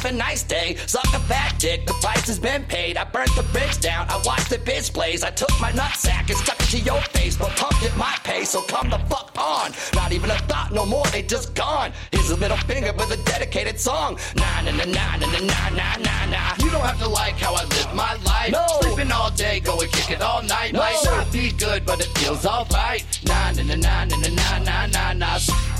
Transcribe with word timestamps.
have 0.00 0.12
a 0.12 0.16
nice 0.16 0.42
day. 0.42 0.76
Suck 0.86 1.06
a 1.14 1.20
fat 1.20 1.58
dick, 1.58 1.86
the 1.86 1.92
price 1.94 2.26
has 2.26 2.38
been 2.38 2.64
paid. 2.64 2.96
I 2.96 3.04
burnt 3.04 3.34
the 3.36 3.42
bridge 3.52 3.78
down, 3.80 4.06
I 4.08 4.20
watched 4.24 4.50
the 4.50 4.56
bitch 4.56 4.92
blaze. 4.92 5.22
I 5.22 5.30
took 5.30 5.50
my 5.60 5.72
nutsack 5.72 6.28
and 6.28 6.38
stuck 6.38 6.60
it 6.60 6.68
to 6.70 6.78
your 6.78 7.00
face, 7.12 7.36
but 7.36 7.50
pumped 7.56 7.82
at 7.82 7.96
my 7.96 8.16
pace, 8.24 8.50
so 8.50 8.62
come 8.62 8.90
the 8.90 8.98
fuck 9.10 9.32
on. 9.36 9.72
Not 9.94 10.12
even 10.12 10.30
a 10.30 10.38
thought 10.50 10.72
no 10.72 10.86
more, 10.86 11.04
they 11.06 11.22
just 11.22 11.54
gone. 11.54 11.92
Here's 12.12 12.30
a 12.30 12.36
middle 12.36 12.56
finger 12.56 12.92
with 12.92 13.10
a 13.10 13.22
dedicated 13.24 13.78
song. 13.78 14.18
Nah, 14.36 14.62
nah, 14.62 14.72
nah, 14.72 14.84
nah, 14.84 15.16
nah, 15.16 15.38
nah, 15.40 15.68
nah, 15.70 15.96
nah, 15.96 16.26
nah. 16.26 16.64
You 16.64 16.70
don't 16.70 16.84
have 16.84 16.98
to 17.00 17.08
like 17.08 17.34
how 17.34 17.54
I 17.54 17.64
live 17.64 17.94
my 17.94 18.14
life. 18.24 18.52
No. 18.52 18.66
Sleeping 18.80 19.12
all 19.12 19.30
day, 19.30 19.60
go 19.60 19.80
and 19.80 19.92
kick 19.92 20.10
it 20.10 20.22
all 20.22 20.42
night. 20.42 20.72
No. 20.72 20.80
Might 20.80 21.00
not 21.04 21.32
be 21.32 21.52
good, 21.52 21.84
but 21.84 22.00
it 22.00 22.08
feels 22.18 22.46
alright. 22.46 23.04
Nah, 23.26 23.52
nah, 23.52 23.62
nah, 23.62 23.74
nah, 23.76 24.04
nah, 24.04 24.58
nah, 24.58 24.58
nah, 24.58 24.86
nah, 24.86 25.12
nah. 25.12 25.79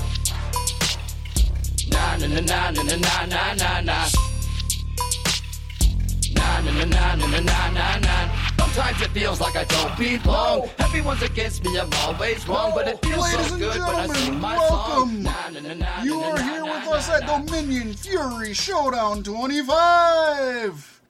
Sometimes 8.81 9.01
it 9.01 9.09
feels 9.11 9.41
like 9.41 9.55
I 9.55 9.63
don't 9.65 9.97
belong. 9.97 10.69
Everyone's 10.79 11.21
against 11.21 11.63
me, 11.63 11.77
I'm 11.77 11.89
always 11.93 12.47
wrong. 12.47 12.71
But 12.73 12.87
it 12.87 13.05
feels 13.05 13.21
Ladies 13.21 13.47
so 13.47 13.53
and 13.53 13.61
good 13.61 13.79
when 13.79 13.81
I 13.81 14.07
gentlemen, 14.07 14.15
sing 14.15 14.39
my 14.39 14.57
welcome. 14.57 15.23
song. 15.23 16.03
You 16.03 16.19
nah, 16.19 16.29
are 16.29 16.35
nah, 16.35 16.41
here 16.41 16.59
nah, 16.59 16.73
with 16.73 16.85
nah, 16.85 16.91
us 16.93 17.09
at 17.09 17.21
nah. 17.25 17.37
Dominion 17.39 17.93
Fury 17.93 18.53
Showdown 18.53 19.23
25. 19.23 21.01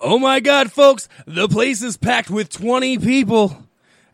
Oh 0.00 0.18
my 0.18 0.40
god, 0.40 0.72
folks, 0.72 1.08
the 1.26 1.48
place 1.48 1.82
is 1.82 1.96
packed 1.96 2.28
with 2.28 2.50
20 2.50 2.98
people. 2.98 3.56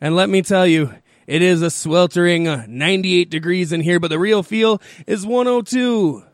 And 0.01 0.15
let 0.15 0.29
me 0.29 0.43
tell 0.43 0.67
you, 0.67 0.95
it 1.27 1.43
is 1.43 1.63
a 1.63 1.71
sweltering 1.71 2.49
uh, 2.49 2.65
98 2.69 3.31
degrees 3.31 3.73
in 3.73 3.81
here, 3.81 4.01
but 4.01 4.09
the 4.09 4.19
real 4.19 4.43
feel 4.43 4.81
is 5.07 5.27
102. 5.27 6.25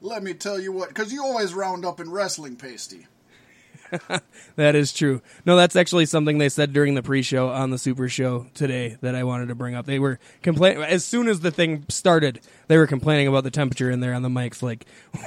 Let 0.00 0.22
me 0.22 0.34
tell 0.34 0.60
you 0.60 0.72
what, 0.72 0.88
because 0.88 1.12
you 1.12 1.22
always 1.22 1.54
round 1.54 1.84
up 1.84 2.00
in 2.00 2.10
wrestling 2.10 2.56
pasty. 2.56 3.06
That 4.56 4.74
is 4.74 4.92
true. 4.92 5.22
No, 5.46 5.56
that's 5.56 5.76
actually 5.76 6.06
something 6.06 6.38
they 6.38 6.48
said 6.48 6.72
during 6.72 6.96
the 6.96 7.02
pre-show 7.02 7.48
on 7.48 7.70
the 7.70 7.78
Super 7.78 8.08
Show 8.08 8.46
today 8.54 8.96
that 9.02 9.14
I 9.14 9.22
wanted 9.22 9.48
to 9.48 9.54
bring 9.54 9.76
up. 9.76 9.86
They 9.86 10.00
were 10.00 10.18
complaining 10.42 10.82
as 10.82 11.04
soon 11.04 11.28
as 11.28 11.40
the 11.40 11.52
thing 11.52 11.84
started. 11.88 12.40
They 12.66 12.76
were 12.76 12.88
complaining 12.88 13.28
about 13.28 13.44
the 13.44 13.52
temperature 13.52 13.88
in 13.88 14.00
there 14.00 14.14
on 14.14 14.22
the 14.22 14.28
mics. 14.28 14.60
Like, 14.60 14.84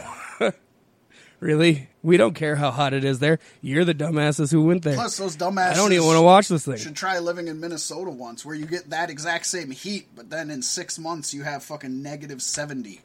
really? 1.41 1.89
We 2.01 2.15
don't 2.15 2.33
care 2.33 2.55
how 2.55 2.71
hot 2.71 2.93
it 2.93 3.03
is 3.03 3.19
there. 3.19 3.39
You're 3.61 3.83
the 3.83 3.93
dumbasses 3.93 4.51
who 4.51 4.63
went 4.63 4.83
there. 4.83 4.95
Plus, 4.95 5.17
those 5.17 5.35
dumbasses. 5.35 5.71
I 5.71 5.75
don't 5.75 5.91
even 5.91 6.05
want 6.05 6.17
to 6.17 6.21
watch 6.21 6.47
this 6.47 6.63
thing. 6.63 6.77
Should 6.77 6.95
try 6.95 7.19
living 7.19 7.49
in 7.49 7.59
Minnesota 7.59 8.11
once, 8.11 8.45
where 8.45 8.55
you 8.55 8.65
get 8.65 8.91
that 8.91 9.09
exact 9.09 9.47
same 9.47 9.71
heat, 9.71 10.07
but 10.15 10.29
then 10.29 10.49
in 10.49 10.61
six 10.61 10.97
months 10.97 11.33
you 11.33 11.43
have 11.43 11.63
fucking 11.63 12.01
negative 12.01 12.41
70. 12.41 13.01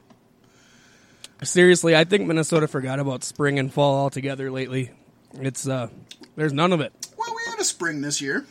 Seriously, 1.43 1.95
I 1.95 2.03
think 2.03 2.25
Minnesota 2.25 2.67
forgot 2.67 2.99
about 2.99 3.23
spring 3.23 3.59
and 3.59 3.71
fall 3.71 3.95
altogether 3.95 4.49
lately. 4.49 4.91
It's 5.33 5.67
uh, 5.67 5.89
there's 6.35 6.53
none 6.53 6.73
of 6.73 6.81
it. 6.81 6.93
Well, 7.17 7.29
we 7.35 7.51
had 7.51 7.59
a 7.59 7.63
spring 7.63 8.01
this 8.01 8.21
year. 8.21 8.45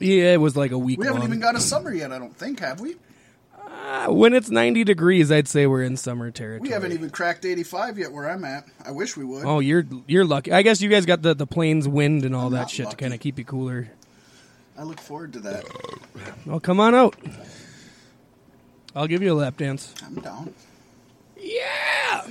Yeah, 0.00 0.32
it 0.34 0.40
was 0.40 0.56
like 0.56 0.72
a 0.72 0.78
week. 0.78 0.98
We 0.98 1.06
haven't 1.06 1.20
long. 1.20 1.30
even 1.30 1.40
got 1.40 1.54
a 1.54 1.60
summer 1.60 1.92
yet, 1.92 2.12
I 2.12 2.18
don't 2.18 2.36
think, 2.36 2.60
have 2.60 2.80
we? 2.80 2.96
Uh, 3.74 4.06
when 4.12 4.34
it's 4.34 4.50
90 4.50 4.84
degrees, 4.84 5.30
I'd 5.32 5.48
say 5.48 5.66
we're 5.66 5.82
in 5.82 5.96
summer 5.96 6.30
territory. 6.30 6.68
We 6.68 6.70
haven't 6.70 6.92
even 6.92 7.10
cracked 7.10 7.44
85 7.44 7.98
yet 7.98 8.12
where 8.12 8.30
I'm 8.30 8.44
at. 8.44 8.64
I 8.84 8.92
wish 8.92 9.16
we 9.16 9.24
would. 9.24 9.44
Oh, 9.44 9.58
you're 9.60 9.84
you're 10.06 10.24
lucky. 10.24 10.52
I 10.52 10.62
guess 10.62 10.80
you 10.80 10.88
guys 10.88 11.06
got 11.06 11.22
the 11.22 11.34
the 11.34 11.46
plains 11.46 11.86
wind 11.88 12.24
and 12.24 12.34
all 12.34 12.46
I'm 12.46 12.52
that 12.52 12.70
shit 12.70 12.86
lucky. 12.86 12.96
to 12.96 13.02
kind 13.02 13.14
of 13.14 13.20
keep 13.20 13.38
you 13.38 13.44
cooler. 13.44 13.90
I 14.78 14.82
look 14.84 15.00
forward 15.00 15.32
to 15.34 15.40
that. 15.40 15.64
Well, 16.46 16.60
come 16.60 16.80
on 16.80 16.94
out. 16.94 17.16
I'll 18.96 19.06
give 19.06 19.22
you 19.22 19.32
a 19.32 19.34
lap 19.34 19.56
dance. 19.56 19.92
I'm 20.04 20.14
down. 20.16 20.54
Yeah. 21.38 22.26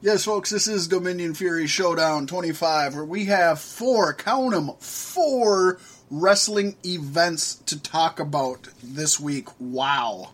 Yes, 0.00 0.24
folks, 0.24 0.50
this 0.50 0.68
is 0.68 0.86
Dominion 0.86 1.34
Fury 1.34 1.66
Showdown 1.66 2.26
25, 2.26 2.94
where 2.94 3.04
we 3.04 3.24
have 3.26 3.58
four, 3.58 4.12
count 4.12 4.50
them, 4.52 4.70
four 4.78 5.78
wrestling 6.10 6.76
events 6.84 7.54
to 7.66 7.80
talk 7.80 8.20
about 8.20 8.68
this 8.82 9.18
week. 9.18 9.48
Wow. 9.58 10.30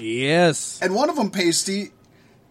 Yes. 0.00 0.78
And 0.82 0.94
one 0.94 1.10
of 1.10 1.16
them, 1.16 1.30
Pasty, 1.30 1.90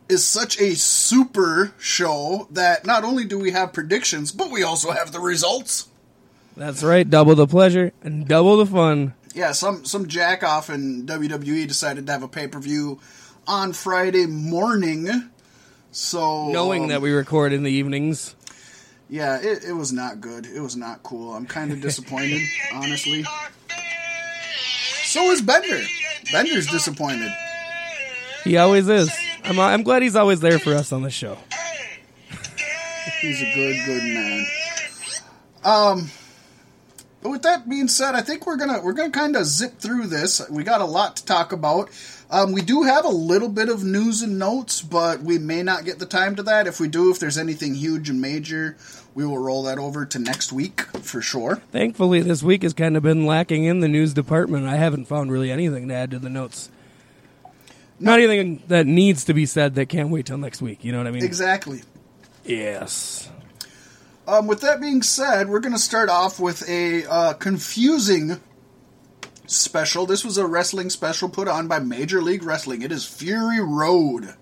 is 0.08 0.26
such 0.26 0.60
a 0.60 0.76
super 0.76 1.74
show 1.78 2.48
that 2.52 2.86
not 2.86 3.04
only 3.04 3.26
do 3.26 3.38
we 3.38 3.52
have 3.52 3.74
predictions, 3.74 4.32
but 4.32 4.50
we 4.52 4.64
also 4.64 4.92
have 4.92 5.12
the 5.12 5.20
results. 5.20 5.88
That's 6.58 6.84
right. 6.84 7.10
Double 7.10 7.36
the 7.36 7.48
pleasure 7.48 7.92
and 8.04 8.28
double 8.28 8.58
the 8.58 8.66
fun. 8.66 9.14
Yeah, 9.36 9.52
some 9.52 9.86
some 9.86 10.08
jack 10.08 10.44
off 10.44 10.70
in 10.70 11.06
WWE 11.06 11.68
decided 11.68 12.08
to 12.08 12.12
have 12.12 12.24
a 12.24 12.28
pay 12.28 12.48
per 12.48 12.60
view 12.60 13.00
on 13.48 13.74
Friday 13.74 14.26
morning. 14.26 15.30
So 15.92 16.50
Knowing 16.50 16.84
um, 16.84 16.90
that 16.90 17.02
we 17.02 17.12
record 17.12 17.54
in 17.54 17.64
the 17.64 17.72
evenings. 17.72 18.36
yeah, 19.10 19.40
it, 19.40 19.64
it 19.64 19.74
was 19.74 19.94
not 19.94 20.20
good. 20.22 20.46
It 20.48 20.60
was 20.60 20.76
not 20.76 21.04
cool. 21.04 21.34
I'm 21.34 21.46
kind 21.46 21.72
of 21.72 21.82
disappointed, 21.82 22.42
honestly. 22.74 23.24
So 25.04 25.32
is 25.32 25.42
Bender. 25.42 25.80
Bender's 26.32 26.68
disappointed. 26.68 27.32
He 28.44 28.58
always 28.58 28.88
is. 28.88 29.12
I'm 29.44 29.60
I'm 29.60 29.84
glad 29.84 30.02
he's 30.02 30.16
always 30.16 30.40
there 30.40 30.60
for 30.60 30.74
us 30.74 30.92
on 30.92 31.02
the 31.02 31.10
show. 31.10 31.38
He's 33.22 33.42
a 33.42 33.54
good, 33.54 33.86
good 33.86 34.04
man. 34.04 34.46
Um, 35.64 36.10
but 37.22 37.32
with 37.32 37.42
that 37.42 37.68
being 37.68 37.88
said, 37.88 38.16
I 38.16 38.22
think 38.22 38.46
we're 38.46 38.58
gonna 38.58 38.82
we're 38.82 38.94
gonna 38.94 39.12
kind 39.12 39.36
of 39.36 39.46
zip 39.46 39.80
through 39.80 40.08
this. 40.08 40.42
We 40.50 40.64
got 40.64 40.82
a 40.82 40.86
lot 40.86 41.18
to 41.18 41.26
talk 41.26 41.52
about. 41.52 41.90
Um, 42.32 42.52
we 42.52 42.62
do 42.62 42.84
have 42.84 43.06
a 43.06 43.10
little 43.10 43.50
bit 43.50 43.70
of 43.70 43.84
news 43.84 44.22
and 44.22 44.38
notes, 44.38 44.82
but 44.82 45.22
we 45.22 45.40
may 45.40 45.64
not 45.64 45.84
get 45.84 46.00
the 46.00 46.06
time 46.06 46.36
to 46.36 46.44
that. 46.44 46.68
If 46.68 46.80
we 46.80 46.88
do, 46.88 47.12
if 47.12 47.20
there's 47.20 47.38
anything 47.38 47.74
huge 47.74 48.10
and 48.10 48.22
major, 48.22 48.78
we 49.16 49.26
will 49.26 49.38
roll 49.38 49.64
that 49.64 49.80
over 49.80 50.06
to 50.06 50.20
next 50.20 50.52
week 50.52 50.82
for 50.98 51.22
sure. 51.22 51.58
Thankfully, 51.72 52.22
this 52.22 52.44
week 52.44 52.64
has 52.64 52.74
kind 52.74 52.96
of 52.96 53.04
been 53.04 53.26
lacking 53.26 53.66
in 53.66 53.80
the 53.80 53.88
news 53.88 54.14
department. 54.14 54.68
I 54.68 54.76
haven't 54.76 55.06
found 55.06 55.32
really 55.32 55.52
anything 55.52 55.88
to 55.90 55.94
add 55.94 56.12
to 56.12 56.20
the 56.20 56.30
notes. 56.30 56.70
Not 58.00 58.20
anything 58.20 58.64
that 58.68 58.86
needs 58.86 59.26
to 59.26 59.34
be 59.34 59.46
said 59.46 59.76
that 59.76 59.88
can't 59.88 60.10
wait 60.10 60.26
till 60.26 60.38
next 60.38 60.62
week. 60.62 60.86
You 60.86 60.92
know 60.92 61.00
what 61.00 61.08
I 61.08 61.12
mean? 61.12 61.24
Exactly. 61.24 61.82
Yes. 62.46 63.30
Um, 64.28 64.48
with 64.48 64.62
that 64.62 64.80
being 64.80 65.02
said, 65.02 65.50
we're 65.50 65.60
going 65.60 65.74
to 65.74 65.80
start 65.80 66.08
off 66.08 66.40
with 66.40 66.68
a 66.70 67.06
uh, 67.06 67.34
confusing 67.34 68.40
special. 69.48 70.06
This 70.06 70.24
was 70.24 70.38
a 70.38 70.46
wrestling 70.46 70.90
special 70.90 71.30
put 71.30 71.48
on 71.48 71.68
by 71.68 71.80
Major 71.80 72.22
League 72.22 72.44
Wrestling. 72.44 72.84
It 72.84 72.92
is 72.92 73.06
Fury 73.06 73.60
Road. 73.60 74.36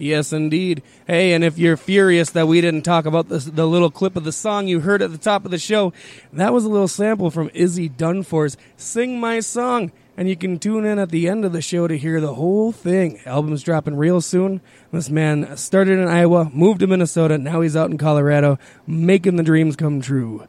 Yes, 0.00 0.32
indeed. 0.32 0.82
Hey, 1.06 1.32
and 1.34 1.44
if 1.44 1.58
you're 1.58 1.76
furious 1.76 2.30
that 2.30 2.48
we 2.48 2.60
didn't 2.60 2.82
talk 2.82 3.04
about 3.04 3.28
this, 3.28 3.44
the 3.44 3.66
little 3.66 3.90
clip 3.90 4.16
of 4.16 4.24
the 4.24 4.32
song 4.32 4.66
you 4.66 4.80
heard 4.80 5.02
at 5.02 5.12
the 5.12 5.18
top 5.18 5.44
of 5.44 5.50
the 5.50 5.58
show, 5.58 5.92
that 6.32 6.52
was 6.52 6.64
a 6.64 6.68
little 6.70 6.88
sample 6.88 7.30
from 7.30 7.50
Izzy 7.52 7.88
Dunfore's 7.88 8.56
Sing 8.76 9.20
My 9.20 9.40
Song. 9.40 9.92
And 10.16 10.28
you 10.28 10.36
can 10.36 10.58
tune 10.58 10.84
in 10.84 10.98
at 10.98 11.10
the 11.10 11.28
end 11.28 11.44
of 11.44 11.52
the 11.52 11.62
show 11.62 11.86
to 11.86 11.96
hear 11.96 12.20
the 12.20 12.34
whole 12.34 12.72
thing. 12.72 13.20
Album's 13.24 13.62
dropping 13.62 13.96
real 13.96 14.20
soon. 14.20 14.60
This 14.92 15.08
man 15.08 15.56
started 15.56 15.98
in 15.98 16.08
Iowa, 16.08 16.50
moved 16.52 16.80
to 16.80 16.86
Minnesota, 16.86 17.38
now 17.38 17.60
he's 17.60 17.76
out 17.76 17.90
in 17.90 17.98
Colorado, 17.98 18.58
making 18.86 19.36
the 19.36 19.42
dreams 19.42 19.76
come 19.76 20.00
true. 20.00 20.46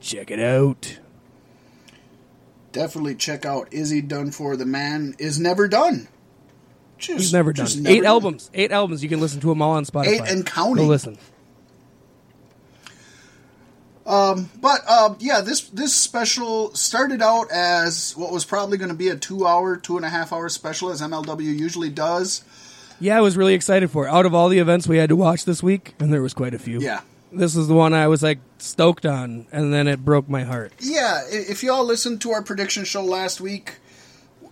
Check 0.00 0.30
it 0.30 0.40
out. 0.40 0.98
Definitely 2.72 3.14
check 3.14 3.46
out 3.46 3.72
Izzy 3.72 4.02
Dunfore. 4.02 4.56
The 4.56 4.66
man 4.66 5.14
is 5.18 5.40
never 5.40 5.66
done. 5.66 6.08
Just, 6.98 7.18
He's 7.20 7.32
never 7.32 7.52
done. 7.52 7.66
just 7.66 7.78
Eight 7.78 8.02
never 8.02 8.06
albums. 8.06 8.50
Eight 8.54 8.72
albums. 8.72 9.02
You 9.02 9.08
can 9.08 9.20
listen 9.20 9.40
to 9.40 9.48
them 9.48 9.60
all 9.60 9.72
on 9.72 9.84
Spotify. 9.84 10.06
Eight 10.06 10.20
and 10.28 10.46
counting. 10.46 10.84
Go 10.84 10.88
listen. 10.88 11.18
But 14.66 14.88
um, 14.90 15.16
yeah, 15.20 15.40
this 15.40 15.62
this 15.68 15.94
special 15.94 16.74
started 16.74 17.22
out 17.22 17.50
as 17.52 18.14
what 18.16 18.32
was 18.32 18.44
probably 18.44 18.78
going 18.78 18.90
to 18.90 18.96
be 18.96 19.08
a 19.08 19.16
two 19.16 19.46
hour, 19.46 19.76
two 19.76 19.96
and 19.96 20.04
a 20.04 20.08
half 20.08 20.32
hour 20.32 20.48
special, 20.48 20.90
as 20.90 21.00
MLW 21.00 21.42
usually 21.58 21.90
does. 21.90 22.44
Yeah, 22.98 23.18
I 23.18 23.20
was 23.20 23.36
really 23.36 23.54
excited 23.54 23.90
for 23.90 24.06
it. 24.06 24.10
Out 24.10 24.26
of 24.26 24.34
all 24.34 24.48
the 24.48 24.58
events 24.58 24.88
we 24.88 24.96
had 24.96 25.10
to 25.10 25.16
watch 25.16 25.44
this 25.44 25.62
week, 25.62 25.94
and 25.98 26.12
there 26.12 26.22
was 26.22 26.34
quite 26.34 26.54
a 26.54 26.58
few. 26.58 26.80
Yeah. 26.80 27.02
This 27.32 27.54
is 27.56 27.68
the 27.68 27.74
one 27.74 27.92
I 27.92 28.08
was 28.08 28.22
like 28.22 28.38
stoked 28.58 29.04
on, 29.04 29.46
and 29.52 29.72
then 29.72 29.86
it 29.86 30.04
broke 30.04 30.28
my 30.28 30.44
heart. 30.44 30.72
Yeah, 30.80 31.22
if 31.28 31.62
y'all 31.62 31.84
listened 31.84 32.22
to 32.22 32.32
our 32.32 32.42
prediction 32.42 32.84
show 32.84 33.04
last 33.04 33.40
week, 33.40 33.74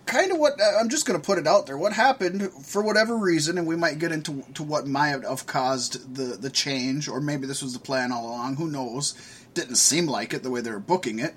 kind 0.05 0.31
of 0.31 0.37
what 0.37 0.59
uh, 0.59 0.77
I'm 0.79 0.89
just 0.89 1.05
going 1.05 1.19
to 1.19 1.25
put 1.25 1.37
it 1.37 1.47
out 1.47 1.65
there. 1.65 1.77
What 1.77 1.93
happened 1.93 2.51
for 2.65 2.81
whatever 2.81 3.17
reason, 3.17 3.57
and 3.57 3.67
we 3.67 3.75
might 3.75 3.99
get 3.99 4.11
into 4.11 4.43
to 4.53 4.63
what 4.63 4.87
might 4.87 5.23
have 5.23 5.45
caused 5.45 6.15
the 6.15 6.37
the 6.37 6.49
change, 6.49 7.07
or 7.07 7.19
maybe 7.19 7.47
this 7.47 7.63
was 7.63 7.73
the 7.73 7.79
plan 7.79 8.11
all 8.11 8.27
along. 8.27 8.55
Who 8.55 8.67
knows? 8.67 9.15
Didn't 9.53 9.75
seem 9.75 10.07
like 10.07 10.33
it 10.33 10.43
the 10.43 10.51
way 10.51 10.61
they 10.61 10.71
were 10.71 10.79
booking 10.79 11.19
it. 11.19 11.35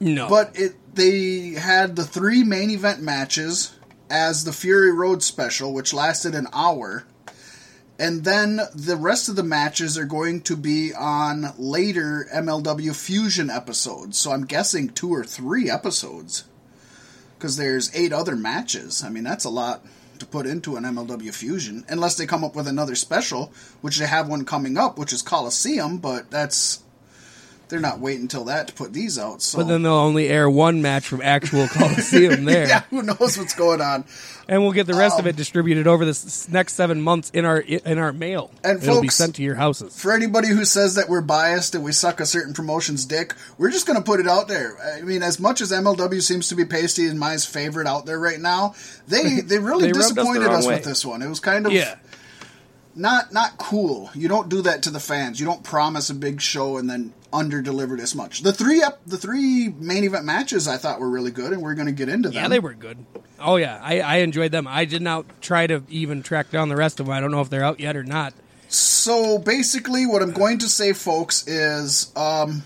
No. 0.00 0.28
But 0.28 0.58
it 0.58 0.94
they 0.94 1.50
had 1.50 1.96
the 1.96 2.04
three 2.04 2.42
main 2.42 2.70
event 2.70 3.02
matches 3.02 3.74
as 4.08 4.44
the 4.44 4.52
Fury 4.52 4.92
Road 4.92 5.22
special, 5.22 5.72
which 5.72 5.94
lasted 5.94 6.34
an 6.34 6.48
hour. 6.52 7.04
And 7.98 8.24
then 8.24 8.60
the 8.74 8.96
rest 8.96 9.28
of 9.28 9.36
the 9.36 9.42
matches 9.42 9.98
are 9.98 10.06
going 10.06 10.40
to 10.42 10.56
be 10.56 10.94
on 10.94 11.52
later 11.58 12.26
MLW 12.32 12.96
Fusion 12.96 13.50
episodes. 13.50 14.16
So 14.16 14.32
I'm 14.32 14.46
guessing 14.46 14.88
two 14.88 15.12
or 15.12 15.22
three 15.22 15.70
episodes. 15.70 16.44
Because 17.40 17.56
there's 17.56 17.90
eight 17.96 18.12
other 18.12 18.36
matches. 18.36 19.02
I 19.02 19.08
mean, 19.08 19.24
that's 19.24 19.46
a 19.46 19.50
lot. 19.50 19.82
to 20.18 20.26
put 20.26 20.46
into 20.46 20.76
an 20.76 20.84
MLW 20.84 21.32
Fusion, 21.34 21.82
unless 21.88 22.14
they 22.18 22.26
come 22.26 22.44
up 22.44 22.54
with 22.54 22.68
another 22.68 22.94
special, 22.94 23.50
which 23.80 23.96
they 23.96 24.06
have 24.06 24.28
one 24.28 24.44
coming 24.44 24.76
up, 24.76 24.98
which 24.98 25.14
is 25.14 25.22
Coliseum, 25.22 25.96
but 25.96 26.30
that's 26.30 26.82
they're 27.70 27.80
not 27.80 28.00
waiting 28.00 28.22
until 28.22 28.44
that 28.44 28.68
to 28.68 28.74
put 28.74 28.92
these 28.92 29.18
out. 29.18 29.40
So 29.40 29.58
But 29.58 29.68
then 29.68 29.82
they'll 29.82 29.92
only 29.94 30.28
air 30.28 30.50
one 30.50 30.82
match 30.82 31.06
from 31.06 31.22
actual 31.22 31.66
Coliseum 31.72 32.44
there. 32.44 32.68
yeah, 32.68 32.82
who 32.90 33.02
knows 33.02 33.38
what's 33.38 33.54
going 33.54 33.80
on? 33.80 34.04
And 34.48 34.62
we'll 34.62 34.72
get 34.72 34.88
the 34.88 34.94
rest 34.94 35.18
of 35.18 35.26
Um, 35.26 35.28
it 35.28 35.36
distributed 35.36 35.86
over 35.86 36.04
this 36.04 36.48
next 36.48 36.72
seven 36.74 37.00
months 37.00 37.30
in 37.30 37.44
our 37.44 37.58
in 37.60 37.98
our 37.98 38.12
mail. 38.12 38.50
And 38.64 38.82
It'll 38.82 39.00
be 39.00 39.08
sent 39.08 39.36
to 39.36 39.42
your 39.44 39.54
houses. 39.54 39.98
For 39.98 40.12
anybody 40.12 40.48
who 40.48 40.64
says 40.64 40.96
that 40.96 41.08
we're 41.08 41.20
biased 41.20 41.76
and 41.76 41.84
we 41.84 41.92
suck 41.92 42.18
a 42.18 42.26
certain 42.26 42.52
promotion's 42.52 43.06
dick, 43.06 43.34
we're 43.58 43.70
just 43.70 43.86
going 43.86 43.96
to 43.98 44.04
put 44.04 44.18
it 44.18 44.26
out 44.26 44.48
there. 44.48 44.76
I 44.96 45.02
mean, 45.02 45.22
as 45.22 45.38
much 45.38 45.60
as 45.60 45.70
MLW 45.70 46.20
seems 46.20 46.48
to 46.48 46.56
be 46.56 46.64
Pasty 46.64 47.06
and 47.06 47.18
Mai's 47.20 47.46
favorite 47.46 47.86
out 47.86 48.06
there 48.06 48.18
right 48.18 48.40
now, 48.40 48.74
they 49.06 49.40
they 49.44 49.58
really 49.60 49.86
They 49.86 49.92
rubbed 49.92 49.98
us 49.98 50.08
disappointed 50.14 50.48
us, 50.48 50.66
with 50.66 50.84
this 50.84 51.06
one. 51.06 51.22
It 51.22 51.28
was 51.28 51.38
kind 51.38 51.66
of 51.66 51.72
Yeah. 51.72 51.94
Not 52.94 53.32
not 53.32 53.58
cool. 53.58 54.10
You 54.14 54.28
don't 54.28 54.48
do 54.48 54.62
that 54.62 54.82
to 54.84 54.90
the 54.90 55.00
fans. 55.00 55.40
You 55.40 55.46
don't 55.46 55.62
promise 55.62 56.10
a 56.10 56.14
big 56.14 56.40
show 56.40 56.76
and 56.76 56.88
then 56.88 57.12
under 57.32 57.62
deliver 57.62 57.96
this 57.96 58.14
much. 58.14 58.42
The 58.42 58.52
three 58.52 58.82
up 58.82 59.00
the 59.06 59.16
three 59.16 59.68
main 59.68 60.04
event 60.04 60.24
matches 60.24 60.66
I 60.66 60.76
thought 60.76 61.00
were 61.00 61.10
really 61.10 61.30
good, 61.30 61.52
and 61.52 61.62
we're 61.62 61.74
going 61.74 61.86
to 61.86 61.92
get 61.92 62.08
into 62.08 62.28
them. 62.28 62.36
Yeah, 62.36 62.48
they 62.48 62.58
were 62.58 62.74
good. 62.74 63.04
Oh 63.38 63.56
yeah, 63.56 63.80
I, 63.82 64.00
I 64.00 64.16
enjoyed 64.16 64.52
them. 64.52 64.66
I 64.66 64.84
did 64.84 65.02
not 65.02 65.24
try 65.40 65.66
to 65.66 65.82
even 65.88 66.22
track 66.22 66.50
down 66.50 66.68
the 66.68 66.76
rest 66.76 67.00
of 67.00 67.06
them. 67.06 67.14
I 67.14 67.20
don't 67.20 67.30
know 67.30 67.40
if 67.40 67.50
they're 67.50 67.64
out 67.64 67.80
yet 67.80 67.96
or 67.96 68.04
not. 68.04 68.34
So 68.68 69.38
basically, 69.38 70.06
what 70.06 70.22
I'm 70.22 70.32
going 70.32 70.58
to 70.58 70.68
say, 70.68 70.92
folks, 70.92 71.46
is 71.48 72.12
um, 72.14 72.62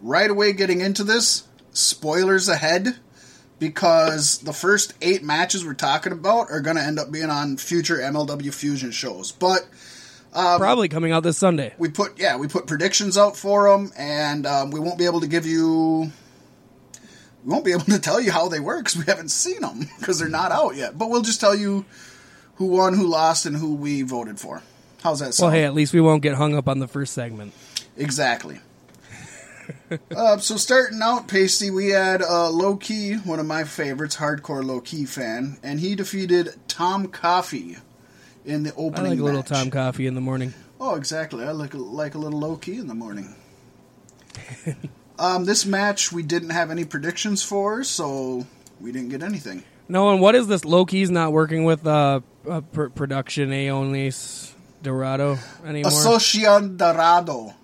right 0.00 0.30
away 0.30 0.52
getting 0.52 0.80
into 0.80 1.02
this, 1.02 1.44
spoilers 1.72 2.48
ahead, 2.48 2.96
because 3.58 4.38
the 4.38 4.52
first 4.52 4.94
eight 5.00 5.22
matches 5.22 5.64
we're 5.64 5.74
talking 5.74 6.12
about 6.12 6.50
are 6.50 6.60
going 6.60 6.76
to 6.76 6.82
end 6.82 6.98
up 6.98 7.10
being 7.10 7.30
on 7.30 7.56
future 7.56 7.96
MLW 7.96 8.52
Fusion 8.52 8.90
shows. 8.90 9.32
But 9.32 9.66
Um, 10.34 10.58
Probably 10.58 10.88
coming 10.88 11.12
out 11.12 11.22
this 11.22 11.38
Sunday. 11.38 11.72
we 11.78 11.88
put 11.88 12.18
yeah 12.18 12.36
we 12.36 12.46
put 12.46 12.66
predictions 12.66 13.16
out 13.16 13.36
for 13.36 13.70
them, 13.70 13.90
and 13.96 14.44
um, 14.46 14.70
we 14.70 14.80
won't 14.80 14.98
be 14.98 15.06
able 15.06 15.20
to 15.20 15.26
give 15.26 15.46
you. 15.46 16.10
We 17.44 17.52
won't 17.52 17.64
be 17.64 17.72
able 17.72 17.84
to 17.96 17.98
tell 17.98 18.20
you 18.20 18.32
how 18.32 18.48
they 18.48 18.60
work 18.60 18.84
because 18.84 18.96
we 18.96 19.04
haven't 19.04 19.30
seen 19.30 19.60
them 19.60 19.88
because 19.98 20.18
they're 20.18 20.28
not 20.28 20.52
out 20.52 20.76
yet. 20.76 20.98
But 20.98 21.08
we'll 21.08 21.22
just 21.22 21.40
tell 21.40 21.54
you 21.54 21.86
who 22.56 22.66
won, 22.66 22.94
who 22.94 23.06
lost, 23.06 23.46
and 23.46 23.56
who 23.56 23.74
we 23.76 24.02
voted 24.02 24.38
for. 24.38 24.62
How's 25.02 25.20
that 25.20 25.36
Well, 25.40 25.50
hey, 25.50 25.64
at 25.64 25.72
least 25.74 25.92
we 25.94 26.00
won't 26.00 26.22
get 26.22 26.34
hung 26.34 26.54
up 26.54 26.68
on 26.68 26.80
the 26.80 26.88
first 26.88 27.14
segment. 27.14 27.52
Exactly. 27.96 28.60
uh, 30.16 30.38
so 30.38 30.56
starting 30.56 31.00
out, 31.02 31.28
Pasty, 31.28 31.70
we 31.70 31.88
had 31.88 32.22
uh, 32.22 32.50
Low 32.50 32.76
Ki, 32.76 33.14
one 33.14 33.40
of 33.40 33.46
my 33.46 33.64
favorites, 33.64 34.16
hardcore 34.16 34.64
Low 34.64 34.80
Ki 34.80 35.04
fan, 35.04 35.58
and 35.62 35.80
he 35.80 35.94
defeated 35.94 36.54
Tom 36.68 37.08
Coffey 37.08 37.76
in 38.44 38.62
the 38.62 38.74
opening. 38.74 39.06
I 39.06 39.08
like 39.10 39.18
a 39.18 39.22
little. 39.22 39.42
Tom 39.42 39.70
Coffee 39.70 40.06
in 40.06 40.14
the 40.14 40.20
morning. 40.20 40.54
Oh, 40.80 40.94
exactly. 40.94 41.44
I 41.44 41.52
like 41.52 41.74
like 41.74 42.14
a 42.14 42.18
little 42.18 42.38
Low 42.38 42.56
Ki 42.56 42.78
in 42.78 42.86
the 42.86 42.94
morning. 42.94 43.34
um, 45.18 45.44
this 45.44 45.66
match 45.66 46.12
we 46.12 46.22
didn't 46.22 46.50
have 46.50 46.70
any 46.70 46.84
predictions 46.84 47.42
for, 47.42 47.84
so 47.84 48.46
we 48.80 48.92
didn't 48.92 49.08
get 49.08 49.22
anything. 49.22 49.64
No, 49.88 50.10
and 50.10 50.20
what 50.20 50.34
is 50.34 50.48
this? 50.48 50.64
Low 50.64 50.84
Ki's 50.84 51.10
not 51.10 51.32
working 51.32 51.64
with 51.64 51.86
uh, 51.86 52.20
uh 52.48 52.60
pr- 52.60 52.88
production 52.88 53.52
Aonis 53.52 54.54
Dorado 54.82 55.38
anymore. 55.64 55.90
Asociación 55.90 56.76
Dorado, 56.76 57.54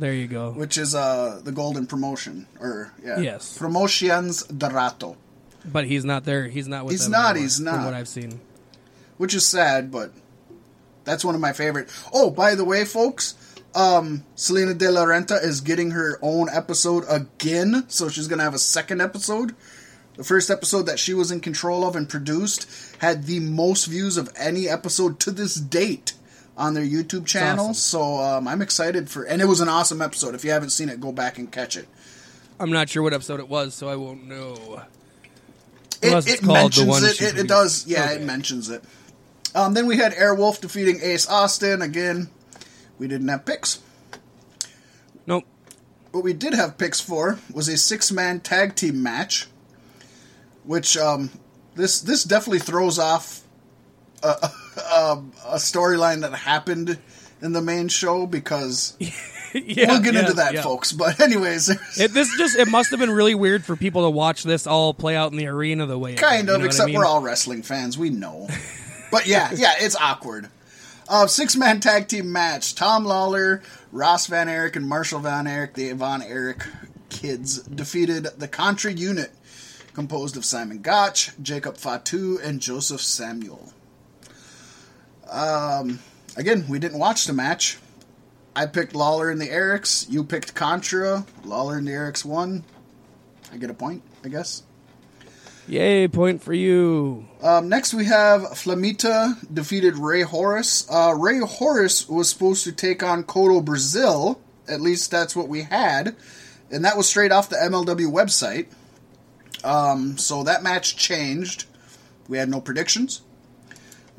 there 0.00 0.12
you 0.14 0.26
go. 0.26 0.50
which 0.52 0.76
is 0.76 0.94
uh, 0.94 1.40
the 1.44 1.52
Golden 1.52 1.86
Promotion, 1.86 2.46
or 2.58 2.92
yeah, 3.04 3.20
Yes. 3.20 3.56
Promotions 3.56 4.42
Dorado. 4.44 5.16
But 5.64 5.84
he's 5.86 6.04
not 6.04 6.24
there. 6.24 6.48
He's 6.48 6.66
not 6.66 6.84
with 6.86 6.92
He's 6.92 7.08
not, 7.08 7.30
anymore, 7.32 7.42
he's 7.42 7.56
From 7.56 7.64
not. 7.66 7.84
what 7.84 7.94
I've 7.94 8.08
seen. 8.08 8.40
which 9.18 9.34
is 9.34 9.46
sad, 9.46 9.90
but 9.92 10.10
that's 11.04 11.24
one 11.24 11.34
of 11.34 11.40
my 11.40 11.52
favorite. 11.52 11.88
Oh, 12.12 12.30
by 12.30 12.54
the 12.54 12.64
way, 12.64 12.84
folks, 12.84 13.34
um, 13.74 14.24
Salina 14.34 14.74
De 14.74 14.90
La 14.90 15.04
Renta 15.04 15.42
is 15.42 15.60
getting 15.60 15.90
her 15.92 16.18
own 16.22 16.48
episode 16.50 17.04
again, 17.08 17.84
so 17.88 18.08
she's 18.08 18.26
gonna 18.26 18.42
have 18.42 18.54
a 18.54 18.58
second 18.58 19.00
episode. 19.02 19.54
The 20.16 20.24
first 20.24 20.50
episode 20.50 20.82
that 20.84 20.98
she 20.98 21.14
was 21.14 21.30
in 21.30 21.40
control 21.40 21.86
of 21.86 21.94
and 21.96 22.08
produced 22.08 22.66
had 22.98 23.24
the 23.24 23.40
most 23.40 23.86
views 23.86 24.16
of 24.16 24.28
any 24.36 24.68
episode 24.68 25.20
to 25.20 25.30
this 25.30 25.54
date 25.54 26.12
on 26.60 26.74
their 26.74 26.84
YouTube 26.84 27.26
channel. 27.26 27.70
awesome. 27.70 27.74
So 27.74 28.02
um, 28.18 28.46
I'm 28.46 28.62
excited 28.62 29.08
for, 29.08 29.24
and 29.24 29.40
it 29.40 29.46
was 29.46 29.60
an 29.60 29.68
awesome 29.68 30.02
episode. 30.02 30.34
If 30.34 30.44
you 30.44 30.50
haven't 30.50 30.70
seen 30.70 30.88
it, 30.88 31.00
go 31.00 31.10
back 31.10 31.38
and 31.38 31.50
catch 31.50 31.76
it. 31.76 31.88
I'm 32.60 32.70
not 32.70 32.90
sure 32.90 33.02
what 33.02 33.14
episode 33.14 33.40
it 33.40 33.48
was, 33.48 33.74
so 33.74 33.88
I 33.88 33.96
won't 33.96 34.26
know. 34.28 34.82
It, 36.02 36.28
it 36.28 36.42
mentions 36.42 37.02
it. 37.02 37.20
It, 37.22 37.38
it 37.38 37.48
does. 37.48 37.86
Yeah, 37.86 38.10
it 38.10 38.22
mentions 38.22 38.68
it. 38.68 38.84
Um, 39.54 39.74
then 39.74 39.86
we 39.86 39.96
had 39.96 40.12
Airwolf 40.12 40.60
defeating 40.60 41.00
Ace 41.02 41.28
Austin. 41.28 41.82
Again, 41.82 42.28
we 42.98 43.08
didn't 43.08 43.28
have 43.28 43.44
picks. 43.44 43.80
Nope. 45.26 45.44
What 46.12 46.22
we 46.22 46.32
did 46.32 46.54
have 46.54 46.76
picks 46.76 47.00
for 47.00 47.38
was 47.52 47.68
a 47.68 47.76
six-man 47.76 48.40
tag 48.40 48.74
team 48.74 49.02
match, 49.02 49.48
which 50.64 50.96
um, 50.96 51.30
this 51.74 52.00
this 52.00 52.24
definitely 52.24 52.58
throws 52.58 52.98
off 52.98 53.42
a, 54.22 54.50
a, 54.76 55.22
a 55.46 55.56
storyline 55.56 56.20
that 56.22 56.32
happened 56.34 56.98
in 57.42 57.52
the 57.52 57.62
main 57.62 57.88
show 57.88 58.26
because 58.26 58.96
yeah, 59.54 59.92
we'll 59.92 60.00
get 60.00 60.14
yeah, 60.14 60.20
into 60.20 60.34
that, 60.34 60.54
yeah. 60.54 60.62
folks. 60.62 60.92
But 60.92 61.20
anyways, 61.20 61.68
It, 61.98 62.12
this 62.12 62.36
just 62.36 62.56
it 62.58 62.68
must 62.68 62.90
have 62.90 63.00
been 63.00 63.10
really 63.10 63.34
weird 63.34 63.64
for 63.64 63.76
people 63.76 64.02
to 64.02 64.10
watch 64.10 64.42
this 64.42 64.66
all 64.66 64.94
play 64.94 65.16
out 65.16 65.32
in 65.32 65.38
the 65.38 65.46
arena 65.46 65.86
the 65.86 65.98
way 65.98 66.14
it 66.14 66.18
kind 66.18 66.46
did, 66.46 66.52
you 66.52 66.54
of, 66.54 66.60
know 66.60 66.62
what 66.62 66.62
I 66.62 66.66
except 66.66 66.86
mean? 66.88 66.96
we're 66.96 67.06
all 67.06 67.20
wrestling 67.20 67.62
fans. 67.62 67.98
We 67.98 68.10
know. 68.10 68.48
but 69.10 69.26
yeah, 69.26 69.50
yeah, 69.54 69.74
it's 69.78 69.96
awkward. 69.96 70.48
Uh, 71.08 71.26
Six 71.26 71.56
man 71.56 71.80
tag 71.80 72.06
team 72.06 72.30
match. 72.30 72.76
Tom 72.76 73.04
Lawlor, 73.04 73.62
Ross 73.90 74.28
Von 74.28 74.48
Erich, 74.48 74.76
and 74.76 74.88
Marshall 74.88 75.18
Von 75.20 75.46
Erich, 75.48 75.74
the 75.74 75.92
Von 75.92 76.22
Erich 76.22 76.62
kids, 77.08 77.60
defeated 77.62 78.28
the 78.38 78.46
Contra 78.46 78.92
unit, 78.92 79.32
composed 79.92 80.36
of 80.36 80.44
Simon 80.44 80.82
Gotch, 80.82 81.32
Jacob 81.42 81.76
Fatu, 81.76 82.38
and 82.44 82.60
Josef 82.60 83.00
Samael. 83.00 83.72
Um, 85.30 86.00
again, 86.36 86.66
we 86.68 86.78
didn't 86.78 86.98
watch 86.98 87.26
the 87.26 87.32
match. 87.32 87.78
I 88.54 88.66
picked 88.66 88.94
Lawlor 88.94 89.30
and 89.30 89.40
the 89.40 89.48
Erichs. 89.48 90.10
You 90.10 90.24
picked 90.24 90.54
Contra. 90.54 91.24
Lawlor 91.44 91.78
and 91.78 91.86
the 91.86 91.92
Erichs 91.92 92.24
won. 92.24 92.64
I 93.52 93.56
get 93.56 93.70
a 93.70 93.74
point, 93.74 94.02
I 94.24 94.28
guess. 94.28 94.62
Yay, 95.68 96.08
point 96.08 96.42
for 96.42 96.52
you. 96.52 97.26
Um, 97.42 97.68
next, 97.68 97.94
we 97.94 98.06
have 98.06 98.42
Flamita 98.42 99.36
defeated 99.54 99.96
Rey 99.96 100.22
Horus. 100.22 100.84
Uh, 100.90 101.14
Rey 101.16 101.38
Horus 101.38 102.08
was 102.08 102.28
supposed 102.28 102.64
to 102.64 102.72
take 102.72 103.04
on 103.04 103.22
Kotto 103.22 103.64
Brazil. 103.64 104.40
At 104.68 104.80
least 104.80 105.12
that's 105.12 105.36
what 105.36 105.48
we 105.48 105.62
had. 105.62 106.16
And 106.72 106.84
that 106.84 106.96
was 106.96 107.08
straight 107.08 107.30
off 107.30 107.48
the 107.48 107.56
MLW 107.56 108.12
website. 108.12 108.66
Um, 109.62 110.18
so 110.18 110.42
that 110.42 110.62
match 110.62 110.96
changed. 110.96 111.66
We 112.28 112.38
had 112.38 112.48
no 112.48 112.60
predictions. 112.60 113.22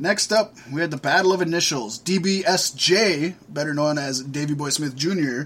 Next 0.02 0.34
up, 0.34 0.56
we 0.74 0.82
had 0.82 0.90
the 0.90 0.98
Battle 0.98 1.32
of 1.32 1.44
Initials. 1.44 2.00
DBSJ, 2.00 3.36
better 3.48 3.72
known 3.72 4.00
as 4.00 4.24
Davy 4.24 4.56
Boy 4.56 4.70
Smith 4.70 4.96
Jr., 4.96 5.44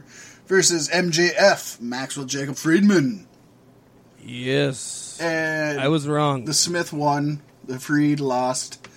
versus 0.47 0.87
MJF, 0.87 1.81
Maxwell 1.81 2.25
Jacob 2.25 2.55
Friedman. 2.55 3.27
Yes. 4.23 5.19
And 5.19 5.77
I 5.77 5.89
was 5.89 6.07
wrong. 6.07 6.45
the 6.45 6.53
Smith 6.53 6.93
won. 6.93 7.41
The 7.65 7.79
Freed 7.79 8.21
lost. 8.21 8.87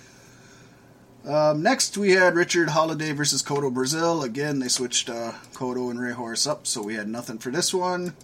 Um, 1.25 1.61
next, 1.61 1.97
we 1.97 2.11
had 2.11 2.35
Richard 2.35 2.69
Holliday 2.69 3.11
versus 3.11 3.43
Kotto 3.43 3.73
Brazil. 3.73 4.23
Again, 4.23 4.59
they 4.59 4.69
switched 4.69 5.09
uh, 5.09 5.33
Kotto 5.53 5.91
and 5.91 5.99
Rey 5.99 6.13
Horus 6.13 6.47
up, 6.47 6.67
so 6.67 6.81
we 6.81 6.95
had 6.95 7.09
nothing 7.09 7.37
for 7.37 7.51
this 7.51 7.73
one. 7.73 8.15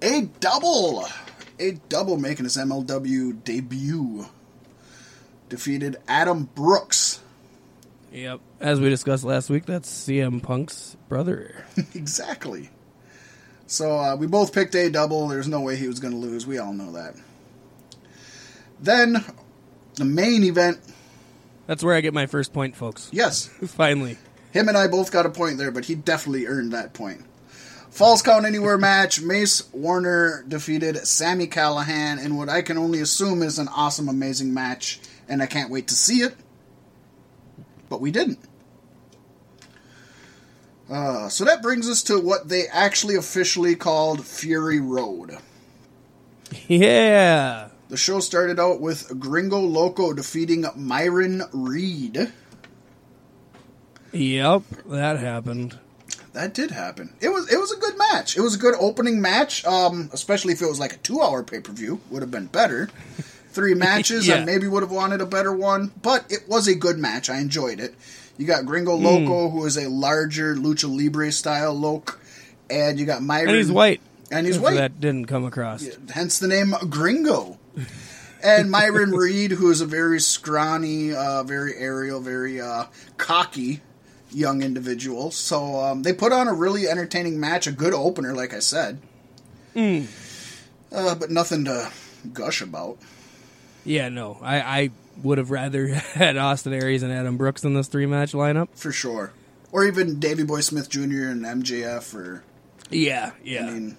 A 0.00 0.22
double! 0.40 1.04
A 1.58 1.72
double 1.90 2.16
making 2.16 2.44
his 2.44 2.56
MLW 2.56 3.44
debut. 3.44 4.26
Defeated 5.48 5.96
Adam 6.08 6.48
Brooks. 6.54 7.20
Yep. 8.12 8.40
As 8.60 8.80
we 8.80 8.88
discussed 8.88 9.24
last 9.24 9.50
week, 9.50 9.66
that's 9.66 9.88
CM 9.88 10.42
Punk's 10.42 10.96
brother. 11.08 11.64
exactly. 11.94 12.70
So 13.66 13.98
uh, 13.98 14.16
we 14.16 14.26
both 14.26 14.52
picked 14.52 14.74
a 14.74 14.88
double. 14.88 15.28
There's 15.28 15.48
no 15.48 15.60
way 15.60 15.76
he 15.76 15.88
was 15.88 16.00
going 16.00 16.14
to 16.14 16.18
lose. 16.18 16.46
We 16.46 16.58
all 16.58 16.72
know 16.72 16.92
that. 16.92 17.14
Then, 18.80 19.24
the 19.94 20.04
main 20.04 20.44
event. 20.44 20.78
That's 21.66 21.82
where 21.82 21.94
I 21.94 22.00
get 22.00 22.14
my 22.14 22.26
first 22.26 22.52
point, 22.52 22.76
folks. 22.76 23.08
Yes, 23.12 23.46
Finally. 23.66 24.18
Him 24.52 24.68
and 24.68 24.76
I 24.76 24.86
both 24.86 25.12
got 25.12 25.26
a 25.26 25.30
point 25.30 25.58
there, 25.58 25.70
but 25.70 25.84
he 25.84 25.94
definitely 25.94 26.46
earned 26.46 26.72
that 26.72 26.94
point. 26.94 27.22
Falls 27.90 28.22
Count 28.22 28.46
Anywhere 28.46 28.78
match. 28.78 29.20
Mance 29.22 29.70
Warner 29.72 30.44
defeated 30.46 31.06
Sami 31.06 31.46
Callihan 31.46 32.24
in 32.24 32.36
what 32.36 32.48
I 32.48 32.62
can 32.62 32.78
only 32.78 33.00
assume 33.00 33.42
is 33.42 33.58
an 33.58 33.68
awesome, 33.68 34.08
amazing 34.08 34.54
match, 34.54 35.00
and 35.28 35.42
I 35.42 35.46
can't 35.46 35.70
wait 35.70 35.88
to 35.88 35.94
see 35.94 36.22
it. 36.22 36.34
But 37.88 38.00
we 38.00 38.10
didn't. 38.10 38.40
Uh, 40.90 41.28
so 41.28 41.44
that 41.44 41.62
brings 41.62 41.88
us 41.88 42.02
to 42.04 42.20
what 42.20 42.48
they 42.48 42.66
actually 42.68 43.16
officially 43.16 43.74
called 43.74 44.24
Fury 44.24 44.80
Road. 44.80 45.38
Yeah. 46.68 47.68
The 47.88 47.96
show 47.96 48.20
started 48.20 48.58
out 48.58 48.80
with 48.80 49.18
Gringo 49.18 49.60
Loco 49.60 50.12
defeating 50.12 50.64
Myron 50.76 51.42
Reed. 51.52 52.32
Yep, 54.12 54.62
that 54.86 55.18
happened. 55.18 55.78
That 56.32 56.52
did 56.52 56.70
happen. 56.70 57.14
It 57.20 57.30
was 57.30 57.50
it 57.50 57.58
was 57.58 57.72
a 57.72 57.78
good 57.78 57.96
match. 57.96 58.36
It 58.36 58.40
was 58.40 58.54
a 58.54 58.58
good 58.58 58.74
opening 58.78 59.20
match, 59.20 59.64
um, 59.64 60.10
especially 60.12 60.52
if 60.52 60.60
it 60.60 60.68
was 60.68 60.78
like 60.78 60.94
a 60.94 60.98
two 60.98 61.20
hour 61.20 61.42
pay 61.42 61.60
per 61.60 61.72
view. 61.72 62.00
Would 62.10 62.22
have 62.22 62.30
been 62.30 62.46
better. 62.46 62.90
Three 63.56 63.74
matches, 63.88 64.28
Yeah. 64.28 64.36
I 64.36 64.44
maybe 64.44 64.68
would 64.68 64.82
have 64.82 64.92
wanted 64.92 65.20
a 65.20 65.26
better 65.26 65.52
one, 65.52 65.90
but 66.00 66.30
it 66.30 66.48
was 66.48 66.68
a 66.68 66.74
good 66.74 66.98
match. 66.98 67.28
I 67.28 67.38
enjoyed 67.38 67.80
it. 67.80 67.94
You 68.38 68.46
got 68.46 68.66
Gringo 68.66 68.94
Loco, 68.94 69.48
who 69.48 69.64
is 69.64 69.76
a 69.78 69.88
larger 69.88 70.54
lucha 70.54 70.88
libre 70.94 71.32
style 71.32 71.72
loc, 71.72 72.20
and 72.70 73.00
you 73.00 73.06
got 73.06 73.22
Myron. 73.22 73.48
And 73.48 73.56
he's 73.56 73.72
white. 73.72 74.00
And 74.30 74.46
he's 74.46 74.58
white. 74.58 74.76
That 74.76 75.00
didn't 75.00 75.24
come 75.26 75.44
across. 75.44 75.88
hence 76.10 76.38
the 76.38 76.46
name 76.46 76.74
Gringo. 76.90 77.58
and 78.42 78.70
Myron 78.70 79.10
Reed, 79.22 79.52
who 79.52 79.70
is 79.70 79.80
a 79.80 79.86
very 79.86 80.20
scrawny, 80.20 81.14
uh, 81.14 81.42
very 81.44 81.74
aerial, 81.76 82.20
very 82.20 82.60
uh, 82.60 82.84
cocky 83.16 83.80
young 84.30 84.62
individual. 84.62 85.30
So 85.30 85.80
um, 85.80 86.02
they 86.02 86.12
put 86.12 86.32
on 86.32 86.46
a 86.46 86.52
really 86.52 86.86
entertaining 86.86 87.40
match, 87.40 87.66
a 87.66 87.72
good 87.72 87.94
opener, 87.94 88.34
like 88.34 88.52
I 88.52 88.58
said. 88.58 89.00
Hmm. 89.72 90.02
Uh, 90.92 91.14
but 91.14 91.30
nothing 91.30 91.64
to 91.64 91.90
gush 92.32 92.60
about. 92.60 92.98
Yeah, 93.86 94.08
no. 94.10 94.38
I, 94.42 94.60
I 94.60 94.90
would 95.22 95.38
have 95.38 95.50
rather 95.50 95.86
had 95.94 96.36
Austin 96.36 96.74
Aries 96.74 97.02
and 97.02 97.12
Adam 97.12 97.36
Brooks 97.36 97.64
in 97.64 97.72
this 97.74 97.88
three 97.88 98.06
match 98.06 98.32
lineup. 98.32 98.68
For 98.74 98.92
sure. 98.92 99.32
Or 99.72 99.84
even 99.84 100.18
Davy 100.20 100.42
Boy 100.44 100.60
Smith 100.60 100.88
Jr. 100.88 101.28
and 101.28 101.44
MJF, 101.44 102.14
or 102.14 102.42
Yeah, 102.90 103.32
yeah. 103.42 103.66
I 103.66 103.70
mean, 103.70 103.96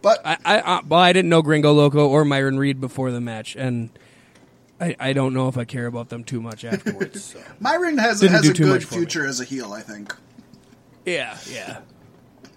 but 0.00 0.20
I, 0.24 0.36
I, 0.44 0.58
uh, 0.58 0.82
well, 0.88 1.00
I 1.00 1.12
didn't 1.12 1.28
know 1.28 1.42
Gringo 1.42 1.72
Loco 1.72 2.08
or 2.08 2.24
Myron 2.24 2.58
Reed 2.58 2.80
before 2.80 3.10
the 3.10 3.20
match, 3.20 3.54
and 3.56 3.90
I, 4.80 4.96
I 4.98 5.12
don't 5.12 5.34
know 5.34 5.48
if 5.48 5.56
I 5.58 5.64
care 5.64 5.86
about 5.86 6.08
them 6.08 6.24
too 6.24 6.40
much 6.40 6.64
afterwards. 6.64 7.22
So. 7.34 7.40
Myron 7.60 7.98
has 7.98 8.20
Didn't 8.20 8.32
has 8.36 8.48
a 8.48 8.52
good 8.54 8.82
for 8.84 8.94
me. 8.94 9.00
future 9.00 9.26
as 9.26 9.40
a 9.40 9.44
heel, 9.44 9.72
I 9.72 9.80
think. 9.80 10.14
Yeah, 11.04 11.36
yeah. 11.50 11.80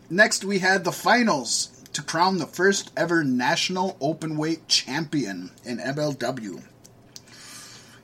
Next, 0.10 0.46
we 0.46 0.60
had 0.60 0.84
the 0.84 0.92
finals 0.92 1.75
to 1.96 2.04
crown 2.04 2.38
the 2.38 2.46
first 2.46 2.92
ever 2.96 3.24
national 3.24 3.96
openweight 4.02 4.68
champion 4.68 5.52
in 5.64 5.78
MLW. 5.78 6.64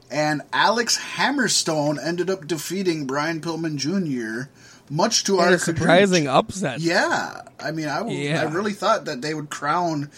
And 0.10 0.42
Alex 0.52 0.98
Hammerstone 1.16 1.98
ended 2.04 2.30
up 2.30 2.48
defeating 2.48 3.06
Brian 3.06 3.40
Pillman 3.42 3.78
Jr. 3.78 4.50
Much 4.90 5.24
to 5.26 5.40
And 5.40 5.50
our 5.50 5.54
a 5.54 5.60
surprising 5.60 6.28
upset. 6.28 6.80
Yeah, 6.82 7.42
I 7.60 7.72
mean, 7.72 7.88
I, 7.88 8.06
Yeah. 8.08 8.42
I 8.42 8.44
really 8.46 8.74
thought 8.74 9.06
that 9.06 9.22
they 9.22 9.34
would 9.34 9.50
crown 9.50 10.10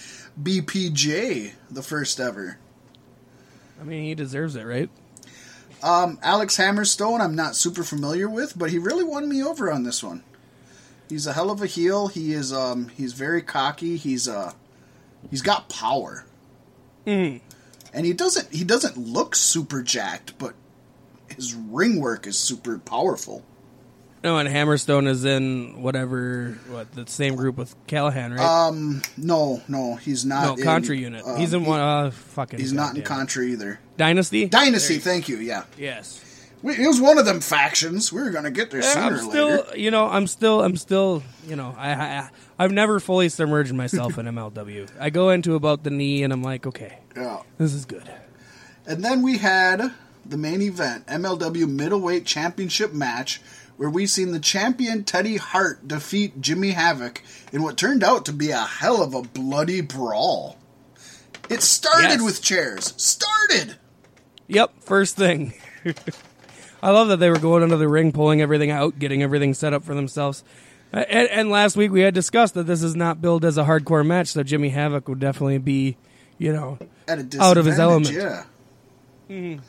BPJ 0.42 1.54
the 1.70 1.84
first 1.84 2.20
ever. 2.20 2.58
I 3.80 3.84
mean, 3.84 4.04
he 4.04 4.16
deserves 4.16 4.56
it, 4.56 4.64
right? 4.64 4.90
Um, 5.84 6.18
Alex 6.24 6.58
Hammerstone, 6.58 7.20
I'm 7.20 7.36
not 7.36 7.56
super 7.56 7.84
familiar 7.84 8.30
with, 8.30 8.58
but 8.58 8.70
he 8.70 8.80
really 8.80 9.04
won 9.04 9.28
me 9.28 9.44
over 9.44 9.72
on 9.72 9.84
this 9.84 10.04
one. 10.04 10.24
He's 11.14 11.28
a 11.28 11.34
hell 11.34 11.52
of 11.52 11.62
a 11.62 11.68
heel. 11.68 12.08
He 12.08 12.34
is 12.34 12.52
um 12.52 12.88
he's 12.88 13.14
very 13.14 13.44
cocky. 13.44 13.98
He's 13.98 14.28
uh 14.28 14.52
he's 15.30 15.44
got 15.44 15.70
power. 15.70 16.26
Mm. 17.06 17.40
And 17.94 18.06
he 18.08 18.14
doesn't 18.14 18.52
he 18.52 18.64
doesn't 18.64 18.98
look 18.98 19.36
super 19.36 19.84
jacked, 19.84 20.40
but 20.40 20.56
his 21.28 21.54
ring 21.54 22.02
work 22.02 22.26
is 22.26 22.36
super 22.36 22.80
powerful. 22.80 23.46
No, 24.24 24.40
and 24.40 24.50
Hammerstone 24.50 25.08
is 25.08 25.24
in 25.24 25.84
whatever, 25.84 26.58
what, 26.70 26.92
the 26.94 27.06
same 27.06 27.36
group 27.36 27.58
with 27.58 27.76
Callihan, 27.86 28.36
right? 28.36 28.68
Um 28.68 29.04
no, 29.16 29.62
no, 29.68 29.94
he's 29.94 30.26
no, 30.26 30.42
not 30.42 30.58
in, 30.58 30.64
Contra 30.64 30.96
unit. 30.96 31.24
um, 31.28 31.38
he's 31.38 31.54
in 31.54 31.62
he- 31.62 31.70
one, 31.70 31.80
uh, 31.80 32.10
fucking. 32.10 32.58
He's 32.58 32.74
not 32.74 32.98
in. 32.98 33.04
Contra 33.04 33.44
either. 33.44 33.80
Dynasty? 33.98 34.48
Dynasty, 34.48 34.98
thank 34.98 35.30
you. 35.30 35.38
Yeah. 35.38 35.66
Yes. 35.78 36.24
We, 36.64 36.74
it 36.76 36.88
was 36.88 37.00
one 37.02 37.18
of 37.20 37.26
them 37.26 37.42
factions. 37.42 38.12
We 38.12 38.22
were 38.22 38.30
going 38.32 38.46
to 38.46 38.52
get 38.52 38.72
there 38.72 38.82
Yeah, 38.82 38.94
sooner 38.94 39.06
I'm 39.06 39.14
or 39.14 39.18
still, 39.18 39.50
later. 39.50 39.78
you 39.78 39.92
know, 39.92 40.08
I'm 40.08 40.26
still, 40.28 40.62
I'm 40.64 40.78
still, 40.78 41.22
you 41.48 41.56
know, 41.58 41.76
I, 41.78 41.92
I, 41.92 42.30
I've 42.58 42.72
never 42.72 43.00
fully 43.00 43.28
submerged 43.30 43.74
myself 43.74 44.18
in 44.18 44.26
MLW. 44.34 44.90
I 45.00 45.10
go 45.12 45.30
into 45.30 45.56
about 45.56 45.84
the 45.84 45.90
knee, 45.92 46.24
and 46.24 46.32
I'm 46.34 46.42
like, 46.42 46.66
okay, 46.66 46.98
Yeah. 47.16 47.42
this 47.58 47.74
is 47.74 47.84
good. 47.86 48.10
And 48.88 49.04
then 49.04 49.22
we 49.22 49.38
had 49.40 49.92
the 50.26 50.38
main 50.38 50.62
event, 50.62 51.06
MLW 51.08 51.68
Middleweight 51.70 52.26
Championship 52.26 52.94
match, 52.94 53.42
where 53.76 53.90
we 53.90 54.06
seen 54.06 54.32
the 54.32 54.40
champion 54.40 55.04
Teddy 55.04 55.36
Hart 55.38 55.86
defeat 55.88 56.40
Jimmy 56.40 56.72
Havoc 56.72 57.22
in 57.52 57.62
what 57.64 57.76
turned 57.76 58.04
out 58.04 58.24
to 58.26 58.32
be 58.34 58.52
a 58.52 58.62
hell 58.62 59.02
of 59.04 59.14
a 59.14 59.22
bloody 59.22 59.82
brawl. 59.82 60.58
It 61.50 61.62
started 61.62 62.10
Yes. 62.20 62.22
with 62.24 62.42
chairs. 62.42 62.94
Started. 62.96 63.76
Yep, 64.48 64.72
first 64.82 65.18
thing. 65.18 65.54
I 66.84 66.90
love 66.90 67.08
that 67.08 67.18
they 67.18 67.30
were 67.30 67.40
going 67.40 67.64
under 67.64 67.78
the 67.78 67.88
ring, 67.88 68.12
pulling 68.12 68.42
everything 68.42 68.70
out, 68.70 69.00
getting 69.00 69.24
everything 69.24 69.54
set 69.54 69.72
up 69.72 69.86
for 69.86 69.96
themselves. 69.96 70.44
And, 70.92 71.30
and 71.30 71.50
last 71.50 71.78
week 71.78 71.92
we 71.92 72.02
had 72.02 72.14
discussed 72.14 72.56
that 72.56 72.64
this 72.64 72.84
is 72.84 72.94
not 72.94 73.22
billed 73.22 73.46
as 73.46 73.58
a 73.58 73.64
hardcore 73.64 74.06
match, 74.06 74.28
so 74.28 74.44
Jimmy 74.44 74.68
Havoc 74.68 75.08
would 75.08 75.20
definitely 75.20 75.60
be, 75.60 75.96
you 76.38 76.52
know, 76.52 76.78
Out 77.08 77.58
of 77.58 77.66
his 77.66 77.80
element. 77.80 78.12
Yeah. 78.12 78.44
Mm-hmm. 79.30 79.62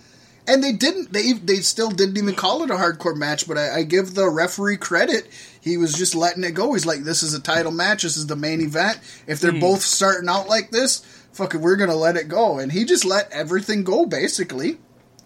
And 0.48 0.64
they 0.64 0.72
didn't. 0.72 1.12
They 1.12 1.32
they 1.34 1.56
still 1.56 1.90
didn't 1.90 2.18
even 2.18 2.34
call 2.34 2.64
it 2.64 2.70
a 2.70 2.74
hardcore 2.74 3.16
match. 3.16 3.46
But 3.48 3.58
I, 3.58 3.76
I 3.76 3.82
give 3.84 4.14
the 4.14 4.28
referee 4.28 4.76
credit. 4.76 5.26
He 5.60 5.78
was 5.78 5.94
just 5.94 6.14
letting 6.14 6.44
it 6.44 6.50
go. 6.50 6.74
He's 6.74 6.84
like, 6.84 7.04
"This 7.04 7.22
is 7.22 7.32
a 7.32 7.40
title 7.40 7.72
match. 7.72 8.02
This 8.02 8.18
is 8.18 8.26
the 8.26 8.36
main 8.36 8.60
event. 8.60 8.98
If 9.26 9.40
they're 9.40 9.52
mm-hmm. 9.52 9.60
both 9.60 9.80
starting 9.80 10.28
out 10.28 10.48
like 10.48 10.70
this, 10.70 10.98
fuck 11.32 11.54
it, 11.54 11.62
we're 11.62 11.76
gonna 11.76 11.96
let 11.96 12.16
it 12.16 12.28
go." 12.28 12.58
And 12.58 12.70
he 12.72 12.84
just 12.84 13.06
let 13.06 13.30
everything 13.32 13.84
go, 13.84 14.04
basically. 14.04 14.76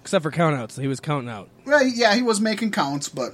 Except 0.08 0.22
for 0.22 0.30
countouts. 0.30 0.80
He 0.80 0.88
was 0.88 1.00
counting 1.00 1.28
out. 1.28 1.50
Right? 1.64 1.92
Yeah, 1.94 2.14
he 2.14 2.22
was 2.22 2.40
making 2.40 2.70
counts, 2.72 3.08
but 3.08 3.32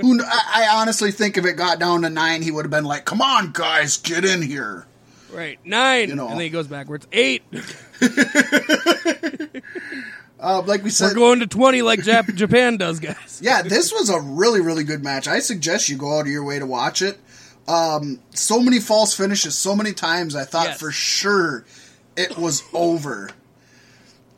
who? 0.00 0.22
I, 0.22 0.64
I 0.64 0.68
honestly 0.80 1.10
think 1.10 1.36
if 1.36 1.44
it 1.44 1.54
got 1.54 1.78
down 1.78 2.02
to 2.02 2.10
nine, 2.10 2.42
he 2.42 2.50
would 2.50 2.64
have 2.64 2.70
been 2.70 2.84
like, 2.84 3.04
"Come 3.04 3.20
on, 3.20 3.50
guys, 3.52 3.96
get 3.96 4.24
in 4.24 4.40
here." 4.42 4.86
Right, 5.32 5.58
nine, 5.64 6.08
You 6.08 6.14
know. 6.14 6.26
and 6.28 6.36
then 6.36 6.44
he 6.44 6.48
goes 6.50 6.66
backwards. 6.68 7.06
Eight. 7.12 7.42
Uh, 10.40 10.62
like 10.66 10.84
we 10.84 10.90
said, 10.90 11.08
We're 11.08 11.14
going 11.14 11.40
to 11.40 11.48
twenty, 11.48 11.82
like 11.82 11.98
Jap- 11.98 12.32
Japan 12.36 12.76
does, 12.76 13.00
guys. 13.00 13.40
yeah, 13.42 13.62
this 13.62 13.92
was 13.92 14.08
a 14.08 14.20
really, 14.20 14.60
really 14.60 14.84
good 14.84 15.02
match. 15.02 15.26
I 15.26 15.40
suggest 15.40 15.88
you 15.88 15.96
go 15.96 16.16
out 16.16 16.20
of 16.22 16.26
your 16.28 16.44
way 16.44 16.60
to 16.60 16.64
watch 16.66 17.02
it. 17.02 17.18
Um, 17.66 18.20
so 18.30 18.60
many 18.62 18.78
false 18.78 19.12
finishes, 19.16 19.56
so 19.56 19.74
many 19.74 19.92
times 19.92 20.36
I 20.36 20.44
thought 20.44 20.68
Yes. 20.68 20.78
for 20.78 20.92
sure 20.92 21.64
it 22.16 22.38
was 22.38 22.62
over. 22.72 23.30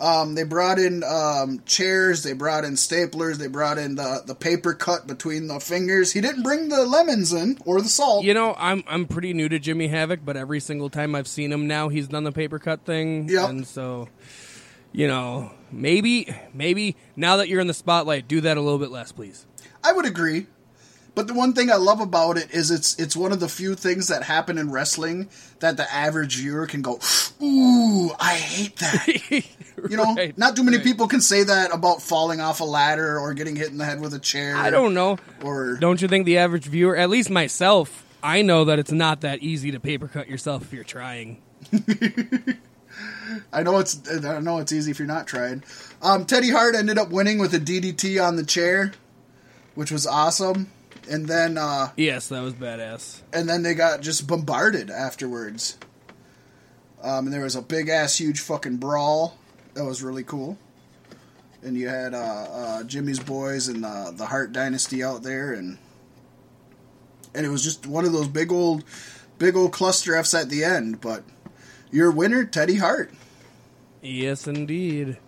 Um, 0.00 0.35
they 0.35 0.45
brought 0.45 0.78
in 0.78 1.04
um, 1.04 1.62
chairs, 1.66 2.23
they 2.23 2.33
brought 2.33 2.64
in 2.64 2.73
staplers, 2.73 3.37
they 3.37 3.49
brought 3.49 3.76
in 3.76 3.97
the, 3.97 4.23
the 4.26 4.35
paper 4.35 4.73
cut 4.73 5.07
between 5.07 5.47
the 5.47 5.61
fingers. 5.61 6.12
He 6.12 6.23
didn't 6.23 6.42
bring 6.42 6.71
the 6.71 6.87
lemons 6.87 7.33
in 7.35 7.59
or 7.66 7.83
the 7.83 7.88
salt. 7.88 8.25
You 8.25 8.33
know, 8.33 8.54
I'm 8.59 8.83
I'm 8.88 9.07
pretty 9.07 9.35
new 9.35 9.49
to 9.50 9.59
Jimmy 9.59 9.88
Havoc, 9.88 10.21
but 10.25 10.37
every 10.38 10.59
single 10.61 10.88
time 10.88 11.14
I've 11.14 11.28
seen 11.28 11.52
him 11.52 11.66
now, 11.66 11.90
he's 11.90 12.09
done 12.09 12.25
the 12.25 12.33
paper 12.33 12.59
cut 12.59 12.85
thing, 12.87 13.28
Yep. 13.28 13.49
and 13.50 13.66
so, 13.66 14.09
you 14.92 15.07
know, 15.07 15.52
maybe 15.71 16.35
maybe 16.54 16.97
now 17.14 17.37
that 17.37 17.49
you're 17.49 17.61
in 17.61 17.66
the 17.66 17.75
spotlight, 17.75 18.26
do 18.26 18.40
that 18.40 18.57
a 18.57 18.61
little 18.61 18.78
bit 18.78 18.90
less, 18.90 19.12
please. 19.12 19.47
I 19.85 19.92
would 19.92 20.07
agree. 20.07 20.47
But 21.20 21.26
the 21.26 21.34
one 21.34 21.52
thing 21.52 21.70
I 21.70 21.74
love 21.74 22.00
about 22.00 22.38
it 22.38 22.50
is 22.50 22.70
it's 22.70 22.98
it's 22.98 23.14
one 23.14 23.30
of 23.30 23.40
the 23.40 23.48
few 23.48 23.74
things 23.74 24.08
that 24.08 24.22
happen 24.22 24.56
in 24.56 24.70
wrestling 24.70 25.28
that 25.58 25.76
the 25.76 25.84
average 25.92 26.38
viewer 26.38 26.66
can 26.66 26.80
go, 26.80 26.98
"Ooh, 27.42 28.10
I 28.18 28.36
hate 28.36 28.76
that." 28.76 29.44
You 29.90 29.96
know, 29.98 30.14
Right, 30.14 30.36
not 30.36 30.56
too 30.56 30.64
many 30.64 30.78
right. 30.78 30.84
people 30.84 31.08
can 31.08 31.20
say 31.20 31.42
that 31.42 31.74
about 31.74 32.00
falling 32.02 32.40
off 32.40 32.60
a 32.60 32.64
ladder 32.64 33.18
or 33.18 33.34
getting 33.34 33.56
hit 33.56 33.68
in 33.68 33.76
the 33.78 33.84
head 33.84 34.00
with 34.00 34.14
a 34.14 34.18
chair. 34.18 34.56
I 34.56 34.70
don't 34.70 34.94
know. 34.94 35.18
Or 35.42 35.76
Don't 35.76 36.00
you 36.00 36.08
think 36.08 36.24
the 36.26 36.38
average 36.38 36.64
viewer, 36.64 36.96
at 36.96 37.08
least 37.08 37.30
myself, 37.30 38.04
I 38.22 38.40
know 38.40 38.64
that 38.66 38.78
it's 38.78 38.92
not 38.92 39.22
that 39.22 39.40
easy 39.40 39.70
to 39.72 39.80
paper 39.80 40.08
cut 40.08 40.28
yourself 40.28 40.62
if 40.62 40.72
you're 40.72 40.84
trying. 40.84 41.42
I 43.52 43.62
know 43.62 43.78
it's 43.78 44.00
I 44.24 44.40
know 44.40 44.58
it's 44.58 44.72
easy 44.72 44.90
if 44.90 44.98
you're 44.98 45.08
not 45.08 45.26
trying. 45.26 45.64
Um, 46.00 46.24
Teddy 46.24 46.50
Hart 46.50 46.74
ended 46.74 46.96
up 46.96 47.10
winning 47.10 47.38
with 47.38 47.52
a 47.54 47.60
DDT 47.60 48.26
on 48.26 48.36
the 48.36 48.44
chair, 48.44 48.92
which 49.74 49.90
was 49.90 50.06
awesome. 50.06 50.70
And 51.09 51.26
then 51.26 51.57
uh, 51.59 51.90
Yes, 51.97 52.28
that 52.28 52.40
was 52.42 52.54
badass. 52.54 53.21
and 53.33 53.49
then 53.49 53.62
they 53.62 53.75
got 53.75 54.00
just 54.00 54.26
bombarded 54.26 54.90
afterwards. 54.90 55.78
Um, 57.02 57.26
and 57.26 57.33
there 57.33 57.42
was 57.42 57.57
a 57.57 57.62
big 57.62 57.88
ass, 57.88 58.16
huge 58.19 58.40
fucking 58.40 58.76
brawl. 58.76 59.38
That 59.75 59.85
was 59.85 60.02
really 60.02 60.23
cool. 60.25 60.59
And 61.62 61.76
you 61.76 61.88
had 61.88 62.14
uh, 62.14 62.19
uh, 62.19 62.83
Jimmy's 62.85 63.19
boys 63.21 63.69
and 63.69 63.85
uh, 63.85 64.11
the 64.12 64.26
Hart 64.26 64.52
Dynasty 64.52 65.02
out 65.02 65.23
there, 65.23 65.52
and 65.52 65.78
and 67.35 67.45
it 67.47 67.49
was 67.50 67.62
just 67.62 67.87
one 67.87 68.04
of 68.04 68.12
those 68.12 68.28
big 68.28 68.50
old, 68.50 68.83
big 69.38 69.57
old 69.57 69.73
cluster 69.73 70.14
Fs 70.16 70.35
at 70.35 70.49
the 70.49 70.64
end. 70.64 71.00
But 71.00 71.23
your 71.90 72.11
winner, 72.11 72.45
Teddy 72.45 72.76
Hart. 72.76 73.12
Yes, 74.02 74.47
indeed. 74.47 75.19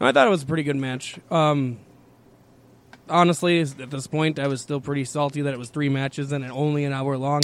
I 0.00 0.10
thought 0.12 0.26
it 0.26 0.30
was 0.30 0.42
a 0.42 0.46
pretty 0.46 0.62
good 0.64 0.76
match. 0.76 1.18
Um, 1.30 1.78
honestly, 3.12 3.60
at 3.60 3.90
this 3.90 4.06
point, 4.06 4.38
I 4.38 4.48
was 4.48 4.60
still 4.60 4.80
pretty 4.80 5.04
salty 5.04 5.42
that 5.42 5.54
it 5.54 5.58
was 5.58 5.70
three 5.70 5.88
matches 5.88 6.32
and 6.32 6.44
only 6.50 6.84
an 6.84 6.92
hour 6.92 7.16
long. 7.16 7.42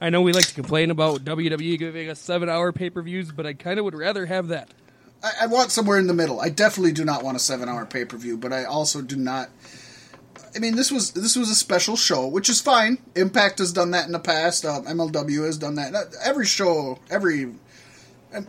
I 0.00 0.10
know 0.10 0.20
we 0.20 0.32
like 0.32 0.46
to 0.46 0.54
complain 0.54 0.90
about 0.90 1.24
WWE 1.24 1.78
giving 1.78 2.10
us 2.10 2.18
seven 2.20 2.48
hour 2.48 2.72
pay 2.72 2.90
per 2.90 3.00
views, 3.00 3.32
but 3.32 3.46
I 3.46 3.54
kind 3.54 3.78
of 3.78 3.84
would 3.84 3.94
rather 3.94 4.26
have 4.26 4.48
that. 4.48 4.70
I, 5.22 5.30
I 5.42 5.46
want 5.46 5.70
somewhere 5.70 5.98
in 5.98 6.06
the 6.06 6.14
middle. 6.14 6.40
I 6.40 6.50
definitely 6.50 6.92
do 6.92 7.04
not 7.04 7.22
want 7.22 7.36
a 7.36 7.40
seven 7.40 7.68
hour 7.68 7.86
pay 7.86 8.04
per 8.04 8.16
view, 8.16 8.36
but 8.36 8.52
I 8.52 8.64
also 8.64 9.00
do 9.00 9.16
not. 9.16 9.48
I 10.54 10.58
mean, 10.58 10.76
this 10.76 10.90
was 10.92 11.12
this 11.12 11.36
was 11.36 11.50
a 11.50 11.54
special 11.54 11.96
show, 11.96 12.26
which 12.26 12.48
is 12.48 12.60
fine. 12.60 12.98
Impact 13.16 13.58
has 13.58 13.72
done 13.72 13.92
that 13.92 14.06
in 14.06 14.12
the 14.12 14.18
past. 14.18 14.64
Uh, 14.64 14.82
MLW 14.82 15.44
has 15.46 15.58
done 15.58 15.76
that. 15.76 15.94
Uh, 15.94 16.04
Every 16.22 16.46
show, 16.46 16.98
every 17.10 17.54
uh, 18.34 18.42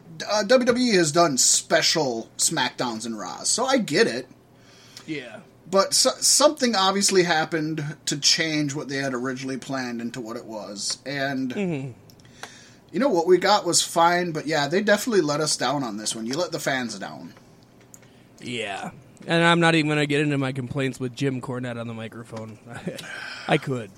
WWE 0.43 0.93
has 0.95 1.11
done 1.11 1.37
special 1.37 2.29
Smackdowns 2.37 3.05
and 3.05 3.17
Raws, 3.17 3.49
so 3.49 3.65
I 3.65 3.77
get 3.77 4.07
it. 4.07 4.27
Yeah. 5.07 5.39
But 5.69 5.93
so, 5.93 6.11
something 6.19 6.75
obviously 6.75 7.23
happened 7.23 7.97
to 8.05 8.17
change 8.17 8.75
what 8.75 8.87
they 8.87 8.97
had 8.97 9.13
originally 9.13 9.57
planned 9.57 9.99
into 9.99 10.21
what 10.21 10.37
it 10.37 10.45
was, 10.45 10.99
and 11.05 11.53
mm-hmm. 11.53 11.91
you 12.91 12.99
know 12.99 13.09
what 13.09 13.25
we 13.25 13.37
got 13.37 13.65
was 13.65 13.81
fine. 13.81 14.31
But 14.31 14.45
yeah, 14.45 14.67
they 14.67 14.81
definitely 14.81 15.21
let 15.21 15.41
us 15.41 15.57
down 15.57 15.83
on 15.83 15.97
this 15.97 16.15
one. 16.15 16.25
You 16.27 16.37
let 16.37 16.51
the 16.51 16.59
fans 16.59 16.97
down. 16.99 17.33
Yeah. 18.39 18.91
And 19.27 19.43
I'm 19.43 19.59
not 19.59 19.75
even 19.75 19.87
going 19.87 19.99
to 19.99 20.05
get 20.05 20.21
into 20.21 20.37
my 20.37 20.51
complaints 20.51 20.99
with 20.99 21.15
Jim 21.15 21.41
Cornette 21.41 21.79
on 21.79 21.87
the 21.87 21.93
microphone. 21.93 22.59
I 23.47 23.57
could. 23.57 23.89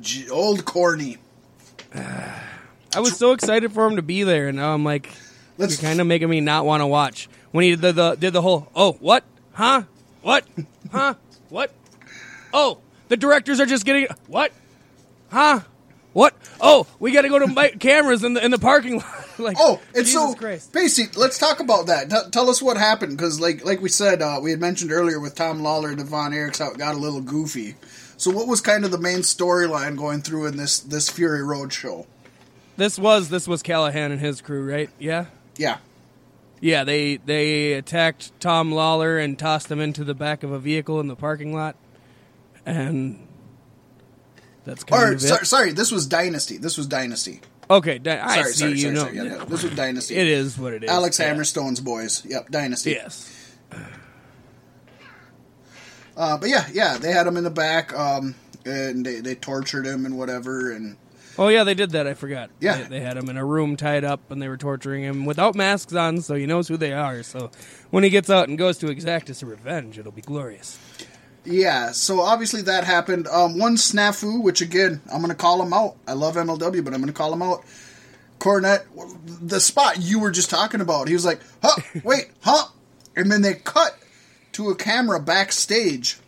J- 0.00 0.28
old 0.28 0.64
corny. 0.64 1.18
I 1.94 3.00
was 3.00 3.16
so 3.16 3.32
excited 3.32 3.72
for 3.72 3.86
him 3.86 3.96
to 3.96 4.02
be 4.02 4.22
there, 4.22 4.48
and 4.48 4.56
now 4.56 4.72
I'm 4.72 4.84
like, 4.84 5.12
Let's 5.58 5.80
you're 5.80 5.88
kind 5.88 6.00
of 6.00 6.06
making 6.06 6.28
me 6.28 6.40
not 6.40 6.64
want 6.64 6.80
to 6.80 6.86
watch. 6.86 7.28
When 7.50 7.64
he 7.64 7.70
did 7.70 7.80
the, 7.80 7.92
the 7.92 8.14
did 8.16 8.32
the 8.32 8.42
whole, 8.42 8.68
oh, 8.74 8.92
what, 9.00 9.24
huh, 9.52 9.82
what, 10.22 10.44
huh, 10.92 11.14
what, 11.48 11.70
oh, 12.52 12.78
the 13.08 13.16
directors 13.16 13.60
are 13.60 13.66
just 13.66 13.84
getting 13.84 14.06
what, 14.26 14.52
huh, 15.30 15.60
what, 16.12 16.34
oh, 16.60 16.86
we 16.98 17.12
got 17.12 17.22
to 17.22 17.28
go 17.28 17.38
to 17.38 17.46
my 17.46 17.68
cameras 17.80 18.24
in 18.24 18.34
the 18.34 18.44
in 18.44 18.50
the 18.50 18.58
parking 18.58 18.96
lot. 18.98 19.24
like, 19.38 19.56
Oh, 19.60 19.80
and 19.94 20.06
Jesus 20.06 20.12
so 20.12 20.34
Christ. 20.34 20.72
basically, 20.72 21.20
let's 21.20 21.38
talk 21.38 21.60
about 21.60 21.86
that. 21.88 22.08
T- 22.10 22.30
tell 22.32 22.48
us 22.48 22.62
what 22.62 22.76
happened, 22.76 23.16
because 23.16 23.38
like 23.40 23.64
like 23.64 23.80
we 23.82 23.88
said, 23.88 24.22
uh, 24.22 24.40
we 24.42 24.50
had 24.50 24.60
mentioned 24.60 24.92
earlier 24.92 25.20
with 25.20 25.34
Tom 25.34 25.60
Lawlor 25.60 25.88
and 25.90 25.98
Devon 25.98 26.32
Eriks 26.32 26.58
how 26.58 26.70
it 26.70 26.78
got 26.78 26.94
a 26.94 26.98
little 26.98 27.20
goofy. 27.20 27.74
So, 28.16 28.30
what 28.30 28.48
was 28.48 28.62
kind 28.62 28.86
of 28.86 28.90
the 28.90 28.98
main 28.98 29.18
storyline 29.18 29.96
going 29.98 30.22
through 30.22 30.46
in 30.46 30.56
this 30.56 30.80
this 30.80 31.10
Fury 31.10 31.42
Road 31.42 31.70
show? 31.72 32.06
This 32.78 32.98
was 32.98 33.28
this 33.28 33.46
was 33.46 33.62
Callihan 33.62 34.10
and 34.10 34.20
his 34.20 34.40
crew, 34.40 34.66
right? 34.66 34.88
Yeah. 34.98 35.26
Yeah, 35.58 35.78
Yeah, 36.60 36.84
they 36.84 37.16
they 37.18 37.74
attacked 37.74 38.32
Tom 38.40 38.72
Lawlor 38.72 39.18
and 39.22 39.38
tossed 39.38 39.70
him 39.70 39.80
into 39.80 40.04
the 40.04 40.14
back 40.14 40.42
of 40.42 40.50
a 40.52 40.58
vehicle 40.58 41.00
in 41.00 41.06
the 41.06 41.16
parking 41.16 41.52
lot, 41.54 41.76
and 42.64 43.26
that's 44.64 44.82
kind 44.84 45.02
or 45.02 45.06
of 45.12 45.14
it. 45.16 45.20
sorry, 45.20 45.46
sorry, 45.46 45.72
this 45.72 45.92
was 45.92 46.06
Dynasty. 46.06 46.56
This 46.56 46.76
was 46.78 46.86
Dynasty. 46.86 47.40
Okay, 47.68 47.98
di- 47.98 48.10
I 48.18 48.34
Sorry, 48.36 48.52
see. 48.52 48.58
sorry, 48.58 48.72
you 48.72 48.78
sorry, 48.78 48.94
know, 48.94 49.00
sorry. 49.02 49.16
Yeah, 49.16 49.22
yeah, 49.38 49.44
this 49.44 49.62
was 49.64 49.74
Dynasty. 49.74 50.14
it 50.14 50.28
is 50.28 50.56
what 50.58 50.72
it 50.72 50.84
is. 50.84 50.90
Alex 50.90 51.18
Yeah. 51.18 51.34
Hammerstone's 51.34 51.80
boys. 51.80 52.24
Yep, 52.24 52.48
Dynasty. 52.50 52.92
Yes. 52.92 53.32
Uh, 56.16 56.38
but 56.38 56.48
yeah, 56.48 56.66
yeah, 56.72 56.96
they 56.96 57.12
had 57.12 57.26
him 57.26 57.36
in 57.36 57.44
the 57.44 57.50
back, 57.50 57.92
um, 57.92 58.34
and 58.64 59.04
they, 59.04 59.20
they 59.20 59.34
tortured 59.34 59.84
him 59.86 60.06
and 60.06 60.16
whatever, 60.16 60.70
and 60.72 60.96
Oh 61.38 61.48
yeah, 61.48 61.64
they 61.64 61.74
did 61.74 61.90
that. 61.90 62.06
I 62.06 62.14
forgot. 62.14 62.50
Yeah. 62.60 62.82
they, 62.82 62.88
they 62.88 63.00
had 63.00 63.16
him 63.16 63.28
in 63.28 63.36
a 63.36 63.44
room 63.44 63.76
tied 63.76 64.04
up, 64.04 64.30
and 64.30 64.40
they 64.40 64.48
were 64.48 64.56
torturing 64.56 65.02
him 65.02 65.24
without 65.24 65.54
masks 65.54 65.94
on, 65.94 66.20
so 66.20 66.34
he 66.34 66.46
knows 66.46 66.68
who 66.68 66.76
they 66.76 66.92
are. 66.92 67.22
So 67.22 67.50
when 67.90 68.04
he 68.04 68.10
gets 68.10 68.30
out 68.30 68.48
and 68.48 68.56
goes 68.56 68.78
to 68.78 68.88
exact 68.88 69.28
his 69.28 69.42
revenge, 69.42 69.98
it'll 69.98 70.12
be 70.12 70.22
glorious. 70.22 70.78
Yeah, 71.44 71.92
so 71.92 72.20
obviously 72.20 72.62
that 72.62 72.84
happened. 72.84 73.28
Um, 73.28 73.58
one 73.58 73.76
snafu, 73.76 74.42
which 74.42 74.60
again, 74.60 75.00
I'm 75.12 75.18
going 75.18 75.28
to 75.28 75.36
call 75.36 75.62
him 75.62 75.72
out. 75.72 75.96
I 76.06 76.14
love 76.14 76.34
MLW, 76.34 76.84
but 76.84 76.92
I'm 76.92 77.00
going 77.00 77.06
to 77.06 77.12
call 77.12 77.32
him 77.32 77.42
out. 77.42 77.64
Cornette, 78.40 78.84
the 79.40 79.60
spot 79.60 79.98
you 80.00 80.18
were 80.18 80.30
just 80.30 80.50
talking 80.50 80.80
about, 80.80 81.08
he 81.08 81.14
was 81.14 81.24
like, 81.24 81.40
huh, 81.62 81.80
wait, 82.04 82.30
huh? 82.40 82.66
And 83.14 83.30
then 83.30 83.42
they 83.42 83.54
cut 83.54 83.96
to 84.52 84.70
a 84.70 84.74
camera 84.74 85.20
backstage 85.20 86.18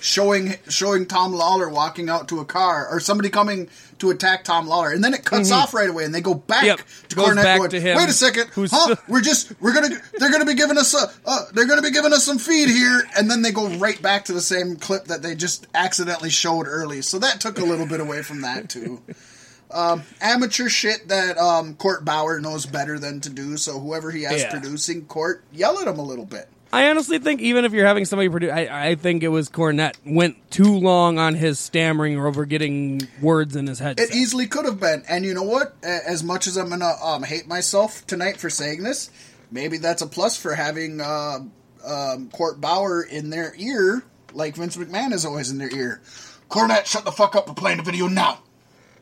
showing 0.00 0.54
showing 0.68 1.06
Tom 1.06 1.32
Lawlor 1.32 1.70
walking 1.70 2.08
out 2.08 2.28
to 2.28 2.40
a 2.40 2.44
car 2.44 2.88
or 2.90 3.00
somebody 3.00 3.30
coming 3.30 3.68
to 3.98 4.10
attack 4.10 4.44
Tom 4.44 4.66
Lawlor. 4.68 4.92
And 4.94 5.02
then 5.02 5.12
it 5.14 5.24
cuts 5.24 5.50
off 5.50 5.74
right 5.74 5.88
away 5.90 6.04
and 6.04 6.14
they 6.14 6.20
go 6.20 6.34
back 6.34 6.58
Mm-hmm. 6.58 6.66
Yep, 6.66 6.80
to 7.08 7.16
goes 7.16 7.28
Cornette 7.28 7.42
back 7.42 7.58
going, 7.58 7.70
to 7.70 7.80
him, 7.80 7.96
wait 7.96 8.08
a 8.08 8.12
second, 8.12 8.48
who's 8.50 8.70
huh? 8.72 8.94
we're 9.08 9.20
just 9.20 9.52
we're 9.60 9.74
gonna 9.74 9.96
they're 10.18 10.30
gonna 10.30 10.44
be 10.44 10.54
giving 10.54 10.78
us 10.78 10.94
a 10.94 11.10
uh, 11.26 11.44
they're 11.52 11.66
gonna 11.66 11.82
be 11.82 11.90
giving 11.90 12.12
us 12.12 12.24
some 12.24 12.38
feed 12.38 12.68
here 12.68 13.02
and 13.16 13.30
then 13.30 13.42
they 13.42 13.50
go 13.52 13.68
right 13.76 14.00
back 14.02 14.24
to 14.26 14.32
the 14.32 14.40
same 14.40 14.76
clip 14.76 15.04
that 15.06 15.22
they 15.22 15.34
just 15.34 15.66
accidentally 15.74 16.30
showed 16.30 16.66
early 16.66 17.02
so 17.02 17.18
that 17.18 17.40
took 17.40 17.58
a 17.58 17.64
little 17.64 17.86
bit 17.86 18.00
away 18.00 18.22
from 18.22 18.42
that 18.42 18.68
too 18.68 19.00
um, 19.70 20.02
amateur 20.20 20.68
shit 20.68 21.08
that 21.08 21.36
um, 21.38 21.74
court 21.74 22.04
bauer 22.04 22.40
knows 22.40 22.66
better 22.66 22.98
than 22.98 23.20
to 23.20 23.30
do 23.30 23.56
so 23.56 23.78
whoever 23.78 24.10
he 24.10 24.22
has 24.22 24.42
Yeah. 24.42 24.50
producing 24.50 25.04
court 25.06 25.42
yell 25.52 25.78
at 25.80 25.86
him 25.88 25.98
a 25.98 26.02
little 26.02 26.24
bit 26.26 26.48
I 26.72 26.90
honestly 26.90 27.18
think 27.18 27.40
even 27.40 27.64
if 27.64 27.72
you're 27.72 27.86
having 27.86 28.04
somebody 28.04 28.28
produce, 28.28 28.52
I, 28.52 28.90
I 28.90 28.94
think 28.94 29.22
it 29.22 29.28
was 29.28 29.48
Cornette 29.48 29.94
went 30.04 30.50
too 30.50 30.78
long 30.78 31.18
on 31.18 31.34
his 31.34 31.58
stammering 31.58 32.18
or 32.18 32.26
over 32.26 32.44
getting 32.44 33.08
words 33.22 33.56
in 33.56 33.66
his 33.66 33.78
head. 33.78 33.98
it 33.98 34.14
easily 34.14 34.46
could 34.46 34.66
have 34.66 34.78
been. 34.78 35.02
And 35.08 35.24
you 35.24 35.32
know 35.32 35.44
what? 35.44 35.74
As 35.82 36.22
much 36.22 36.46
as 36.46 36.56
i'm 36.56 36.68
gonna 36.68 36.92
um, 37.02 37.22
hate 37.22 37.46
myself 37.46 38.06
tonight 38.06 38.38
for 38.38 38.50
saying 38.50 38.82
this 38.82 39.10
maybe 39.50 39.78
that's 39.78 40.02
a 40.02 40.06
plus 40.06 40.36
for 40.36 40.54
having 40.54 41.00
uh, 41.00 41.38
um, 41.86 42.28
court 42.30 42.60
bauer 42.60 43.02
in 43.02 43.30
their 43.30 43.54
ear 43.56 44.04
like 44.34 44.56
vince 44.56 44.76
mcmahon 44.76 45.12
is 45.12 45.24
always 45.24 45.50
in 45.50 45.58
their 45.58 45.74
ear. 45.74 46.02
Cornette 46.50 46.86
shut 46.86 47.04
the 47.04 47.12
fuck 47.12 47.34
up. 47.34 47.46
And 47.46 47.56
playing 47.56 47.78
the 47.78 47.82
video 47.82 48.08
now. 48.08 48.40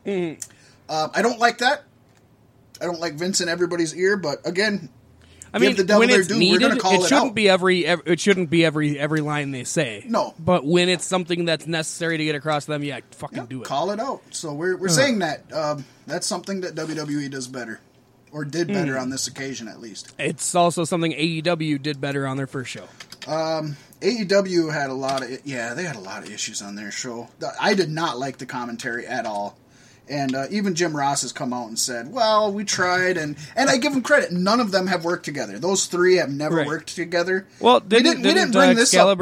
Um, 0.05 0.37
i 0.89 1.21
don't 1.21 1.39
like 1.39 1.57
that. 1.57 1.83
I 2.81 2.85
don't 2.85 2.99
like 2.99 3.15
vince 3.15 3.41
in 3.41 3.49
everybody's 3.49 3.93
ear 3.95 4.15
but 4.15 4.45
again 4.47 4.89
I 5.57 5.65
give 5.65 5.67
mean, 5.69 5.75
the 5.77 5.83
devil 5.83 5.99
when 5.99 6.09
their 6.09 6.19
it's 6.19 6.27
due, 6.27 6.35
we're 6.35 6.39
needed, 6.39 6.61
gonna 6.61 6.79
call 6.79 6.93
it 6.93 7.05
it 7.05 7.07
shouldn't 7.09 7.27
out. 7.29 7.35
be 7.35 7.49
every, 7.49 7.85
ev 7.85 8.01
it 8.05 8.19
shouldn't 8.19 8.49
be 8.49 8.63
every 8.65 8.97
every 8.99 9.21
line 9.21 9.51
they 9.51 9.63
say. 9.63 10.03
No. 10.07 10.33
but 10.39 10.65
when 10.65 10.89
it's 10.89 11.05
something 11.05 11.45
that's 11.45 11.67
necessary 11.67 12.17
to 12.17 12.23
get 12.23 12.35
across 12.35 12.65
to 12.65 12.71
them, 12.71 12.83
yeah, 12.83 12.99
fucking 13.11 13.37
Yeah, 13.37 13.45
do 13.49 13.61
it. 13.61 13.65
Call 13.65 13.91
it 13.91 13.99
out. 13.99 14.21
So 14.31 14.53
we're, 14.53 14.77
we're 14.77 14.89
saying 14.89 15.19
that. 15.19 15.51
Um, 15.53 15.85
that's 16.05 16.25
something 16.27 16.61
that 16.61 16.75
WWE 16.75 17.29
does 17.29 17.47
better. 17.47 17.79
Or 18.31 18.43
did 18.43 18.67
better 18.67 18.95
Hmm. 18.95 19.03
on 19.03 19.09
this 19.09 19.27
occasion, 19.27 19.67
at 19.69 19.79
least. 19.79 20.13
It's 20.19 20.53
also 20.53 20.83
something 20.83 21.13
AEW 21.13 21.81
did 21.81 22.01
better 22.01 22.27
on 22.27 22.35
their 22.35 22.45
first 22.45 22.69
show. 22.69 22.83
AEW 24.01 24.71
had 24.71 24.89
a 24.89 24.93
lot 24.93 25.23
of 25.23 25.29
yeah, 25.45 25.73
they 25.73 25.83
had 25.83 25.95
a 25.95 25.99
lot 26.01 26.23
of 26.23 26.29
issues 26.31 26.61
on 26.61 26.75
their 26.75 26.91
show. 26.91 27.29
I 27.59 27.73
did 27.73 27.89
not 27.89 28.19
like 28.19 28.37
the 28.37 28.45
commentary 28.45 29.07
at 29.07 29.25
all, 29.25 29.57
and 30.09 30.35
uh, 30.35 30.45
even 30.49 30.75
Jim 30.75 30.95
Ross 30.95 31.21
has 31.21 31.31
come 31.31 31.53
out 31.53 31.67
and 31.67 31.77
said, 31.79 32.11
"Well, 32.11 32.51
we 32.51 32.63
tried," 32.63 33.17
and 33.17 33.37
and 33.55 33.69
I 33.69 33.77
give 33.77 33.93
them 33.93 34.01
credit. 34.01 34.31
None 34.31 34.59
of 34.59 34.71
them 34.71 34.87
have 34.87 35.03
worked 35.05 35.25
together. 35.25 35.59
Those 35.59 35.85
three 35.87 36.15
have 36.15 36.29
never 36.29 36.57
Right. 36.57 36.67
worked 36.67 36.95
together. 36.95 37.47
Well, 37.59 37.79
we 37.81 37.87
didn't, 37.89 38.03
didn't, 38.03 38.23
we 38.23 38.33
didn't 38.33 38.55
uh, 38.55 38.59
bring 38.59 38.75
this 38.75 38.93
up. 38.95 39.17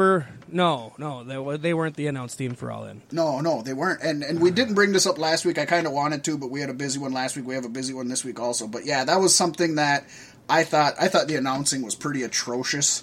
No, 0.48 0.92
no, 0.96 1.24
they, 1.24 1.56
they 1.56 1.74
weren't 1.74 1.96
the 1.96 2.06
announce 2.06 2.36
team 2.36 2.54
for 2.54 2.70
All 2.70 2.84
In. 2.84 3.02
No, 3.10 3.40
no, 3.40 3.62
they 3.62 3.72
weren't, 3.72 4.00
and 4.02 4.22
and 4.22 4.40
we 4.40 4.50
didn't 4.50 4.74
bring 4.74 4.92
this 4.92 5.06
up 5.06 5.18
last 5.18 5.44
week. 5.44 5.58
I 5.58 5.64
kind 5.64 5.86
of 5.86 5.92
wanted 5.92 6.22
to, 6.24 6.38
but 6.38 6.50
we 6.50 6.60
had 6.60 6.70
a 6.70 6.74
busy 6.74 6.98
one 7.00 7.12
last 7.12 7.36
week. 7.36 7.46
We 7.46 7.54
have 7.56 7.64
a 7.64 7.68
busy 7.68 7.92
one 7.92 8.08
this 8.08 8.24
week 8.24 8.38
also. 8.38 8.68
But 8.68 8.84
yeah, 8.86 9.04
that 9.04 9.16
was 9.20 9.34
something 9.34 9.74
that 9.74 10.04
I 10.48 10.62
thought 10.62 10.94
I 11.00 11.08
thought 11.08 11.26
the 11.26 11.34
announcing 11.36 11.82
was 11.82 11.94
pretty 11.96 12.22
atrocious. 12.22 13.02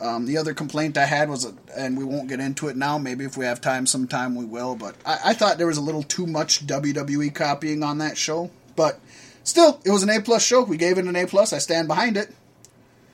Um, 0.00 0.24
the 0.26 0.38
other 0.38 0.54
complaint 0.54 0.96
I 0.96 1.04
had 1.04 1.28
was, 1.28 1.52
and 1.76 1.98
we 1.98 2.04
won't 2.04 2.28
get 2.28 2.40
into 2.40 2.68
it 2.68 2.76
now. 2.76 2.96
Maybe 2.96 3.24
if 3.24 3.36
we 3.36 3.44
have 3.44 3.60
time, 3.60 3.86
sometime 3.86 4.34
we 4.34 4.44
will. 4.44 4.74
But 4.74 4.96
I, 5.04 5.18
I 5.26 5.34
thought 5.34 5.58
there 5.58 5.66
was 5.66 5.76
a 5.76 5.82
little 5.82 6.02
too 6.02 6.26
much 6.26 6.66
WWE 6.66 7.34
copying 7.34 7.82
on 7.82 7.98
that 7.98 8.16
show. 8.16 8.50
But 8.76 8.98
still, 9.44 9.80
it 9.84 9.90
was 9.90 10.02
an 10.02 10.10
A 10.10 10.20
plus 10.20 10.42
show. 10.42 10.62
We 10.62 10.78
gave 10.78 10.96
it 10.96 11.04
an 11.04 11.16
A 11.16 11.26
plus. 11.26 11.52
I 11.52 11.58
stand 11.58 11.86
behind 11.86 12.16
it. 12.16 12.34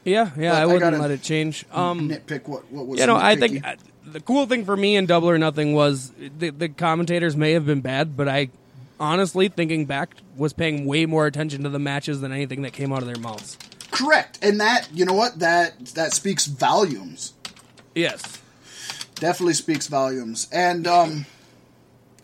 Yeah, 0.05 0.31
yeah, 0.37 0.51
But 0.51 0.57
I 0.57 0.61
I 0.61 0.67
wouldn't 0.67 0.83
gotta 0.83 0.99
let 0.99 1.11
it 1.11 1.23
change. 1.23 1.65
Um, 1.73 2.09
Nitpick 2.09 2.47
what 2.47 2.71
what 2.71 2.87
was. 2.87 3.01
you 3.01 3.07
know, 3.07 3.17
I 3.17 3.35
think 3.35 3.65
the 4.07 4.21
cool 4.21 4.47
thing 4.47 4.65
for 4.65 4.77
me 4.77 4.95
in 4.95 5.07
Double 5.07 5.29
or 5.29 5.37
Nothing 5.37 5.75
was 5.75 6.13
the, 6.39 6.51
the 6.51 6.69
commentators 6.69 7.37
may 7.37 7.53
have 7.53 7.67
been 7.67 7.81
bad, 7.81 8.17
but 8.17 8.29
I 8.29 8.51
honestly, 9.01 9.49
thinking 9.49 9.85
back, 9.85 10.15
was 10.37 10.53
paying 10.53 10.87
way 10.87 11.07
more 11.07 11.27
attention 11.27 11.65
to 11.65 11.69
the 11.69 11.81
matches 11.81 12.21
than 12.21 12.33
anything 12.33 12.63
that 12.63 12.73
came 12.73 12.93
out 12.93 13.01
of 13.01 13.07
their 13.07 13.19
mouths. 13.19 13.59
Correct, 13.97 14.39
and 14.43 14.61
that 14.61 14.89
you 14.93 15.05
know 15.05 15.15
what 15.15 15.39
that 15.41 15.79
that 15.95 16.13
speaks 16.13 16.47
volumes. 16.47 17.33
Yes. 17.95 18.41
definitely 19.15 19.55
speaks 19.55 19.87
volumes. 19.87 20.49
And 20.53 20.87
um, 20.87 21.25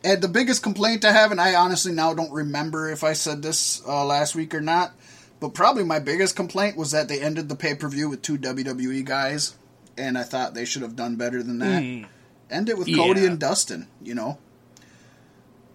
and 0.05 0.21
the 0.23 0.29
biggest 0.29 0.63
complaint 0.63 1.05
I 1.05 1.13
have, 1.13 1.31
and 1.33 1.41
I 1.41 1.55
honestly 1.55 1.93
now 1.93 2.13
don't 2.15 2.33
remember 2.33 2.91
if 2.91 3.03
I 3.05 3.15
said 3.15 3.43
this 3.43 3.81
uh, 3.87 4.05
last 4.05 4.35
week 4.35 4.55
or 4.55 4.61
not, 4.61 4.93
but 5.41 5.55
probably 5.55 5.85
my 5.85 5.99
biggest 5.99 6.37
complaint 6.37 6.77
was 6.77 6.91
that 6.91 7.09
they 7.09 7.21
ended 7.21 7.49
the 7.49 7.57
pay 7.57 7.75
per 7.75 7.89
view 7.89 8.09
with 8.11 8.21
two 8.23 8.37
WWE 8.37 9.05
guys, 9.05 9.55
and 9.97 10.19
I 10.19 10.25
thought 10.25 10.55
they 10.55 10.65
should 10.67 10.83
have 10.83 10.97
done 10.97 11.17
better 11.17 11.43
than 11.43 11.59
that. 11.61 12.09
End 12.51 12.69
it 12.69 12.77
with 12.77 12.89
Cody 12.95 13.25
and 13.25 13.39
Dustin, 13.39 13.89
you 14.03 14.15
know. 14.15 14.39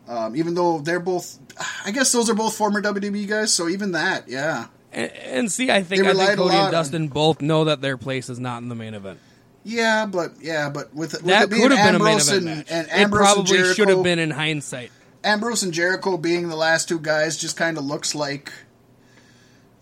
Um, 0.08 0.36
even 0.38 0.54
though 0.54 0.78
they're 0.80 1.00
both, 1.02 1.38
I 1.84 1.92
guess 1.92 2.12
those 2.14 2.30
are 2.30 2.34
both 2.36 2.56
former 2.56 2.82
WWE 2.82 3.28
guys, 3.28 3.52
so 3.52 3.68
even 3.68 3.92
that, 3.94 4.30
yeah. 4.30 4.68
And, 4.91 5.12
and 5.12 5.52
see, 5.52 5.69
I 5.69 5.84
think 5.84 6.06
I 6.06 6.13
think 6.13 6.38
Cody 6.38 6.56
and 6.56 6.65
on- 6.65 6.71
Dustin 6.71 7.08
both 7.08 7.41
know 7.41 7.65
that 7.65 7.82
their 7.82 7.97
place 7.97 8.30
is 8.30 8.39
not 8.39 8.62
in 8.62 8.69
the 8.69 8.76
main 8.76 8.93
event. 8.93 9.19
Yeah, 9.63 10.06
but 10.06 10.34
yeah, 10.41 10.69
but 10.69 10.93
with, 10.93 11.13
with 11.13 11.26
That 11.26 11.43
it 11.43 11.50
being 11.50 11.62
could 11.63 11.71
have 11.71 11.86
been 11.86 11.95
a 11.95 12.04
main 12.04 12.13
Ambrose 12.13 12.30
event 12.30 12.47
and, 12.47 12.58
match. 12.58 12.67
and 12.69 12.89
Ambrose 12.89 13.28
and 13.28 13.36
probably 13.36 13.73
should 13.73 13.89
have 13.89 14.04
been 14.04 14.19
in 14.19 14.32
hindsight. 14.32 14.91
Ambrose 15.23 15.63
and 15.63 15.73
Jericho 15.73 16.15
being 16.15 16.47
the 16.47 16.56
last 16.56 16.88
two 16.88 17.00
guys 17.00 17.36
just 17.36 17.58
kind 17.58 17.78
of 17.78 17.84
looks 17.84 18.15
like 18.15 18.54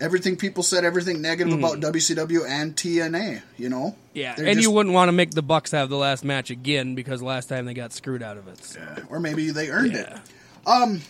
everything 0.02 0.38
people 0.38 0.64
said, 0.64 0.84
everything 0.84 1.22
negative 1.22 1.54
hmm. 1.54 1.60
about 1.64 1.80
WCW 1.82 2.50
and 2.50 2.76
TNA. 2.76 3.44
You 3.58 3.70
know. 3.70 3.96
Yeah, 4.14 4.34
They're 4.36 4.48
and 4.48 4.60
you 4.60 4.72
wouldn't 4.72 4.96
want 4.96 5.10
to 5.10 5.12
make 5.12 5.32
the 5.32 5.44
Bucks 5.44 5.70
have 5.72 5.90
the 5.90 5.98
last 5.98 6.24
match 6.26 6.50
again 6.50 6.96
because 6.96 7.22
last 7.22 7.48
time 7.48 7.66
they 7.66 7.76
got 7.76 7.94
screwed 7.94 8.24
out 8.24 8.38
of 8.38 8.48
it. 8.48 8.64
So. 8.64 8.82
or 9.10 9.20
maybe 9.20 9.52
they 9.52 9.70
earned 9.70 9.94
Yeah. 9.94 10.20
it. 10.66 11.02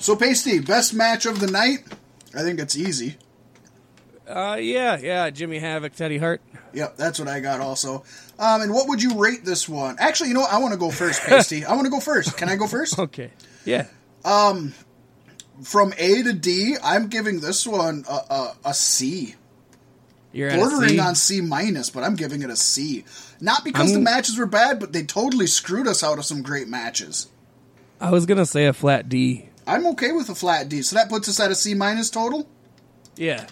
So, 0.00 0.16
Pasty, 0.16 0.60
best 0.60 0.94
match 0.94 1.26
of 1.26 1.40
the 1.40 1.46
night. 1.46 1.84
I 2.34 2.42
think 2.42 2.58
it's 2.58 2.76
easy. 2.76 3.16
Uh, 4.28 4.56
yeah, 4.60 4.98
yeah. 4.98 5.30
Jimmy 5.30 5.58
Havoc, 5.58 5.94
Teddy 5.94 6.18
Hart. 6.18 6.40
Yep, 6.72 6.96
that's 6.96 7.18
what 7.18 7.28
I 7.28 7.40
got 7.40 7.60
also. 7.60 8.04
Um, 8.38 8.62
and 8.62 8.72
what 8.72 8.88
would 8.88 9.02
you 9.02 9.18
rate 9.20 9.44
this 9.44 9.68
one? 9.68 9.96
Actually, 9.98 10.28
you 10.30 10.34
know 10.34 10.40
what? 10.40 10.52
I 10.52 10.58
want 10.58 10.72
to 10.72 10.78
go 10.78 10.90
first, 10.90 11.22
Pasty. 11.26 11.64
I 11.64 11.74
want 11.74 11.84
to 11.84 11.90
go 11.90 12.00
first. 12.00 12.36
Can 12.36 12.48
I 12.48 12.56
go 12.56 12.66
first? 12.66 12.98
Okay. 12.98 13.30
Yeah. 13.64 13.86
Um, 14.24 14.72
from 15.62 15.92
A 15.98 16.22
to 16.22 16.32
D, 16.32 16.76
I'm 16.82 17.08
giving 17.08 17.40
this 17.40 17.66
one 17.66 18.04
a, 18.08 18.12
a, 18.12 18.56
a 18.66 18.74
C. 18.74 19.34
You're 20.32 20.50
Bordering 20.50 20.98
on 20.98 21.14
C 21.14 21.40
minus, 21.40 21.90
but 21.90 22.02
I'm 22.02 22.16
giving 22.16 22.42
it 22.42 22.50
a 22.50 22.56
C. 22.56 23.04
Not 23.40 23.62
because 23.64 23.90
the 23.90 23.96
I'm- 23.98 24.02
matches 24.04 24.36
were 24.36 24.46
bad, 24.46 24.80
but 24.80 24.92
they 24.92 25.04
totally 25.04 25.46
screwed 25.46 25.86
us 25.86 26.02
out 26.02 26.18
of 26.18 26.24
some 26.24 26.42
great 26.42 26.66
matches. 26.66 27.28
I 28.00 28.10
was 28.10 28.26
gonna 28.26 28.46
say 28.46 28.66
a 28.66 28.72
flat 28.72 29.08
D. 29.08 29.48
I'm 29.66 29.86
okay 29.88 30.10
with 30.10 30.28
a 30.28 30.34
flat 30.34 30.68
D, 30.68 30.82
so 30.82 30.96
that 30.96 31.08
puts 31.08 31.28
us 31.28 31.38
at 31.38 31.52
a 31.52 31.54
C 31.54 31.74
minus 31.74 32.10
total. 32.10 32.48
Yeah. 33.16 33.46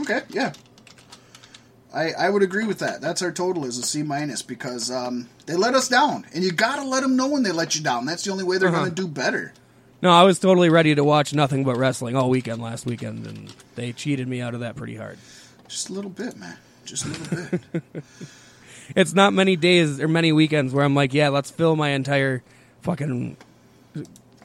Okay, 0.00 0.20
yeah. 0.30 0.52
I 1.94 2.12
I 2.12 2.30
would 2.30 2.42
agree 2.42 2.66
with 2.66 2.78
that. 2.80 3.00
That's 3.00 3.22
our 3.22 3.32
total 3.32 3.64
is 3.64 3.78
a 3.78 3.82
C 3.82 4.02
minus 4.02 4.42
because 4.42 4.90
um, 4.90 5.28
they 5.46 5.56
let 5.56 5.74
us 5.74 5.88
down, 5.88 6.26
and 6.34 6.44
you 6.44 6.52
gotta 6.52 6.82
let 6.84 7.02
them 7.02 7.16
know 7.16 7.28
when 7.28 7.42
they 7.42 7.52
let 7.52 7.74
you 7.74 7.82
down. 7.82 8.04
That's 8.06 8.24
the 8.24 8.30
only 8.30 8.44
way 8.44 8.58
they're 8.58 8.68
Uh-huh. 8.68 8.78
gonna 8.80 8.90
do 8.90 9.08
better. 9.08 9.52
No, 10.02 10.10
I 10.10 10.22
was 10.22 10.38
totally 10.38 10.68
ready 10.68 10.94
to 10.94 11.02
watch 11.02 11.32
nothing 11.34 11.64
but 11.64 11.76
wrestling 11.76 12.14
all 12.14 12.30
weekend 12.30 12.62
last 12.62 12.86
weekend, 12.86 13.26
and 13.26 13.52
they 13.74 13.92
cheated 13.92 14.28
me 14.28 14.40
out 14.40 14.54
of 14.54 14.60
that 14.60 14.76
pretty 14.76 14.94
hard. 14.96 15.18
Just 15.66 15.88
a 15.88 15.92
little 15.92 16.10
bit, 16.10 16.36
man. 16.36 16.56
Just 16.84 17.04
a 17.04 17.08
little 17.08 17.58
bit. 17.72 17.82
It's 18.96 19.12
not 19.12 19.34
many 19.34 19.54
days 19.54 20.00
or 20.00 20.08
many 20.08 20.32
weekends 20.32 20.72
where 20.72 20.82
I'm 20.82 20.94
like, 20.94 21.12
yeah, 21.12 21.28
let's 21.28 21.50
fill 21.50 21.76
my 21.76 21.90
entire 21.90 22.42
fucking 22.80 23.36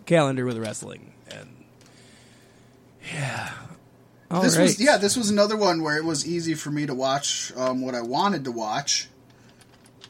calendar 0.06 0.44
with 0.46 0.58
wrestling. 0.58 1.14
And 1.32 1.48
yeah, 3.14 3.54
all 4.34 4.42
this 4.42 4.58
right. 4.58 4.64
was 4.64 4.80
yeah, 4.80 4.98
this 4.98 5.16
was 5.16 5.30
another 5.30 5.56
one 5.56 5.82
where 5.84 5.98
it 5.98 6.04
was 6.04 6.28
easy 6.28 6.56
for 6.56 6.72
me 6.72 6.86
to 6.86 6.94
watch 6.94 7.52
um, 7.56 7.82
what 7.82 7.96
I 7.96 8.02
wanted 8.02 8.44
to 8.46 8.52
watch. 8.52 9.08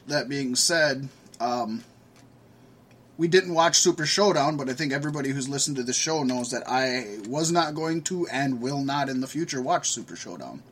That 0.06 0.28
being 0.28 0.54
said, 0.54 1.08
um, 1.40 1.84
we 3.16 3.28
didn't 3.28 3.54
watch 3.54 3.78
Super 3.78 4.06
Showdown, 4.06 4.56
but 4.56 4.68
I 4.68 4.72
think 4.72 4.92
everybody 4.92 5.30
who's 5.30 5.48
listened 5.48 5.76
to 5.76 5.82
the 5.82 5.92
show 5.92 6.22
knows 6.22 6.50
that 6.50 6.64
I 6.66 7.18
was 7.28 7.52
not 7.52 7.74
going 7.74 8.02
to 8.04 8.26
and 8.28 8.60
will 8.60 8.82
not 8.82 9.08
in 9.08 9.20
the 9.20 9.26
future 9.26 9.62
watch 9.62 9.90
Super 9.90 10.16
Showdown. 10.16 10.62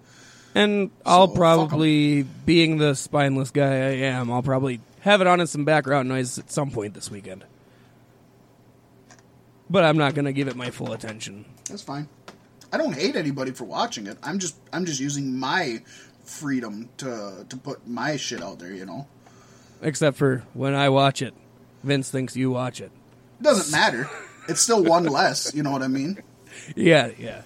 And 0.54 0.90
I'll 1.06 1.28
probably, 1.28 2.22
being 2.22 2.76
the 2.76 2.94
spineless 2.94 3.50
guy 3.50 3.72
I 3.72 3.92
am, 4.10 4.30
I'll 4.30 4.42
probably 4.42 4.80
have 5.00 5.20
it 5.20 5.26
on 5.26 5.40
as 5.40 5.50
some 5.50 5.64
background 5.64 6.08
noise 6.08 6.38
at 6.38 6.50
some 6.50 6.70
point 6.70 6.94
this 6.94 7.10
weekend. 7.10 7.44
But 9.70 9.84
I'm 9.84 9.96
not 9.96 10.14
going 10.14 10.26
to 10.26 10.32
give 10.32 10.48
it 10.48 10.56
my 10.56 10.70
full 10.70 10.92
attention. 10.92 11.46
That's 11.68 11.82
fine. 11.82 12.08
I 12.72 12.78
don't 12.78 12.94
hate 12.94 13.16
anybody 13.16 13.50
for 13.52 13.64
watching 13.64 14.06
it. 14.06 14.16
I'm 14.22 14.38
just 14.38 14.56
I'm 14.72 14.84
just 14.86 14.98
using 15.00 15.38
my 15.38 15.82
freedom 16.24 16.88
to 16.98 17.44
to 17.48 17.56
put 17.56 17.86
my 17.86 18.16
shit 18.16 18.42
out 18.42 18.58
there. 18.58 18.72
You 18.72 18.86
know, 18.86 19.06
Except 19.82 20.16
for 20.16 20.42
when 20.54 20.74
I 20.74 20.88
watch 20.88 21.20
it, 21.22 21.34
Vince 21.84 22.10
thinks 22.10 22.34
you 22.36 22.50
watch 22.50 22.80
it. 22.80 22.90
doesn't 23.40 23.70
matter. 23.72 24.08
It's 24.48 24.60
still 24.60 24.82
one 24.82 25.04
less. 25.04 25.54
You 25.54 25.62
know 25.62 25.70
what 25.70 25.82
I 25.82 25.88
mean? 25.88 26.22
Yeah, 26.74 27.10
yeah. 27.18 27.42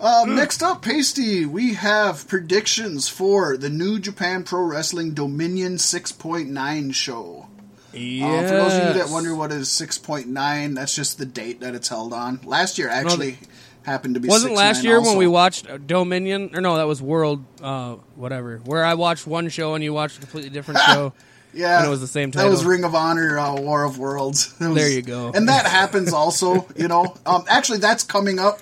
Um, 0.00 0.34
next 0.34 0.62
up, 0.62 0.82
Pasty, 0.82 1.44
we 1.46 1.74
have 1.74 2.26
predictions 2.28 3.08
for 3.08 3.56
the 3.56 3.68
New 3.68 3.98
Japan 3.98 4.44
Pro 4.44 4.62
Wrestling 4.62 5.12
Dominion 5.14 5.76
6.9 5.76 6.94
show. 6.94 7.48
Yeah. 7.96 8.26
Uh, 8.26 8.42
for 8.48 8.54
those 8.54 8.74
of 8.74 8.88
you 8.96 9.02
that 9.02 9.10
wonder 9.10 9.34
what 9.34 9.52
is 9.52 9.68
6.9, 9.68 10.74
that's 10.74 10.94
just 10.94 11.18
the 11.18 11.26
date 11.26 11.60
that 11.60 11.74
it's 11.74 11.88
held 11.88 12.12
on. 12.12 12.40
Last 12.44 12.78
year 12.78 12.88
actually 12.88 13.38
happened 13.84 14.14
to 14.14 14.20
be 14.20 14.28
Wasn't 14.28 14.52
6.9 14.52 14.56
last 14.56 14.84
year 14.84 15.00
when 15.00 15.16
we 15.16 15.26
watched 15.26 15.86
Dominion? 15.86 16.50
Or 16.54 16.60
no, 16.60 16.76
that 16.76 16.86
was 16.86 17.00
World, 17.00 17.44
uh, 17.62 17.94
whatever. 18.14 18.58
Where 18.64 18.84
I 18.84 18.94
watched 18.94 19.26
one 19.26 19.48
show 19.48 19.74
and 19.74 19.82
you 19.84 19.92
watched 19.92 20.18
a 20.18 20.20
completely 20.20 20.50
different 20.50 20.80
show. 20.86 21.12
Yeah, 21.54 21.78
And 21.78 21.86
it 21.86 21.90
was 21.90 22.00
the 22.02 22.06
same 22.06 22.32
time. 22.32 22.44
That 22.44 22.50
was. 22.50 22.64
Ring 22.66 22.84
of 22.84 22.94
Honor, 22.94 23.38
uh, 23.38 23.54
War 23.58 23.84
of 23.84 23.98
Worlds. 23.98 24.54
Was- 24.60 24.74
There 24.74 24.90
you 24.90 25.00
go. 25.00 25.32
And 25.34 25.48
that 25.48 25.64
happens 25.64 26.12
also, 26.12 26.66
you 26.76 26.86
know. 26.88 27.16
Um, 27.24 27.44
actually, 27.48 27.78
that's 27.78 28.04
coming 28.04 28.38
up. 28.38 28.60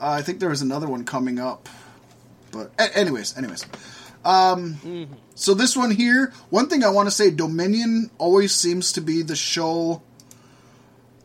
Uh, 0.00 0.08
I 0.10 0.22
think 0.22 0.40
there 0.40 0.48
was 0.48 0.62
another 0.62 0.86
one 0.86 1.04
coming 1.04 1.38
up, 1.38 1.68
but 2.50 2.70
a- 2.78 2.96
anyways, 2.96 3.36
anyways. 3.36 3.66
Um, 4.26 5.08
So 5.34 5.52
this 5.54 5.76
one 5.76 5.90
here, 5.90 6.32
one 6.50 6.68
thing 6.68 6.82
I 6.82 6.88
want 6.88 7.06
to 7.08 7.10
say, 7.10 7.30
Dominion 7.30 8.10
always 8.18 8.54
seems 8.54 8.92
to 8.92 9.00
be 9.02 9.22
the 9.22 9.36
show 9.36 10.02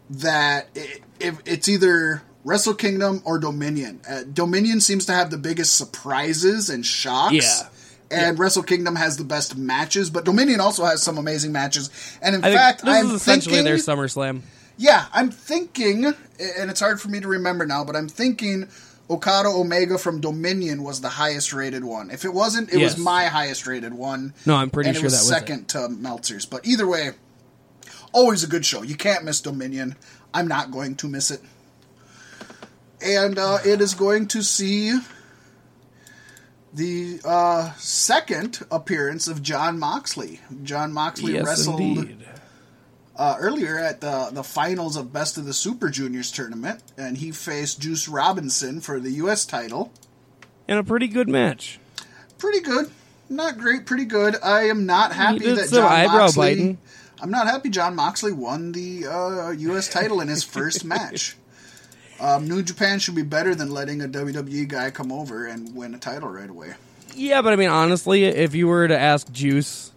that 0.09 0.67
i 0.75 0.99
if 1.19 1.39
it's 1.45 1.69
either 1.69 2.23
Wrestle 2.43 2.73
Kingdom 2.73 3.21
or 3.25 3.37
Dominion. 3.37 4.01
Uh, 4.09 4.23
Dominion 4.23 4.81
seems 4.81 5.05
to 5.05 5.13
have 5.13 5.29
the 5.29 5.37
biggest 5.37 5.77
surprises 5.77 6.69
and 6.69 6.83
shocks. 6.85 7.33
Yeah. 7.33 7.67
And 8.09 8.39
Wrestle 8.39 8.63
Kingdom 8.63 8.95
has 8.95 9.15
the 9.17 9.23
best 9.23 9.55
matches, 9.55 10.09
but 10.09 10.25
Dominion 10.25 10.59
also 10.59 10.83
has 10.83 11.01
some 11.03 11.17
amazing 11.19 11.51
matches. 11.53 11.89
And 12.21 12.35
in 12.35 12.43
I 12.43 12.47
think 12.47 12.59
fact, 12.59 12.83
this 12.83 12.95
I'm 12.95 13.05
is 13.05 13.11
essentially 13.13 13.55
thinking, 13.57 13.65
their 13.65 13.77
SummerSlam. 13.77 14.41
yeah, 14.77 15.05
I'm 15.13 15.29
thinking, 15.31 16.05
and 16.05 16.69
it's 16.71 16.79
hard 16.81 16.99
for 16.99 17.07
me 17.09 17.19
to 17.21 17.27
remember 17.27 17.65
now, 17.65 17.85
but 17.85 17.95
I'm 17.95 18.09
thinking 18.09 18.67
Okada 19.11 19.49
Omega 19.49 19.97
from 19.97 20.21
Dominion 20.21 20.83
was 20.83 21.01
the 21.01 21.09
highest 21.09 21.51
rated 21.53 21.83
one. 21.83 22.09
If 22.09 22.23
it 22.25 22.33
wasn't, 22.33 22.71
it 22.73 22.79
Yes. 22.79 22.95
was 22.95 23.03
my 23.03 23.25
highest 23.25 23.67
rated 23.67 23.93
one. 23.93 24.33
No, 24.45 24.55
I'm 24.55 24.69
pretty 24.69 24.93
sure 24.93 25.01
it 25.01 25.03
was 25.03 25.13
that 25.13 25.19
was 25.19 25.27
second 25.27 25.67
to 25.69 25.89
Meltzer's. 25.89 26.45
But 26.45 26.65
either 26.65 26.87
way, 26.87 27.11
always 28.13 28.43
a 28.43 28.47
good 28.47 28.65
show. 28.65 28.81
You 28.83 28.95
can't 28.95 29.23
miss 29.25 29.41
Dominion. 29.41 29.95
I'm 30.33 30.47
not 30.47 30.71
going 30.71 30.95
to 30.95 31.07
miss 31.09 31.29
it. 31.29 31.41
And 33.03 33.37
uh, 33.37 33.57
it 33.65 33.81
is 33.81 33.93
going 33.93 34.27
to 34.29 34.41
see 34.43 34.97
the 36.73 37.19
uh, 37.25 37.73
second 37.73 38.59
appearance 38.71 39.27
of 39.27 39.41
John 39.43 39.77
Moxley. 39.77 40.39
John 40.63 40.93
Moxley 40.93 41.33
Yes, 41.33 41.45
wrestled 41.45 41.81
indeed. 41.81 42.25
Uh, 43.15 43.35
earlier 43.39 43.77
at 43.77 44.01
the 44.01 44.29
the 44.31 44.43
finals 44.43 44.95
of 44.95 45.11
Best 45.13 45.37
of 45.37 45.45
the 45.45 45.53
Super 45.53 45.89
Juniors 45.89 46.31
tournament, 46.31 46.81
and 46.97 47.17
he 47.17 47.31
faced 47.31 47.79
Juice 47.81 48.07
Robinson 48.07 48.81
for 48.81 48.99
the 48.99 49.11
U.S. 49.11 49.45
title. 49.45 49.91
In 50.67 50.77
a 50.77 50.83
pretty 50.83 51.07
good 51.07 51.27
match. 51.27 51.79
Pretty 52.37 52.61
good, 52.61 52.89
not 53.29 53.57
great, 53.57 53.85
pretty 53.85 54.05
good. 54.05 54.35
I 54.41 54.63
am 54.63 54.85
not 54.85 55.11
happy 55.13 55.51
that 55.51 55.69
John 55.69 56.07
Moxley. 56.07 56.55
biting. 56.55 56.77
I'm 57.21 57.29
not 57.29 57.45
happy 57.47 57.69
John 57.69 57.95
Moxley 57.95 58.31
won 58.31 58.71
the 58.71 59.05
uh, 59.05 59.51
U.S. 59.51 59.87
title 59.89 60.21
in 60.21 60.27
his 60.27 60.43
first 60.43 60.83
match. 60.85 61.35
Um, 62.21 62.47
New 62.47 62.61
Japan 62.61 62.99
should 62.99 63.15
be 63.15 63.23
better 63.23 63.55
than 63.55 63.71
letting 63.71 64.03
a 64.03 64.07
WWE 64.07 64.67
guy 64.67 64.91
come 64.91 65.11
over 65.11 65.47
and 65.47 65.75
win 65.75 65.95
a 65.95 65.97
title 65.97 66.29
right 66.29 66.47
away. 66.51 66.75
Yeah, 67.15 67.41
but 67.41 67.51
I 67.51 67.55
mean, 67.55 67.69
honestly, 67.69 68.25
if 68.25 68.53
you 68.53 68.67
were 68.67 68.87
to 68.87 68.95
ask 68.95 69.31
Juice 69.31 69.90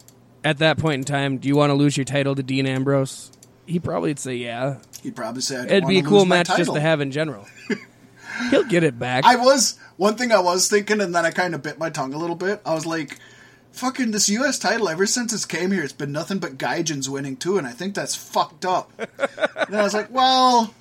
at 0.44 0.58
that 0.58 0.78
point 0.78 1.00
in 1.00 1.04
time, 1.04 1.38
do 1.38 1.48
you 1.48 1.56
want 1.56 1.70
to 1.70 1.74
lose 1.74 1.96
your 1.96 2.04
title 2.04 2.34
to 2.34 2.42
Dean 2.42 2.66
Ambrose? 2.66 3.32
He 3.66 3.80
probably 3.80 4.10
would 4.10 4.18
say 4.18 4.36
yeah. 4.36 4.76
He'd 5.02 5.16
probably 5.16 5.40
say, 5.40 5.64
It'd 5.64 5.88
be 5.88 5.98
a 5.98 6.02
cool 6.02 6.26
match 6.26 6.48
just 6.56 6.72
to 6.74 6.80
have 6.80 7.00
in 7.00 7.10
general. 7.10 7.46
He'll 8.50 8.64
get 8.64 8.84
it 8.84 8.98
back. 8.98 9.24
I 9.24 9.36
was 9.36 9.78
one 9.96 10.16
thing 10.16 10.32
I 10.32 10.40
was 10.40 10.68
thinking, 10.68 11.00
and 11.00 11.14
then 11.14 11.24
I 11.24 11.30
kind 11.30 11.54
of 11.54 11.62
bit 11.62 11.78
my 11.78 11.88
tongue 11.88 12.12
a 12.14 12.18
little 12.18 12.36
bit. 12.36 12.60
I 12.66 12.74
was 12.74 12.84
like, 12.84 13.18
"Fucking 13.72 14.10
this 14.10 14.28
U.S. 14.28 14.58
title! 14.58 14.88
Ever 14.88 15.06
since 15.06 15.32
it's 15.32 15.46
came 15.46 15.70
here, 15.70 15.84
it's 15.84 15.92
been 15.92 16.10
nothing 16.10 16.38
but 16.38 16.58
Gaijins 16.58 17.08
winning 17.08 17.36
too, 17.36 17.58
and 17.58 17.66
I 17.66 17.70
think 17.70 17.94
that's 17.94 18.16
fucked 18.16 18.64
up." 18.64 18.90
then 19.16 19.74
I 19.78 19.82
was 19.82 19.94
like, 19.94 20.10
"Well, 20.10 20.74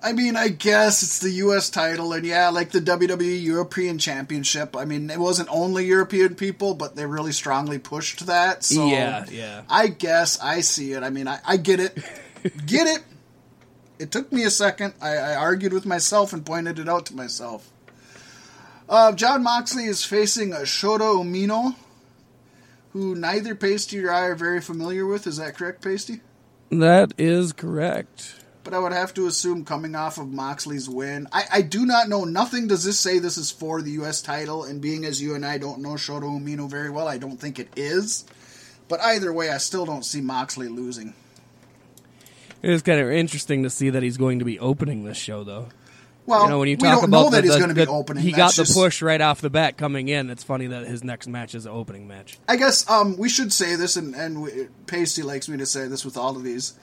I 0.00 0.12
mean, 0.12 0.36
I 0.36 0.48
guess 0.48 1.02
it's 1.02 1.18
the 1.18 1.30
U.S. 1.30 1.70
title, 1.70 2.12
and 2.12 2.24
yeah, 2.24 2.50
like 2.50 2.70
the 2.70 2.80
WWE 2.80 3.42
European 3.42 3.98
Championship. 3.98 4.76
I 4.76 4.84
mean, 4.84 5.10
it 5.10 5.18
wasn't 5.18 5.48
only 5.50 5.86
European 5.86 6.36
people, 6.36 6.74
but 6.74 6.94
they 6.94 7.04
really 7.04 7.32
strongly 7.32 7.78
pushed 7.78 8.26
that. 8.26 8.62
So 8.62 8.86
Yeah, 8.86 9.24
yeah. 9.28 9.62
I 9.68 9.88
guess 9.88 10.38
I 10.40 10.60
see 10.60 10.92
it. 10.92 11.02
I 11.02 11.10
mean, 11.10 11.26
I, 11.26 11.40
I 11.44 11.56
get 11.56 11.80
it, 11.80 11.98
get 12.66 12.86
it." 12.86 13.02
It 13.98 14.12
took 14.12 14.30
me 14.30 14.44
a 14.44 14.50
second. 14.50 14.94
I, 15.02 15.16
I 15.16 15.34
argued 15.34 15.72
with 15.72 15.84
myself 15.84 16.32
and 16.32 16.46
pointed 16.46 16.78
it 16.78 16.88
out 16.88 17.06
to 17.06 17.16
myself. 17.16 17.68
Uh, 18.88 19.10
John 19.12 19.42
Moxley 19.42 19.84
is 19.84 20.04
facing 20.04 20.52
a 20.52 20.58
Shota 20.58 21.22
Umino, 21.22 21.74
who 22.92 23.16
neither 23.16 23.56
Pasty 23.56 24.02
or 24.04 24.12
I 24.12 24.26
are 24.26 24.36
very 24.36 24.60
familiar 24.60 25.04
with. 25.04 25.26
Is 25.26 25.38
that 25.38 25.56
correct, 25.56 25.82
Pasty? 25.82 26.20
that 26.70 27.12
is 27.18 27.52
correct. 27.52 28.37
But 28.68 28.76
I 28.76 28.80
would 28.80 28.92
have 28.92 29.14
to 29.14 29.26
assume 29.26 29.64
coming 29.64 29.94
off 29.94 30.18
of 30.18 30.30
Moxley's 30.30 30.90
win. 30.90 31.26
I, 31.32 31.44
I 31.50 31.62
do 31.62 31.86
not 31.86 32.10
know. 32.10 32.24
Nothing 32.24 32.66
does 32.66 32.84
this 32.84 33.00
say 33.00 33.18
this 33.18 33.38
is 33.38 33.50
for 33.50 33.80
the 33.80 33.92
U.S. 33.92 34.20
title, 34.20 34.62
and 34.62 34.82
being 34.82 35.06
as 35.06 35.22
you 35.22 35.34
and 35.34 35.46
I 35.46 35.56
don't 35.56 35.80
know 35.80 35.94
Shota 35.94 36.24
Umino 36.24 36.68
very 36.68 36.90
well, 36.90 37.08
I 37.08 37.16
don't 37.16 37.40
think 37.40 37.58
it 37.58 37.70
is. 37.76 38.26
But 38.86 39.00
either 39.00 39.32
way, 39.32 39.48
I 39.48 39.56
still 39.56 39.86
don't 39.86 40.04
see 40.04 40.20
Moxley 40.20 40.68
losing. 40.68 41.14
It 42.60 42.68
is 42.68 42.82
kind 42.82 43.00
of 43.00 43.10
interesting 43.10 43.62
to 43.62 43.70
see 43.70 43.88
that 43.88 44.02
he's 44.02 44.18
going 44.18 44.38
to 44.40 44.44
be 44.44 44.58
opening 44.58 45.04
this 45.04 45.16
show, 45.16 45.44
though. 45.44 45.68
Well, 46.26 46.42
you 46.42 46.50
know, 46.50 46.58
when 46.58 46.68
you 46.68 46.76
we 46.76 46.82
talk 46.82 46.96
don't 46.96 47.04
about 47.04 47.22
know 47.22 47.30
that 47.30 47.44
the, 47.44 47.48
he's 47.48 47.56
going 47.56 47.70
to 47.70 47.74
be 47.74 47.86
opening. 47.86 48.22
he 48.22 48.32
got 48.32 48.52
the 48.52 48.70
push 48.70 49.00
right 49.00 49.22
off 49.22 49.40
the 49.40 49.48
bat 49.48 49.78
coming 49.78 50.08
in. 50.08 50.28
It's 50.28 50.44
funny 50.44 50.66
that 50.66 50.86
his 50.86 51.02
next 51.02 51.26
match 51.26 51.54
is 51.54 51.64
an 51.64 51.72
opening 51.72 52.06
match. 52.06 52.38
I 52.46 52.56
guess 52.56 52.86
um, 52.90 53.16
we 53.16 53.30
should 53.30 53.50
say 53.50 53.76
this, 53.76 53.96
and, 53.96 54.14
and 54.14 54.42
we, 54.42 54.68
Pasty 54.86 55.22
likes 55.22 55.48
me 55.48 55.56
to 55.56 55.64
say 55.64 55.88
this 55.88 56.04
with 56.04 56.18
all 56.18 56.36
of 56.36 56.42
these. 56.42 56.74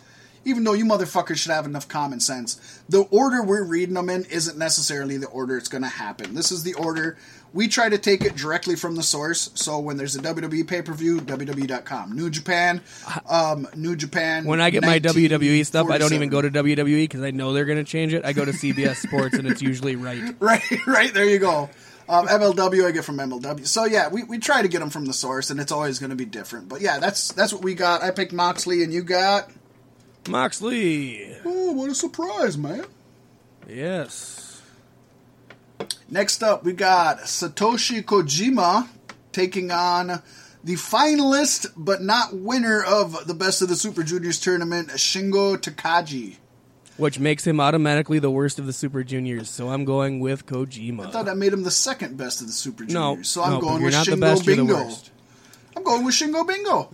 Even 0.46 0.64
though 0.64 0.74
you 0.74 0.86
motherfuckers 0.86 1.38
should 1.38 1.52
have 1.52 1.66
enough 1.66 1.88
common 1.88 2.20
sense, 2.20 2.82
the 2.88 3.02
order 3.12 3.44
we're 3.44 3.64
reading 3.64 3.96
them 3.96 4.10
in 4.10 4.26
isn't 4.26 4.58
necessarily 4.58 5.18
the 5.18 5.28
order 5.28 5.58
it's 5.58 5.68
going 5.68 5.82
to 5.82 5.90
happen. 5.90 6.36
This 6.36 6.52
is 6.52 6.64
the 6.64 6.76
order. 6.76 7.18
We 7.54 7.68
try 7.68 7.90
to 7.90 7.98
take 7.98 8.24
it 8.24 8.36
directly 8.36 8.76
from 8.76 8.96
the 8.96 9.04
source. 9.04 9.50
So 9.56 9.80
when 9.80 9.98
there's 9.98 10.16
a 10.16 10.20
WWE 10.20 10.68
pay 10.68 10.82
per 10.82 10.94
view, 10.94 11.20
WWE.com. 11.22 12.16
New 12.16 12.30
Japan, 12.30 12.82
um, 13.28 13.68
New 13.76 13.96
Japan. 13.96 14.46
When 14.46 14.62
I 14.62 14.70
get 14.70 14.84
my 14.84 15.00
WWE 15.00 15.66
stuff, 15.66 15.90
I 15.90 15.98
don't 15.98 16.14
even 16.14 16.30
go 16.30 16.42
to 16.42 16.52
WWE 16.52 17.04
because 17.04 17.22
I 17.22 17.32
know 17.32 17.54
they're 17.54 17.66
going 17.66 17.84
to 17.84 17.90
change 17.90 18.14
it. 18.14 18.24
I 18.26 18.34
go 18.34 18.46
to 18.46 18.52
CBS 18.52 18.98
Sports, 18.98 19.36
and 19.36 19.48
it's 19.48 19.62
usually 19.62 19.96
right. 19.96 20.36
Right, 20.40 20.86
right. 20.86 21.14
There 21.14 21.28
you 21.28 21.40
go. 21.40 21.70
Um, 22.08 22.28
MLW 22.28 22.86
I 22.86 22.92
get 22.92 23.04
from 23.04 23.18
MLW. 23.18 23.66
So 23.66 23.86
yeah, 23.86 24.10
we, 24.10 24.24
we 24.24 24.38
try 24.38 24.62
to 24.62 24.68
get 24.68 24.80
them 24.80 24.90
from 24.92 25.06
the 25.06 25.14
source, 25.14 25.50
and 25.50 25.60
it's 25.60 25.72
always 25.72 25.98
going 25.98 26.12
to 26.12 26.16
be 26.16 26.26
different. 26.26 26.70
But 26.70 26.82
yeah, 26.82 27.00
that's 27.00 27.32
that's 27.34 27.52
what 27.52 27.64
we 27.64 27.74
got. 27.74 28.04
I 28.04 28.12
picked 28.12 28.34
Moxley, 28.34 28.84
and 28.84 28.94
you 28.94 29.02
got. 29.02 29.50
Moxley, 30.28 31.36
Oh, 31.46 31.72
what 31.74 31.90
a 31.90 31.96
surprise, 31.96 32.58
man! 32.58 32.86
yes. 33.70 34.62
Next 36.10 36.44
up, 36.44 36.64
we 36.64 36.74
got 36.74 37.20
Satoshi 37.22 38.04
Kojima 38.04 38.88
taking 39.32 39.72
on 39.72 40.22
the 40.64 40.74
finalist 40.76 41.68
but 41.76 42.02
not 42.02 42.36
winner 42.36 42.84
of 42.84 43.28
the 43.28 43.34
Best 43.34 43.62
of 43.62 43.70
the 43.70 43.76
Super 43.76 44.04
Juniors 44.04 44.40
tournament, 44.40 44.90
Shingo 44.90 45.58
Takagi. 45.58 46.38
Which 46.98 47.20
makes 47.20 47.46
him 47.46 47.60
automatically 47.60 48.20
the 48.20 48.32
worst 48.32 48.58
of 48.58 48.66
the 48.68 48.74
Super 48.74 49.04
Juniors. 49.04 49.50
So 49.50 49.70
I'm 49.70 49.84
going 49.84 50.20
with 50.22 50.46
Kojima. 50.46 51.08
I 51.08 51.12
thought 51.12 51.26
that 51.26 51.38
made 51.38 51.52
him 51.52 51.64
the 51.64 51.72
second 51.72 52.18
best 52.18 52.40
of 52.40 52.48
the 52.48 52.54
Super 52.54 52.86
Juniors, 52.86 52.94
no, 53.18 53.22
so 53.24 53.44
I'm 53.44 53.54
no, 53.54 53.62
going 53.62 53.84
with 53.84 53.94
Shingo 53.94 54.22
best. 54.22 54.46
Bingo. 54.46 54.90
I'm 55.76 55.84
going 55.84 56.06
with 56.06 56.16
Shingo 56.16 56.48
Bingo. 56.48 56.94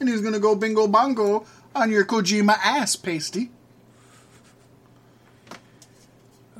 And 0.00 0.08
he's 0.08 0.20
going 0.20 0.34
to 0.34 0.40
go 0.40 0.54
bingo 0.56 0.88
bongo 0.88 1.46
on 1.74 1.90
your 1.90 2.04
Kojima 2.04 2.56
ass, 2.62 2.96
pasty. 2.96 3.50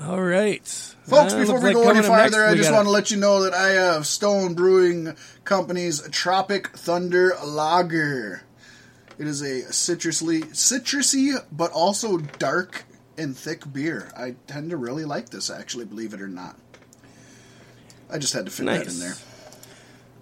All 0.00 0.20
right, 0.20 0.66
Folks, 1.06 1.34
Uh, 1.34 1.38
before 1.38 1.60
we 1.60 1.66
like 1.66 1.74
go 1.74 1.82
any 1.82 1.90
up 1.90 1.94
next, 1.96 2.08
farther, 2.08 2.44
I 2.44 2.56
just 2.56 2.70
got 2.70 2.76
want 2.76 2.86
to 2.86 2.90
let 2.90 3.10
you 3.12 3.16
know 3.16 3.44
that 3.44 3.54
I 3.54 3.68
have 3.68 4.06
Stone 4.06 4.54
Brewing 4.54 5.14
Company's 5.44 6.00
Tropic 6.08 6.68
Thunder 6.76 7.36
Lager. 7.44 8.42
It 9.18 9.28
is 9.28 9.40
a 9.40 9.62
citrusly, 9.70 10.46
citrusy, 10.46 11.36
but 11.52 11.70
also 11.70 12.18
dark 12.18 12.84
and 13.16 13.36
thick 13.36 13.72
beer. 13.72 14.10
I 14.16 14.34
tend 14.48 14.70
to 14.70 14.76
really 14.76 15.04
like 15.04 15.28
this, 15.28 15.48
actually, 15.48 15.84
believe 15.84 16.12
it 16.12 16.20
or 16.20 16.28
not. 16.28 16.58
I 18.10 18.18
just 18.18 18.32
had 18.32 18.46
to 18.46 18.50
fit 18.50 18.66
that 18.66 18.88
in 18.88 18.98
there. 18.98 19.14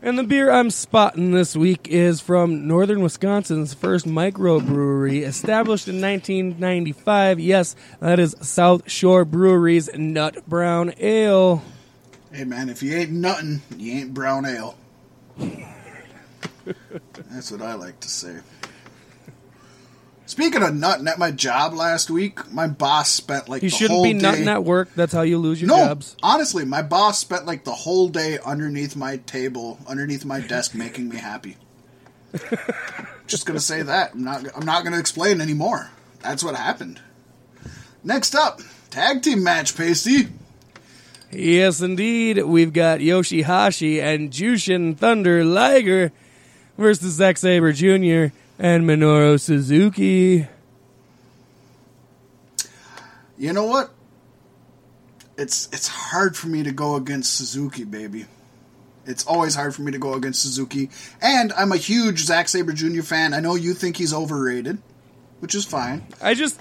And 0.04 0.18
the 0.18 0.24
beer 0.24 0.50
I'm 0.50 0.70
spotting 0.70 1.30
this 1.30 1.54
week 1.54 1.86
is 1.86 2.20
from 2.20 2.66
northern 2.66 3.02
Wisconsin's 3.02 3.72
first 3.72 4.04
microbrewery, 4.04 5.22
established 5.22 5.86
in 5.86 6.00
1995. 6.00 7.38
Yes, 7.38 7.76
that 8.00 8.18
is 8.18 8.34
South 8.40 8.90
Shore 8.90 9.24
Brewery's 9.24 9.88
Nut 9.94 10.44
Brown 10.48 10.92
Ale. 10.98 11.62
Hey, 12.32 12.42
man, 12.42 12.68
if 12.68 12.82
you 12.82 12.96
ain't 12.96 13.12
nothing, 13.12 13.62
you 13.76 13.92
ain't 13.92 14.12
brown 14.12 14.44
ale. 14.44 14.76
That's 17.30 17.52
what 17.52 17.62
I 17.62 17.74
like 17.74 18.00
to 18.00 18.08
say. 18.08 18.40
Speaking 20.32 20.62
of 20.62 20.74
nutting, 20.74 21.06
at 21.08 21.18
my 21.18 21.30
job 21.30 21.74
last 21.74 22.08
week, 22.08 22.50
my 22.50 22.66
boss 22.66 23.10
spent 23.10 23.50
like 23.50 23.62
You 23.62 23.68
the 23.68 23.76
shouldn't 23.76 23.90
whole 23.96 24.02
be 24.02 24.14
day. 24.14 24.18
nutting 24.18 24.48
at 24.48 24.64
work. 24.64 24.88
That's 24.96 25.12
how 25.12 25.20
you 25.20 25.36
lose 25.36 25.60
your 25.60 25.68
no, 25.68 25.76
jobs. 25.88 26.16
honestly, 26.22 26.64
my 26.64 26.80
boss 26.80 27.18
spent 27.18 27.44
like 27.44 27.64
the 27.64 27.74
whole 27.74 28.08
day 28.08 28.38
underneath 28.42 28.96
my 28.96 29.18
table, 29.18 29.78
underneath 29.86 30.24
my 30.24 30.40
desk, 30.40 30.74
making 30.74 31.10
me 31.10 31.18
happy. 31.18 31.58
Just 33.26 33.44
gonna 33.44 33.60
say 33.60 33.82
that. 33.82 34.14
I'm 34.14 34.24
not. 34.24 34.46
I'm 34.56 34.64
not 34.64 34.84
gonna 34.84 34.98
explain 34.98 35.42
anymore. 35.42 35.90
That's 36.22 36.42
what 36.42 36.56
happened. 36.56 36.98
Next 38.02 38.34
up, 38.34 38.62
tag 38.88 39.20
team 39.20 39.44
match, 39.44 39.76
Pasty. 39.76 40.28
Yes, 41.30 41.82
indeed. 41.82 42.42
We've 42.42 42.72
got 42.72 43.00
Yoshihashi 43.00 44.00
and 44.00 44.30
Jushin 44.30 44.96
Thunder 44.96 45.44
Liger 45.44 46.10
versus 46.78 47.12
Zack 47.16 47.36
Sabre 47.36 47.72
Jr. 47.74 48.34
and 48.62 48.84
Minoru 48.84 49.40
Suzuki. 49.40 50.46
You 53.36 53.52
know 53.52 53.64
what? 53.64 53.90
It's 55.36 55.68
it's 55.72 55.88
hard 55.88 56.36
for 56.36 56.46
me 56.46 56.62
to 56.62 56.70
go 56.70 56.94
against 56.94 57.34
Suzuki, 57.34 57.82
baby. 57.82 58.26
It's 59.04 59.26
always 59.26 59.56
hard 59.56 59.74
for 59.74 59.82
me 59.82 59.90
to 59.90 59.98
go 59.98 60.14
against 60.14 60.42
Suzuki, 60.42 60.90
and 61.20 61.52
I'm 61.54 61.72
a 61.72 61.76
huge 61.76 62.20
Zack 62.20 62.48
Sabre 62.48 62.72
Jr. 62.72 63.02
fan. 63.02 63.34
I 63.34 63.40
know 63.40 63.56
you 63.56 63.74
think 63.74 63.96
he's 63.96 64.14
overrated, 64.14 64.78
which 65.40 65.56
is 65.56 65.64
fine. 65.64 66.06
I 66.22 66.34
just 66.34 66.60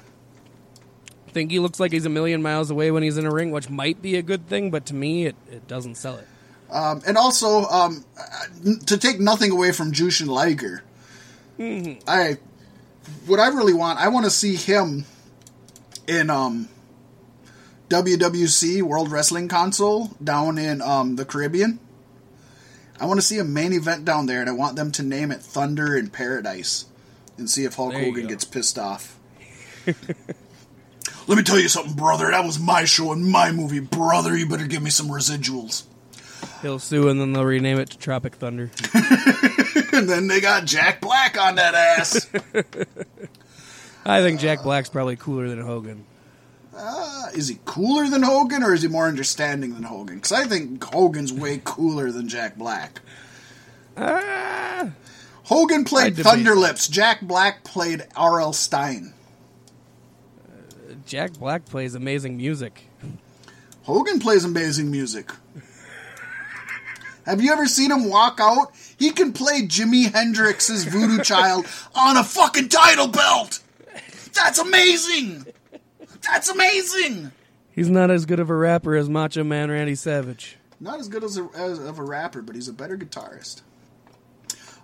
think 1.27 1.51
he 1.51 1.59
looks 1.59 1.79
like 1.79 1.91
he's 1.91 2.07
a 2.07 2.09
million 2.09 2.41
miles 2.41 2.71
away 2.71 2.89
when 2.89 3.03
he's 3.03 3.19
in 3.19 3.27
a 3.27 3.31
ring, 3.31 3.51
which 3.51 3.69
might 3.69 4.01
be 4.01 4.15
a 4.15 4.23
good 4.23 4.47
thing, 4.47 4.71
but 4.71 4.87
to 4.87 4.95
me, 4.95 5.27
it, 5.27 5.35
it 5.51 5.67
doesn't 5.67 5.95
sell 5.95 6.17
it. 6.17 6.27
Um, 6.71 7.03
and 7.05 7.15
also, 7.15 7.65
um, 7.65 8.03
to 8.87 8.97
take 8.97 9.19
nothing 9.19 9.51
away 9.51 9.71
from 9.71 9.91
Jushin 9.91 10.27
Liger, 10.27 10.83
I 12.07 12.37
what 13.25 13.39
I 13.39 13.47
really 13.49 13.73
want, 13.73 13.99
I 13.99 14.07
want 14.09 14.25
to 14.25 14.31
see 14.31 14.55
him 14.55 15.05
in 16.07 16.29
um, 16.29 16.69
WWC 17.89 18.81
World 18.81 19.11
Wrestling 19.11 19.47
Council 19.47 20.15
down 20.23 20.57
in 20.57 20.81
um, 20.81 21.15
the 21.15 21.25
Caribbean. 21.25 21.79
I 22.99 23.05
want 23.05 23.19
to 23.19 23.25
see 23.25 23.39
a 23.39 23.43
main 23.43 23.73
event 23.73 24.05
down 24.05 24.27
there, 24.27 24.41
and 24.41 24.49
I 24.49 24.53
want 24.53 24.75
them 24.75 24.91
to 24.93 25.03
name 25.03 25.31
it 25.31 25.41
Thunder 25.41 25.95
in 25.95 26.09
Paradise, 26.09 26.85
and 27.37 27.49
see 27.49 27.65
if 27.65 27.75
Hulk 27.75 27.93
There 27.93 28.03
Hogan 28.03 28.27
gets 28.27 28.45
pissed 28.45 28.77
off. 28.77 29.17
Let 31.27 31.37
me 31.37 31.43
tell 31.43 31.59
you 31.59 31.69
something, 31.69 31.93
brother. 31.93 32.29
That 32.29 32.45
was 32.45 32.59
my 32.59 32.85
show 32.85 33.11
and 33.11 33.25
my 33.25 33.51
movie, 33.51 33.79
brother. 33.79 34.37
You 34.37 34.47
better 34.47 34.67
give 34.67 34.83
me 34.83 34.89
some 34.89 35.07
residuals. 35.07 35.83
He'll 36.61 36.79
sue, 36.79 37.09
and 37.09 37.19
then 37.19 37.33
they'll 37.33 37.45
rename 37.45 37.79
it 37.79 37.89
to 37.91 37.97
Tropic 37.97 38.35
Thunder. 38.35 38.69
and 39.93 40.07
then 40.07 40.27
they 40.27 40.41
got 40.41 40.65
Jack 40.65 41.01
Black 41.01 41.39
on 41.39 41.55
that 41.55 41.73
ass. 41.73 42.29
I 44.05 44.21
think 44.21 44.39
Jack 44.39 44.63
Black's 44.63 44.89
probably 44.89 45.15
cooler 45.15 45.49
than 45.49 45.61
Hogan. 45.61 46.05
Uh, 46.75 47.27
is 47.33 47.47
he 47.47 47.59
cooler 47.65 48.07
than 48.07 48.23
Hogan, 48.23 48.63
or 48.63 48.73
is 48.73 48.81
he 48.81 48.87
more 48.87 49.07
understanding 49.07 49.73
than 49.73 49.83
Hogan? 49.83 50.15
Because 50.15 50.31
I 50.31 50.45
think 50.45 50.83
Hogan's 50.83 51.33
way 51.33 51.61
cooler 51.63 52.11
than 52.11 52.27
Jack 52.29 52.57
Black. 52.57 53.01
Ah, 53.97 54.89
Hogan 55.43 55.83
played 55.83 56.17
I'd 56.19 56.23
Thunder. 56.23 56.55
Lips. 56.55 56.87
Jack 56.87 57.21
Black 57.21 57.63
played 57.63 58.05
R.L. 58.15 58.53
Stine. 58.53 59.13
Jack 61.05 61.33
Black 61.33 61.65
plays 61.65 61.93
amazing 61.93 62.37
music. 62.37 62.83
Hogan 63.83 64.19
plays 64.19 64.45
amazing 64.45 64.91
music. 64.91 65.31
Have 67.25 67.41
you 67.41 67.51
ever 67.51 67.67
seen 67.67 67.91
him 67.91 68.09
walk 68.09 68.39
out? 68.41 68.71
He 68.97 69.11
can 69.11 69.33
play 69.33 69.61
Jimi 69.61 70.11
Hendrix's 70.11 70.85
Voodoo 70.85 71.19
Child 71.23 71.65
on 71.95 72.17
a 72.17 72.23
fucking 72.23 72.69
title 72.69 73.07
belt. 73.07 73.59
That's 74.33 74.59
amazing. 74.59 75.45
That's 76.21 76.49
amazing. 76.49 77.31
He's 77.71 77.89
not 77.89 78.11
as 78.11 78.25
good 78.25 78.39
of 78.39 78.49
a 78.49 78.55
rapper 78.55 78.95
as 78.95 79.09
Macho 79.09 79.43
Man 79.43 79.71
Randy 79.71 79.95
Savage. 79.95 80.57
Not 80.79 80.99
as 80.99 81.07
good 81.07 81.23
as, 81.23 81.37
a, 81.37 81.47
as 81.55 81.79
of 81.79 81.99
a 81.99 82.03
rapper, 82.03 82.41
but 82.41 82.55
he's 82.55 82.67
a 82.67 82.73
better 82.73 82.97
guitarist. 82.97 83.61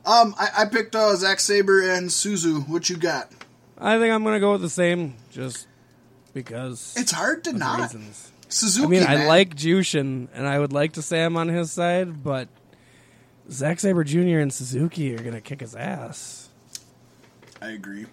Um, 0.06 0.36
I, 0.40 0.50
I 0.60 0.66
picked 0.66 0.96
uh, 0.96 1.16
Zack 1.16 1.40
Sabre 1.40 1.82
and 1.82 2.10
Suzu. 2.10 2.68
What 2.70 2.90
you 2.90 2.98
got? 2.98 3.30
I 3.78 4.00
think 4.00 4.14
I'm 4.14 4.24
gonna 4.24 4.40
go 4.40 4.54
with 4.54 4.62
the 4.62 4.70
same, 4.70 5.16
just 5.32 5.68
because. 6.34 6.94
It's 6.98 7.12
hard 7.12 7.44
to 7.44 7.54
not. 7.54 7.80
reasons. 7.80 8.32
Suzuki. 8.50 8.86
I 8.86 8.90
mean, 8.90 9.04
I 9.08 9.26
like 9.28 9.56
Jushin, 9.56 10.28
and 10.34 10.48
I 10.48 10.60
would 10.60 10.74
like 10.74 10.94
to 10.94 11.02
say 11.02 11.24
I'm 11.24 11.38
on 11.38 11.50
his 11.50 11.72
side, 11.72 12.24
but 12.24 12.48
Zack 13.52 13.80
Sabre 13.80 14.04
Jr. 14.04 14.40
and 14.40 14.54
Suzuki 14.54 15.14
are 15.16 15.22
gonna 15.24 15.42
kick 15.42 15.62
his 15.62 15.76
ass. 15.76 16.50
I 17.62 17.72
agree. 17.72 18.06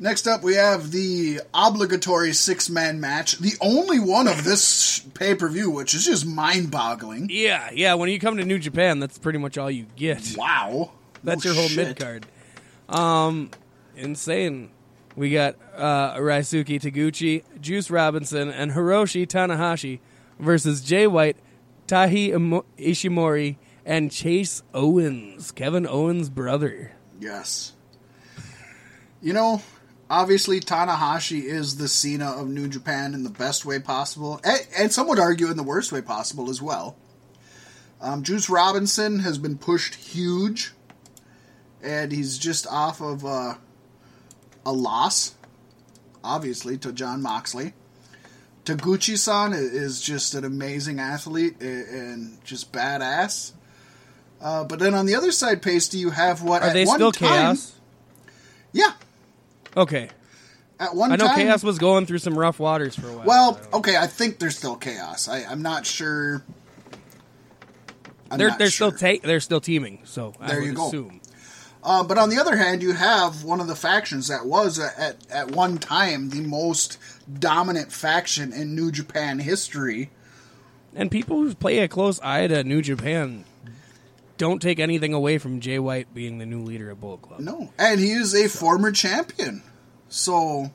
Next 0.00 0.28
up, 0.28 0.44
we 0.44 0.54
have 0.54 0.92
the 0.92 1.40
obligatory 1.52 2.32
six 2.32 2.70
man 2.70 3.00
match, 3.00 3.38
the 3.38 3.54
only 3.60 3.98
one 3.98 4.28
of 4.28 4.44
this 4.44 5.00
pay 5.14 5.34
per 5.34 5.48
view, 5.48 5.70
which 5.70 5.92
is 5.92 6.06
just 6.06 6.24
mind 6.24 6.70
boggling. 6.70 7.28
Yeah, 7.30 7.70
yeah. 7.72 7.94
When 7.94 8.08
you 8.08 8.20
come 8.20 8.36
to 8.36 8.44
New 8.44 8.60
Japan, 8.60 9.00
that's 9.00 9.18
pretty 9.18 9.40
much 9.40 9.58
all 9.58 9.70
you 9.70 9.86
get. 9.96 10.36
Wow. 10.36 10.92
That's 11.24 11.44
your 11.44 11.54
whole 11.54 11.68
mid 11.70 11.98
card. 11.98 12.26
Um, 12.88 13.50
insane. 13.96 14.70
We 15.18 15.30
got 15.30 15.56
uh, 15.76 16.14
Ryusuke 16.14 16.80
Taguchi, 16.80 17.42
Juice 17.60 17.90
Robinson, 17.90 18.50
and 18.50 18.70
Hiroshi 18.70 19.26
Tanahashi 19.26 19.98
versus 20.38 20.80
Jay 20.80 21.08
White, 21.08 21.36
Taiji 21.88 22.30
Ishimori, 22.78 23.56
and 23.84 24.12
Chase 24.12 24.62
Owens, 24.72 25.50
Kevin 25.50 25.88
Owens' 25.88 26.30
brother. 26.30 26.92
Yes. 27.18 27.72
You 29.20 29.32
know, 29.32 29.60
obviously 30.08 30.60
Tanahashi 30.60 31.42
is 31.42 31.78
the 31.78 31.88
Cena 31.88 32.30
of 32.40 32.46
New 32.46 32.68
Japan 32.68 33.12
in 33.12 33.24
the 33.24 33.30
best 33.30 33.64
way 33.64 33.80
possible, 33.80 34.40
and, 34.44 34.68
and 34.78 34.92
some 34.92 35.08
would 35.08 35.18
argue 35.18 35.50
in 35.50 35.56
the 35.56 35.64
worst 35.64 35.90
way 35.90 36.00
possible 36.00 36.48
as 36.48 36.62
well. 36.62 36.96
Um, 38.00 38.22
Juice 38.22 38.48
Robinson 38.48 39.18
has 39.18 39.36
been 39.36 39.58
pushed 39.58 39.96
huge, 39.96 40.74
and 41.82 42.12
he's 42.12 42.38
just 42.38 42.68
off 42.68 43.00
of 43.00 43.26
uh, 43.26 43.54
a 44.66 44.72
loss, 44.72 45.34
obviously, 46.22 46.76
to 46.78 46.92
Jon 46.92 47.22
Moxley. 47.22 47.74
Taguchi-san 48.64 49.54
is 49.54 50.00
just 50.00 50.34
an 50.34 50.44
amazing 50.44 51.00
athlete 51.00 51.60
and 51.62 52.42
just 52.44 52.70
badass. 52.72 53.52
Uh, 54.40 54.64
but 54.64 54.78
then 54.78 54.94
on 54.94 55.06
the 55.06 55.14
other 55.14 55.32
side, 55.32 55.62
Pasty, 55.62 55.98
you 55.98 56.10
have 56.10 56.42
what? 56.42 56.62
Are 56.62 56.68
at 56.68 56.72
they 56.74 56.84
still 56.84 57.10
time- 57.12 57.28
chaos? 57.28 57.74
Yeah. 58.72 58.92
Okay. 59.76 60.10
At 60.78 60.94
one 60.94 61.10
I 61.10 61.16
know 61.16 61.26
time, 61.26 61.36
chaos 61.36 61.64
was 61.64 61.78
going 61.78 62.06
through 62.06 62.18
some 62.18 62.38
rough 62.38 62.60
waters 62.60 62.94
for 62.94 63.08
a 63.08 63.12
while. 63.12 63.26
Well, 63.26 63.60
so. 63.62 63.78
okay, 63.78 63.96
I 63.96 64.06
think 64.06 64.38
they're 64.38 64.50
still 64.50 64.76
chaos. 64.76 65.26
I, 65.28 65.42
I'm 65.44 65.62
not 65.62 65.84
sure. 65.86 66.44
I'm 68.30 68.38
they're 68.38 68.48
not 68.50 68.58
they're 68.58 68.70
sure. 68.70 68.92
still 68.92 69.16
ta- 69.16 69.26
they're 69.26 69.40
still 69.40 69.60
teaming. 69.60 70.00
So 70.04 70.34
I 70.38 70.48
There 70.48 70.60
would 70.60 70.66
you 70.66 70.74
go. 70.74 70.86
assume. 70.86 71.20
Uh, 71.82 72.02
but 72.02 72.18
on 72.18 72.28
the 72.28 72.38
other 72.38 72.56
hand, 72.56 72.82
you 72.82 72.92
have 72.92 73.44
one 73.44 73.60
of 73.60 73.66
the 73.68 73.76
factions 73.76 74.28
that 74.28 74.46
was 74.46 74.78
uh, 74.78 74.90
at 74.96 75.16
at 75.30 75.50
one 75.52 75.78
time 75.78 76.30
the 76.30 76.40
most 76.40 76.98
dominant 77.32 77.92
faction 77.92 78.52
in 78.52 78.74
New 78.74 78.90
Japan 78.90 79.38
history. 79.38 80.10
And 80.94 81.10
people 81.10 81.36
who 81.36 81.54
play 81.54 81.78
a 81.78 81.88
close 81.88 82.20
eye 82.20 82.46
to 82.46 82.64
New 82.64 82.82
Japan 82.82 83.44
don't 84.38 84.62
take 84.62 84.78
anything 84.78 85.12
away 85.12 85.38
from 85.38 85.60
Jay 85.60 85.78
White 85.78 86.12
being 86.14 86.38
the 86.38 86.46
new 86.46 86.62
leader 86.62 86.90
of 86.90 87.00
Bullet 87.00 87.22
Club. 87.22 87.40
No, 87.40 87.72
and 87.78 88.00
he 88.00 88.12
is 88.12 88.34
a 88.34 88.48
former 88.48 88.90
champion. 88.92 89.62
So 90.08 90.70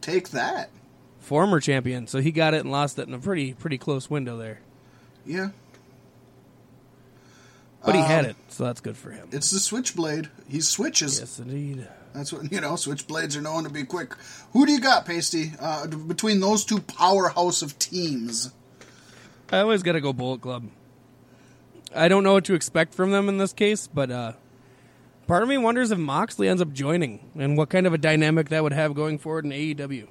take 0.00 0.30
that. 0.30 0.70
Former 1.20 1.60
champion, 1.60 2.06
so 2.06 2.20
he 2.20 2.32
got 2.32 2.52
it 2.54 2.60
and 2.60 2.70
lost 2.70 2.98
it 2.98 3.08
in 3.08 3.14
a 3.14 3.18
pretty 3.18 3.54
pretty 3.54 3.78
close 3.78 4.10
window 4.10 4.36
there. 4.36 4.60
Yeah, 5.24 5.50
But 7.84 7.94
he 7.96 8.00
Um, 8.00 8.06
had 8.06 8.24
it, 8.26 8.36
so 8.48 8.64
that's 8.64 8.80
good 8.80 8.96
for 8.96 9.10
him. 9.10 9.28
it's 9.32 9.50
the 9.50 9.58
switchblade. 9.58 10.28
He 10.48 10.60
switches. 10.60 11.18
Yes, 11.18 11.38
indeed. 11.40 11.88
That's 12.14 12.32
what 12.32 12.50
you 12.52 12.60
know. 12.60 12.74
Switchblades 12.74 13.36
are 13.36 13.40
known 13.40 13.64
to 13.64 13.70
be 13.70 13.84
quick. 13.84 14.14
Who 14.52 14.66
do 14.66 14.72
you 14.72 14.80
got, 14.80 15.04
Pasty? 15.06 15.52
Uh, 15.58 15.86
between 15.88 16.40
those 16.40 16.64
two 16.64 16.78
powerhouse 16.80 17.62
of 17.62 17.78
teams. 17.78 18.52
I 19.50 19.58
always 19.60 19.82
got 19.82 19.92
to 19.92 20.00
go 20.00 20.12
Bullet 20.12 20.40
Club. 20.42 20.64
I 21.94 22.08
don't 22.08 22.22
know 22.22 22.34
what 22.34 22.44
to 22.46 22.54
expect 22.54 22.94
from 22.94 23.10
them 23.10 23.28
in 23.28 23.38
this 23.38 23.52
case, 23.52 23.86
but 23.86 24.10
uh, 24.10 24.32
part 25.26 25.42
of 25.42 25.48
me 25.48 25.58
wonders 25.58 25.90
if 25.90 25.98
Moxley 25.98 26.48
ends 26.48 26.62
up 26.62 26.72
joining 26.72 27.30
and 27.38 27.56
what 27.56 27.68
kind 27.68 27.86
of 27.86 27.92
a 27.92 27.98
dynamic 27.98 28.48
that 28.50 28.62
would 28.62 28.72
have 28.72 28.94
going 28.94 29.18
forward 29.18 29.44
in 29.44 29.50
AEW. 29.50 30.06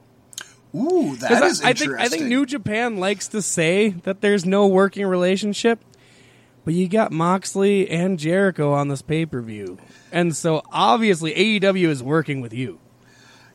Ooh, 0.76 1.16
that 1.18 1.44
is 1.44 1.62
I, 1.62 1.68
I 1.68 1.70
interesting. 1.72 1.90
think 1.90 2.00
I 2.00 2.08
think 2.08 2.24
New 2.26 2.46
Japan 2.46 2.98
likes 2.98 3.28
to 3.30 3.42
say 3.42 3.90
that 4.04 4.22
there's 4.22 4.46
no 4.46 4.68
working 4.68 5.06
relationship, 5.06 5.80
but 6.66 6.74
you 6.74 6.88
got 6.88 7.12
Moxley 7.12 7.90
and 7.90 8.20
Jericho 8.20 8.74
on 8.74 8.88
this 8.88 9.02
pay 9.02 9.26
per 9.26 9.42
view, 9.42 9.78
and 10.12 10.36
so 10.36 10.62
obviously 10.72 11.34
AEW 11.34 11.88
is 11.88 12.04
working 12.04 12.42
with 12.42 12.54
you. 12.54 12.80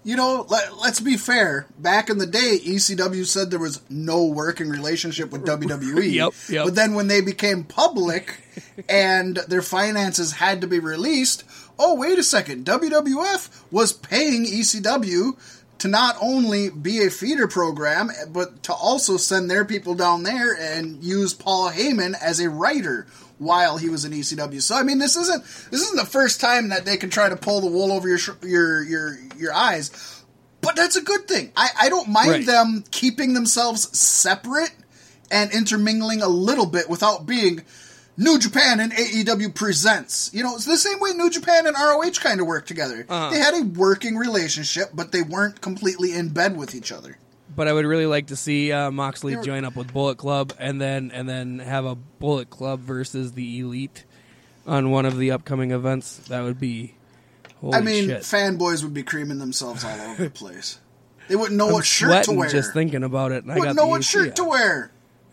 You 0.06 0.14
know, 0.14 0.46
let, 0.48 0.78
let's 0.78 1.00
be 1.00 1.16
fair. 1.16 1.66
Back 1.80 2.10
in 2.10 2.18
the 2.18 2.26
day, 2.26 2.60
ECW 2.64 3.26
said 3.26 3.50
there 3.50 3.58
was 3.58 3.80
no 3.90 4.24
working 4.24 4.68
relationship 4.68 5.32
with 5.32 5.44
WWE. 5.44 6.12
Yep, 6.12 6.32
yep. 6.48 6.64
But 6.64 6.76
then 6.76 6.94
when 6.94 7.08
they 7.08 7.20
became 7.20 7.64
public 7.64 8.40
and 8.88 9.36
their 9.48 9.62
finances 9.62 10.30
had 10.34 10.60
to 10.60 10.68
be 10.68 10.78
released, 10.78 11.42
oh, 11.76 11.96
wait 11.96 12.20
a 12.20 12.22
second. 12.22 12.64
WWF 12.64 13.64
was 13.72 13.92
paying 13.92 14.44
ECW 14.44 15.36
to 15.78 15.88
not 15.88 16.16
only 16.20 16.70
be 16.70 17.04
a 17.04 17.10
feeder 17.10 17.46
program, 17.46 18.10
but 18.32 18.62
to 18.64 18.72
also 18.72 19.16
send 19.16 19.50
their 19.50 19.64
people 19.64 19.94
down 19.94 20.22
there 20.22 20.54
and 20.58 21.02
use 21.04 21.34
Paul 21.34 21.70
Heyman 21.70 22.14
as 22.20 22.40
a 22.40 22.48
writer 22.48 23.06
while 23.38 23.76
he 23.76 23.90
was 23.90 24.04
in 24.06 24.12
ECW. 24.12 24.62
So 24.62 24.74
I 24.74 24.82
mean, 24.82 24.98
this 24.98 25.16
isn't 25.16 25.42
this 25.70 25.82
isn't 25.82 25.96
the 25.98 26.06
first 26.06 26.40
time 26.40 26.70
that 26.70 26.84
they 26.86 26.96
can 26.96 27.10
try 27.10 27.28
to 27.28 27.36
pull 27.36 27.60
the 27.60 27.66
wool 27.66 27.92
over 27.92 28.08
your 28.08 28.18
your 28.42 28.82
your 28.82 29.18
your 29.36 29.52
eyes. 29.52 30.22
But 30.62 30.74
that's 30.74 30.96
a 30.96 31.02
good 31.02 31.28
thing. 31.28 31.52
I, 31.54 31.68
I 31.82 31.88
don't 31.90 32.08
mind 32.08 32.30
Right. 32.30 32.46
them 32.46 32.82
keeping 32.90 33.34
themselves 33.34 33.96
separate 33.96 34.72
and 35.30 35.52
intermingling 35.52 36.22
a 36.22 36.28
little 36.28 36.66
bit 36.66 36.88
without 36.88 37.26
being 37.26 37.62
New 38.16 38.38
Japan 38.38 38.80
and 38.80 38.92
AEW 38.92 39.54
presents. 39.54 40.30
You 40.32 40.42
know, 40.42 40.54
it's 40.54 40.64
the 40.64 40.76
same 40.78 40.98
way 41.00 41.10
New 41.12 41.30
Japan 41.30 41.66
and 41.66 41.76
ROH 41.76 42.12
kind 42.22 42.40
of 42.40 42.46
work 42.46 42.66
together. 42.66 43.04
Uh-huh. 43.08 43.30
They 43.30 43.38
had 43.38 43.54
a 43.54 43.62
working 43.62 44.16
relationship, 44.16 44.90
but 44.94 45.12
they 45.12 45.22
weren't 45.22 45.60
completely 45.60 46.14
in 46.14 46.30
bed 46.30 46.56
with 46.56 46.74
each 46.74 46.92
other. 46.92 47.18
But 47.54 47.68
I 47.68 47.72
would 47.72 47.84
really 47.86 48.06
like 48.06 48.28
to 48.28 48.36
see 48.36 48.72
uh, 48.72 48.90
Moxley 48.90 49.32
You're- 49.32 49.44
join 49.44 49.64
up 49.64 49.76
with 49.76 49.92
Bullet 49.92 50.18
Club, 50.18 50.52
and 50.58 50.80
then 50.80 51.10
and 51.12 51.28
then 51.28 51.58
have 51.58 51.84
a 51.84 51.94
Bullet 51.94 52.50
Club 52.50 52.80
versus 52.80 53.32
the 53.32 53.60
Elite 53.60 54.04
on 54.66 54.90
one 54.90 55.06
of 55.06 55.16
the 55.18 55.30
upcoming 55.30 55.70
events. 55.70 56.16
That 56.28 56.42
would 56.42 56.60
be. 56.60 56.94
Holy 57.62 57.74
I 57.74 57.80
mean, 57.80 58.08
shit. 58.08 58.20
fanboys 58.22 58.82
would 58.82 58.92
be 58.92 59.02
creaming 59.02 59.38
themselves 59.38 59.84
all 59.84 59.98
over 60.02 60.24
the 60.24 60.30
place. 60.30 60.78
They 61.28 61.36
wouldn't 61.36 61.56
know 61.56 61.68
I'm 61.68 61.72
what 61.72 61.86
shirt 61.86 62.24
to 62.24 62.32
wear. 62.32 62.48
just 62.50 62.74
thinking 62.74 63.02
about 63.02 63.32
it. 63.32 63.44
And 63.44 63.50
I 63.52 63.54
got 63.56 63.60
wouldn't 63.60 63.76
know 63.78 63.86
what 63.86 64.04
shirt 64.04 64.36
to 64.36 64.44
wear. 64.44 64.90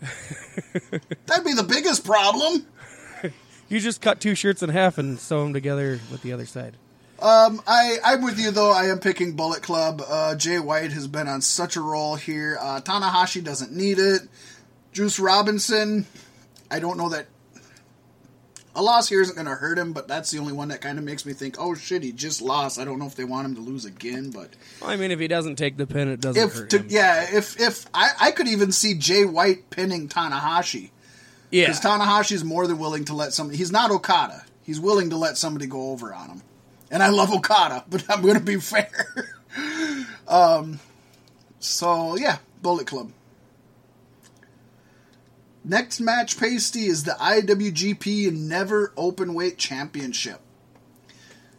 That'd 1.26 1.44
be 1.44 1.52
the 1.54 1.62
biggest 1.68 2.04
problem. 2.04 2.66
You 3.74 3.80
just 3.80 4.00
cut 4.00 4.20
two 4.20 4.36
shirts 4.36 4.62
in 4.62 4.70
half 4.70 4.98
and 4.98 5.18
sew 5.18 5.42
them 5.42 5.52
together 5.52 5.98
with 6.12 6.22
the 6.22 6.32
other 6.32 6.46
side. 6.46 6.76
Um, 7.18 7.60
I, 7.66 7.98
I'm 8.04 8.22
with 8.22 8.38
you 8.38 8.52
though. 8.52 8.70
I 8.70 8.84
am 8.84 9.00
picking 9.00 9.34
Bullet 9.34 9.64
Club. 9.64 10.00
Uh, 10.08 10.36
Jay 10.36 10.60
White 10.60 10.92
has 10.92 11.08
been 11.08 11.26
on 11.26 11.40
such 11.40 11.74
a 11.74 11.80
roll 11.80 12.14
here. 12.14 12.56
Uh, 12.60 12.80
Tanahashi 12.80 13.42
doesn't 13.42 13.72
need 13.72 13.98
it. 13.98 14.20
Juice 14.92 15.18
Robinson, 15.18 16.06
I 16.70 16.78
don't 16.78 16.96
know 16.96 17.08
that 17.08 17.26
a 18.76 18.82
loss 18.82 19.08
here 19.08 19.20
isn't 19.20 19.34
going 19.34 19.48
to 19.48 19.56
hurt 19.56 19.76
him, 19.76 19.92
but 19.92 20.06
that's 20.06 20.30
the 20.30 20.38
only 20.38 20.52
one 20.52 20.68
that 20.68 20.80
kind 20.80 20.96
of 20.96 21.04
makes 21.04 21.26
me 21.26 21.32
think, 21.32 21.56
oh 21.58 21.74
shit, 21.74 22.04
he 22.04 22.12
just 22.12 22.40
lost. 22.40 22.78
I 22.78 22.84
don't 22.84 23.00
know 23.00 23.06
if 23.06 23.16
they 23.16 23.24
want 23.24 23.48
him 23.48 23.56
to 23.56 23.60
lose 23.60 23.86
again, 23.86 24.30
but 24.30 24.50
I 24.84 24.94
mean, 24.94 25.10
if 25.10 25.18
he 25.18 25.26
doesn't 25.26 25.56
take 25.56 25.78
the 25.78 25.86
pin, 25.88 26.06
it 26.06 26.20
doesn't 26.20 26.40
if 26.40 26.54
hurt 26.54 26.70
to, 26.70 26.78
him. 26.78 26.86
yeah, 26.90 27.24
if 27.24 27.60
if 27.60 27.86
I, 27.92 28.10
I 28.20 28.30
could 28.30 28.46
even 28.46 28.70
see 28.70 28.94
Jay 28.94 29.24
White 29.24 29.68
pinning 29.70 30.08
Tanahashi 30.08 30.90
yeah. 31.54 31.66
because 31.66 31.80
Tanahashi's 31.80 32.44
more 32.44 32.66
than 32.66 32.78
willing 32.78 33.04
to 33.06 33.14
let 33.14 33.32
somebody. 33.32 33.56
He's 33.56 33.72
not 33.72 33.90
Okada. 33.90 34.44
He's 34.62 34.80
willing 34.80 35.10
to 35.10 35.16
let 35.16 35.38
somebody 35.38 35.66
go 35.66 35.90
over 35.90 36.12
on 36.12 36.28
him. 36.28 36.42
And 36.90 37.02
I 37.02 37.08
love 37.08 37.32
Okada, 37.32 37.84
but 37.90 38.04
I'm 38.10 38.22
going 38.22 38.34
to 38.34 38.40
be 38.40 38.56
fair. 38.56 38.90
um, 40.28 40.80
so 41.60 42.16
yeah, 42.16 42.38
Bullet 42.60 42.86
Club. 42.86 43.12
Next 45.66 45.98
match, 46.00 46.38
Pasty, 46.38 46.86
is 46.86 47.04
the 47.04 47.12
IWGP 47.12 48.32
Never 48.32 48.92
Openweight 48.96 49.56
Championship. 49.56 50.40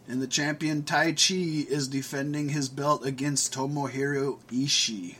And 0.06 0.22
the 0.22 0.28
champion 0.28 0.82
Taichi 0.82 1.66
is 1.66 1.88
defending 1.88 2.50
his 2.50 2.68
belt 2.68 3.04
against 3.04 3.52
Tomohiro 3.52 4.38
Ishii. 4.52 5.16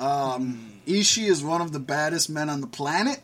Um, 0.00 0.80
Ishii 0.86 1.28
is 1.28 1.42
one 1.42 1.60
of 1.60 1.72
the 1.72 1.80
baddest 1.80 2.28
men 2.28 2.48
on 2.48 2.60
the 2.60 2.66
planet. 2.66 3.20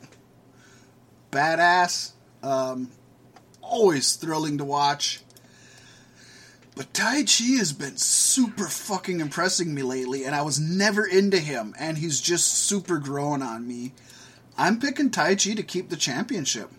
Badass. 1.30 2.12
Um, 2.42 2.90
always 3.60 4.16
thrilling 4.16 4.58
to 4.58 4.64
watch. 4.64 5.20
But 6.76 6.92
Taichi 6.92 7.58
has 7.58 7.72
been 7.72 7.96
super 7.96 8.66
fucking 8.66 9.20
impressing 9.20 9.74
me 9.74 9.82
lately, 9.82 10.24
and 10.24 10.34
I 10.34 10.42
was 10.42 10.58
never 10.58 11.04
into 11.04 11.38
him, 11.38 11.74
and 11.78 11.98
he's 11.98 12.20
just 12.20 12.46
super 12.46 12.98
growing 12.98 13.42
on 13.42 13.66
me. 13.66 13.92
I'm 14.56 14.78
picking 14.78 15.10
Taichi 15.10 15.56
to 15.56 15.62
keep 15.62 15.90
the 15.90 15.96
championship. 15.96 16.70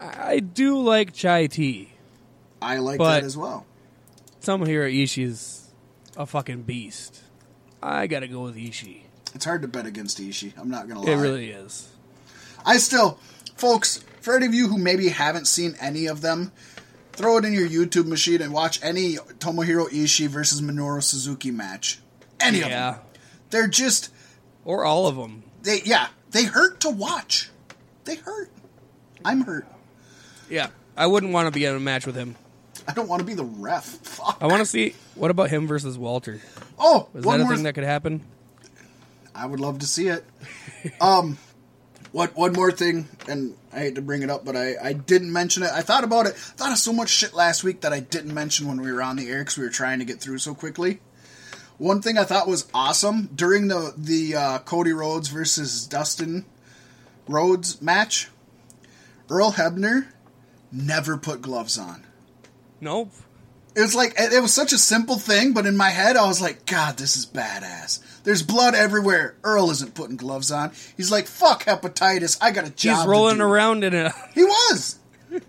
I 0.00 0.38
do 0.38 0.80
like 0.80 1.12
chai 1.12 1.46
tea. 1.46 1.92
I 2.62 2.78
like 2.78 2.98
that 3.00 3.24
as 3.24 3.36
well. 3.36 3.66
Tomohiro 4.40 4.90
Ishii's 4.90 5.68
a 6.16 6.24
fucking 6.24 6.62
beast. 6.62 7.20
I 7.82 8.06
gotta 8.06 8.28
go 8.28 8.42
with 8.42 8.56
Ishii. 8.56 9.02
It's 9.34 9.44
hard 9.44 9.62
to 9.62 9.68
bet 9.68 9.86
against 9.86 10.18
Ishii. 10.20 10.52
I'm 10.58 10.70
not 10.70 10.88
gonna 10.88 11.00
lie. 11.02 11.12
It 11.12 11.16
really 11.16 11.50
is. 11.50 11.88
I 12.64 12.78
still, 12.78 13.18
folks, 13.56 14.04
for 14.20 14.36
any 14.36 14.46
of 14.46 14.54
you 14.54 14.68
who 14.68 14.78
maybe 14.78 15.08
haven't 15.08 15.46
seen 15.46 15.74
any 15.80 16.06
of 16.06 16.20
them, 16.20 16.52
throw 17.12 17.36
it 17.38 17.44
in 17.44 17.52
your 17.52 17.68
YouTube 17.68 18.06
machine 18.06 18.40
and 18.42 18.52
watch 18.52 18.80
any 18.82 19.14
Tomohiro 19.38 19.86
Ishii 19.88 20.28
versus 20.28 20.60
Minoru 20.60 21.02
Suzuki 21.02 21.50
match. 21.50 22.00
Any 22.40 22.62
of 22.62 22.70
them. 22.70 22.96
They're 23.50 23.68
just 23.68 24.10
Or 24.64 24.84
all 24.84 25.06
of 25.06 25.16
them. 25.16 25.42
they 25.62 25.80
yeah, 25.84 26.08
they 26.30 26.44
hurt 26.44 26.80
to 26.80 26.90
watch. 26.90 27.50
They 28.04 28.16
hurt. 28.16 28.50
I'm 29.24 29.42
hurt. 29.42 29.66
Yeah. 30.50 30.68
I 30.96 31.06
wouldn't 31.06 31.32
want 31.32 31.46
to 31.46 31.52
be 31.52 31.64
in 31.64 31.74
a 31.74 31.80
match 31.80 32.06
with 32.06 32.16
him. 32.16 32.34
I 32.86 32.92
don't 32.92 33.08
want 33.08 33.20
to 33.20 33.26
be 33.26 33.34
the 33.34 33.44
ref. 33.44 33.84
Fuck. 33.84 34.38
I 34.40 34.46
want 34.46 34.60
to 34.60 34.66
see 34.66 34.94
what 35.14 35.30
about 35.30 35.50
him 35.50 35.66
versus 35.66 35.96
Walter. 35.98 36.40
Oh, 36.78 37.08
Is 37.14 37.24
one 37.24 37.38
that 37.38 37.44
a 37.44 37.46
more 37.46 37.54
thing 37.54 37.64
that 37.64 37.74
could 37.74 37.84
happen? 37.84 38.22
I 39.38 39.46
would 39.46 39.60
love 39.60 39.78
to 39.80 39.86
see 39.86 40.08
it. 40.08 40.24
Um, 41.00 41.38
One, 42.12 42.28
one 42.28 42.52
more 42.52 42.70
thing, 42.70 43.08
and 43.28 43.54
I 43.72 43.80
hate 43.80 43.96
to 43.96 44.02
bring 44.02 44.22
it 44.22 44.30
up, 44.30 44.44
but 44.44 44.56
I, 44.56 44.76
I 44.82 44.92
didn't 44.92 45.32
mention 45.32 45.62
it. 45.62 45.70
I 45.72 45.82
thought 45.82 46.04
about 46.04 46.26
it. 46.26 46.34
thought 46.34 46.72
of 46.72 46.78
so 46.78 46.92
much 46.92 47.10
shit 47.10 47.34
last 47.34 47.64
week 47.64 47.82
that 47.82 47.92
I 47.92 48.00
didn't 48.00 48.32
mention 48.32 48.66
when 48.68 48.80
we 48.80 48.90
were 48.92 49.02
on 49.02 49.16
the 49.16 49.28
air 49.28 49.40
because 49.40 49.58
we 49.58 49.64
were 49.64 49.70
trying 49.70 49.98
to 49.98 50.04
get 50.04 50.20
through 50.20 50.38
so 50.38 50.54
quickly. 50.54 51.00
One 51.76 52.00
thing 52.00 52.16
I 52.16 52.24
thought 52.24 52.48
was 52.48 52.68
awesome 52.72 53.28
during 53.34 53.68
the 53.68 53.92
the 53.96 54.34
uh, 54.36 54.58
Cody 54.60 54.92
Rhodes 54.92 55.28
versus 55.28 55.86
Dustin 55.86 56.46
Rhodes 57.28 57.82
match, 57.82 58.28
Earl 59.28 59.52
Hebner 59.52 60.06
never 60.72 61.18
put 61.18 61.42
gloves 61.42 61.76
on. 61.78 62.04
Nope. 62.80 63.12
It 63.76 63.82
was 63.82 63.94
like 63.94 64.14
it 64.18 64.40
was 64.40 64.52
such 64.54 64.72
a 64.72 64.78
simple 64.78 65.16
thing, 65.18 65.52
but 65.52 65.66
in 65.66 65.76
my 65.76 65.90
head 65.90 66.16
I 66.16 66.26
was 66.26 66.40
like, 66.40 66.66
God, 66.66 66.96
this 66.96 67.16
is 67.16 67.26
badass. 67.26 68.00
There's 68.28 68.42
blood 68.42 68.74
everywhere. 68.74 69.36
Earl 69.42 69.70
isn't 69.70 69.94
putting 69.94 70.16
gloves 70.18 70.52
on. 70.52 70.72
He's 70.98 71.10
like, 71.10 71.26
fuck 71.26 71.64
hepatitis. 71.64 72.36
I 72.42 72.50
got 72.50 72.66
a 72.66 72.70
job. 72.70 72.98
He's 72.98 73.06
rolling 73.06 73.38
do." 73.38 73.44
around 73.44 73.84
in 73.84 73.94
it. 73.94 74.12
He 74.34 74.44
was. 74.44 74.98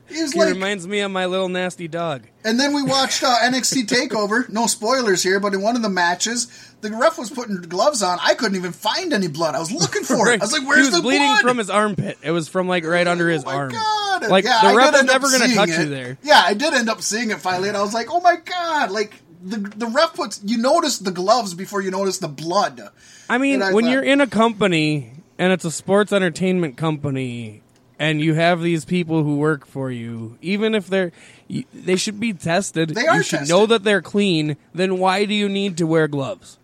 He 0.07 0.21
was 0.21 0.31
He 0.31 0.39
like, 0.39 0.53
reminds 0.53 0.87
me 0.87 1.01
of 1.01 1.11
my 1.11 1.25
little 1.25 1.49
nasty 1.49 1.89
dog. 1.89 2.23
and 2.45 2.57
then 2.57 2.73
we 2.73 2.81
watched 2.81 3.21
uh, 3.21 3.35
NXT 3.43 3.83
Takeover. 3.87 4.47
No 4.47 4.65
spoilers 4.67 5.21
here, 5.23 5.41
but 5.41 5.53
in 5.53 5.61
one 5.61 5.75
of 5.75 5.81
the 5.81 5.89
matches, 5.89 6.47
the 6.79 6.89
ref 6.91 7.17
was 7.17 7.29
putting 7.29 7.57
gloves 7.63 8.01
on. 8.01 8.17
I 8.21 8.33
couldn't 8.33 8.55
even 8.55 8.71
find 8.71 9.11
any 9.11 9.27
blood. 9.27 9.55
I 9.55 9.59
was 9.59 9.73
looking 9.73 10.03
for 10.05 10.29
it. 10.31 10.39
I 10.41 10.45
was 10.45 10.53
like, 10.57 10.65
"Where's 10.65 10.87
he 10.87 10.91
was 10.91 10.95
the 10.95 11.01
bleeding 11.01 11.27
blood?" 11.27 11.41
from 11.41 11.57
his 11.57 11.69
armpit. 11.69 12.17
It 12.23 12.31
was 12.31 12.47
from 12.47 12.69
like 12.69 12.85
right 12.85 13.07
under 13.07 13.29
his 13.29 13.43
oh 13.43 13.47
my 13.47 13.55
arm. 13.55 13.71
God. 13.71 14.27
Like 14.29 14.45
Yeah, 14.45 14.71
the 14.71 14.77
ref 14.77 14.95
is 14.95 15.03
never 15.03 15.27
going 15.29 15.49
to 15.49 15.53
touch 15.55 15.69
it. 15.69 15.79
you 15.79 15.89
there. 15.89 16.17
Yeah, 16.23 16.41
I 16.45 16.53
did 16.53 16.73
end 16.73 16.89
up 16.89 17.01
seeing 17.01 17.31
it 17.31 17.39
finally, 17.41 17.67
and 17.67 17.77
I 17.77 17.81
was 17.81 17.93
like, 17.93 18.07
"Oh 18.09 18.21
my 18.21 18.37
god!" 18.37 18.89
Like 18.91 19.21
the 19.41 19.57
the 19.57 19.85
ref 19.87 20.13
puts 20.15 20.41
you 20.43 20.57
notice 20.57 20.97
the 20.99 21.11
gloves 21.11 21.53
before 21.53 21.81
you 21.81 21.91
notice 21.91 22.17
the 22.19 22.27
blood. 22.27 22.81
I 23.29 23.37
mean, 23.37 23.61
I 23.61 23.73
when 23.73 23.85
thought- 23.85 23.91
you're 23.91 24.03
in 24.03 24.21
a 24.21 24.27
company 24.27 25.13
and 25.37 25.53
it's 25.53 25.65
a 25.65 25.71
sports 25.71 26.11
entertainment 26.11 26.75
company 26.77 27.61
and 27.97 28.21
you 28.21 28.33
have 28.33 28.61
these 28.61 28.85
people 28.85 29.23
who 29.23 29.37
work 29.37 29.65
for 29.65 29.91
you, 29.91 30.37
even 30.41 30.73
if 30.75 30.87
they're 30.87 31.11
you, 31.47 31.63
they 31.73 31.95
should 31.95 32.19
be 32.19 32.33
tested. 32.33 32.89
They 32.89 33.07
are 33.07 33.17
you 33.17 33.23
should 33.23 33.39
tested. 33.39 33.55
know 33.55 33.65
that 33.65 33.83
they're 33.83 34.01
clean. 34.01 34.57
Then 34.73 34.97
why 34.99 35.25
do 35.25 35.33
you 35.33 35.47
need 35.49 35.77
to 35.77 35.87
wear 35.87 36.07
gloves? 36.07 36.57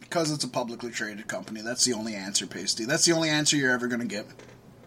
Because 0.00 0.32
it's 0.32 0.44
a 0.44 0.48
publicly 0.48 0.90
traded 0.90 1.26
company. 1.28 1.60
That's 1.60 1.84
the 1.84 1.92
only 1.92 2.14
answer, 2.14 2.46
Pasty. 2.46 2.86
That's 2.86 3.04
the 3.04 3.12
only 3.12 3.28
answer 3.28 3.56
you're 3.56 3.72
ever 3.72 3.86
going 3.88 4.00
to 4.00 4.06
get. 4.06 4.26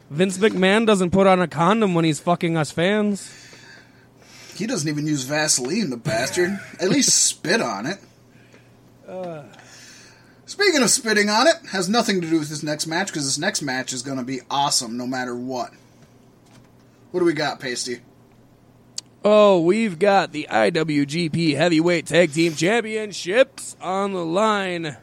Vince 0.10 0.38
McMahon 0.39 0.86
doesn't 0.88 1.12
put 1.12 1.28
on 1.28 1.39
a 1.41 1.47
condom 1.47 1.93
when 1.93 2.06
he's 2.06 2.20
fucking 2.20 2.58
us 2.58 2.72
fans. 2.72 3.32
He 4.62 4.68
doesn't 4.68 4.88
even 4.88 5.07
use 5.07 5.24
Vaseline, 5.24 5.89
the 5.89 5.97
bastard. 5.97 6.51
At 6.80 6.89
least 6.89 7.09
spit 7.26 7.62
on 7.62 7.88
it. 7.88 7.97
Uh. 9.07 9.41
Speaking 10.45 10.84
of 10.84 10.91
spitting 10.91 11.32
on 11.32 11.47
it, 11.47 11.55
has 11.72 11.89
nothing 11.89 12.22
to 12.22 12.30
do 12.30 12.38
with 12.38 12.49
this 12.49 12.62
next 12.62 12.86
match 12.86 13.07
because 13.07 13.26
this 13.26 13.39
next 13.39 13.64
match 13.64 13.91
is 13.91 14.03
going 14.03 14.20
to 14.20 14.24
be 14.24 14.41
awesome 14.51 14.97
no 14.97 15.07
matter 15.07 15.36
what. 15.36 15.72
What 17.09 17.22
do 17.22 17.26
we 17.26 17.34
got, 17.34 17.59
Pasty? 17.59 18.01
Oh, 19.26 19.62
we've 19.62 19.97
got 19.97 20.32
the 20.32 20.47
IWGP 20.51 21.55
Heavyweight 21.55 22.05
Tag 22.05 22.32
Team 22.32 22.53
Championships 22.53 23.76
on 23.82 24.14
the 24.14 24.24
line 24.24 24.95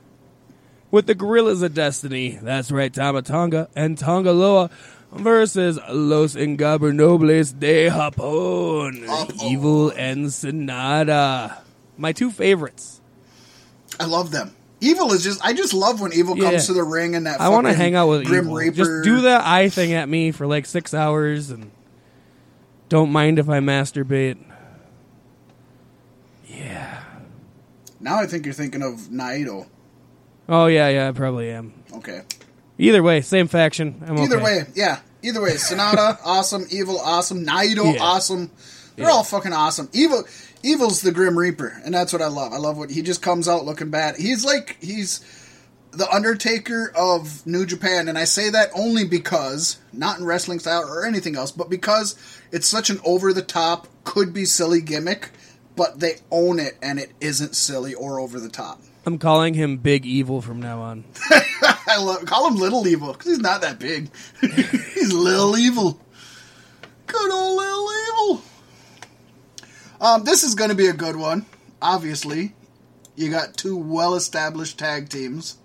with 0.93 1.09
the 1.09 1.17
Guerrillas 1.17 1.63
of 1.63 1.75
Destiny. 1.75 2.39
That's 2.41 2.71
right, 2.71 2.95
Tama 2.95 3.23
Tonga 3.23 3.69
and 3.75 3.99
Tanga 3.99 4.31
Loa 4.31 4.71
versus 5.13 5.79
Los 5.91 6.35
Ingobernables 6.37 7.59
de 7.59 7.89
Japón, 7.91 9.05
Japón. 9.07 9.43
Evil 9.43 9.91
and 9.91 10.27
Sanada. 10.27 11.59
My 11.97 12.13
two 12.13 12.31
favorites. 12.31 13.01
I 13.99 14.05
love 14.05 14.31
them. 14.31 14.55
Evil 14.81 15.13
is 15.13 15.25
just. 15.25 15.45
I 15.45 15.53
just 15.55 15.75
love 15.75 16.01
when 16.01 16.13
Evil 16.13 16.37
Yeah. 16.39 16.51
comes 16.51 16.67
to 16.67 16.73
the 16.73 16.85
ring 16.85 17.17
and 17.17 17.27
that. 17.27 17.41
I 17.41 17.49
want 17.49 17.67
to 17.67 17.73
hang 17.73 17.97
out 17.97 18.09
with 18.09 18.25
Grim 18.25 18.45
Evil. 18.45 18.57
Reaper. 18.57 18.77
Just 18.77 19.05
do 19.05 19.23
that 19.23 19.45
eye 19.45 19.69
thing 19.69 19.93
at 19.93 20.09
me 20.09 20.31
for 20.31 20.47
like 20.47 20.67
six 20.67 20.95
hours 20.95 21.51
and 21.51 21.73
don't 22.89 23.11
mind 23.11 23.39
if 23.41 23.49
I 23.49 23.59
masturbate. 23.59 24.39
Yeah. 26.47 27.03
Now 28.01 28.19
I 28.21 28.27
think 28.27 28.45
you're 28.45 28.55
thinking 28.55 28.83
of 28.83 28.95
Naito. 29.11 29.67
Oh, 30.49 30.67
yeah, 30.67 30.89
yeah, 30.89 31.09
I 31.09 31.13
probably 31.13 31.51
am. 31.51 31.75
Okay. 31.93 32.23
Either 32.79 33.03
way, 33.03 33.21
same 33.21 33.49
faction. 33.49 34.03
I'm 34.07 34.19
Either 34.19 34.37
okay. 34.37 34.45
way, 34.45 34.67
yeah. 34.75 35.01
Either 35.23 35.41
way, 35.43 35.53
Sanada, 35.55 36.19
awesome. 36.25 36.65
Evil, 36.71 36.99
awesome. 37.01 37.45
Naito, 37.45 37.95
Yeah. 37.95 38.01
awesome. 38.03 38.51
They're 38.97 39.07
Yeah. 39.07 39.13
all 39.13 39.25
fucking 39.25 39.53
awesome. 39.53 39.89
Evil, 39.93 40.25
Evil's 40.63 41.01
the 41.03 41.13
Grim 41.13 41.37
Reaper, 41.39 41.81
and 41.85 41.93
that's 41.95 42.13
what 42.13 42.23
I 42.23 42.29
love. 42.29 42.53
I 42.53 42.57
love 42.59 42.77
what 42.79 42.91
he 42.91 43.03
just 43.03 43.21
comes 43.23 43.49
out 43.49 43.65
looking 43.65 43.91
bad. 43.91 44.17
He's 44.17 44.45
like 44.45 44.77
he's 44.81 45.21
the 45.91 46.09
Undertaker 46.13 46.93
of 46.95 47.45
New 47.47 47.65
Japan, 47.67 48.09
and 48.09 48.19
I 48.19 48.25
say 48.25 48.51
that 48.51 48.71
only 48.75 49.05
because 49.05 49.79
not 49.93 50.19
in 50.19 50.25
wrestling 50.25 50.59
style 50.61 50.85
or 50.89 51.05
anything 51.05 51.35
else, 51.37 51.51
but 51.51 51.71
because 51.71 52.15
it's 52.53 52.67
such 52.69 52.91
an 52.91 53.01
over 53.05 53.33
the 53.33 53.43
top, 53.43 53.89
could 54.05 54.33
be 54.33 54.45
silly 54.45 54.81
gimmick, 54.81 55.31
but 55.77 55.99
they 56.01 56.17
own 56.31 56.61
it, 56.61 56.77
and 56.83 56.99
it 57.01 57.11
isn't 57.21 57.57
silly 57.57 57.95
or 57.95 58.21
over 58.21 58.39
the 58.39 58.49
top. 58.51 58.81
I'm 59.07 59.19
calling 59.19 59.55
him 59.55 59.79
Big 59.79 60.05
Evil 60.05 60.43
from 60.43 60.61
now 60.61 60.81
on. 60.83 61.05
I 61.89 61.99
love 61.99 62.25
call 62.27 62.47
him 62.49 62.57
Little 62.57 62.87
Evil 62.87 63.13
because 63.13 63.27
he's 63.27 63.39
not 63.41 63.63
that 63.63 63.79
big. 63.79 64.11
he's 64.41 65.13
Little 65.13 65.57
Evil. 65.57 66.01
Good 67.07 67.33
old 67.33 67.57
Little 67.59 67.89
Evil. 68.09 68.43
Um, 70.01 70.25
this 70.25 70.45
is 70.45 70.55
going 70.55 70.71
to 70.71 70.77
be 70.77 70.87
a 70.87 70.93
good 70.93 71.17
one. 71.17 71.47
Obviously, 71.83 72.55
you 73.17 73.31
got 73.31 73.57
two 73.57 73.77
well-established 73.77 74.79
tag 74.79 75.09
teams, 75.09 75.57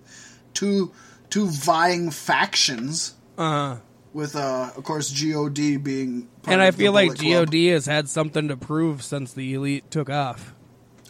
two 0.54 0.92
two 1.30 1.48
vying 1.48 2.12
factions. 2.12 3.16
Uh, 3.38 3.78
With, 4.14 4.36
uh, 4.36 4.72
of 4.76 4.84
course, 4.84 5.10
God 5.10 5.84
being. 5.84 6.28
Part 6.44 6.54
and 6.54 6.62
I 6.62 6.72
feel 6.72 6.92
like 6.94 7.08
Bullet 7.10 7.20
Club. 7.20 7.32
God 7.48 7.52
has 7.68 7.86
had 7.86 8.08
something 8.08 8.48
to 8.48 8.58
prove 8.58 9.04
since 9.04 9.34
the 9.34 9.54
Elite 9.54 9.90
took 9.92 10.10
off. 10.10 10.54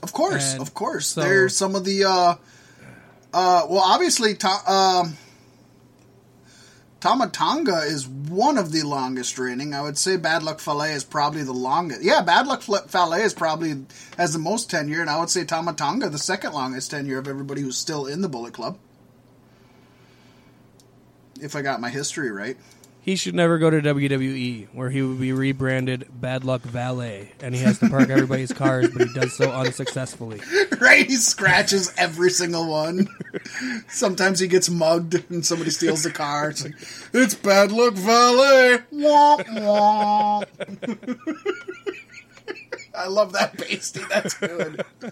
Of 0.01 0.11
course, 0.13 0.53
And 0.53 0.61
of 0.61 0.73
course. 0.73 1.07
so- 1.07 1.21
There's 1.21 1.55
some 1.55 1.75
of 1.75 1.85
the 1.85 2.03
uh 2.05 2.35
uh 3.33 3.65
well 3.69 3.83
obviously 3.83 4.37
um 4.67 5.17
Tama 7.03 7.27
Tonga 7.27 7.79
is 7.79 8.07
one 8.07 8.57
of 8.57 8.71
the 8.71 8.83
longest 8.83 9.37
reigning. 9.37 9.73
I 9.73 9.81
would 9.81 9.97
say 9.97 10.15
Bad 10.15 10.41
Luck 10.41 10.61
Fale 10.61 10.83
is 10.83 11.03
probably 11.03 11.43
the 11.43 11.51
longest. 11.51 12.01
Yeah, 12.01 12.21
Bad 12.21 12.47
Luck 12.47 12.61
Fale 12.61 13.11
is 13.11 13.33
probably 13.33 13.85
has 14.17 14.31
the 14.31 14.39
most 14.39 14.69
tenure, 14.69 15.01
and 15.01 15.09
I 15.09 15.19
would 15.19 15.29
say 15.29 15.43
Tama 15.43 15.73
Tonga 15.73 16.07
the 16.07 16.17
second 16.17 16.53
longest 16.53 16.91
tenure 16.91 17.17
of 17.17 17.27
everybody 17.27 17.61
who's 17.61 17.77
still 17.77 18.05
in 18.05 18.21
the 18.21 18.29
Bullet 18.29 18.53
Club. 18.53 18.77
If 21.41 21.57
I 21.57 21.61
got 21.61 21.81
my 21.81 21.89
history 21.89 22.31
right. 22.31 22.55
He 23.03 23.17
should 23.17 23.35
never 23.35 23.57
go 23.57 23.69
to 23.69 23.81
WWE, 23.81 24.67
where 24.73 24.89
he 24.89 25.01
would 25.01 25.19
be 25.19 25.33
rebranded 25.33 26.07
Bad 26.21 26.45
Luck 26.45 26.61
Valet, 26.61 27.33
and 27.41 27.53
he 27.53 27.59
has 27.61 27.77
to 27.79 27.89
park 27.89 28.09
everybody's 28.09 28.53
cars, 28.63 28.89
but 28.91 29.09
he 29.09 29.13
does 29.13 29.33
so 29.33 29.51
unsuccessfully. 29.51 30.39
right? 30.79 31.05
He 31.05 31.17
scratches 31.17 31.93
every 31.97 32.29
single 32.29 32.65
one. 32.69 33.09
Sometimes 33.89 34.39
he 34.39 34.47
gets 34.47 34.69
mugged 34.69 35.21
and 35.29 35.45
somebody 35.45 35.69
steals 35.71 36.03
the 36.03 36.11
car. 36.11 36.51
It's 36.51 36.63
like, 36.63 36.75
it's 37.13 37.35
bad 37.35 37.73
luck 37.73 37.95
valet. 37.95 38.79
Wah, 38.91 39.37
wah. 39.51 40.43
I 42.95 43.07
love 43.07 43.33
that 43.33 43.57
pasty. 43.57 44.01
That's 44.09 44.33
good. 44.35 44.85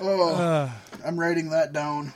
Oh, 0.00 0.70
I'm 1.06 1.18
writing 1.18 1.50
that 1.50 1.72
down. 1.72 2.12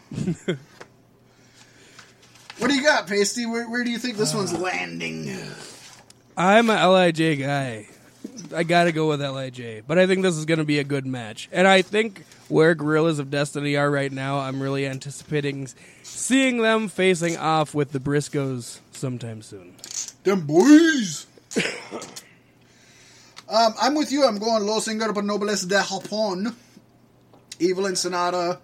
What 2.59 2.69
do 2.69 2.75
you 2.75 2.83
got, 2.83 3.07
Pasty? 3.07 3.45
Where, 3.45 3.69
where 3.69 3.85
do 3.85 3.91
you 3.91 3.99
think 3.99 4.17
this 4.17 4.35
one's 4.35 4.59
landing? 4.59 5.37
I'm 6.37 6.71
a 6.71 6.89
Lij 6.89 7.39
guy. 7.39 7.87
I 8.55 8.63
gotta 8.63 8.93
go 8.93 9.09
with 9.09 9.21
Lij, 9.21 9.83
but 9.87 9.99
I 9.99 10.07
think 10.07 10.23
this 10.23 10.37
is 10.37 10.47
gonna 10.47 10.65
be 10.65 10.79
a 10.79 10.85
good 10.85 11.07
match. 11.07 11.49
And 11.53 11.69
I 11.69 11.83
think 11.83 12.25
where 12.49 12.75
Guerrillas 12.75 13.19
of 13.19 13.31
Destiny 13.31 13.77
are 13.77 13.91
right 13.91 14.11
now, 14.11 14.39
I'm 14.39 14.63
really 14.63 14.87
anticipating 14.87 15.69
seeing 16.03 16.63
them 16.63 16.89
facing 16.89 17.37
off 17.37 17.75
with 17.75 17.93
the 17.93 18.01
Briscoes 18.01 18.81
sometime 18.93 19.43
soon. 19.43 19.75
Them 20.25 20.47
boys. 20.47 21.27
um, 23.49 23.75
I'm 23.81 23.95
with 23.95 24.13
you. 24.13 24.25
I'm 24.25 24.39
going 24.39 24.65
Los 24.65 24.89
Ingobernables 24.89 25.69
de 25.69 25.77
Japón. 25.77 26.55
Evil 27.59 27.87
and 27.87 27.97
Sanada. 27.97 28.59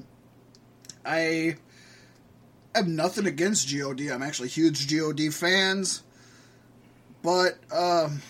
I 2.74 2.78
have 2.78 2.88
nothing 2.88 3.26
against 3.26 3.70
God. 3.70 4.10
I'm 4.10 4.22
actually 4.22 4.48
huge 4.48 4.86
God 4.86 5.30
fans. 5.30 6.02
But 7.22 7.58
um, 7.72 8.22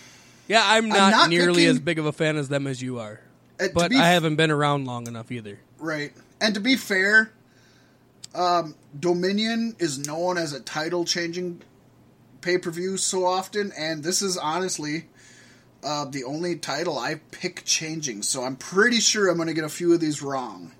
Yeah, 0.47 0.61
I'm 0.65 0.89
not, 0.89 1.11
not 1.11 1.29
nearly 1.29 1.63
picking- 1.63 1.69
as 1.69 1.79
big 1.79 1.99
of 1.99 2.05
a 2.05 2.11
fan 2.11 2.37
as 2.37 2.49
them 2.49 2.67
as 2.67 2.81
you 2.81 2.99
are, 2.99 3.21
uh, 3.59 3.67
but 3.73 3.89
be 3.89 3.97
I 3.97 4.09
haven't 4.09 4.35
been 4.35 4.51
around 4.51 4.85
long 4.85 5.07
enough 5.07 5.31
either. 5.31 5.59
Right. 5.79 6.13
And 6.39 6.53
to 6.53 6.59
be 6.59 6.75
fair, 6.75 7.31
um, 8.35 8.75
Dominion 8.99 9.75
is 9.79 9.97
known 9.99 10.37
as 10.37 10.53
a 10.53 10.59
title 10.59 11.05
changing 11.05 11.61
pay 12.41 12.57
per 12.57 12.69
view 12.69 12.97
so 12.97 13.25
often, 13.25 13.71
and 13.77 14.03
this 14.03 14.21
is 14.21 14.37
honestly 14.37 15.05
uh, 15.83 16.05
the 16.05 16.23
only 16.25 16.55
title 16.57 16.97
I 16.99 17.15
pick 17.31 17.63
changing, 17.65 18.21
so 18.21 18.43
I'm 18.43 18.55
pretty 18.57 18.99
sure 18.99 19.29
I'm 19.29 19.37
going 19.37 19.47
to 19.47 19.53
get 19.53 19.63
a 19.63 19.69
few 19.69 19.93
of 19.93 19.99
these 20.01 20.21
wrong. 20.21 20.71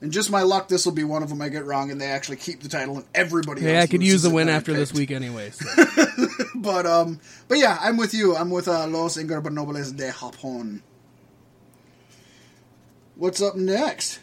And 0.00 0.10
just 0.10 0.30
my 0.30 0.42
luck, 0.42 0.68
this 0.68 0.86
will 0.86 0.92
be 0.92 1.04
one 1.04 1.22
of 1.22 1.28
them 1.28 1.42
I 1.42 1.50
get 1.50 1.66
wrong, 1.66 1.90
and 1.90 2.00
they 2.00 2.06
actually 2.06 2.38
keep 2.38 2.60
the 2.60 2.68
title, 2.68 2.96
and 2.96 3.04
everybody. 3.14 3.60
Hey, 3.60 3.78
I 3.78 3.86
could 3.86 4.02
use 4.02 4.24
a 4.24 4.30
it 4.30 4.32
win 4.32 4.48
after 4.48 4.72
this 4.72 4.94
week 4.94 5.10
anyway. 5.10 5.50
So. 5.50 5.66
But 6.60 6.84
um, 6.84 7.20
but 7.48 7.56
yeah, 7.56 7.78
I'm 7.80 7.96
with 7.96 8.12
you. 8.12 8.36
I'm 8.36 8.50
with 8.50 8.68
uh, 8.68 8.86
Los 8.86 9.16
Ingobernables 9.16 9.96
de 9.96 10.10
Japón. 10.10 10.82
What's 13.16 13.40
up 13.40 13.56
next? 13.56 14.20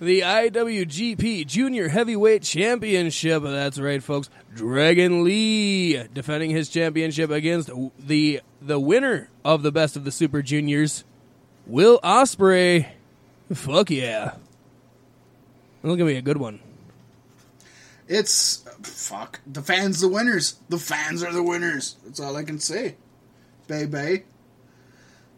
The 0.00 0.20
IWGP 0.20 1.46
Junior 1.46 1.88
Heavyweight 1.88 2.42
Championship. 2.42 3.42
That's 3.42 3.78
right, 3.78 4.02
folks. 4.02 4.28
Dragon 4.54 5.24
Lee 5.24 6.02
defending 6.12 6.50
his 6.50 6.68
championship 6.68 7.30
against 7.30 7.70
the 7.98 8.40
the 8.60 8.78
winner 8.78 9.30
of 9.44 9.62
the 9.62 9.72
Best 9.72 9.96
of 9.96 10.04
the 10.04 10.12
Super 10.12 10.42
Juniors, 10.42 11.04
Will 11.66 12.00
Ospreay. 12.04 12.86
Fuck 13.52 13.90
yeah! 13.90 14.34
Give 15.82 15.98
me 15.98 16.16
a 16.16 16.22
good 16.22 16.36
one. 16.36 16.60
It's 18.08 18.64
fuck 18.82 19.40
the 19.46 19.62
fans, 19.62 20.00
the 20.00 20.08
winners. 20.08 20.58
The 20.68 20.78
fans 20.78 21.22
are 21.22 21.32
the 21.32 21.42
winners. 21.42 21.96
That's 22.04 22.20
all 22.20 22.36
I 22.36 22.42
can 22.42 22.58
say, 22.58 22.96
baby. 23.68 24.24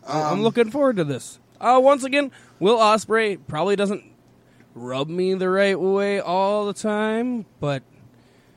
I'm 0.06 0.42
looking 0.42 0.70
forward 0.70 0.96
to 0.96 1.04
this. 1.04 1.38
Uh, 1.60 1.78
once 1.82 2.02
again, 2.02 2.32
Will 2.58 2.78
Ospreay 2.78 3.38
probably 3.46 3.76
doesn't 3.76 4.04
rub 4.74 5.08
me 5.08 5.34
the 5.34 5.48
right 5.48 5.78
way 5.78 6.18
all 6.18 6.66
the 6.66 6.72
time, 6.72 7.46
but 7.60 7.82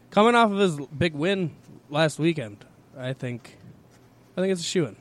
coming 0.09 0.33
off 0.33 0.51
of 0.51 0.57
his 0.57 0.79
big 0.97 1.13
win 1.13 1.51
last 1.89 2.17
weekend, 2.17 2.65
I 2.97 3.13
think, 3.13 3.57
I 4.35 4.41
think 4.41 4.51
it's 4.53 4.61
a 4.61 4.63
shoe 4.63 4.85
in. 4.87 4.95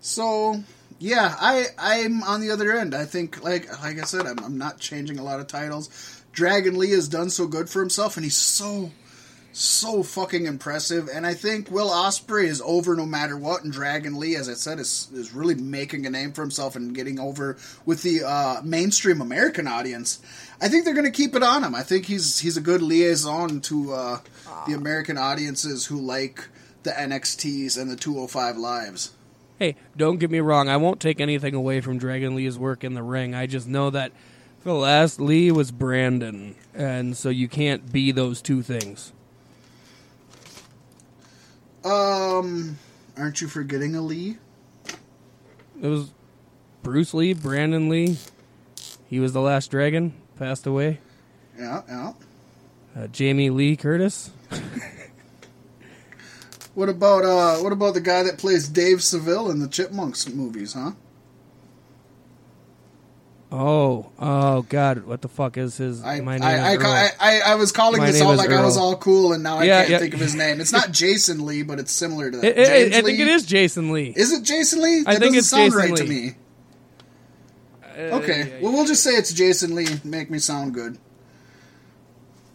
So 0.00 0.62
yeah, 0.98 1.34
I 1.38 1.66
I'm 1.78 2.22
on 2.22 2.40
the 2.40 2.50
other 2.50 2.76
end. 2.76 2.94
I 2.94 3.04
think 3.04 3.42
like 3.42 3.68
like 3.82 4.00
I 4.00 4.04
said, 4.04 4.26
I'm 4.26 4.38
I'm 4.38 4.58
not 4.58 4.78
changing 4.78 5.18
a 5.18 5.24
lot 5.24 5.40
of 5.40 5.46
titles. 5.46 6.22
Dragon 6.32 6.78
Lee 6.78 6.90
has 6.90 7.08
done 7.08 7.30
so 7.30 7.46
good 7.46 7.68
for 7.68 7.80
himself, 7.80 8.16
and 8.16 8.24
he's 8.24 8.36
so 8.36 8.90
so 9.52 10.02
fucking 10.02 10.44
impressive. 10.44 11.08
And 11.12 11.26
I 11.26 11.32
think 11.32 11.70
Will 11.70 11.88
Ospreay 11.88 12.44
is 12.44 12.60
over 12.62 12.94
no 12.94 13.06
matter 13.06 13.38
what. 13.38 13.64
And 13.64 13.72
Dragon 13.72 14.18
Lee, 14.18 14.36
as 14.36 14.48
I 14.48 14.54
said, 14.54 14.78
is 14.78 15.08
is 15.14 15.32
really 15.32 15.54
making 15.54 16.06
a 16.06 16.10
name 16.10 16.32
for 16.32 16.42
himself 16.42 16.76
and 16.76 16.94
getting 16.94 17.18
over 17.18 17.56
with 17.84 18.02
the 18.02 18.22
uh, 18.22 18.60
mainstream 18.62 19.20
American 19.20 19.66
audience. 19.66 20.20
I 20.60 20.68
think 20.68 20.84
they're 20.84 20.94
going 20.94 21.04
to 21.04 21.10
keep 21.10 21.34
it 21.34 21.42
on 21.42 21.64
him. 21.64 21.74
I 21.74 21.82
think 21.82 22.06
he's 22.06 22.38
he's 22.38 22.56
a 22.56 22.62
good 22.62 22.82
liaison 22.82 23.60
to 23.62 23.92
uh, 23.92 24.20
the 24.66 24.74
American 24.74 25.18
audiences 25.18 25.86
who 25.86 26.00
like 26.00 26.48
the 26.82 26.90
NXTs 26.90 27.80
and 27.80 27.90
the 27.90 27.96
205 27.96 28.56
lives. 28.56 29.12
Hey, 29.58 29.76
don't 29.96 30.18
get 30.18 30.30
me 30.30 30.40
wrong. 30.40 30.68
I 30.68 30.76
won't 30.76 31.00
take 31.00 31.20
anything 31.20 31.54
away 31.54 31.80
from 31.80 31.98
Dragon 31.98 32.34
Lee's 32.34 32.58
work 32.58 32.84
in 32.84 32.94
the 32.94 33.02
ring. 33.02 33.34
I 33.34 33.46
just 33.46 33.66
know 33.66 33.88
that 33.90 34.12
the 34.64 34.74
last 34.74 35.18
Lee 35.18 35.50
was 35.50 35.70
Brandon, 35.70 36.54
and 36.74 37.16
so 37.16 37.30
you 37.30 37.48
can't 37.48 37.90
be 37.90 38.12
those 38.12 38.42
two 38.42 38.62
things. 38.62 39.12
Um, 41.84 42.78
aren't 43.16 43.40
you 43.40 43.48
forgetting 43.48 43.94
a 43.94 44.02
Lee? 44.02 44.36
It 45.80 45.86
was 45.86 46.12
Bruce 46.82 47.14
Lee, 47.14 47.32
Brandon 47.32 47.88
Lee. 47.88 48.18
He 49.08 49.20
was 49.20 49.32
the 49.32 49.40
last 49.40 49.70
dragon, 49.70 50.12
passed 50.36 50.66
away. 50.66 51.00
Yeah, 51.58 51.82
yeah. 51.88 52.12
Uh, 52.94 53.06
Jamie 53.06 53.50
Lee 53.50 53.76
Curtis. 53.76 54.30
What 56.76 56.90
about 56.90 57.24
uh 57.24 57.56
what 57.62 57.72
about 57.72 57.94
the 57.94 58.02
guy 58.02 58.22
that 58.24 58.36
plays 58.36 58.68
Dave 58.68 59.02
Seville 59.02 59.50
in 59.50 59.60
the 59.60 59.66
Chipmunks 59.66 60.28
movies, 60.28 60.74
huh? 60.74 60.90
Oh, 63.50 64.10
oh 64.18 64.62
God! 64.62 65.04
What 65.06 65.22
the 65.22 65.28
fuck 65.28 65.56
is 65.56 65.76
his? 65.78 66.04
I 66.04 66.20
my 66.20 66.36
name 66.36 66.42
I, 66.46 66.58
I, 66.58 66.72
is 66.72 66.78
Earl. 66.78 66.86
I, 66.86 67.10
I, 67.20 67.40
I 67.40 67.54
was 67.54 67.72
calling 67.72 67.98
My 68.00 68.06
this 68.08 68.16
is 68.16 68.22
like 68.22 68.50
I 68.50 68.62
was 68.62 68.76
all 68.76 68.96
cool 68.96 69.32
and 69.32 69.42
now 69.42 69.56
I 69.58 69.64
Yeah, 69.64 69.78
can't 69.80 69.90
yeah. 69.90 69.98
think 70.00 70.14
of 70.14 70.20
his 70.20 70.34
name. 70.34 70.60
It's 70.60 70.72
not 70.72 70.90
Jason 70.90 71.46
Lee, 71.46 71.62
but 71.62 71.78
it's 71.78 71.92
similar 71.92 72.30
to 72.30 72.36
that. 72.38 72.44
It- 72.44 72.58
it- 72.58 72.92
I 72.94 73.02
think 73.02 73.18
Lee? 73.18 73.22
it 73.22 73.28
is 73.28 73.46
Jason 73.46 73.92
Lee. 73.92 74.12
Is 74.14 74.32
it 74.32 74.42
Jason 74.42 74.82
Lee? 74.82 75.02
That 75.04 75.08
I 75.08 75.12
think 75.12 75.34
doesn't 75.34 75.38
it's 75.38 75.48
sound 75.48 75.72
Jason 75.72 75.78
right 75.90 75.96
to 75.96 76.04
Lee. 76.04 76.08
me. 76.26 76.34
Okay. 77.96 78.58
Well 78.60 78.72
we'll 78.72 78.84
just 78.84 79.02
say 79.02 79.12
it's 79.12 79.32
Jason 79.32 79.74
Lee, 79.74 79.86
make 80.04 80.28
me 80.30 80.38
sound 80.40 80.74
good. 80.74 80.98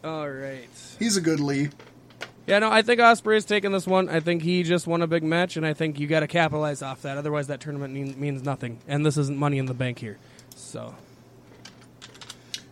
All 0.03 0.29
right. 0.29 0.67
He's 0.99 1.17
a 1.17 1.21
good 1.21 1.39
Lee. 1.39 1.69
Yeah, 2.47 2.59
no, 2.59 2.71
I 2.71 2.81
think 2.81 2.99
Ospreay's 2.99 3.45
taking 3.45 3.71
this 3.71 3.85
one. 3.87 4.09
I 4.09 4.19
think 4.19 4.41
he 4.41 4.63
just 4.63 4.87
won 4.87 5.01
a 5.01 5.07
big 5.07 5.23
match, 5.23 5.57
and 5.57 5.65
I 5.65 5.73
think 5.73 5.99
you 5.99 6.07
got 6.07 6.21
to 6.21 6.27
capitalize 6.27 6.81
off 6.81 7.03
that. 7.03 7.17
Otherwise, 7.17 7.47
that 7.47 7.59
tournament 7.61 7.93
mean, 7.93 8.19
means 8.19 8.43
nothing. 8.43 8.79
And 8.87 9.05
this 9.05 9.15
isn't 9.17 9.37
Money 9.37 9.57
in 9.59 9.67
the 9.67 9.73
Bank 9.75 9.99
here, 9.99 10.17
so 10.55 10.95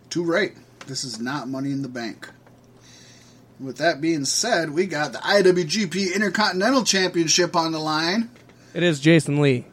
Too 0.09 0.24
right. 0.24 0.53
This 0.88 1.03
is 1.03 1.20
not 1.20 1.47
money 1.47 1.70
in 1.72 1.84
the 1.84 1.88
bank. 1.88 2.28
With 3.59 3.78
that 3.78 4.01
being 4.01 4.26
said, 4.26 4.72
we 4.72 4.88
got 4.88 5.11
the 5.11 5.20
IWGP 5.20 6.15
Intercontinental 6.15 6.84
Championship 6.84 7.55
on 7.55 7.72
the 7.74 7.80
line. 7.80 8.32
it 8.74 8.82
is 8.82 8.99
Jason 8.99 9.39
Lee. 9.39 9.65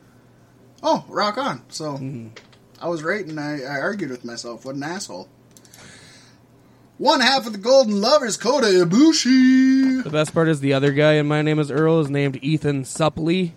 Oh, 0.82 1.05
rock 1.09 1.38
on. 1.38 1.62
So 1.70 1.94
Mm-hmm. 1.94 2.28
I 2.82 2.88
was 2.88 3.03
right 3.03 3.24
and 3.24 3.40
I, 3.40 3.61
I 3.61 3.80
argued 3.80 4.11
with 4.11 4.24
myself. 4.26 4.66
What 4.66 4.74
an 4.74 4.82
asshole. 4.82 5.28
One 6.99 7.20
half 7.20 7.47
of 7.47 7.53
the 7.53 7.59
Golden 7.59 8.01
Lovers, 8.01 8.36
Kota 8.38 8.66
Ibushi. 8.68 10.03
The 10.03 10.11
best 10.11 10.32
part 10.32 10.49
is 10.49 10.61
the 10.61 10.72
other 10.72 10.92
guy 10.92 11.14
in 11.14 11.26
My 11.26 11.42
Name 11.42 11.59
is 11.59 11.70
Earl 11.70 12.01
is 12.01 12.09
named 12.09 12.38
Ethan 12.42 12.84
Suplee. 12.84 13.53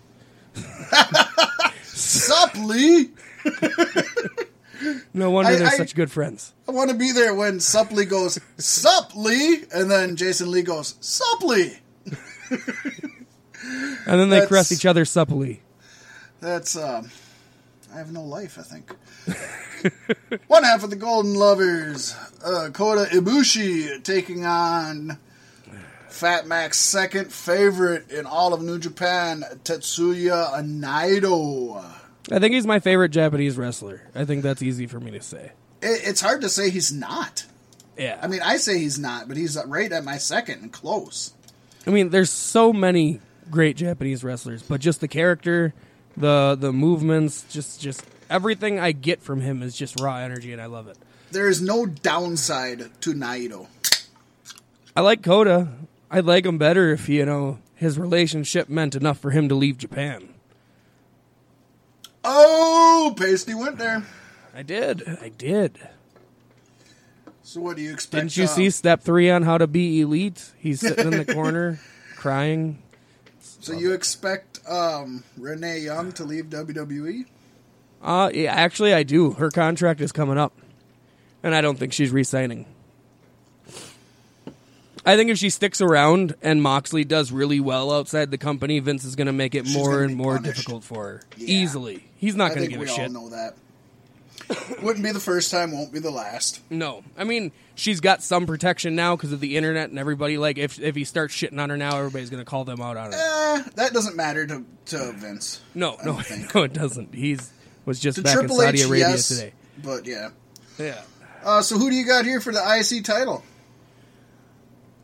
Sup, 1.83 2.55
Lee? 2.57 3.11
No 5.13 5.29
wonder 5.31 5.51
I- 5.51 5.55
they're 5.57 5.67
I- 5.67 5.75
such 5.77 5.93
good 5.93 6.09
friends. 6.09 6.53
I 6.67 6.71
want 6.71 6.89
to 6.89 6.95
be 6.95 7.11
there 7.11 7.33
when 7.35 7.59
Sup 7.59 7.91
Lee 7.91 8.05
goes, 8.05 8.39
Sup, 8.57 9.13
Lee? 9.13 9.65
And 9.73 9.91
then 9.91 10.15
Jason 10.15 10.49
Lee 10.51 10.61
goes, 10.61 10.95
Sup, 11.01 11.43
Lee? 11.43 11.79
And 12.49 12.59
then 14.05 14.29
they 14.29 14.37
That's- 14.39 14.47
caress 14.47 14.71
each 14.71 14.85
other 14.85 15.03
supply. 15.03 15.59
That's, 16.39 16.77
um, 16.77 17.11
I 17.93 17.97
have 17.97 18.13
no 18.13 18.23
life, 18.23 18.57
I 18.57 18.61
think. 18.63 18.95
One 20.47 20.63
half 20.63 20.83
of 20.83 20.89
the 20.89 20.95
Golden 20.95 21.35
Lovers, 21.35 22.15
uh, 22.43 22.69
Kota 22.73 23.09
Ibushi 23.15 24.03
taking 24.03 24.45
on 24.45 25.17
Fat 26.09 26.47
Mac's 26.47 26.77
second 26.77 27.31
favorite 27.31 28.11
in 28.11 28.25
all 28.25 28.53
of 28.53 28.61
New 28.61 28.79
Japan, 28.79 29.43
Tetsuya 29.63 30.53
Naito. 30.63 31.83
I 32.31 32.39
think 32.39 32.53
he's 32.53 32.67
my 32.67 32.79
favorite 32.79 33.09
Japanese 33.09 33.57
wrestler. 33.57 34.09
I 34.13 34.25
think 34.25 34.43
that's 34.43 34.61
easy 34.61 34.85
for 34.85 34.99
me 34.99 35.11
to 35.11 35.21
say. 35.21 35.51
It, 35.81 36.01
it's 36.07 36.21
hard 36.21 36.41
to 36.41 36.49
say 36.49 36.69
he's 36.69 36.91
not. 36.91 37.45
Yeah. 37.97 38.19
I 38.21 38.27
mean, 38.27 38.41
I 38.41 38.57
say 38.57 38.79
he's 38.79 38.99
not, 38.99 39.27
but 39.27 39.37
he's 39.37 39.57
right 39.65 39.91
at 39.91 40.03
my 40.03 40.17
second 40.17 40.61
and 40.61 40.71
close. 40.71 41.33
I 41.87 41.91
mean, 41.91 42.09
there's 42.09 42.29
so 42.29 42.73
many 42.73 43.19
great 43.49 43.77
Japanese 43.77 44.23
wrestlers, 44.23 44.61
but 44.61 44.81
just 44.81 45.01
the 45.01 45.07
character, 45.07 45.73
the 46.15 46.55
the 46.59 46.71
movements, 46.71 47.45
just 47.49 47.81
just 47.81 48.03
everything 48.29 48.79
I 48.79 48.91
get 48.91 49.21
from 49.21 49.41
him 49.41 49.63
is 49.63 49.75
just 49.75 49.99
raw 49.99 50.17
energy, 50.17 50.53
and 50.53 50.61
I 50.61 50.67
love 50.67 50.87
it. 50.87 50.97
There 51.31 51.47
is 51.47 51.61
no 51.61 51.85
downside 51.85 52.89
to 53.01 53.13
Naito. 53.13 53.67
I 54.95 55.01
like 55.01 55.23
Kota. 55.23 55.67
I'd 56.09 56.25
like 56.25 56.45
him 56.45 56.57
better 56.57 56.91
if 56.91 57.07
you 57.07 57.25
know 57.25 57.59
his 57.75 57.99
relationship 57.99 58.67
meant 58.67 58.95
enough 58.95 59.19
for 59.19 59.31
him 59.31 59.47
to 59.49 59.55
leave 59.55 59.77
Japan. 59.77 60.33
Oh, 62.23 63.13
Pasty 63.17 63.53
went 63.53 63.77
there. 63.77 64.03
I 64.53 64.63
did. 64.63 65.07
I 65.21 65.29
did. 65.29 65.79
So 67.43 67.61
what 67.61 67.77
do 67.77 67.81
you 67.81 67.93
expect? 67.93 68.21
Didn't 68.21 68.37
you 68.37 68.43
uh, 68.43 68.47
see 68.47 68.69
step 68.69 69.01
three 69.01 69.29
on 69.29 69.43
how 69.43 69.57
to 69.57 69.67
be 69.67 70.01
elite? 70.01 70.51
He's 70.57 70.81
sitting 70.81 71.13
in 71.13 71.17
the 71.17 71.33
corner, 71.33 71.79
crying. 72.15 72.81
So 73.39 73.73
you 73.73 73.93
expect 73.93 74.59
um, 74.67 75.23
Renee 75.37 75.79
Young 75.79 76.11
to 76.13 76.23
leave? 76.23 76.45
WWE? 76.45 77.25
Uh, 78.01 78.29
yeah, 78.33 78.53
actually, 78.53 78.93
I 78.93 79.03
do. 79.03 79.31
Her 79.31 79.49
contract 79.49 80.01
is 80.01 80.11
coming 80.11 80.37
up, 80.37 80.53
and 81.43 81.53
I 81.53 81.61
don't 81.61 81.77
think 81.77 81.93
she's 81.93 82.11
re-signing. 82.11 82.65
I 85.05 85.15
think 85.15 85.29
if 85.31 85.37
she 85.37 85.49
sticks 85.49 85.81
around 85.81 86.35
and 86.41 86.61
Moxley 86.61 87.03
does 87.05 87.31
really 87.31 87.59
well 87.59 87.91
outside 87.91 88.31
the 88.31 88.37
company, 88.37 88.79
Vince 88.79 89.05
is 89.05 89.15
going 89.15 89.27
to 89.27 89.33
make 89.33 89.55
it 89.55 89.65
She's 89.65 89.75
more 89.75 90.03
and 90.03 90.15
more 90.15 90.35
punished. 90.35 90.57
difficult 90.57 90.83
for 90.83 91.03
her. 91.05 91.21
Yeah. 91.37 91.47
Easily, 91.47 92.03
he's 92.17 92.35
not 92.35 92.49
going 92.53 92.63
to 92.63 92.67
give 92.67 92.81
a 92.81 92.87
shit. 92.87 93.07
all 93.15 93.29
know 93.29 93.29
that. 93.29 93.55
Wouldn't 94.81 95.03
be 95.05 95.11
the 95.11 95.19
first 95.19 95.51
time, 95.51 95.71
won't 95.71 95.93
be 95.93 95.99
the 95.99 96.09
last. 96.11 96.59
No, 96.71 97.03
I 97.17 97.23
mean 97.23 97.51
she's 97.75 97.99
got 97.99 98.23
some 98.23 98.47
protection 98.47 98.95
now 98.95 99.15
because 99.15 99.31
of 99.31 99.39
the 99.39 99.57
internet 99.57 99.89
and 99.89 99.99
everybody. 99.99 100.37
Like 100.37 100.57
if 100.57 100.79
if 100.79 100.95
he 100.95 101.03
starts 101.03 101.35
shitting 101.35 101.59
on 101.61 101.69
her 101.69 101.77
now, 101.77 101.97
everybody's 101.97 102.29
going 102.31 102.43
to 102.43 102.49
call 102.49 102.65
them 102.65 102.81
out 102.81 102.97
on 102.97 103.13
it. 103.13 103.15
Eh, 103.15 103.63
that 103.75 103.93
doesn't 103.93 104.15
matter 104.15 104.47
to, 104.47 104.65
to 104.87 105.11
Vince. 105.13 105.61
No, 105.75 105.97
I 106.01 106.05
no, 106.05 106.21
no, 106.55 106.63
it 106.63 106.73
doesn't. 106.73 107.13
He's 107.13 107.51
was 107.89 107.99
just 107.99 108.17
To 108.17 108.21
back 108.21 108.35
Triple 108.35 108.61
in 108.61 108.67
Saudi 108.67 108.79
H, 108.81 108.85
Arabia 108.85 109.09
yes, 109.09 109.27
today. 109.27 109.53
but 109.83 110.05
yeah. 110.05 110.29
Yeah. 110.77 111.01
Uh, 111.43 111.61
so 111.63 111.75
who 111.79 111.89
do 111.89 111.95
you 111.95 112.05
got 112.05 112.23
here 112.23 112.39
for 112.39 112.53
the 112.53 112.61
IC 112.61 113.03
title? 113.03 113.43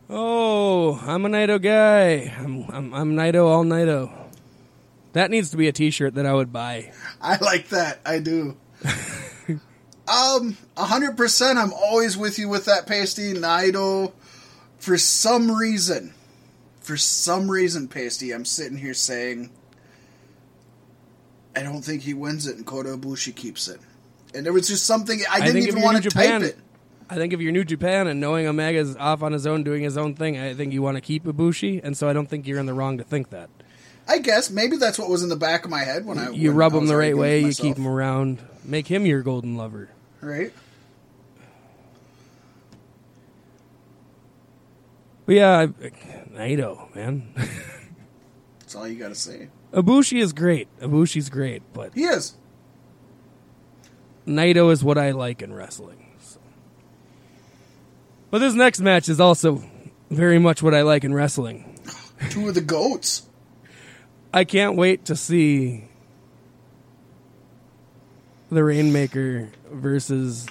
Oh, 0.08 0.96
I'm 1.04 1.24
a 1.24 1.28
Naito 1.28 1.60
guy. 1.60 2.32
I'm 2.38 2.64
I'm, 2.70 2.94
I'm 2.94 3.16
Naito 3.16 3.44
all 3.44 3.64
Naito. 3.64 4.12
That 5.14 5.32
needs 5.32 5.50
to 5.50 5.56
be 5.56 5.66
a 5.66 5.72
T-shirt 5.72 6.14
that 6.14 6.26
I 6.26 6.32
would 6.32 6.52
buy. 6.52 6.92
I 7.20 7.38
like 7.38 7.70
that. 7.70 8.00
I 8.06 8.20
do. 8.20 8.56
Um, 10.08 10.56
hundred 10.76 11.16
percent. 11.16 11.58
I'm 11.58 11.72
always 11.72 12.16
with 12.16 12.38
you 12.38 12.48
with 12.48 12.66
that 12.66 12.86
pasty 12.86 13.34
Naito. 13.34 14.12
For 14.78 14.96
some 14.96 15.50
reason, 15.50 16.14
for 16.80 16.96
some 16.96 17.50
reason, 17.50 17.88
pasty. 17.88 18.30
I'm 18.32 18.44
sitting 18.44 18.78
here 18.78 18.94
saying, 18.94 19.50
I 21.56 21.62
don't 21.62 21.82
think 21.82 22.02
he 22.02 22.12
wins 22.14 22.46
it, 22.46 22.56
and 22.56 22.66
Kota 22.66 22.90
Ibushi 22.90 23.34
keeps 23.34 23.66
it. 23.66 23.80
And 24.34 24.44
there 24.44 24.52
was 24.52 24.68
just 24.68 24.84
something 24.84 25.20
I 25.30 25.40
didn't 25.40 25.62
if 25.62 25.68
even 25.68 25.82
want 25.82 26.02
to 26.02 26.10
type 26.10 26.24
Japan- 26.24 26.42
it. 26.42 26.58
I 27.08 27.14
think 27.14 27.32
if 27.32 27.40
you're 27.40 27.52
New 27.52 27.64
Japan 27.64 28.08
and 28.08 28.20
knowing 28.20 28.48
Omega's 28.48 28.96
off 28.96 29.22
on 29.22 29.32
his 29.32 29.46
own 29.46 29.62
doing 29.62 29.82
his 29.82 29.96
own 29.96 30.14
thing, 30.16 30.36
I 30.38 30.54
think 30.54 30.72
you 30.72 30.82
want 30.82 30.96
to 30.96 31.00
keep 31.00 31.24
Ibushi, 31.24 31.80
and 31.84 31.96
so 31.96 32.08
I 32.08 32.12
don't 32.12 32.28
think 32.28 32.48
you're 32.48 32.58
in 32.58 32.66
the 32.66 32.74
wrong 32.74 32.98
to 32.98 33.04
think 33.04 33.30
that. 33.30 33.48
I 34.08 34.18
guess 34.18 34.50
maybe 34.50 34.76
that's 34.76 34.98
what 34.98 35.08
was 35.08 35.22
in 35.22 35.28
the 35.28 35.36
back 35.36 35.64
of 35.64 35.70
my 35.70 35.84
head 35.84 36.04
when 36.04 36.18
I 36.18 36.30
You 36.30 36.50
when 36.50 36.56
rub 36.56 36.74
I 36.74 36.78
him 36.78 36.86
the 36.88 36.96
right 36.96 37.16
way, 37.16 37.40
you 37.40 37.54
keep 37.54 37.76
him 37.76 37.86
around, 37.86 38.40
make 38.64 38.88
him 38.88 39.06
your 39.06 39.22
golden 39.22 39.56
lover. 39.56 39.88
right. 40.20 40.52
But 45.26 45.34
yeah, 45.34 45.58
I, 45.58 45.66
Naito, 45.66 46.94
man. 46.94 47.28
That's 48.60 48.76
all 48.76 48.86
you 48.86 48.96
got 48.96 49.08
to 49.08 49.14
say. 49.16 49.48
Ibushi 49.76 50.20
is 50.20 50.32
great. 50.32 50.66
Ibushi's 50.80 51.28
great, 51.30 51.62
but 51.72 51.92
He 51.94 52.02
is. 52.04 52.34
Naito 54.26 54.72
is 54.72 54.82
what 54.82 54.98
I 54.98 55.12
like 55.12 55.42
in 55.42 55.52
wrestling. 55.54 56.06
so. 56.18 56.40
But 58.30 58.38
this 58.38 58.54
next 58.54 58.80
match 58.80 59.08
is 59.08 59.20
also 59.20 59.62
very 60.10 60.38
much 60.40 60.62
what 60.62 60.74
I 60.74 60.82
like 60.82 61.04
in 61.04 61.14
wrestling. 61.14 61.78
Two 62.30 62.48
of 62.48 62.54
the 62.54 62.60
goats. 62.62 63.28
I 64.32 64.44
can't 64.44 64.76
wait 64.76 65.04
to 65.06 65.14
see 65.16 65.84
the 68.50 68.64
Rainmaker 68.64 69.50
versus 69.70 70.46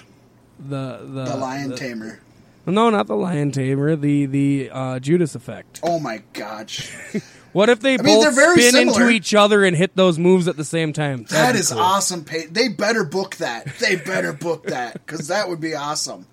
the 0.58 0.98
the, 1.02 1.24
The 1.24 1.36
Lion 1.36 1.70
the- 1.70 1.76
Tamer. 1.76 2.20
No, 2.68 2.90
not 2.90 3.06
the 3.06 3.14
Lion 3.16 3.52
Tamer. 3.52 3.94
The 3.96 4.26
the 4.26 4.70
uh, 4.72 4.98
Judas 5.00 5.34
effect. 5.34 5.80
Oh 5.82 5.98
my 5.98 6.22
gosh. 6.32 6.92
What 7.56 7.70
if 7.70 7.80
they 7.80 7.94
I 7.94 8.02
mean, 8.02 8.22
both 8.22 8.34
spin 8.34 8.72
similar. 8.72 9.00
into 9.00 9.08
each 9.14 9.34
other 9.34 9.64
and 9.64 9.74
hit 9.74 9.96
those 9.96 10.18
moves 10.18 10.46
at 10.46 10.58
the 10.58 10.64
same 10.64 10.92
time? 10.92 11.22
That'd 11.24 11.54
That 11.54 11.56
is 11.58 11.70
cool. 11.72 11.80
awesome. 11.80 12.26
They 12.50 12.68
better 12.68 13.02
book 13.02 13.36
that. 13.36 13.78
They 13.78 13.96
better 13.96 14.34
book 14.34 14.64
that 14.66 14.92
because 14.92 15.28
that 15.28 15.48
would 15.48 15.58
be 15.60 15.74
awesome. 15.74 16.26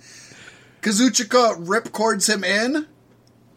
Kazuchika 0.82 1.66
ripcords 1.66 2.28
him 2.28 2.44
in, 2.44 2.88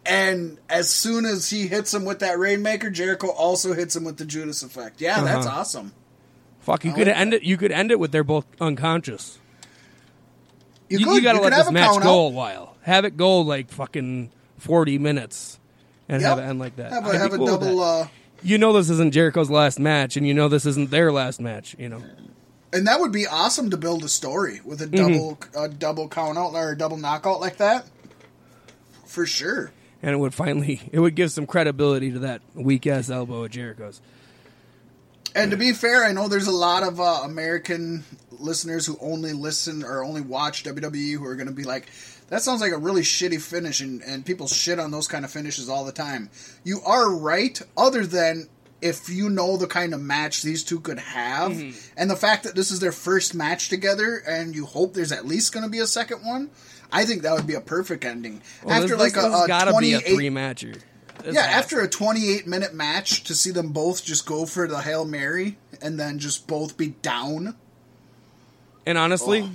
and 0.05 0.59
as 0.69 0.89
soon 0.89 1.25
as 1.27 1.51
he 1.51 1.67
hits 1.67 1.93
him 1.93 2.05
with 2.05 2.21
that 2.21 2.39
Rainmaker, 2.39 2.89
Jericho 2.89 3.31
also 3.31 3.73
hits 3.75 3.97
him 3.97 4.05
with 4.05 4.19
the 4.19 4.25
Judas 4.27 4.62
effect. 4.62 5.01
Yeah, 5.01 5.23
that's 5.23 5.45
Uh-huh. 5.45 5.59
awesome. 5.61 5.93
Fuck, 6.61 6.85
you 6.85 6.93
I 6.93 6.95
could 6.95 7.09
like 7.09 7.17
end 7.17 7.35
it. 7.35 7.43
You 7.43 7.57
could 7.57 7.73
end 7.73 7.91
it 7.91 7.99
with 7.99 8.12
they're 8.12 8.23
both 8.23 8.47
unconscious. 8.61 9.39
You, 10.89 11.01
You, 11.01 11.07
could, 11.07 11.14
you 11.17 11.21
gotta 11.23 11.39
you 11.39 11.43
let 11.45 11.53
this 11.53 11.71
match 11.73 12.01
go 12.01 12.27
a 12.27 12.31
while. 12.31 12.77
Have 12.83 13.05
it 13.05 13.17
go 13.17 13.41
like 13.41 13.71
fucking 13.71 14.31
forty 14.57 14.99
minutes, 14.99 15.59
and 16.09 16.20
Yep. 16.22 16.28
have 16.30 16.38
it 16.38 16.42
end 16.48 16.59
like 16.59 16.76
that. 16.76 16.92
Have 16.92 17.07
a, 17.07 17.18
have 17.18 17.32
a 17.32 17.36
cool 17.36 17.46
double, 17.46 17.80
uh, 17.82 18.09
you 18.42 18.59
know 18.59 18.72
this 18.72 18.90
isn't 18.90 19.12
Jericho's 19.12 19.50
last 19.50 19.78
match, 19.78 20.16
and 20.16 20.26
you 20.26 20.34
know 20.34 20.48
this 20.48 20.66
isn't 20.66 20.90
their 20.90 21.11
last 21.12 21.40
match. 21.40 21.74
You 21.78 21.88
know, 21.88 22.02
and 22.72 22.86
that 22.86 23.00
would 23.00 23.12
be 23.12 23.26
awesome 23.26 23.70
to 23.70 23.76
build 23.76 24.04
a 24.04 24.09
story 24.09 24.61
with 24.64 24.80
a 24.82 24.86
Mm-hmm. 24.86 24.96
double, 25.12 25.38
a 25.64 25.68
double 25.68 26.09
count 26.09 26.36
out 26.38 26.54
or 26.54 26.72
a 26.72 26.76
double 26.78 26.96
knockout 26.96 27.40
like 27.40 27.57
that. 27.59 27.86
For 29.07 29.24
sure. 29.26 29.72
and 30.02 30.12
it 30.12 30.18
would 30.18 30.34
finally 30.34 30.80
it 30.92 31.00
would 31.00 31.14
give 31.14 31.30
some 31.32 31.46
credibility 31.46 32.12
to 32.12 32.18
that 32.20 32.42
weak 32.54 32.86
ass 32.86 33.09
elbow 33.11 33.44
of 33.44 33.50
Jericho's. 33.50 34.00
And 35.34 35.50
to 35.50 35.57
be 35.57 35.72
fair, 35.72 36.04
I 36.04 36.12
know 36.12 36.28
there's 36.28 36.46
a 36.46 36.50
lot 36.52 36.82
of 36.82 36.98
uh, 37.00 37.20
American 37.24 38.04
listeners 38.38 38.86
who 38.86 38.96
only 39.02 39.32
listen 39.34 39.82
or 39.84 40.02
only 40.02 40.22
watch 40.22 40.64
WWE 40.64 41.12
who 41.18 41.24
are 41.26 41.34
going 41.34 41.48
to 41.48 41.52
be 41.52 41.64
like, 41.64 41.88
that 42.29 42.43
sounds 42.43 42.61
like 42.61 42.72
a 42.72 42.79
really 42.79 43.03
shitty 43.03 43.41
finish, 43.41 43.81
and, 43.81 44.03
and 44.03 44.24
people 44.27 44.47
shit 44.49 44.79
on 44.79 44.91
those 44.91 45.09
kind 45.09 45.24
of 45.24 45.31
finishes 45.31 45.68
all 45.68 45.85
the 45.85 45.93
time. 45.93 46.31
You 46.64 46.81
are 46.85 47.14
right, 47.14 47.61
other 47.77 48.05
than 48.07 48.49
if 48.83 49.09
you 49.09 49.31
know 49.31 49.57
the 49.57 49.66
kind 49.66 49.95
of 49.95 50.01
match 50.03 50.43
these 50.43 50.62
two 50.64 50.81
could 50.81 50.99
have, 50.99 51.53
Mm-hmm. 51.53 51.79
and 51.97 52.11
the 52.11 52.16
fact 52.16 52.45
that 52.45 52.55
this 52.55 52.70
is 52.70 52.81
their 52.81 52.93
first 52.93 53.35
match 53.35 53.68
together, 53.68 54.22
and 54.27 54.55
you 54.55 54.66
hope 54.66 54.93
there's 54.95 55.12
at 55.12 55.24
least 55.27 55.53
going 55.53 55.64
to 55.64 55.70
be 55.70 55.79
a 55.79 55.87
second 55.87 56.24
one. 56.24 56.51
I 56.93 57.05
think 57.05 57.22
that 57.22 57.33
would 57.35 57.47
be 57.47 57.55
a 57.55 57.61
perfect 57.61 58.05
ending. 58.05 58.43
Well, 58.62 58.74
after 58.83 58.97
this, 58.97 59.16
like 59.16 59.24
a, 59.24 59.27
a 59.45 59.47
gotta 59.49 59.77
be 59.79 59.95
a 59.95 60.01
28 60.01 60.14
three 60.14 60.31
matcher. 60.31 60.81
yeah, 61.24 61.41
after 61.41 61.81
a 61.81 61.89
28 61.89 62.47
minute 62.47 62.74
match 62.74 63.24
to 63.24 63.35
see 63.35 63.51
them 63.51 63.70
both 63.70 64.05
just 64.05 64.24
go 64.27 64.47
for 64.47 64.68
the 64.68 64.81
Hail 64.83 65.05
Mary 65.05 65.57
and 65.83 65.99
then 65.99 66.18
just 66.20 66.47
both 66.47 66.77
be 66.77 66.89
down. 67.03 67.57
And 68.85 68.97
honestly, 68.99 69.43
Oh. 69.43 69.51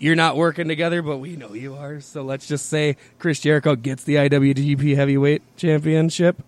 You're 0.00 0.16
not 0.16 0.36
working 0.36 0.66
together, 0.66 1.02
but 1.02 1.18
we 1.18 1.36
know 1.36 1.52
you 1.52 1.76
are. 1.76 2.00
So 2.00 2.22
let's 2.22 2.48
just 2.48 2.66
say 2.66 2.96
Chris 3.18 3.38
Jericho 3.38 3.76
gets 3.76 4.02
the 4.02 4.16
IWGP 4.16 4.96
Heavyweight 4.96 5.42
Championship, 5.56 6.42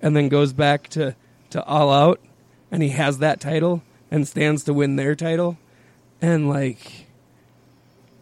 and 0.00 0.14
then 0.14 0.28
goes 0.28 0.52
back 0.52 0.88
to 0.90 1.16
to 1.50 1.64
All 1.64 1.90
Out, 1.90 2.20
and 2.70 2.82
he 2.82 2.90
has 2.90 3.18
that 3.18 3.40
title 3.40 3.82
and 4.10 4.28
stands 4.28 4.62
to 4.64 4.74
win 4.74 4.96
their 4.96 5.16
title, 5.16 5.56
and 6.20 6.48
like 6.48 7.06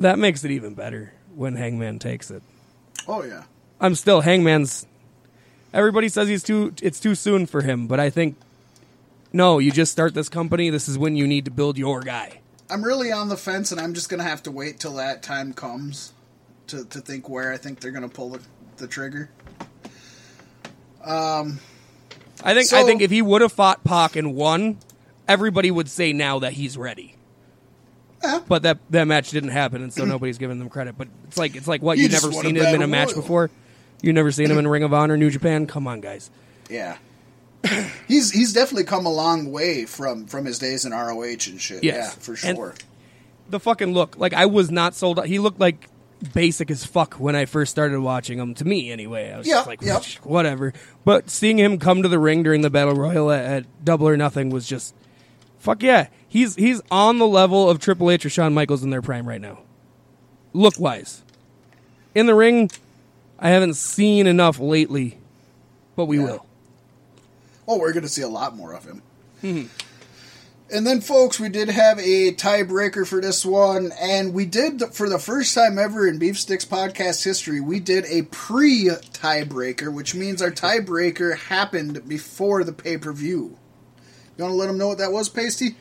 that 0.01 0.18
makes 0.18 0.45
it 0.45 0.51
even 0.53 0.74
better 0.74 1.12
when 1.34 1.57
Hangman 1.57 1.99
takes 1.99 2.30
it. 2.30 2.43
Oh, 3.09 3.22
yeah. 3.22 3.45
I'm 3.80 3.95
still 3.95 4.20
Hangman's. 4.20 4.87
Everybody 5.72 6.09
says 6.09 6.28
he's 6.28 6.43
too. 6.43 6.72
It's 6.80 7.01
too 7.01 7.14
soon 7.14 7.47
for 7.47 7.62
him, 7.62 7.87
but 7.87 8.01
I 8.01 8.09
think 8.09 8.37
no. 9.32 9.59
You 9.59 9.70
just 9.70 9.93
start 9.93 10.14
this 10.14 10.28
company. 10.28 10.70
This 10.70 10.89
is 10.89 10.97
when 10.97 11.16
you 11.16 11.26
need 11.26 11.45
to 11.47 11.51
build 11.51 11.76
your 11.76 12.01
guy. 12.01 12.41
I'm 12.71 12.83
really 12.85 13.12
on 13.12 13.29
the 13.29 13.37
fence, 13.37 13.71
and 13.73 13.81
I'm 13.81 13.95
just 13.95 14.09
going 14.09 14.19
to 14.19 14.29
have 14.29 14.43
to 14.45 14.51
wait 14.51 14.81
till 14.81 14.95
that 14.95 15.23
time 15.23 15.53
comes 15.53 16.12
to, 16.69 16.85
to 16.87 17.01
think 17.01 17.29
where 17.29 17.53
I 17.53 17.57
think 17.57 17.81
they're 17.81 17.93
going 17.93 18.09
to 18.09 18.14
pull 18.14 18.31
the, 18.31 18.41
the 18.79 18.87
trigger. 18.89 19.31
Um, 21.05 21.61
I 22.43 22.55
think. 22.55 22.69
So- 22.69 22.79
I 22.79 22.85
think 22.85 23.03
if 23.03 23.11
he 23.11 23.23
would 23.23 23.43
have 23.43 23.53
fought 23.53 23.85
Pac 23.85 24.17
and 24.17 24.35
won, 24.35 24.79
everybody 25.29 25.71
would 25.71 25.89
say 25.89 26.12
now 26.12 26.39
that 26.41 26.55
he's 26.55 26.77
ready. 26.77 27.12
But 28.49 28.62
that 28.64 28.79
that 28.91 29.05
match 29.05 29.31
didn't 29.31 29.51
happen, 29.51 29.83
and 29.83 29.93
so 29.93 30.05
nobody's 30.05 30.37
giving 30.39 30.59
them 30.59 30.69
credit. 30.69 30.99
But 30.99 31.07
it's 31.29 31.39
like 31.39 31.55
it's 31.55 31.69
like 31.69 31.81
what 31.81 31.97
You 31.97 32.05
you 32.05 32.09
never 32.09 32.33
seen 32.33 32.57
him 32.57 32.75
in 32.75 32.83
a 32.83 32.87
match 32.89 33.09
royal. 33.11 33.21
before. 33.23 33.51
You 34.03 34.12
never 34.12 34.33
seen 34.33 34.51
him 34.51 34.59
in 34.59 34.67
Ring 34.67 34.83
of 34.83 34.93
Honor, 34.93 35.17
New 35.17 35.31
Japan. 35.31 35.67
Come 35.69 35.87
on, 35.87 36.01
guys. 36.01 36.29
Yeah. 36.69 36.97
he's 38.09 38.31
he's 38.31 38.53
definitely 38.53 38.85
come 38.85 39.07
a 39.07 39.12
long 39.12 39.51
way 39.51 39.85
from, 39.85 40.27
from 40.27 40.45
his 40.45 40.59
days 40.59 40.85
in 40.85 40.93
ROH 40.93 41.23
and 41.23 41.61
shit. 41.61 41.83
Yes. 41.85 41.95
Yeah, 41.97 42.11
for 42.11 42.33
And- 42.47 42.57
sure. 42.57 42.75
the 43.49 43.61
fucking 43.61 43.93
look. 43.93 44.17
Like 44.19 44.35
I 44.35 44.47
was 44.47 44.71
not 44.71 44.95
sold. 44.95 45.19
out. 45.19 45.27
He 45.27 45.39
looked 45.39 45.61
like 45.61 45.89
basic 46.33 46.71
as 46.71 46.85
fuck 46.87 47.14
when 47.14 47.37
I 47.37 47.45
first 47.45 47.71
started 47.71 48.01
watching 48.01 48.39
him. 48.39 48.55
To 48.55 48.64
me, 48.64 48.91
anyway, 48.91 49.31
I 49.33 49.39
was 49.39 49.47
Yep, 49.47 49.57
just 49.57 49.67
like, 49.67 49.83
yep. 49.83 50.03
whatever. 50.25 50.73
But 51.05 51.29
seeing 51.29 51.59
him 51.59 51.79
come 51.79 52.03
to 52.03 52.09
the 52.09 52.19
ring 52.19 52.43
during 52.43 52.62
the 52.62 52.71
battle 52.71 52.95
royal 52.95 53.31
at, 53.31 53.45
at 53.45 53.85
Double 53.85 54.09
or 54.09 54.17
Nothing 54.17 54.49
was 54.51 54.67
just, 54.67 54.95
fuck 55.59 55.83
yeah. 55.83 56.09
He's 56.29 56.55
he's 56.57 56.81
on 56.91 57.19
the 57.19 57.27
level 57.27 57.69
of 57.69 57.79
Triple 57.81 58.11
H 58.11 58.25
or 58.27 58.31
Shawn 58.31 58.55
Michaels 58.55 58.83
in 58.83 58.91
their 58.91 59.03
prime 59.03 59.29
right 59.29 59.41
now, 59.41 59.59
look 60.53 60.79
wise. 60.81 61.23
In 62.14 62.27
the 62.27 62.35
ring, 62.35 62.71
I 63.39 63.51
haven't 63.51 63.75
seen 63.75 64.27
enough 64.27 64.59
lately, 64.59 65.19
but 65.97 66.07
we 66.07 66.19
Yeah. 66.19 66.25
will. 66.25 66.46
Oh, 67.69 67.79
we're 67.79 67.93
going 67.93 68.03
to 68.05 68.09
see 68.09 68.23
a 68.23 68.29
lot 68.29 68.57
more 68.57 68.73
of 68.73 68.85
him. 68.85 69.03
And 70.69 70.85
then, 70.85 71.01
folks, 71.01 71.39
we 71.39 71.49
did 71.49 71.69
have 71.69 71.99
a 72.01 72.33
tiebreaker 72.33 73.07
for 73.07 73.21
this 73.21 73.47
one, 73.47 73.93
and 74.01 74.35
we 74.35 74.47
did, 74.47 74.83
for 74.93 75.09
the 75.09 75.19
first 75.21 75.55
time 75.55 75.79
ever 75.79 76.09
in 76.09 76.19
Beef 76.19 76.37
Sticks 76.39 76.64
podcast 76.64 77.23
history, 77.23 77.61
we 77.61 77.79
did 77.79 78.05
a 78.07 78.23
pre 78.23 78.87
tiebreaker, 79.12 79.93
which 79.93 80.14
means 80.17 80.43
our 80.43 80.51
tiebreaker 80.51 81.37
happened 81.37 82.09
before 82.09 82.64
the 82.64 82.73
pay 82.73 82.99
per 82.99 83.12
view. 83.12 83.57
You 84.37 84.45
want 84.45 84.53
to 84.53 84.57
let 84.57 84.67
them 84.67 84.79
know 84.79 84.89
what 84.89 84.99
that 84.99 85.12
was, 85.12 85.29
Pasty? 85.29 85.77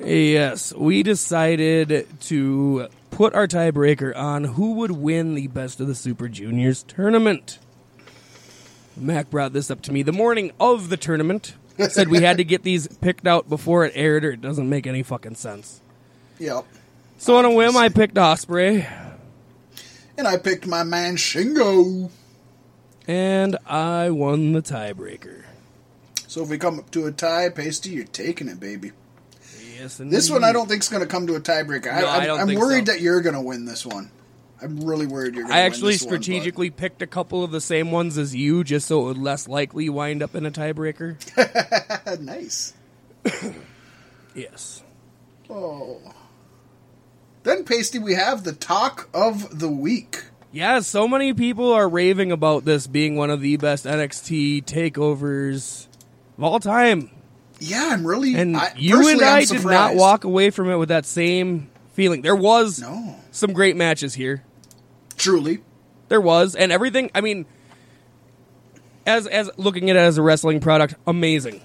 Yes, 0.00 0.72
we 0.74 1.04
decided 1.04 2.08
to 2.22 2.88
put 3.12 3.34
our 3.34 3.46
tiebreaker 3.46 4.16
on 4.16 4.44
who 4.44 4.72
would 4.74 4.90
win 4.90 5.34
the 5.34 5.46
Best 5.46 5.80
of 5.80 5.86
the 5.86 5.94
Super 5.94 6.28
Juniors 6.28 6.82
tournament. 6.82 7.60
Mac 8.96 9.30
brought 9.30 9.52
this 9.52 9.70
up 9.70 9.82
to 9.82 9.92
me 9.92 10.02
the 10.02 10.12
morning 10.12 10.52
of 10.60 10.88
the 10.88 10.96
tournament. 10.96 11.54
Said 11.88 12.08
we 12.08 12.22
had 12.22 12.36
to 12.36 12.44
get 12.44 12.62
these 12.62 12.86
picked 12.98 13.26
out 13.26 13.48
before 13.48 13.84
it 13.84 13.92
aired, 13.96 14.24
or 14.24 14.30
it 14.30 14.40
doesn't 14.40 14.68
make 14.68 14.86
any 14.86 15.02
fucking 15.02 15.34
sense. 15.34 15.80
Yep. 16.38 16.64
So 17.18 17.36
on 17.36 17.44
a 17.44 17.50
whim, 17.50 17.76
I 17.76 17.88
picked 17.88 18.14
Ospreay, 18.14 18.86
And 20.16 20.28
I 20.28 20.36
picked 20.36 20.66
my 20.66 20.84
man 20.84 21.16
Shingo. 21.16 22.10
and 23.08 23.56
I 23.66 24.10
won 24.10 24.52
the 24.52 24.62
tiebreaker. 24.62 25.42
So 26.28 26.42
if 26.42 26.48
we 26.48 26.58
come 26.58 26.78
up 26.78 26.90
to 26.92 27.06
a 27.06 27.12
tie, 27.12 27.48
Pasty, 27.48 27.90
you're 27.90 28.04
taking 28.04 28.48
it, 28.48 28.60
baby. 28.60 28.92
Yes, 29.76 29.96
This 29.98 30.30
one 30.30 30.44
I 30.44 30.52
don't 30.52 30.68
think 30.68 30.82
is 30.82 30.88
going 30.88 31.02
to 31.02 31.08
come 31.08 31.26
to 31.26 31.34
a 31.34 31.40
tiebreaker. 31.40 31.86
No, 31.86 32.06
I, 32.06 32.40
am 32.40 32.54
worried 32.54 32.86
so. 32.86 32.92
that 32.92 33.00
you're 33.00 33.20
going 33.20 33.34
to 33.34 33.40
win 33.40 33.64
this 33.64 33.84
one. 33.84 34.10
I'm 34.62 34.80
really 34.80 35.06
worried 35.06 35.34
you're 35.34 35.44
going 35.44 35.52
to 35.52 35.58
I 35.58 35.62
actually 35.62 35.92
this 35.92 36.02
one, 36.02 36.22
strategically 36.22 36.70
picked 36.70 37.02
a 37.02 37.06
couple 37.06 37.44
of 37.44 37.50
the 37.50 37.60
same 37.60 37.90
ones 37.90 38.16
as 38.18 38.34
you, 38.34 38.64
just 38.64 38.86
so 38.86 39.02
it 39.02 39.04
would 39.04 39.18
less 39.18 39.48
likely 39.48 39.88
wind 39.88 40.22
up 40.22 40.34
in 40.34 40.46
a 40.46 40.50
tiebreaker. 40.50 41.16
nice. 42.20 42.72
yes. 44.34 44.82
Oh. 45.50 46.00
Then, 47.42 47.64
Pasty, 47.64 47.98
we 47.98 48.14
have 48.14 48.44
the 48.44 48.52
talk 48.52 49.08
of 49.12 49.58
the 49.58 49.68
week. 49.68 50.24
Yeah, 50.50 50.80
so 50.80 51.08
many 51.08 51.34
people 51.34 51.72
are 51.72 51.88
raving 51.88 52.32
about 52.32 52.64
this 52.64 52.86
being 52.86 53.16
one 53.16 53.28
of 53.28 53.40
the 53.40 53.56
best 53.56 53.84
NXT 53.84 54.64
takeovers 54.64 55.88
of 56.38 56.44
all 56.44 56.60
time. 56.60 57.10
Yeah, 57.58 57.90
I'm 57.92 58.06
really. 58.06 58.34
And 58.34 58.56
I, 58.56 58.72
you 58.76 58.94
and 58.96 59.04
personally, 59.04 59.24
I'm 59.24 59.34
I 59.34 59.44
did 59.44 59.64
not 59.64 59.94
walk 59.96 60.24
away 60.24 60.50
from 60.50 60.70
it 60.70 60.76
with 60.76 60.88
that 60.90 61.06
same 61.06 61.70
feeling. 61.94 62.20
There 62.22 62.36
was 62.36 62.80
No, 62.80 63.16
some 63.30 63.52
great 63.54 63.76
matches 63.76 64.14
here. 64.14 64.44
truly. 65.16 65.60
There 66.08 66.20
was, 66.20 66.54
and 66.54 66.70
everything. 66.70 67.10
I 67.14 67.22
mean, 67.22 67.46
as 69.06 69.26
as 69.26 69.50
looking 69.56 69.88
at 69.90 69.96
it 69.96 70.00
as 70.00 70.18
a 70.18 70.22
wrestling 70.22 70.60
product, 70.60 70.94
amazing. 71.06 71.62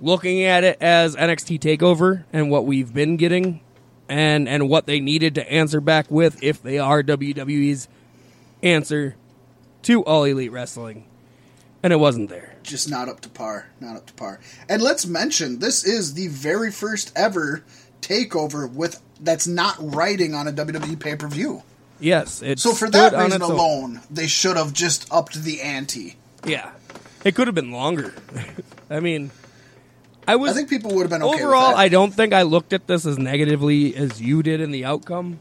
Looking 0.00 0.42
at 0.44 0.62
it 0.64 0.78
as 0.80 1.16
NXT 1.16 1.58
Takeover 1.60 2.24
and 2.32 2.50
what 2.50 2.66
we've 2.66 2.92
been 2.92 3.16
getting, 3.16 3.60
and 4.08 4.48
and 4.48 4.68
what 4.68 4.86
they 4.86 5.00
needed 5.00 5.34
to 5.36 5.50
answer 5.52 5.80
back 5.80 6.10
with 6.10 6.42
if 6.42 6.62
they 6.62 6.78
are 6.78 7.02
WWE's 7.02 7.88
answer 8.62 9.16
to 9.82 10.04
All 10.04 10.24
Elite 10.24 10.52
Wrestling, 10.52 11.06
and 11.82 11.92
it 11.92 11.96
wasn't 11.96 12.28
there. 12.28 12.56
Just 12.62 12.90
not 12.90 13.08
up 13.08 13.20
to 13.22 13.28
par. 13.28 13.68
Not 13.80 13.96
up 13.96 14.06
to 14.06 14.12
par. 14.14 14.38
And 14.68 14.82
let's 14.82 15.06
mention 15.06 15.58
this 15.60 15.82
is 15.84 16.14
the 16.14 16.28
very 16.28 16.70
first 16.70 17.10
ever 17.16 17.64
takeover 18.00 18.70
with 18.70 19.00
that's 19.22 19.46
not 19.46 19.76
writing 19.78 20.34
on 20.34 20.48
a 20.48 20.52
WWE 20.52 20.98
pay 21.00 21.16
per 21.16 21.28
view. 21.28 21.62
Yes, 22.00 22.42
So 22.56 22.72
for 22.72 22.90
that 22.90 23.12
reason 23.12 23.42
alone, 23.42 24.00
they 24.10 24.26
should 24.26 24.56
have 24.56 24.72
just 24.72 25.06
upped 25.12 25.42
the 25.44 25.60
ante. 25.60 26.16
yeah, 26.44 26.72
it 27.24 27.36
could 27.36 27.46
have 27.46 27.54
been 27.54 27.70
longer. 27.70 28.12
I 28.90 28.98
mean, 28.98 29.30
I 30.26 30.34
was 30.36 30.50
I 30.50 30.54
think 30.54 30.68
people 30.68 30.94
would 30.94 31.02
have 31.02 31.10
been 31.10 31.22
okay 31.22 31.44
overall. 31.44 31.68
with 31.68 31.76
that. 31.76 31.80
I 31.80 31.88
don't 31.88 32.12
think 32.12 32.32
I 32.32 32.42
looked 32.42 32.72
at 32.72 32.88
this 32.88 33.06
as 33.06 33.18
negatively 33.18 33.94
as 33.94 34.20
you 34.20 34.42
did 34.42 34.60
in 34.60 34.72
the 34.72 34.84
outcome. 34.84 35.38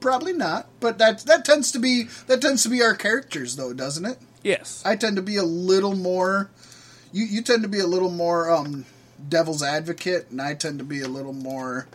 Probably 0.00 0.32
not, 0.32 0.66
but 0.80 0.98
that 0.98 1.20
that 1.26 1.44
tends 1.44 1.70
to 1.72 1.78
be 1.78 2.08
that 2.26 2.40
tends 2.42 2.64
to 2.64 2.68
be 2.68 2.82
our 2.82 2.94
characters, 2.94 3.54
though, 3.54 3.72
doesn't 3.72 4.04
it? 4.04 4.18
Yes, 4.42 4.82
I 4.84 4.96
tend 4.96 5.14
to 5.14 5.22
be 5.22 5.36
a 5.36 5.44
little 5.44 5.94
more. 5.94 6.50
You 7.12 7.24
you 7.24 7.40
tend 7.42 7.62
to 7.62 7.68
be 7.68 7.78
a 7.78 7.86
little 7.86 8.10
more 8.10 8.50
um, 8.50 8.84
devil's 9.28 9.62
advocate, 9.62 10.26
and 10.32 10.42
I 10.42 10.54
tend 10.54 10.80
to 10.80 10.84
be 10.84 11.02
a 11.02 11.08
little 11.08 11.32
more 11.32 11.86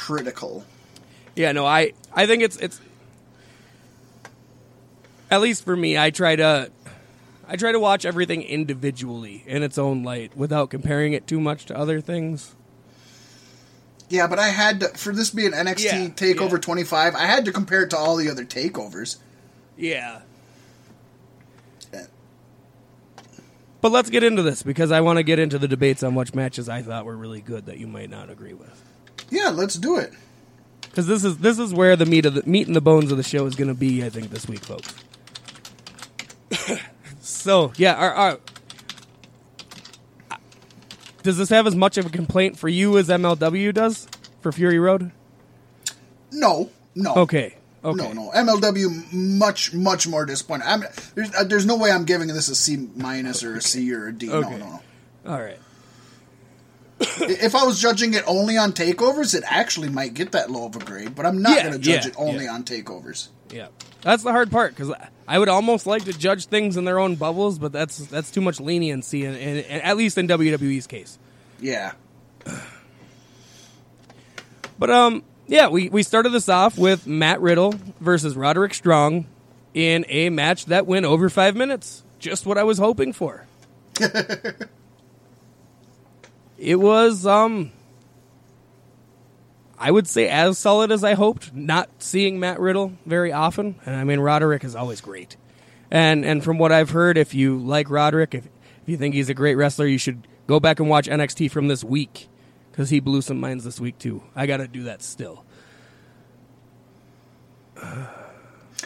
critical. 0.00 0.64
Yeah, 1.36 1.52
no, 1.52 1.66
I 1.66 1.92
I 2.14 2.26
think 2.26 2.42
it's 2.42 2.56
it's 2.56 2.80
at 5.30 5.40
least 5.40 5.64
for 5.64 5.76
me, 5.76 5.98
I 5.98 6.10
try 6.10 6.36
to 6.36 6.70
I 7.46 7.56
try 7.56 7.72
to 7.72 7.78
watch 7.78 8.04
everything 8.04 8.42
individually 8.42 9.44
in 9.46 9.62
its 9.62 9.76
own 9.76 10.02
light 10.02 10.36
without 10.36 10.70
comparing 10.70 11.12
it 11.12 11.26
too 11.26 11.40
much 11.40 11.66
to 11.66 11.76
other 11.76 12.00
things. 12.00 12.54
Yeah, 14.08 14.26
but 14.26 14.38
I 14.38 14.48
had 14.48 14.80
to 14.80 14.88
for 14.88 15.12
this 15.12 15.30
being 15.30 15.52
NXT 15.52 15.84
Yeah, 15.84 16.08
Takeover 16.08 16.52
yeah. 16.52 16.58
25. 16.58 17.14
I 17.14 17.26
had 17.26 17.44
to 17.44 17.52
compare 17.52 17.82
it 17.82 17.90
to 17.90 17.96
all 17.96 18.16
the 18.16 18.30
other 18.30 18.44
takeovers. 18.44 19.18
Yeah. 19.76 20.22
Yeah. 21.92 22.06
But 23.80 23.92
let's 23.92 24.10
get 24.10 24.24
into 24.24 24.42
this 24.42 24.62
because 24.62 24.90
I 24.90 25.00
want 25.00 25.18
to 25.18 25.22
get 25.22 25.38
into 25.38 25.58
the 25.58 25.68
debates 25.68 26.02
on 26.02 26.14
which 26.14 26.34
matches 26.34 26.68
I 26.68 26.82
thought 26.82 27.04
were 27.04 27.16
really 27.16 27.40
good 27.40 27.66
that 27.66 27.78
you 27.78 27.86
might 27.86 28.10
not 28.10 28.30
agree 28.30 28.54
with. 28.54 28.89
Yeah, 29.30 29.48
let's 29.48 29.76
do 29.76 29.96
it. 29.96 30.12
Because 30.82 31.06
this 31.06 31.24
is 31.24 31.38
this 31.38 31.58
is 31.58 31.72
where 31.72 31.94
the 31.94 32.06
meat 32.06 32.26
of 32.26 32.34
the 32.34 32.42
meat 32.44 32.66
and 32.66 32.74
the 32.74 32.80
bones 32.80 33.12
of 33.12 33.16
the 33.16 33.22
show 33.22 33.46
is 33.46 33.54
going 33.54 33.68
to 33.68 33.74
be, 33.74 34.04
I 34.04 34.10
think, 34.10 34.30
this 34.30 34.48
week, 34.48 34.64
folks. 34.64 34.92
so 37.20 37.72
yeah, 37.76 37.94
our, 37.94 38.12
our, 38.12 38.38
does 41.22 41.38
this 41.38 41.48
have 41.50 41.66
as 41.66 41.76
much 41.76 41.96
of 41.96 42.06
a 42.06 42.10
complaint 42.10 42.58
for 42.58 42.68
you 42.68 42.98
as 42.98 43.08
MLW 43.08 43.72
does 43.72 44.08
for 44.40 44.50
Fury 44.50 44.80
Road? 44.80 45.12
No, 46.32 46.70
no. 46.96 47.14
Okay, 47.14 47.54
okay, 47.84 48.12
No, 48.12 48.12
no. 48.12 48.30
MLW 48.32 49.12
much 49.12 49.72
much 49.72 50.08
more 50.08 50.26
disappointed. 50.26 50.64
I'm, 50.66 50.84
there's 51.14 51.34
uh, 51.34 51.44
there's 51.44 51.66
no 51.66 51.76
way 51.76 51.92
I'm 51.92 52.04
giving 52.04 52.28
this 52.28 52.48
a 52.48 52.54
C 52.56 52.88
minus 52.96 53.44
or 53.44 53.56
a 53.56 53.62
C 53.62 53.92
or 53.94 54.08
a 54.08 54.12
D. 54.12 54.28
Okay. 54.28 54.50
No, 54.50 54.56
no, 54.56 54.80
no. 55.24 55.32
all 55.32 55.40
right. 55.40 55.58
If 57.22 57.54
I 57.54 57.64
was 57.64 57.80
judging 57.80 58.14
it 58.14 58.24
only 58.26 58.56
on 58.58 58.72
takeovers, 58.72 59.34
it 59.34 59.42
actually 59.46 59.88
might 59.88 60.12
get 60.14 60.32
that 60.32 60.50
low 60.50 60.66
of 60.66 60.76
a 60.76 60.80
grade. 60.80 61.14
But 61.14 61.24
I'm 61.26 61.40
not 61.40 61.56
Yeah, 61.56 61.62
going 61.62 61.72
to 61.74 61.78
judge 61.78 62.04
yeah, 62.04 62.10
it 62.10 62.14
only 62.18 62.44
yeah. 62.44 62.52
on 62.52 62.64
takeovers. 62.64 63.28
Yeah, 63.50 63.68
that's 64.02 64.22
the 64.22 64.30
hard 64.32 64.50
part 64.50 64.76
because 64.76 64.94
I 65.26 65.38
would 65.38 65.48
almost 65.48 65.86
like 65.86 66.04
to 66.04 66.12
judge 66.12 66.46
things 66.46 66.76
in 66.76 66.84
their 66.84 66.98
own 66.98 67.16
bubbles, 67.16 67.58
but 67.58 67.72
that's 67.72 67.98
that's 67.98 68.30
too 68.30 68.40
much 68.40 68.60
leniency, 68.60 69.24
in, 69.24 69.34
in, 69.34 69.56
in, 69.58 69.80
at 69.80 69.96
least 69.96 70.18
in 70.18 70.28
WWE's 70.28 70.86
case. 70.86 71.18
Yeah. 71.58 71.92
But 74.78 74.90
um, 74.90 75.22
yeah, 75.46 75.68
we 75.68 75.88
we 75.88 76.02
started 76.02 76.30
this 76.30 76.48
off 76.48 76.78
with 76.78 77.06
Matt 77.06 77.40
Riddle 77.40 77.74
versus 78.00 78.36
Roderick 78.36 78.74
Strong 78.74 79.26
in 79.74 80.04
a 80.08 80.30
match 80.30 80.66
that 80.66 80.86
went 80.86 81.06
over 81.06 81.28
five 81.28 81.56
minutes. 81.56 82.02
Just 82.18 82.46
what 82.46 82.58
I 82.58 82.64
was 82.64 82.78
hoping 82.78 83.12
for. 83.12 83.46
it 86.60 86.76
was 86.76 87.26
um. 87.26 87.72
I 89.82 89.90
would 89.90 90.06
say 90.06 90.28
as 90.28 90.58
solid 90.58 90.92
as 90.92 91.02
I 91.02 91.14
hoped. 91.14 91.54
Not 91.54 91.88
seeing 91.98 92.38
Matt 92.38 92.60
Riddle 92.60 92.92
very 93.06 93.32
often, 93.32 93.76
and 93.86 93.96
I 93.96 94.04
mean 94.04 94.20
Roderick 94.20 94.62
is 94.62 94.76
always 94.76 95.00
great. 95.00 95.36
And 95.90 96.24
and 96.24 96.44
from 96.44 96.58
what 96.58 96.70
I've 96.70 96.90
heard, 96.90 97.16
if 97.16 97.34
you 97.34 97.58
like 97.58 97.88
Roderick, 97.90 98.34
if 98.34 98.44
if 98.44 98.88
you 98.88 98.96
think 98.96 99.14
he's 99.14 99.28
a 99.30 99.34
great 99.34 99.54
wrestler, 99.56 99.86
you 99.86 99.98
should 99.98 100.26
go 100.46 100.60
back 100.60 100.80
and 100.80 100.88
watch 100.88 101.06
NXT 101.08 101.50
from 101.50 101.68
this 101.68 101.82
week 101.82 102.28
because 102.70 102.90
he 102.90 103.00
blew 103.00 103.22
some 103.22 103.40
minds 103.40 103.64
this 103.64 103.80
week 103.80 103.98
too. 103.98 104.22
I 104.36 104.46
got 104.46 104.58
to 104.58 104.68
do 104.68 104.84
that 104.84 105.02
still. 105.02 105.44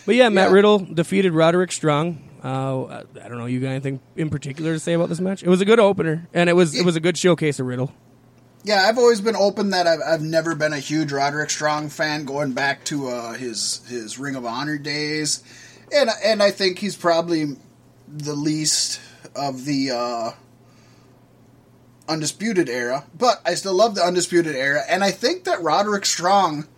But 0.07 0.17
yeah, 0.17 0.29
Matt 0.29 0.49
Yeah. 0.51 0.55
Riddle 0.55 0.79
defeated 0.81 1.33
Roderick 1.33 1.71
Strong. 1.73 2.19
Uh, 2.45 3.05
I 3.23 3.29
don't 3.29 3.39
know. 3.39 3.47
You 3.47 3.59
got 3.59 3.71
anything 3.71 4.01
in 4.17 4.29
particular 4.29 4.75
to 4.75 4.79
say 4.79 4.93
about 4.93 5.09
this 5.09 5.19
match? 5.19 5.43
It 5.43 5.49
was 5.49 5.63
a 5.63 5.65
good 5.65 5.81
opener, 5.81 6.29
and 6.35 6.51
it 6.51 6.53
was 6.53 6.79
it 6.79 6.85
was 6.85 6.95
a 6.95 7.01
good 7.01 7.17
showcase 7.17 7.59
of 7.59 7.67
Riddle. 7.67 7.91
Yeah, 8.65 8.83
I've 8.87 8.99
always 8.99 9.21
been 9.21 9.37
open 9.37 9.71
that 9.71 9.87
I've, 9.87 10.01
I've 10.07 10.23
never 10.23 10.55
been 10.55 10.73
a 10.73 10.79
huge 10.79 11.11
Roderick 11.11 11.51
Strong 11.51 11.89
fan, 11.89 12.25
going 12.25 12.53
back 12.53 12.85
to 12.87 13.09
uh, 13.09 13.33
his 13.33 13.87
his 13.89 14.19
Ring 14.19 14.37
of 14.37 14.45
Honor 14.45 14.77
days, 14.77 15.43
and 15.91 16.11
and 16.23 16.43
I 16.43 16.51
think 16.51 16.79
he's 16.79 16.97
probably 16.97 17.57
the 18.07 18.35
least 18.35 19.01
of 19.35 19.65
the 19.65 19.91
uh, 19.91 20.31
undisputed 22.09 22.69
era. 22.69 23.05
But 23.17 23.41
I 23.47 23.55
still 23.55 23.75
love 23.75 23.95
the 23.95 24.05
undisputed 24.05 24.55
era, 24.55 24.83
and 24.87 25.03
I 25.03 25.13
think 25.13 25.45
that 25.45 25.63
Roderick 25.63 26.05
Strong 26.05 26.69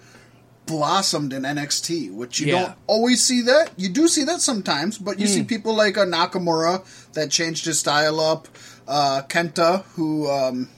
blossomed 0.67 1.33
in 1.33 1.43
NXT, 1.45 2.13
which 2.13 2.41
you 2.41 2.49
Yeah. 2.49 2.61
don't 2.67 2.75
always 2.87 3.23
see 3.23 3.41
that. 3.43 3.71
You 3.77 3.89
do 3.89 4.09
see 4.09 4.25
that 4.25 4.41
sometimes, 4.41 4.99
but 4.99 5.19
you 5.19 5.27
see 5.27 5.43
people 5.45 5.75
like 5.75 5.97
uh, 5.97 6.05
Nakamura 6.05 6.85
that 7.15 7.31
changed 7.31 7.65
his 7.65 7.79
style 7.79 8.21
up. 8.21 8.49
Uh, 8.89 9.23
Kenta, 9.29 9.83
who 9.95 10.31
um, 10.31 10.69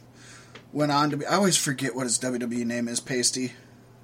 went 0.73 0.91
on 0.93 1.11
to 1.11 1.17
be. 1.19 1.27
I 1.27 1.35
always 1.37 1.57
forget 1.59 1.95
what 1.95 2.05
his 2.05 2.19
WWE 2.19 2.65
name 2.65 2.89
is. 2.89 3.01
Pasty. 3.01 3.53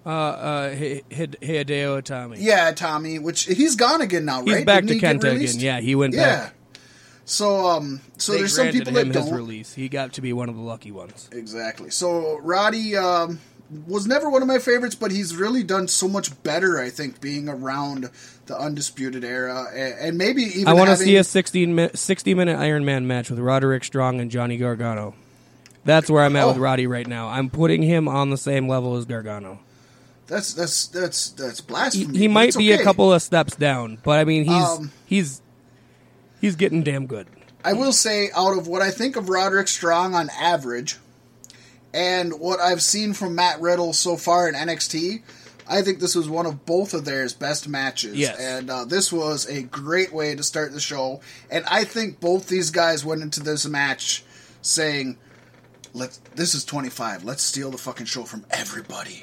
Uh, 0.04 0.08
uh, 0.10 0.68
Hi- 0.76 1.02
Hi- 1.10 1.26
Hideo 1.40 2.02
Itami. 2.02 2.36
Yeah, 2.38 2.72
Tommy. 2.72 3.18
Which 3.18 3.44
he's 3.44 3.76
gone 3.76 4.02
again 4.02 4.26
now, 4.26 4.42
He's 4.44 4.52
right? 4.56 4.66
back 4.66 4.84
Didn't 4.84 5.00
to 5.00 5.06
Kenta 5.28 5.34
again. 5.36 5.58
Yeah, 5.60 5.80
he 5.80 5.94
went 5.94 6.12
back. 6.14 6.20
Yeah. 6.20 6.36
back. 6.44 6.54
So 7.24 7.66
um, 7.66 8.02
so 8.18 8.32
They 8.32 8.38
there's 8.40 8.54
some 8.54 8.68
people 8.68 8.92
that 8.92 9.06
his 9.06 9.16
don't 9.16 9.32
release. 9.34 9.72
He 9.72 9.88
got 9.88 10.12
to 10.14 10.20
be 10.20 10.34
one 10.34 10.50
of 10.50 10.56
the 10.56 10.60
lucky 10.60 10.90
ones. 10.90 11.30
exactly. 11.32 11.88
So 11.88 12.38
Roddy 12.40 12.94
um, 12.98 13.40
was 13.86 14.06
never 14.06 14.28
one 14.30 14.42
of 14.42 14.48
my 14.48 14.58
favorites, 14.58 14.94
but 14.94 15.10
he's 15.10 15.34
really 15.34 15.62
done 15.62 15.88
so 15.88 16.06
much 16.06 16.42
better. 16.42 16.78
I 16.78 16.90
think 16.90 17.20
being 17.20 17.48
around 17.48 18.10
the 18.46 18.58
undisputed 18.58 19.24
era, 19.24 19.66
and, 19.74 19.94
and 20.00 20.18
maybe 20.18 20.42
even 20.42 20.68
I 20.68 20.72
want 20.74 20.86
to 20.88 20.90
having, 20.92 21.06
see 21.06 21.16
a 21.16 21.24
60 21.24 21.66
minute, 21.66 21.98
60 21.98 22.34
minute 22.34 22.58
Iron 22.58 22.84
Man 22.84 23.06
match 23.06 23.30
with 23.30 23.38
Roderick 23.38 23.84
Strong 23.84 24.20
and 24.20 24.30
Johnny 24.30 24.56
Gargano. 24.58 25.14
That's 25.84 26.08
where 26.10 26.22
I'm 26.22 26.36
at 26.36 26.46
with 26.46 26.56
Oh. 26.56 26.60
Roddy 26.60 26.86
right 26.86 27.06
now. 27.06 27.28
I'm 27.28 27.50
putting 27.50 27.82
him 27.82 28.08
on 28.08 28.30
the 28.30 28.38
same 28.38 28.68
level 28.68 28.96
as 28.96 29.04
Gargano. 29.06 29.58
That's 30.26 30.54
that's 30.54 30.86
that's 30.86 31.30
that's 31.30 31.60
He, 31.60 31.66
blasphemy. 31.66 32.18
he 32.18 32.26
but 32.28 32.32
might 32.32 32.56
be 32.56 32.72
okay. 32.72 32.80
a 32.80 32.84
couple 32.84 33.12
of 33.12 33.20
steps 33.22 33.56
down, 33.56 33.98
but 34.02 34.18
I 34.18 34.24
mean 34.24 34.44
he's 34.44 34.62
Um, 34.64 34.92
he's 35.04 35.42
he's 36.40 36.56
getting 36.56 36.82
damn 36.82 37.06
good. 37.06 37.26
I 37.62 37.72
will 37.74 37.92
say, 37.92 38.30
out 38.36 38.56
of 38.58 38.66
what 38.66 38.82
I 38.82 38.90
think 38.90 39.16
of 39.16 39.28
Roderick 39.30 39.68
Strong 39.68 40.14
on 40.14 40.28
average, 40.38 40.96
and 41.94 42.40
what 42.40 42.58
I've 42.58 42.82
seen 42.82 43.14
from 43.14 43.36
Matt 43.36 43.60
Riddle 43.60 43.92
so 43.92 44.16
far 44.16 44.48
in 44.48 44.56
NXT, 44.56 45.22
I 45.68 45.80
think 45.82 46.00
this 46.00 46.16
was 46.16 46.28
one 46.28 46.44
of 46.44 46.66
both 46.66 46.92
of 46.92 47.04
theirs 47.04 47.32
best 47.32 47.68
matches. 47.68 48.16
Yes. 48.16 48.38
And 48.38 48.68
uh, 48.68 48.84
this 48.84 49.12
was 49.12 49.48
a 49.48 49.62
great 49.62 50.12
way 50.12 50.34
to 50.34 50.42
start 50.42 50.72
the 50.72 50.80
show. 50.80 51.20
And 51.50 51.64
I 51.66 51.84
think 51.84 52.18
both 52.18 52.48
these 52.48 52.72
guys 52.72 53.04
went 53.04 53.22
into 53.22 53.40
this 53.40 53.64
match 53.64 54.24
saying, 54.60 55.18
"Let's. 55.92 56.18
This 56.34 56.54
is 56.54 56.64
25. 56.64 57.22
Let's 57.22 57.44
steal 57.44 57.70
the 57.70 57.78
fucking 57.78 58.06
show 58.06 58.24
from 58.24 58.44
everybody." 58.50 59.22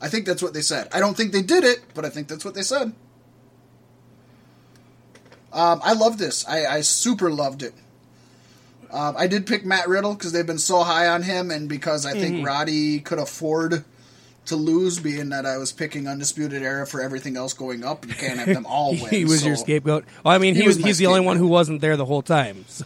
I 0.00 0.08
think 0.08 0.24
that's 0.24 0.42
what 0.42 0.54
they 0.54 0.62
said. 0.62 0.88
I 0.92 1.00
don't 1.00 1.16
think 1.16 1.32
they 1.32 1.42
did 1.42 1.64
it, 1.64 1.82
but 1.94 2.04
I 2.06 2.08
think 2.08 2.28
that's 2.28 2.44
what 2.44 2.54
they 2.54 2.62
said. 2.62 2.94
Um, 5.52 5.80
I 5.84 5.92
love 5.92 6.18
this. 6.18 6.46
I, 6.48 6.66
I 6.66 6.80
super 6.80 7.30
loved 7.30 7.62
it. 7.62 7.74
Um, 8.94 9.16
I 9.18 9.26
did 9.26 9.44
pick 9.44 9.64
Matt 9.64 9.88
Riddle 9.88 10.14
because 10.14 10.30
they've 10.30 10.46
been 10.46 10.58
so 10.58 10.84
high 10.84 11.08
on 11.08 11.22
him, 11.22 11.50
and 11.50 11.68
because 11.68 12.06
I 12.06 12.12
think 12.12 12.46
Roddy 12.46 13.00
could 13.00 13.18
afford 13.18 13.84
to 14.46 14.56
lose, 14.56 15.00
being 15.00 15.30
that 15.30 15.46
I 15.46 15.56
was 15.56 15.72
picking 15.72 16.06
Undisputed 16.06 16.62
Era 16.62 16.86
for 16.86 17.00
everything 17.00 17.36
else 17.36 17.54
going 17.54 17.82
up. 17.82 18.06
You 18.06 18.14
can't 18.14 18.38
have 18.38 18.46
them 18.46 18.66
all 18.66 18.90
win. 18.92 19.08
he 19.10 19.24
was 19.24 19.44
your 19.44 19.56
scapegoat. 19.56 20.04
Well, 20.24 20.32
I 20.32 20.38
mean, 20.38 20.54
he, 20.54 20.60
He 20.62 20.66
was, 20.68 20.76
was 20.76 20.84
he's 20.84 20.98
the 20.98 21.06
only 21.06 21.22
one 21.22 21.38
who 21.38 21.48
wasn't 21.48 21.80
there 21.80 21.96
the 21.96 22.04
whole 22.04 22.22
time. 22.22 22.64
So. 22.74 22.84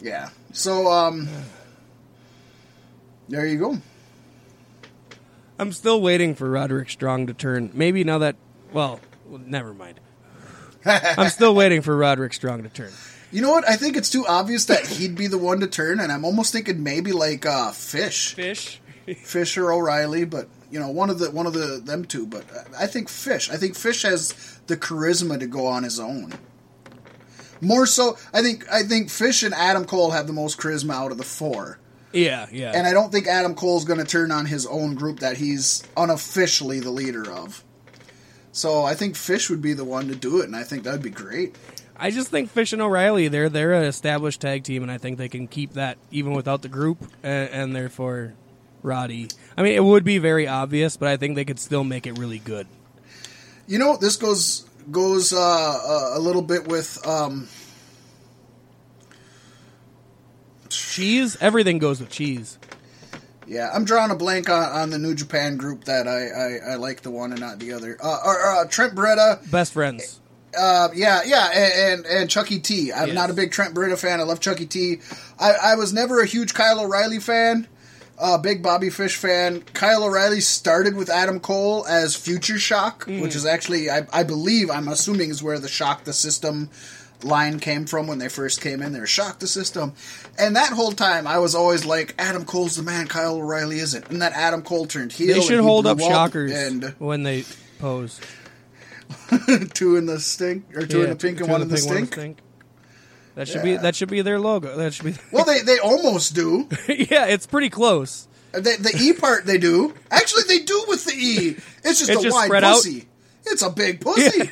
Yeah. 0.00 0.28
So, 0.52 0.86
um, 0.88 1.28
there 3.28 3.46
you 3.46 3.58
go. 3.58 3.78
I'm 5.58 5.72
still 5.72 6.00
waiting 6.00 6.36
for 6.36 6.48
Roderick 6.48 6.90
Strong 6.90 7.26
to 7.26 7.34
turn. 7.34 7.70
Maybe 7.74 8.04
now 8.04 8.18
that, 8.18 8.36
well 8.72 9.00
never 9.28 9.74
mind. 9.74 9.98
I'm 10.84 11.30
still 11.30 11.54
waiting 11.54 11.82
for 11.82 11.96
Roderick 11.96 12.34
Strong 12.34 12.62
to 12.62 12.68
turn. 12.68 12.92
You 13.36 13.42
know 13.42 13.50
what? 13.50 13.68
I 13.68 13.76
think 13.76 13.98
it's 13.98 14.08
too 14.08 14.26
obvious 14.26 14.64
that 14.64 14.86
he'd 14.86 15.14
be 15.14 15.26
the 15.26 15.36
one 15.36 15.60
to 15.60 15.66
turn, 15.66 16.00
and 16.00 16.10
I'm 16.10 16.24
almost 16.24 16.54
thinking 16.54 16.82
maybe 16.82 17.12
like 17.12 17.44
uh, 17.44 17.70
Fish, 17.70 18.32
Fish. 18.32 18.80
Fish 19.24 19.58
or 19.58 19.74
O'Reilly, 19.74 20.24
but 20.24 20.48
you 20.70 20.80
know 20.80 20.88
one 20.88 21.10
of 21.10 21.18
the 21.18 21.30
one 21.30 21.46
of 21.46 21.52
the 21.52 21.78
them 21.84 22.06
two. 22.06 22.26
But 22.26 22.46
I 22.78 22.86
think 22.86 23.10
Fish. 23.10 23.50
I 23.50 23.58
think 23.58 23.76
Fish 23.76 24.04
has 24.04 24.32
the 24.68 24.76
charisma 24.78 25.38
to 25.38 25.46
go 25.46 25.66
on 25.66 25.82
his 25.82 26.00
own. 26.00 26.32
More 27.60 27.84
so, 27.84 28.16
I 28.32 28.40
think 28.40 28.66
I 28.72 28.84
think 28.84 29.10
Fish 29.10 29.42
and 29.42 29.52
Adam 29.52 29.84
Cole 29.84 30.12
have 30.12 30.26
the 30.26 30.32
most 30.32 30.56
charisma 30.58 30.94
out 30.94 31.12
of 31.12 31.18
the 31.18 31.24
four, 31.24 31.78
Yeah, 32.14 32.46
yeah. 32.50 32.72
and 32.74 32.86
I 32.86 32.94
don't 32.94 33.12
think 33.12 33.26
Adam 33.26 33.54
Cole's 33.54 33.84
going 33.84 34.00
to 34.00 34.06
turn 34.06 34.32
on 34.32 34.46
his 34.46 34.64
own 34.64 34.94
group 34.94 35.20
that 35.20 35.36
he's 35.36 35.82
unofficially 35.94 36.80
the 36.80 36.90
leader 36.90 37.30
of. 37.30 37.62
So 38.52 38.84
I 38.84 38.94
think 38.94 39.14
Fish 39.14 39.50
would 39.50 39.60
be 39.60 39.74
the 39.74 39.84
one 39.84 40.08
to 40.08 40.14
do 40.14 40.40
it, 40.40 40.46
and 40.46 40.56
I 40.56 40.62
think 40.62 40.84
that'd 40.84 41.02
be 41.02 41.10
great. 41.10 41.54
I 41.98 42.10
just 42.10 42.28
think 42.28 42.50
Fish 42.50 42.72
and 42.72 42.82
O'Reilly 42.82 43.28
they're 43.28 43.48
they're 43.48 43.72
an 43.72 43.84
established 43.84 44.40
tag 44.40 44.64
team, 44.64 44.82
and 44.82 44.92
I 44.92 44.98
think 44.98 45.18
they 45.18 45.28
can 45.28 45.48
keep 45.48 45.72
that 45.74 45.98
even 46.10 46.32
without 46.32 46.62
the 46.62 46.68
group, 46.68 46.98
and, 47.22 47.50
and 47.50 47.76
therefore 47.76 48.34
Roddy. 48.82 49.28
I 49.56 49.62
mean, 49.62 49.74
it 49.74 49.82
would 49.84 50.04
be 50.04 50.18
very 50.18 50.46
obvious, 50.46 50.96
but 50.96 51.08
I 51.08 51.16
think 51.16 51.34
they 51.36 51.44
could 51.44 51.58
still 51.58 51.84
make 51.84 52.06
it 52.06 52.18
really 52.18 52.38
good. 52.38 52.66
You 53.66 53.78
know, 53.78 53.96
this 53.96 54.16
goes 54.16 54.64
goes 54.90 55.32
uh, 55.32 55.36
a, 55.36 56.12
a 56.18 56.20
little 56.20 56.42
bit 56.42 56.68
with 56.68 57.04
um, 57.06 57.48
Cheese, 60.68 61.36
everything 61.40 61.78
goes 61.78 62.00
with 62.00 62.10
cheese. 62.10 62.58
yeah. 63.46 63.70
I'm 63.72 63.84
drawing 63.84 64.10
a 64.10 64.16
blank 64.16 64.48
on, 64.48 64.62
on 64.62 64.90
the 64.90 64.98
New 64.98 65.14
Japan 65.14 65.56
group 65.56 65.84
that 65.84 66.06
I, 66.08 66.70
I, 66.70 66.72
I 66.72 66.74
like 66.76 67.02
the 67.02 67.10
one 67.10 67.32
and 67.32 67.40
not 67.40 67.58
the 67.58 67.72
other. 67.72 67.96
Uh, 68.02 68.18
or, 68.24 68.42
uh, 68.42 68.64
Trent 68.66 68.94
Beretta, 68.94 69.50
Best 69.50 69.72
friends. 69.72 70.20
Uh, 70.56 70.88
yeah, 70.94 71.22
yeah, 71.24 71.50
and, 71.54 72.04
and 72.04 72.06
and 72.06 72.30
Chucky 72.30 72.58
T. 72.58 72.92
I'm 72.92 73.08
Yes. 73.08 73.14
not 73.14 73.30
a 73.30 73.34
big 73.34 73.50
Trent 73.52 73.74
Beretta 73.74 73.98
fan. 73.98 74.20
I 74.20 74.24
love 74.24 74.40
Chucky 74.40 74.66
T. 74.66 74.98
I, 75.38 75.52
I 75.52 75.74
was 75.76 75.92
never 75.92 76.20
a 76.20 76.26
huge 76.26 76.54
Kyle 76.54 76.80
O'Reilly 76.80 77.20
fan. 77.20 77.66
Uh, 78.18 78.38
big 78.38 78.62
Bobby 78.62 78.88
Fish 78.88 79.14
fan. 79.16 79.60
Kyle 79.74 80.02
O'Reilly 80.04 80.40
started 80.40 80.96
with 80.96 81.10
Adam 81.10 81.38
Cole 81.38 81.86
as 81.86 82.16
Future 82.16 82.58
Shock, 82.58 83.04
which 83.06 83.36
is 83.36 83.44
actually, 83.44 83.90
I, 83.90 84.06
I 84.10 84.22
believe, 84.22 84.70
I'm 84.70 84.88
assuming, 84.88 85.28
is 85.28 85.42
where 85.42 85.58
the 85.58 85.68
Shock 85.68 86.04
the 86.04 86.14
System 86.14 86.70
line 87.22 87.60
came 87.60 87.84
from 87.84 88.06
when 88.06 88.18
they 88.18 88.30
first 88.30 88.62
came 88.62 88.80
in. 88.80 88.94
They 88.94 89.00
were 89.00 89.06
Shock 89.06 89.40
the 89.40 89.46
System. 89.46 89.92
And 90.38 90.56
that 90.56 90.72
whole 90.72 90.92
time, 90.92 91.26
I 91.26 91.38
was 91.38 91.54
always 91.54 91.84
like, 91.84 92.14
Adam 92.18 92.46
Cole's 92.46 92.76
the 92.76 92.82
man, 92.82 93.06
Kyle 93.06 93.36
O'Reilly 93.36 93.80
isn't. 93.80 94.08
And 94.08 94.22
that 94.22 94.32
Adam 94.32 94.62
Cole 94.62 94.86
turned 94.86 95.12
heel. 95.12 95.34
They 95.34 95.42
should 95.42 95.60
hold 95.60 95.86
up 95.86 96.00
shockers 96.00 96.52
And 96.52 96.94
when 96.98 97.22
they 97.22 97.44
pose. 97.78 98.18
two 99.74 99.96
in 99.96 100.06
the 100.06 100.18
stink, 100.20 100.76
or 100.76 100.86
two 100.86 101.02
in 101.02 101.10
the 101.10 101.16
pink 101.16 101.40
and 101.40 101.48
one 101.48 101.62
in 101.62 101.68
the 101.68 101.76
pink, 101.76 102.12
stink. 102.12 102.38
That 103.34 103.48
should 103.48 103.62
be 103.62 103.76
that 103.76 103.94
should 103.94 104.08
be 104.08 104.22
their 104.22 104.38
logo. 104.40 104.76
That 104.76 104.94
should 104.94 105.04
be. 105.04 105.14
Well, 105.30 105.44
they, 105.44 105.60
they 105.64 105.78
almost 105.78 106.34
do. 106.34 106.68
yeah, 106.88 107.26
it's 107.26 107.46
pretty 107.46 107.70
close. 107.70 108.28
The, 108.52 108.60
the 108.60 108.96
E 108.98 109.12
part 109.12 109.44
they 109.44 109.58
do. 109.58 109.94
Actually, 110.10 110.44
they 110.48 110.60
do 110.60 110.84
with 110.88 111.04
the 111.04 111.12
E. 111.12 111.48
It's 111.84 111.98
just 111.98 112.10
It's 112.10 112.20
a 112.20 112.22
just 112.22 112.34
wide 112.34 112.46
spread 112.46 112.64
out. 112.64 112.76
pussy. 112.76 113.06
It's 113.44 113.62
a 113.62 113.70
big 113.70 114.00
pussy. 114.00 114.50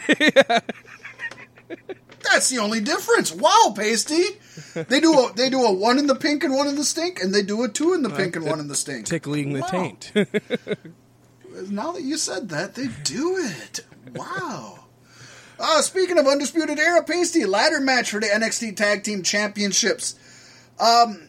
That's 2.23 2.49
the 2.51 2.59
only 2.59 2.81
difference. 2.81 3.33
Wow, 3.33 3.75
pasty. 3.77 4.25
They 4.75 5.01
do 5.01 5.13
a 5.19 5.33
they 5.35 5.49
do 5.51 5.63
a 5.65 5.73
one 5.73 5.99
in 5.99 6.07
the 6.07 6.15
pink 6.15 6.45
and 6.45 6.55
one 6.55 6.67
in 6.69 6.77
the 6.77 6.85
stink, 6.85 7.23
and 7.23 7.35
they 7.35 7.43
do 7.43 7.63
a 7.65 7.69
two 7.69 7.95
in 7.95 8.03
the 8.03 8.11
pink 8.11 8.37
and 8.37 8.45
one 8.45 8.61
in 8.61 8.69
the 8.69 8.75
stink. 8.75 9.07
Tickling 9.07 9.53
the 9.53 9.63
taint. 9.63 10.13
Now 11.71 11.93
that 11.93 12.03
you 12.03 12.17
said 12.19 12.49
that, 12.51 12.75
they 12.75 12.89
do 13.05 13.37
it. 13.39 13.85
Wow. 14.13 14.81
Uh, 15.59 15.83
speaking 15.83 16.19
of 16.19 16.27
Undisputed 16.27 16.79
Era, 16.79 17.03
Pasty, 17.05 17.45
ladder 17.45 17.81
match 17.81 18.11
for 18.11 18.21
the 18.21 18.27
NXT 18.27 18.77
Tag 18.77 19.05
Team 19.05 19.23
Championships. 19.23 20.17
Um, 20.81 21.29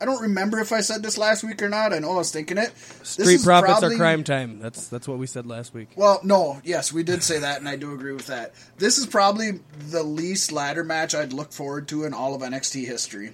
I 0.00 0.04
don't 0.04 0.20
remember 0.20 0.60
if 0.60 0.72
I 0.72 0.80
said 0.82 1.02
this 1.02 1.16
last 1.16 1.42
week 1.42 1.62
or 1.62 1.68
not. 1.68 1.92
I 1.92 1.98
know 2.00 2.12
I 2.12 2.16
was 2.16 2.30
thinking 2.30 2.58
it. 2.58 2.72
Street 3.02 3.42
profits 3.42 3.78
probably- 3.78 3.94
are 3.96 3.98
Cryme 3.98 4.24
Tyme. 4.24 4.60
That's 4.60 4.88
that's 4.88 5.08
what 5.08 5.18
we 5.18 5.26
said 5.26 5.46
last 5.46 5.72
week. 5.72 5.88
Well, 5.96 6.20
no, 6.22 6.60
yes, 6.64 6.92
we 6.92 7.02
did 7.02 7.22
say 7.22 7.38
that, 7.38 7.58
and 7.60 7.68
I 7.68 7.76
do 7.76 7.94
agree 7.94 8.12
with 8.12 8.26
that. 8.26 8.54
This 8.76 8.98
is 8.98 9.06
probably 9.06 9.60
the 9.88 10.02
least 10.02 10.52
ladder 10.52 10.84
match 10.84 11.14
I'd 11.14 11.32
look 11.32 11.52
forward 11.52 11.88
to 11.88 12.04
in 12.04 12.12
all 12.12 12.34
of 12.34 12.42
NXT 12.42 12.84
history. 12.86 13.32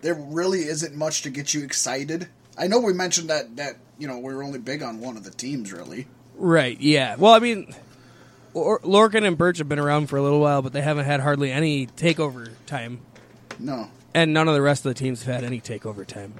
There 0.00 0.14
really 0.14 0.62
isn't 0.64 0.96
much 0.96 1.22
to 1.22 1.30
get 1.30 1.54
you 1.54 1.62
excited. 1.62 2.28
I 2.58 2.66
know 2.66 2.80
we 2.80 2.92
mentioned 2.92 3.30
that 3.30 3.56
that 3.56 3.76
you 4.02 4.08
know 4.08 4.18
we 4.18 4.34
were 4.34 4.42
only 4.42 4.58
big 4.58 4.82
on 4.82 4.98
one 4.98 5.16
of 5.16 5.22
the 5.22 5.30
teams, 5.30 5.72
really. 5.72 6.08
Right. 6.36 6.80
Yeah. 6.80 7.14
Well, 7.16 7.32
I 7.34 7.38
mean, 7.38 7.72
Lor- 8.52 8.80
Lorcan 8.80 9.24
and 9.24 9.38
Birch 9.38 9.58
have 9.58 9.68
been 9.68 9.78
around 9.78 10.08
for 10.08 10.16
a 10.16 10.22
little 10.22 10.40
while, 10.40 10.60
but 10.60 10.72
they 10.72 10.80
haven't 10.82 11.04
had 11.04 11.20
hardly 11.20 11.52
any 11.52 11.86
takeover 11.86 12.50
time, 12.66 12.98
No, 13.60 13.88
and 14.12 14.34
none 14.34 14.48
of 14.48 14.54
the 14.54 14.62
rest 14.62 14.84
of 14.84 14.90
the 14.92 14.98
teams 14.98 15.22
have 15.22 15.36
had 15.36 15.44
any 15.44 15.60
takeover 15.60 16.04
time. 16.04 16.34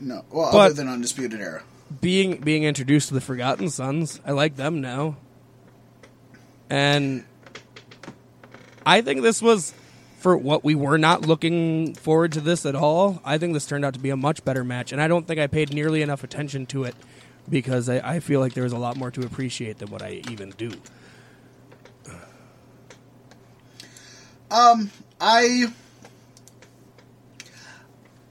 no. 0.00 0.24
Well, 0.32 0.50
But- 0.50 0.58
other 0.58 0.74
than 0.74 0.88
Undisputed 0.88 1.40
Era. 1.40 1.62
Being 2.00 2.38
being 2.38 2.64
introduced 2.64 3.06
to 3.08 3.14
the 3.14 3.20
Forgotten 3.20 3.70
Sons, 3.70 4.20
I 4.26 4.32
like 4.32 4.56
them 4.56 4.80
now, 4.80 5.16
and 6.68 7.24
I 8.84 9.02
think 9.02 9.22
this 9.22 9.40
was 9.40 9.72
for 10.26 10.36
what 10.36 10.64
we 10.64 10.74
were 10.74 10.98
not 10.98 11.24
looking 11.24 11.94
forward 11.94 12.32
to 12.32 12.40
this 12.40 12.66
at 12.66 12.74
all. 12.74 13.22
I 13.24 13.38
think 13.38 13.52
this 13.52 13.64
turned 13.64 13.84
out 13.84 13.94
to 13.94 14.00
be 14.00 14.10
a 14.10 14.16
much 14.16 14.44
better 14.44 14.64
match, 14.64 14.90
and 14.90 15.00
I 15.00 15.06
don't 15.06 15.24
think 15.24 15.38
I 15.38 15.46
paid 15.46 15.72
nearly 15.72 16.02
enough 16.02 16.24
attention 16.24 16.66
to 16.66 16.82
it 16.82 16.96
because 17.48 17.88
I, 17.88 17.98
I 17.98 18.18
feel 18.18 18.40
like 18.40 18.52
there 18.52 18.64
was 18.64 18.72
a 18.72 18.78
lot 18.78 18.96
more 18.96 19.12
to 19.12 19.20
appreciate 19.24 19.78
than 19.78 19.88
what 19.88 20.02
I 20.02 20.22
even 20.28 20.50
do. 20.50 20.72
Um, 24.50 24.90
I 25.20 25.72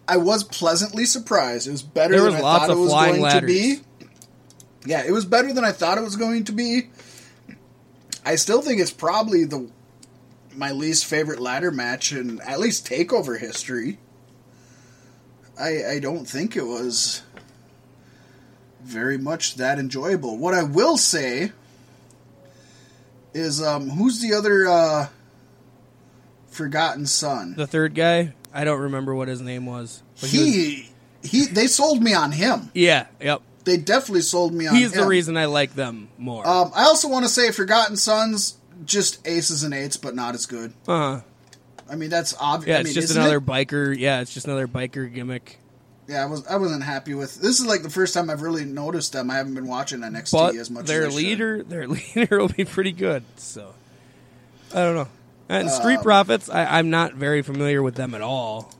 I 0.05 0.17
was 0.17 0.43
pleasantly 0.43 1.05
surprised. 1.05 1.65
It 1.65 1.71
was 1.71 1.81
better 1.81 2.19
than 2.19 2.33
I 2.33 2.41
thought 2.41 2.69
it 2.69 2.75
was 2.75 2.91
going 2.91 3.39
to 3.39 3.47
be. 3.47 3.79
Yeah, 4.85 5.05
it 5.07 5.11
was 5.11 5.23
better 5.23 5.53
than 5.53 5.63
I 5.63 5.71
thought 5.71 5.97
it 5.97 6.03
was 6.03 6.17
going 6.17 6.43
to 6.43 6.51
be. 6.51 6.89
I 8.25 8.35
still 8.35 8.61
think 8.61 8.81
it's 8.81 8.91
probably 8.91 9.45
the 9.45 9.69
my 10.57 10.71
least 10.71 11.05
favorite 11.05 11.39
ladder 11.39 11.71
match 11.71 12.11
in 12.11 12.39
at 12.41 12.59
least 12.59 12.87
takeover 12.87 13.39
history. 13.39 13.97
I 15.59 15.85
I 15.85 15.99
don't 15.99 16.25
think 16.27 16.55
it 16.55 16.65
was 16.65 17.21
very 18.83 19.17
much 19.17 19.55
that 19.55 19.79
enjoyable. 19.79 20.37
What 20.37 20.53
I 20.53 20.63
will 20.63 20.97
say 20.97 21.51
is 23.33 23.61
um 23.61 23.89
who's 23.89 24.21
the 24.21 24.33
other 24.33 24.67
uh 24.67 25.07
forgotten 26.47 27.05
son? 27.05 27.55
The 27.55 27.67
third 27.67 27.95
guy, 27.95 28.33
I 28.53 28.63
don't 28.63 28.79
remember 28.81 29.13
what 29.15 29.27
his 29.27 29.41
name 29.41 29.65
was. 29.65 30.01
but 30.15 30.23
was- 30.23 30.31
he 30.31 30.89
he 31.23 31.45
they 31.45 31.67
sold 31.67 32.01
me 32.03 32.13
on 32.13 32.31
him. 32.31 32.69
yeah, 32.73 33.07
yep. 33.21 33.41
They 33.63 33.77
definitely 33.77 34.21
sold 34.21 34.53
me 34.53 34.67
on 34.67 34.75
him 34.75 34.81
He's 34.81 34.93
him. 34.93 35.01
the 35.01 35.07
reason 35.07 35.37
I 35.37 35.45
like 35.45 35.73
them 35.73 36.09
more. 36.19 36.47
Um, 36.47 36.71
I 36.75 36.83
also 36.83 37.07
want 37.09 37.25
to 37.25 37.29
say 37.29 37.49
Forgotten 37.51 37.97
Sons, 37.97 38.57
just 38.85 39.25
aces 39.27 39.63
and 39.63 39.73
eights, 39.73 39.97
but 39.97 40.15
not 40.15 40.35
as 40.35 40.45
good. 40.45 40.73
uh 40.87 41.15
huh. 41.17 41.21
I 41.87 41.95
mean, 41.95 42.09
that's 42.09 42.35
obvious. 42.39 42.69
Yeah, 42.69 42.77
I 42.77 42.79
it's 42.79 42.87
mean, 42.89 42.93
just 42.95 43.15
another 43.15 43.37
it? 43.37 43.45
biker. 43.45 43.95
Yeah, 43.97 44.21
it's 44.21 44.33
just 44.33 44.47
another 44.47 44.67
biker 44.67 45.13
gimmick. 45.13 45.59
Yeah, 46.07 46.23
I 46.23 46.25
was 46.25 46.45
I 46.47 46.55
wasn't 46.57 46.83
happy 46.83 47.13
with. 47.13 47.35
This 47.35 47.59
is 47.59 47.65
like 47.65 47.83
the 47.83 47.89
first 47.89 48.13
time 48.13 48.29
I've 48.29 48.41
really 48.41 48.65
noticed 48.65 49.13
them. 49.13 49.29
I 49.29 49.35
haven't 49.35 49.53
been 49.55 49.67
watching 49.67 49.99
NXT 50.01 50.31
But 50.31 50.55
as 50.55 50.69
much. 50.71 50.85
their 50.85 51.01
as 51.01 51.07
I 51.07 51.09
should. 51.09 51.15
leader, 51.17 51.63
their 51.63 51.87
leader 52.15 52.39
will 52.39 52.47
be 52.49 52.65
pretty 52.65 52.91
good. 52.91 53.23
So 53.37 53.73
I 54.73 54.77
don't 54.83 54.95
know. 54.95 55.07
And 55.47 55.67
Um, 55.69 55.73
Street 55.73 56.01
Profits, 56.01 56.49
I, 56.49 56.65
I'm 56.79 56.89
not 56.89 57.13
very 57.13 57.43
familiar 57.43 57.83
with 57.83 57.95
them 57.95 58.15
at 58.15 58.21
all. 58.21 58.71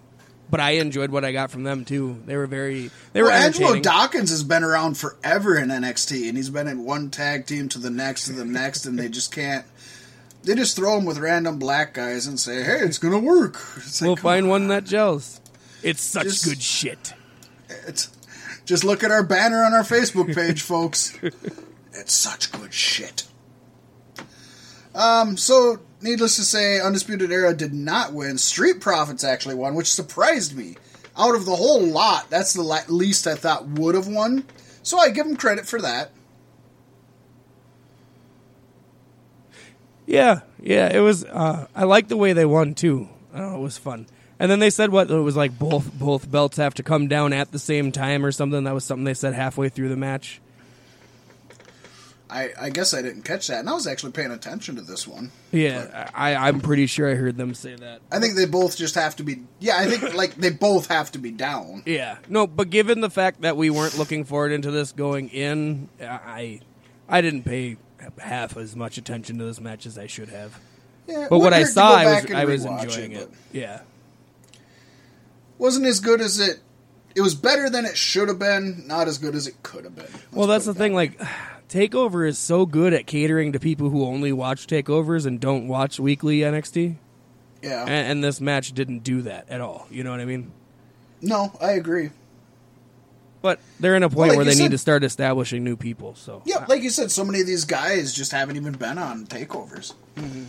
But 0.49 0.59
I 0.59 0.71
enjoyed 0.71 1.09
what 1.09 1.25
I 1.25 1.31
got 1.31 1.49
from 1.49 1.63
them 1.63 1.85
too. 1.85 2.21
They 2.27 2.37
were 2.37 2.45
very 2.45 2.91
they 3.13 3.23
were 3.23 3.29
Well, 3.29 3.43
Angelo. 3.43 3.79
Dawkins 3.79 4.29
has 4.29 4.43
been 4.43 4.63
around 4.63 4.95
forever 4.95 5.57
in 5.57 5.69
NXT, 5.69 6.27
and 6.29 6.37
he's 6.37 6.51
been 6.51 6.67
in 6.67 6.83
one 6.85 7.09
tag 7.09 7.47
team 7.47 7.67
to 7.69 7.79
the 7.79 7.89
next 7.89 8.25
to 8.25 8.33
the 8.33 8.45
next, 8.45 8.85
and 8.85 8.97
they 8.97 9.09
just 9.09 9.31
can't. 9.33 9.65
They 10.45 10.55
just 10.55 10.75
throw 10.75 10.95
them 10.95 11.05
with 11.05 11.17
random 11.17 11.57
black 11.59 11.93
guys 11.93 12.27
and 12.27 12.39
say, 12.39 12.63
"Hey, 12.63 12.79
it's 12.81 12.97
gonna 12.99 13.19
work." 13.19 13.59
It's 13.77 14.01
like, 14.01 14.07
we'll 14.07 14.15
find 14.15 14.45
on. 14.45 14.49
one 14.49 14.67
that 14.69 14.83
gels. 14.85 15.41
It's 15.83 16.01
such 16.01 16.23
Just- 16.25 16.45
good 16.45 16.61
shit. 16.61 17.13
It's, 17.87 18.09
just 18.65 18.83
look 18.83 19.03
at 19.03 19.11
our 19.11 19.23
banner 19.23 19.63
on 19.63 19.73
our 19.73 19.83
Facebook 19.83 20.33
page, 20.35 20.61
folks. 20.61 21.17
It's 21.93 22.13
such 22.13 22.51
good 22.51 22.73
shit. 22.73 23.23
Um, 24.93 25.35
so 25.37 25.79
needless 26.01 26.35
to 26.37 26.43
say, 26.43 26.79
Undisputed 26.79 27.31
Era 27.31 27.53
did 27.53 27.73
not 27.73 28.13
win. 28.13 28.37
Street 28.37 28.79
Profits 28.81 29.23
actually 29.23 29.55
won, 29.55 29.75
which 29.75 29.91
surprised 29.93 30.55
me. 30.55 30.77
out 31.17 31.33
of 31.35 31.45
the 31.45 31.55
whole 31.55 31.81
lot, 31.81 32.29
that's 32.29 32.51
the 32.53 32.61
la- 32.61 32.81
least 32.89 33.25
I 33.25 33.35
thought 33.35 33.65
would 33.67 33.95
have 33.95 34.07
won. 34.07 34.43
So 34.83 34.97
I 34.99 35.09
give 35.09 35.25
him 35.25 35.37
credit 35.37 35.65
for 35.65 35.81
that. 35.81 36.11
Yeah, 40.05 40.41
yeah, 40.61 40.95
it 40.95 40.99
was. 40.99 41.23
Uh, 41.23 41.67
I 41.75 41.83
like 41.83 42.07
the 42.07 42.17
way 42.17 42.33
they 42.33 42.45
won 42.45 42.73
too. 42.75 43.09
Oh, 43.33 43.55
it 43.55 43.61
was 43.61 43.77
fun. 43.77 44.07
And 44.39 44.51
then 44.51 44.59
they 44.59 44.69
said 44.69 44.89
what 44.89 45.09
it 45.09 45.15
was 45.15 45.35
like 45.35 45.57
both 45.57 45.91
both 45.93 46.29
belts 46.29 46.57
have 46.57 46.73
to 46.75 46.83
come 46.83 47.07
down 47.07 47.33
at 47.33 47.51
the 47.51 47.59
same 47.59 47.91
time 47.91 48.25
or 48.25 48.31
something. 48.31 48.65
That 48.65 48.73
was 48.73 48.83
something 48.83 49.05
they 49.05 49.13
said 49.13 49.33
halfway 49.33 49.69
through 49.69 49.89
the 49.89 49.95
match. 49.95 50.41
I, 52.27 52.51
I 52.59 52.69
guess 52.71 52.93
I 52.93 53.03
didn't 53.03 53.21
catch 53.21 53.47
that, 53.47 53.59
and 53.59 53.69
I 53.69 53.73
was 53.73 53.85
actually 53.85 54.11
paying 54.11 54.31
attention 54.31 54.75
to 54.77 54.81
this 54.81 55.07
one. 55.07 55.31
Yeah, 55.51 56.09
I, 56.13 56.35
I'm 56.35 56.59
pretty 56.59 56.87
sure 56.87 57.09
I 57.09 57.13
heard 57.13 57.37
them 57.37 57.53
say 57.53 57.75
that. 57.75 58.01
I 58.11 58.19
think 58.19 58.35
they 58.35 58.45
both 58.45 58.75
just 58.75 58.95
have 58.95 59.15
to 59.17 59.23
be. 59.23 59.43
Yeah, 59.59 59.77
I 59.77 59.85
think 59.85 60.13
like 60.15 60.35
they 60.35 60.49
both 60.49 60.87
have 60.87 61.11
to 61.11 61.19
be 61.19 61.31
down. 61.31 61.83
Yeah, 61.85 62.17
no, 62.27 62.47
but 62.47 62.71
given 62.71 63.01
the 63.01 63.11
fact 63.11 63.41
that 63.41 63.55
we 63.55 63.69
weren't 63.69 63.97
looking 63.97 64.25
forward 64.25 64.51
into 64.51 64.71
this 64.71 64.91
going 64.91 65.29
in, 65.29 65.87
I 66.01 66.61
I 67.07 67.21
didn't 67.21 67.43
pay 67.43 67.77
half 68.17 68.57
as 68.57 68.75
much 68.75 68.97
attention 68.97 69.37
to 69.39 69.45
this 69.45 69.59
match 69.59 69.85
as 69.85 69.97
I 69.97 70.07
should 70.07 70.29
have. 70.29 70.59
Yeah, 71.07 71.27
But 71.29 71.39
what 71.39 71.53
I 71.53 71.63
saw, 71.63 71.95
I 71.95 72.05
was 72.21 72.31
I 72.31 72.45
was 72.45 72.65
enjoying 72.65 73.11
it. 73.11 73.29
but 73.29 73.37
Yeah, 73.51 73.81
Wasn't 75.57 75.85
as 75.85 75.99
good 75.99 76.21
as 76.21 76.39
it. 76.39 76.59
It 77.15 77.21
was 77.21 77.35
better 77.35 77.69
than 77.69 77.85
it 77.85 77.95
should 77.95 78.27
have 78.27 78.39
been. 78.39 78.83
Not 78.87 79.07
as 79.07 79.17
good 79.17 79.35
as 79.35 79.47
it 79.47 79.61
could 79.63 79.85
have 79.85 79.95
been. 79.95 80.05
Let's 80.05 80.31
well, 80.33 80.47
that's 80.47 80.65
the 80.65 80.73
thing. 80.73 80.91
that 80.91 80.97
Like, 80.97 81.21
Takeover 81.69 82.27
is 82.27 82.37
so 82.37 82.65
good 82.65 82.93
at 82.93 83.07
catering 83.07 83.51
to 83.53 83.59
people 83.59 83.89
who 83.89 84.05
only 84.05 84.31
watch 84.31 84.67
takeovers 84.67 85.25
and 85.25 85.39
don't 85.39 85.67
watch 85.67 85.99
weekly 85.99 86.39
NXT. 86.39 86.95
Yeah. 87.61 87.81
and, 87.81 87.89
and 87.89 88.23
this 88.23 88.39
match 88.39 88.73
didn't 88.73 88.99
do 88.99 89.23
that 89.23 89.49
at 89.49 89.61
all. 89.61 89.87
You 89.89 90.03
know 90.03 90.11
what 90.11 90.19
I 90.19 90.25
mean? 90.25 90.51
no, 91.21 91.51
I 91.59 91.71
agree. 91.71 92.11
But 93.45 93.59
they're 93.79 93.95
in 93.95 94.01
a 94.01 94.09
point 94.09 94.17
Well, 94.17 94.27
like 94.29 94.37
where 94.37 94.45
they 94.45 94.53
said- 94.55 94.63
need 94.63 94.71
to 94.71 94.79
start 94.79 95.03
establishing 95.03 95.63
new 95.63 95.75
people. 95.75 96.15
So 96.15 96.41
Yeah, 96.45 96.65
like 96.67 96.81
you 96.81 96.89
said, 96.89 97.11
so 97.11 97.23
many 97.23 97.41
of 97.41 97.45
these 97.45 97.63
guys 97.63 98.11
just 98.11 98.31
haven't 98.31 98.55
even 98.55 98.73
been 98.73 98.97
on 98.97 99.27
takeovers. 99.27 99.93
Mm-hmm. 100.15 100.45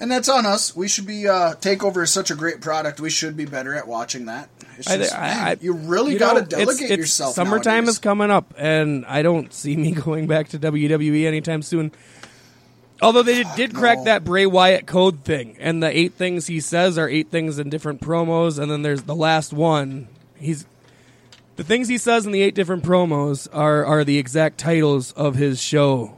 And 0.00 0.10
that's 0.10 0.30
on 0.30 0.46
us. 0.46 0.74
We 0.74 0.88
should 0.88 1.06
be. 1.06 1.28
Uh, 1.28 1.54
Takeover 1.56 2.02
is 2.04 2.10
such 2.10 2.30
a 2.30 2.34
great 2.34 2.62
product. 2.62 3.00
We 3.00 3.10
should 3.10 3.36
be 3.36 3.44
better 3.44 3.74
at 3.74 3.86
watching 3.86 4.24
that. 4.26 4.48
It's 4.78 4.88
just, 4.88 5.14
I- 5.14 5.20
man, 5.20 5.46
I- 5.46 5.56
you 5.60 5.74
really 5.74 6.14
you 6.14 6.18
got 6.18 6.34
to 6.34 6.40
know, 6.40 6.44
it's- 6.46 6.58
delegate 6.64 6.84
it's- 6.84 6.98
yourself. 6.98 7.34
Summertime 7.34 7.84
nowadays. 7.84 7.88
is 7.90 7.98
coming 7.98 8.30
up, 8.30 8.54
and 8.56 9.04
I 9.06 9.20
don't 9.20 9.52
see 9.52 9.76
me 9.76 9.92
going 10.06 10.26
back 10.26 10.48
to 10.48 10.58
WWE 10.58 11.26
anytime 11.26 11.60
soon. 11.60 11.92
Although 13.02 13.24
they 13.24 13.42
did, 13.42 13.46
did 13.56 13.74
crack 13.74 13.98
no. 13.98 14.04
that 14.04 14.24
Bray 14.24 14.46
Wyatt 14.46 14.86
code 14.86 15.22
thing, 15.22 15.56
and 15.60 15.82
the 15.82 15.94
eight 15.94 16.14
things 16.14 16.46
he 16.46 16.60
says 16.60 16.96
are 16.96 17.10
eight 17.10 17.30
things 17.30 17.58
in 17.58 17.68
different 17.68 18.00
promos, 18.00 18.58
and 18.58 18.70
then 18.70 18.80
there's 18.80 19.02
the 19.02 19.14
last 19.14 19.52
one. 19.52 20.08
He's 20.38 20.64
the 21.56 21.64
things 21.64 21.88
he 21.88 21.98
says 21.98 22.26
in 22.26 22.32
the 22.32 22.42
eight 22.42 22.54
different 22.54 22.84
promos 22.84 23.48
are 23.52 23.84
are 23.84 24.04
the 24.04 24.18
exact 24.18 24.58
titles 24.58 25.12
of 25.12 25.34
his 25.34 25.60
show, 25.60 26.14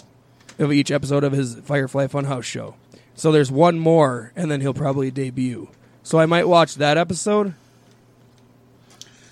of 0.58 0.72
each 0.72 0.90
episode 0.90 1.24
of 1.24 1.32
his 1.32 1.54
Firefly 1.56 2.06
Funhouse 2.08 2.44
show. 2.44 2.74
So 3.14 3.32
there's 3.32 3.50
one 3.50 3.78
more, 3.78 4.32
and 4.36 4.50
then 4.50 4.60
he'll 4.60 4.74
probably 4.74 5.10
debut. 5.10 5.68
So 6.02 6.18
I 6.18 6.26
might 6.26 6.46
watch 6.46 6.76
that 6.76 6.96
episode, 6.96 7.54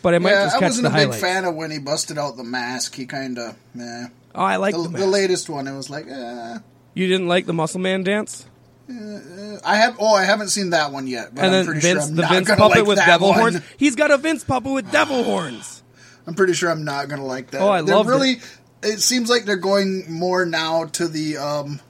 but 0.03 0.15
I 0.15 0.19
might 0.19 0.31
Yeah, 0.31 0.45
just 0.45 0.57
I 0.57 0.59
catch 0.61 0.69
wasn't 0.71 0.93
the 0.93 1.03
a 1.03 1.07
big 1.09 1.15
fan 1.21 1.45
of 1.45 1.55
when 1.55 1.71
he 1.71 1.79
busted 1.79 2.19
out 2.19 2.37
the 2.37 2.45
mask. 2.45 2.95
He 2.95 3.07
kind 3.07 3.39
of, 3.39 3.57
meh. 3.75 4.09
Oh, 4.35 4.43
I 4.43 4.57
like 4.57 4.75
The, 4.75 4.83
the, 4.83 4.99
the 4.99 5.07
latest 5.07 5.49
one, 5.49 5.67
it 5.67 5.77
was 5.77 5.89
like, 5.89 6.07
eh. 6.09 6.59
You 6.95 7.07
didn't 7.07 7.29
like 7.29 7.47
the 7.47 7.53
Muscle 7.55 7.81
Man 7.81 8.03
dance, 8.03 8.47
I 8.89 9.77
have. 9.77 9.97
Oh, 9.99 10.15
I 10.15 10.25
haven't 10.25 10.49
seen 10.49 10.71
that 10.71 10.93
one 10.93 11.07
yet. 11.07 11.35
But 11.35 11.45
and 11.45 11.47
I'm 11.47 11.53
then 11.53 11.65
pretty 11.67 11.81
Vince, 11.81 12.01
sure 12.05 12.09
I'm 12.11 12.15
the 12.17 12.23
not 12.23 12.33
Vince 12.33 12.49
puppet 12.51 12.79
like 12.79 12.87
with 12.87 12.99
devil 12.99 13.29
one. 13.31 13.39
horns. 13.39 13.61
He's 13.77 13.97
got 13.97 14.11
a 14.11 14.17
Vince 14.19 14.45
puppet 14.45 14.73
with 14.73 14.91
devil 14.93 15.25
horns. 15.25 15.83
I'm 16.27 16.35
pretty 16.35 16.55
sure 16.55 16.71
I'm 16.71 16.85
not 16.85 17.09
gonna 17.09 17.25
like 17.25 17.51
that. 17.53 17.61
Oh, 17.61 17.71
I 17.71 17.83
they're 17.83 18.03
really. 18.05 18.41
It. 18.83 19.01
seems 19.01 19.31
like 19.31 19.45
they're 19.45 19.57
going 19.57 20.13
more 20.13 20.45
now 20.45 20.85
to 20.87 21.09
the 21.09 21.37
um, 21.39 21.81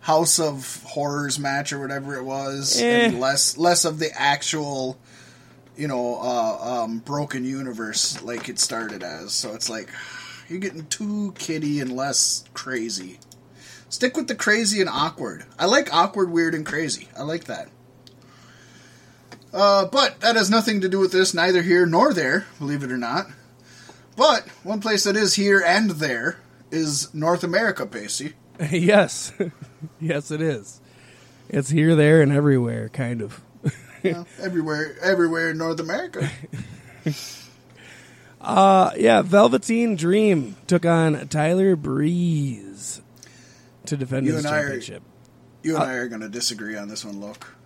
House 0.00 0.38
of 0.38 0.82
Horrors 0.84 1.38
match 1.38 1.72
or 1.72 1.78
whatever 1.80 2.16
it 2.16 2.24
was, 2.24 2.80
and 2.80 3.14
Eh. 3.14 3.18
less 3.18 3.56
less 3.56 3.84
of 3.84 3.98
the 3.98 4.10
actual, 4.14 4.98
you 5.76 5.88
know, 5.88 6.16
uh, 6.20 6.82
um, 6.84 6.98
broken 6.98 7.44
universe 7.44 8.22
like 8.22 8.48
it 8.48 8.58
started 8.58 9.02
as. 9.02 9.32
So 9.32 9.54
it's 9.54 9.68
like 9.70 9.88
you're 10.48 10.60
getting 10.60 10.86
too 10.86 11.32
kiddie 11.38 11.80
and 11.80 11.96
less 11.96 12.44
crazy. 12.54 13.18
Stick 13.88 14.16
with 14.16 14.26
the 14.28 14.34
crazy 14.34 14.80
and 14.80 14.90
awkward. 14.90 15.44
I 15.58 15.66
like 15.66 15.92
awkward, 15.94 16.30
weird, 16.30 16.54
and 16.54 16.66
crazy. 16.66 17.08
I 17.16 17.22
like 17.22 17.44
that. 17.44 17.68
Uh, 19.52 19.86
but 19.86 20.20
that 20.20 20.36
has 20.36 20.50
nothing 20.50 20.80
to 20.82 20.88
do 20.88 20.98
with 20.98 21.12
this, 21.12 21.32
neither 21.32 21.62
here 21.62 21.86
nor 21.86 22.12
there, 22.12 22.46
believe 22.58 22.82
it 22.82 22.90
or 22.92 22.98
not. 22.98 23.26
But 24.16 24.48
one 24.62 24.80
place 24.80 25.04
that 25.04 25.16
is 25.16 25.34
here 25.34 25.62
and 25.64 25.90
there 25.90 26.38
is 26.70 27.12
North 27.14 27.44
America, 27.44 27.86
Pasty. 27.86 28.32
yes, 28.70 29.32
yes, 30.00 30.30
it 30.30 30.40
is. 30.40 30.80
It's 31.48 31.68
here, 31.70 31.94
there, 31.94 32.22
and 32.22 32.32
everywhere, 32.32 32.88
kind 32.88 33.22
of. 33.22 33.40
Well, 34.04 34.26
everywhere, 34.40 34.94
everywhere 35.02 35.50
in 35.50 35.58
North 35.58 35.80
America. 35.80 36.30
Uh, 38.40 38.92
yeah, 38.96 39.22
Velveteen 39.22 39.96
Dream 39.96 40.54
took 40.68 40.86
on 40.86 41.26
Tyler 41.28 41.74
Breeze 41.74 43.00
to 43.86 43.96
defend 43.96 44.26
You 44.26 44.34
his 44.34 44.46
I 44.46 44.58
are- 44.58 44.60
championship. 44.62 45.02
You 45.64 45.74
and 45.74 45.84
I 45.84 45.94
are 45.94 46.06
going 46.08 46.20
to 46.20 46.28
disagree 46.28 46.76
on 46.76 46.86
this 46.86 47.04
one. 47.04 47.18
Look, 47.18 47.56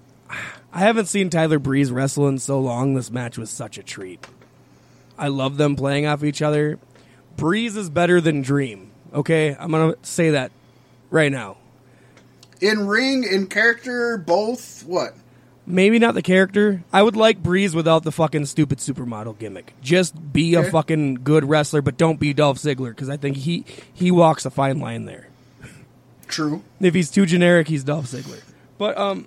I 0.73 0.79
haven't 0.79 1.07
seen 1.07 1.29
Tyler 1.29 1.59
Breeze 1.59 1.93
wrestle 1.93 2.27
in 2.29 2.39
so 2.39 2.59
long. 2.59 2.95
This 2.95 3.11
match 3.11 3.37
was 3.37 3.51
such 3.51 3.77
a 3.77 3.83
treat. 3.83 4.27
I 5.21 5.29
love 5.29 5.57
them 5.57 5.77
playing 5.77 6.07
off 6.07 6.25
each 6.25 6.43
other. 6.43 6.79
Breeze 7.37 7.77
is 7.77 7.89
better 7.91 8.21
than 8.21 8.43
Dream. 8.43 8.91
Okay, 9.14 9.55
I'm 9.59 9.71
gonna 9.71 9.95
say 10.03 10.31
that 10.31 10.51
right 11.11 11.31
now. 11.31 11.57
in 12.61 12.87
ring, 12.87 13.25
in 13.25 13.47
character, 13.47 14.16
both. 14.18 14.85
What? 14.85 15.14
Maybe 15.66 15.99
not 15.99 16.14
the 16.14 16.23
character. 16.23 16.83
I 16.93 17.03
would 17.03 17.16
like 17.16 17.43
Breeze 17.43 17.75
without 17.75 18.03
the 18.03 18.11
fucking 18.12 18.47
stupid 18.47 18.79
supermodel 18.79 19.39
gimmick. 19.39 19.75
Just 19.81 20.33
be 20.33 20.57
Okay. 20.57 20.66
a 20.68 20.71
fucking 20.71 21.21
good 21.23 21.45
wrestler, 21.49 21.81
but 21.83 21.97
don't 21.97 22.18
be 22.18 22.33
Dolph 22.35 22.59
Ziggler 22.59 22.91
because 22.91 23.09
I 23.09 23.16
think 23.16 23.37
he 23.37 23.64
he 23.93 24.11
walks 24.11 24.45
a 24.45 24.51
fine 24.51 24.81
line 24.81 25.05
there. 25.05 25.29
True. 26.29 26.62
If 26.81 26.95
he's 26.95 27.11
too 27.11 27.25
generic, 27.27 27.68
he's 27.68 27.85
Dolph 27.85 28.07
Ziggler. 28.07 28.41
But 28.79 28.97
um, 28.99 29.27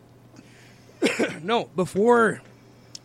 no. 1.43 1.69
Before 1.75 2.41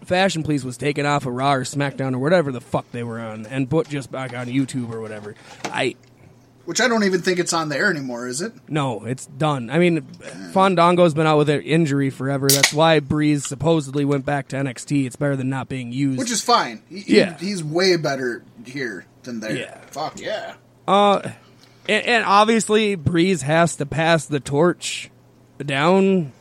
Fashion 0.09 0.43
Police 0.43 0.65
was 0.65 0.77
taken 0.77 1.07
off 1.07 1.27
of 1.27 1.35
Raw 1.35 1.53
or 1.55 1.65
SmackDown 1.65 2.15
or 2.15 2.19
whatever 2.19 2.51
the 2.51 2.61
fuck 2.61 2.91
they 2.93 3.03
were 3.05 3.21
on, 3.21 3.47
and 3.47 3.69
put 3.71 3.89
just 3.89 4.11
back 4.11 4.35
on 4.37 4.47
YouTube 4.49 4.91
or 4.93 5.01
whatever, 5.01 5.35
I 5.65 5.95
Which 6.65 6.81
I 6.81 6.89
don't 6.89 7.05
even 7.05 7.21
think 7.23 7.39
it's 7.39 7.53
on 7.53 7.69
there 7.69 7.91
anymore, 7.91 8.27
is 8.27 8.41
it? 8.41 8.53
no, 8.69 9.05
it's 9.05 9.27
done. 9.27 9.69
I 9.71 9.79
mean, 9.79 10.03
Fandango's 10.53 11.15
been 11.15 11.27
out 11.27 11.39
with 11.39 11.51
an 11.51 11.61
injury 11.61 12.11
forever. 12.11 12.49
That's 12.49 12.73
why 12.73 13.01
Breeze 13.01 13.47
supposedly 13.47 14.05
went 14.05 14.25
back 14.27 14.49
to 14.49 14.57
NXT. 14.57 15.07
It's 15.07 15.17
better 15.17 15.37
than 15.37 15.49
not 15.51 15.69
being 15.69 15.93
used. 15.93 16.19
Which 16.19 16.31
is 16.31 16.41
fine. 16.43 16.83
He, 16.89 17.19
Yeah. 17.19 17.37
he's 17.39 17.63
way 17.63 17.97
better 17.97 18.43
here 18.65 19.05
than 19.25 19.41
there. 19.41 19.57
Yeah. 19.57 19.79
Fuck 19.91 20.21
yeah. 20.21 20.55
Uh, 20.87 21.21
and, 21.89 22.05
and 22.07 22.25
obviously 22.25 22.95
Breeze 22.95 23.43
has 23.43 23.77
to 23.77 23.85
pass 23.87 24.25
the 24.27 24.41
torch 24.41 25.11
down. 25.59 26.33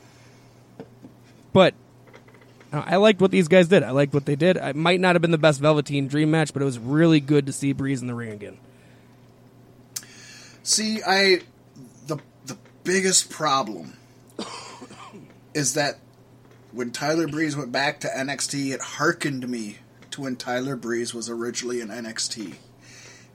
But 1.54 1.74
uh, 2.78 2.84
I 2.86 2.98
liked 2.98 3.22
what 3.22 3.32
these 3.32 3.48
guys 3.48 3.68
did. 3.68 3.84
I 3.84 3.92
liked 3.92 4.14
what 4.14 4.26
they 4.26 4.36
did. 4.36 4.58
It 4.58 4.76
might 4.76 5.00
not 5.00 5.16
have 5.16 5.22
been 5.22 5.32
the 5.32 5.38
best 5.38 5.60
Velveteen 5.60 6.08
Dream 6.08 6.32
match, 6.32 6.54
but 6.54 6.62
it 6.62 6.66
was 6.66 6.80
really 6.80 7.20
good 7.20 7.46
to 7.48 7.54
see 7.54 7.74
Breeze 7.74 8.02
in 8.02 8.08
the 8.08 8.16
ring 8.16 8.32
again. 8.32 8.58
See, 10.64 11.02
I 11.06 11.42
the 12.08 12.18
the 12.46 12.58
biggest 12.84 13.30
problem 13.30 13.94
is 15.54 15.74
that 15.76 16.00
when 16.72 16.92
Tyler 16.92 17.28
Breeze 17.28 17.56
went 17.56 17.72
back 17.72 18.00
to 18.02 18.08
NXT, 18.08 18.74
it 18.74 18.82
hearkened 18.82 19.48
me 19.48 19.78
to 20.12 20.22
when 20.22 20.36
Tyler 20.36 20.76
Breeze 20.76 21.14
was 21.14 21.30
originally 21.30 21.82
in 21.82 21.88
NXT, 21.88 22.56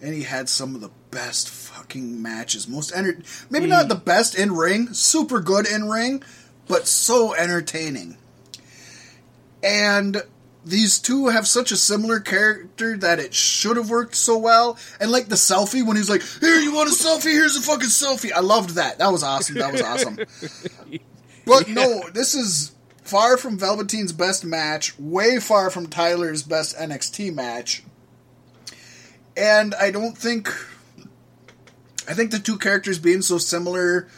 and 0.01 0.15
he 0.15 0.25
had 0.25 0.49
some 0.49 0.75
of 0.75 0.81
the 0.81 0.91
best 1.11 1.49
fucking 1.49 2.21
matches. 2.21 2.69
Most 2.69 2.95
enter- 2.95 3.19
maybe 3.51 3.67
not 3.67 3.89
the 3.89 3.95
best 3.95 4.39
in 4.39 4.53
ring, 4.53 4.93
super 4.93 5.41
good 5.41 5.67
in 5.67 5.89
ring, 5.89 6.23
but 6.69 6.87
so 6.87 7.35
entertaining. 7.35 8.17
And 9.63 10.23
these 10.65 10.99
two 10.99 11.29
have 11.29 11.47
such 11.47 11.73
a 11.73 11.77
similar 11.77 12.21
character 12.21 12.97
that 12.97 13.19
it 13.19 13.35
should 13.35 13.77
have 13.77 13.91
worked 13.91 14.15
so 14.15 14.39
well. 14.39 14.79
And 15.01 15.11
like 15.11 15.29
the 15.29 15.35
selfie 15.35 15.85
when 15.87 15.97
he's 15.97 16.11
like, 16.11 16.23
"Here, 16.41 16.59
you 16.59 16.75
want 16.75 16.91
a 16.91 16.93
selfie? 16.93 17.33
Here's 17.33 17.57
a 17.57 17.61
fucking 17.61 17.89
selfie." 17.89 18.33
I 18.33 18.41
loved 18.41 18.71
that. 18.71 18.99
That 18.99 19.13
was 19.13 19.23
awesome. 19.23 19.57
That 19.57 19.73
was 19.73 19.83
awesome. 19.83 20.19
But 21.45 21.69
no, 21.69 22.09
this 22.11 22.35
is 22.35 22.73
far 23.03 23.37
from 23.37 23.59
Velveteen's 23.59 24.13
best 24.13 24.45
match. 24.45 24.99
Way 24.99 25.39
far 25.39 25.71
from 25.71 25.89
Tyler's 25.89 26.43
best 26.43 26.77
NXT 26.77 27.35
match. 27.35 27.83
And 29.37 29.75
I 29.75 29.91
don't 29.91 30.17
think. 30.17 30.49
I 32.09 32.15
think 32.15 32.31
the 32.31 32.39
two 32.39 32.59
characters 32.59 32.99
being 32.99 33.23
so 33.23 33.39
similar. 33.39 34.09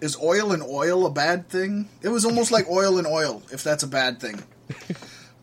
Is 0.00 0.16
oil 0.22 0.52
and 0.52 0.62
oil 0.62 1.06
a 1.06 1.10
bad 1.10 1.48
thing? 1.48 1.88
It 2.02 2.08
was 2.08 2.24
almost 2.24 2.50
like 2.50 2.68
oil 2.68 2.98
and 2.98 3.06
oil, 3.06 3.42
if 3.52 3.62
that's 3.62 3.82
a 3.82 3.88
bad 3.88 4.20
thing. 4.20 4.42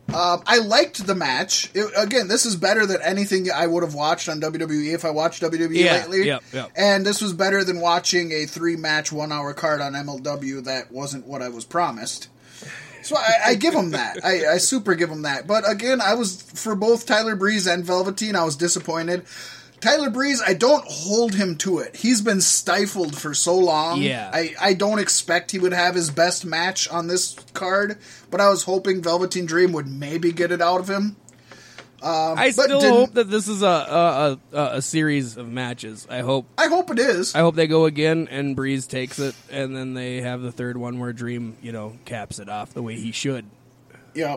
Um, 0.08 0.42
I 0.46 0.56
liked 0.60 1.06
the 1.06 1.14
match. 1.14 1.70
It, 1.74 1.92
again, 1.94 2.28
this 2.28 2.46
is 2.46 2.56
better 2.56 2.86
than 2.86 3.02
anything 3.02 3.50
I 3.54 3.66
would 3.66 3.82
have 3.82 3.92
watched 3.92 4.30
on 4.30 4.40
WWE 4.40 4.94
if 4.94 5.04
I 5.04 5.10
watched 5.10 5.42
WWE 5.42 5.68
Yeah, 5.76 5.96
lately. 5.96 6.24
yep, 6.24 6.42
yep. 6.50 6.70
And 6.74 7.04
this 7.04 7.20
was 7.20 7.34
better 7.34 7.62
than 7.62 7.78
watching 7.80 8.32
a 8.32 8.46
three 8.46 8.76
match, 8.76 9.12
one 9.12 9.32
hour 9.32 9.52
card 9.52 9.82
on 9.82 9.92
MLW 9.92 10.64
that 10.64 10.90
wasn't 10.90 11.26
what 11.26 11.42
I 11.42 11.50
was 11.50 11.66
promised. 11.66 12.28
So 13.02 13.16
I, 13.18 13.32
I 13.48 13.54
give 13.56 13.74
him 13.74 13.90
that. 13.90 14.24
I, 14.24 14.54
I 14.54 14.56
super 14.56 14.94
give 14.94 15.10
him 15.10 15.22
that. 15.22 15.46
But 15.46 15.70
again, 15.70 16.00
I 16.00 16.14
was 16.14 16.40
for 16.40 16.74
both 16.74 17.04
Tyler 17.04 17.36
Breeze 17.36 17.66
and 17.66 17.84
Velveteen. 17.84 18.34
I 18.34 18.44
was 18.44 18.56
disappointed. 18.56 19.26
Tyler 19.80 20.10
Breeze, 20.10 20.42
I 20.44 20.54
don't 20.54 20.84
hold 20.86 21.34
him 21.34 21.56
to 21.58 21.78
it. 21.78 21.96
He's 21.96 22.20
been 22.20 22.40
stifled 22.40 23.16
for 23.16 23.34
so 23.34 23.56
long. 23.56 24.02
Yeah. 24.02 24.30
I, 24.32 24.54
I 24.60 24.74
don't 24.74 24.98
expect 24.98 25.50
he 25.52 25.58
would 25.58 25.72
have 25.72 25.94
his 25.94 26.10
best 26.10 26.44
match 26.44 26.88
on 26.88 27.06
this 27.06 27.36
card, 27.54 27.98
but 28.30 28.40
I 28.40 28.48
was 28.48 28.64
hoping 28.64 29.02
Velveteen 29.02 29.46
Dream 29.46 29.72
would 29.72 29.86
maybe 29.86 30.32
get 30.32 30.50
it 30.52 30.60
out 30.60 30.80
of 30.80 30.88
him. 30.88 31.16
Um, 32.00 32.38
I 32.38 32.50
still 32.50 32.80
hope 32.80 33.14
that 33.14 33.28
this 33.28 33.48
is 33.48 33.62
a 33.62 33.66
a, 33.66 34.38
a 34.52 34.64
a 34.76 34.82
series 34.82 35.36
of 35.36 35.48
matches. 35.48 36.06
I 36.08 36.20
hope 36.20 36.46
I 36.56 36.68
hope 36.68 36.92
it 36.92 36.98
is. 37.00 37.34
I 37.34 37.40
hope 37.40 37.56
they 37.56 37.66
go 37.66 37.86
again 37.86 38.28
and 38.30 38.54
Breeze 38.54 38.86
takes 38.86 39.18
it, 39.18 39.34
and 39.50 39.74
then 39.76 39.94
they 39.94 40.20
have 40.20 40.40
the 40.40 40.52
third 40.52 40.76
one 40.76 41.00
where 41.00 41.12
Dream, 41.12 41.56
you 41.60 41.72
know, 41.72 41.98
caps 42.04 42.38
it 42.38 42.48
off 42.48 42.72
the 42.72 42.82
way 42.84 42.94
he 42.94 43.10
should. 43.10 43.46
yeah. 44.14 44.36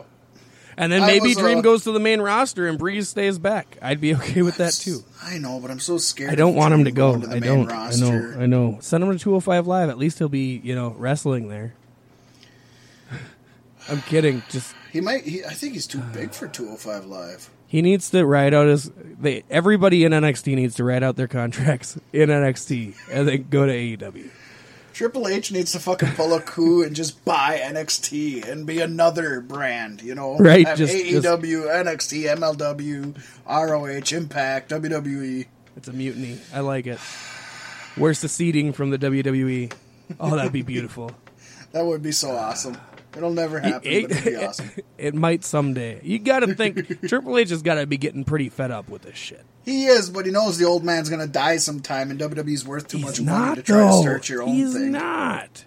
And 0.78 0.92
then 0.92 1.04
I 1.04 1.08
maybe 1.08 1.30
was, 1.30 1.38
Dream 1.38 1.60
uh, 1.60 1.62
goes 1.62 1.84
to 1.84 1.92
the 1.92 2.00
main 2.00 2.22
roster 2.22 2.68
and 2.68 2.78
Breeze 2.78 3.10
stays 3.10 3.38
back. 3.38 3.78
I'd 3.82 4.00
be 4.02 4.16
okay 4.16 4.42
with 4.42 4.58
that 4.58 4.74
too. 4.74 5.04
I 5.24 5.38
know, 5.38 5.60
but 5.60 5.70
I'm 5.72 5.80
so 5.80 5.98
scared. 5.98 6.32
I 6.32 6.36
don't 6.36 6.56
want 6.56 6.74
him 6.74 6.86
to 6.86 6.92
go. 6.92 7.20
to 7.20 7.28
the 7.28 7.36
I 7.36 7.40
main 7.40 7.42
don't. 7.42 7.68
Roster. 7.68 8.06
I 8.06 8.10
know. 8.10 8.42
I 8.42 8.46
know. 8.46 8.78
Send 8.82 9.04
him 9.04 9.12
to 9.12 9.20
205 9.20 9.68
Live. 9.68 9.90
At 9.90 9.98
least 9.98 10.18
he'll 10.20 10.30
be, 10.30 10.62
you 10.64 10.74
know, 10.76 10.96
wrestling 10.98 11.50
there. 11.50 11.74
I'm 13.90 14.02
kidding. 14.04 14.44
Just 14.50 14.74
He 14.92 15.02
might. 15.02 15.24
He, 15.24 15.44
I 15.44 15.54
think 15.54 15.74
he's 15.74 15.88
too 15.88 16.00
big 16.14 16.32
for 16.34 16.48
205 16.48 17.06
Live. 17.06 17.50
he 17.68 17.82
needs 17.82 18.10
to 18.12 18.26
write 18.26 18.54
out 18.54 18.68
his. 18.68 18.92
They 18.96 19.44
everybody 19.50 20.04
in 20.04 20.12
NXT 20.12 20.56
needs 20.56 20.76
to 20.76 20.84
write 20.84 21.04
out 21.04 21.16
their 21.16 21.28
contracts 21.28 21.98
in 22.14 22.30
NXT 22.30 22.96
and 23.12 23.28
then 23.28 23.48
go 23.50 23.66
to 23.66 23.72
AEW. 23.74 24.30
Triple 25.02 25.28
H 25.28 25.52
needs 25.52 25.72
to 25.72 25.80
fucking 25.80 26.10
pull 26.12 26.32
a 26.36 26.40
coup 26.42 26.84
and 26.84 26.96
just 26.96 27.26
buy 27.26 27.58
NXT 27.60 28.48
and 28.48 28.68
be 28.68 28.82
another 28.82 29.42
brand, 29.42 30.04
you 30.04 30.14
know? 30.14 30.38
Right, 30.38 30.68
Have 30.68 30.78
just- 30.78 30.94
AEW, 30.94 31.64
NXT, 31.74 32.26
MLW, 32.38 33.16
ROH, 33.48 34.16
Impact, 34.16 34.70
WWE. 34.70 35.48
It's 35.76 35.88
a 35.88 35.94
mutiny. 35.94 36.38
I 36.54 36.60
like 36.60 36.86
it. 36.86 37.00
We're 37.98 38.14
seceding 38.14 38.74
from 38.74 38.92
the 38.92 39.00
WWE. 39.00 39.74
Oh, 40.20 40.36
that'd 40.36 40.54
be 40.54 40.62
beautiful. 40.62 41.12
That 41.72 41.86
would 41.86 42.04
be 42.04 42.12
so 42.12 42.32
awesome. 42.32 42.78
It'll 43.16 43.32
never 43.34 43.58
happen, 43.60 43.90
It, 43.90 44.02
but 44.10 44.12
it'd 44.12 44.26
be 44.26 44.36
awesome. 44.36 44.70
it 45.00 45.16
might 45.16 45.44
someday. 45.46 46.00
You 46.04 46.20
got 46.20 46.42
to 46.42 46.54
think 46.54 47.02
Triple 47.08 47.38
H 47.40 47.50
has 47.50 47.62
got 47.64 47.76
to 47.76 47.88
be 47.88 47.98
getting 47.98 48.24
pretty 48.26 48.50
fed 48.50 48.70
up 48.72 48.88
with 48.90 49.02
this 49.04 49.16
shit. 49.16 49.46
He 49.64 49.86
is, 49.86 50.10
but 50.10 50.26
he 50.26 50.32
knows 50.32 50.58
the 50.58 50.66
old 50.66 50.84
man's 50.84 51.10
going 51.10 51.22
to 51.22 51.28
die 51.32 51.58
sometime, 51.58 52.10
and 52.12 52.20
WWE's 52.20 52.66
worth 52.66 52.88
too 52.88 52.98
much 53.00 53.18
He's 53.18 53.26
money 53.26 53.56
to 53.56 53.62
try 53.64 53.78
to 53.78 53.84
though. 53.84 54.02
start 54.02 54.30
your 54.30 54.44
own 54.44 54.50
he's 54.50 54.74
thing. 54.74 54.92
not. 54.94 55.66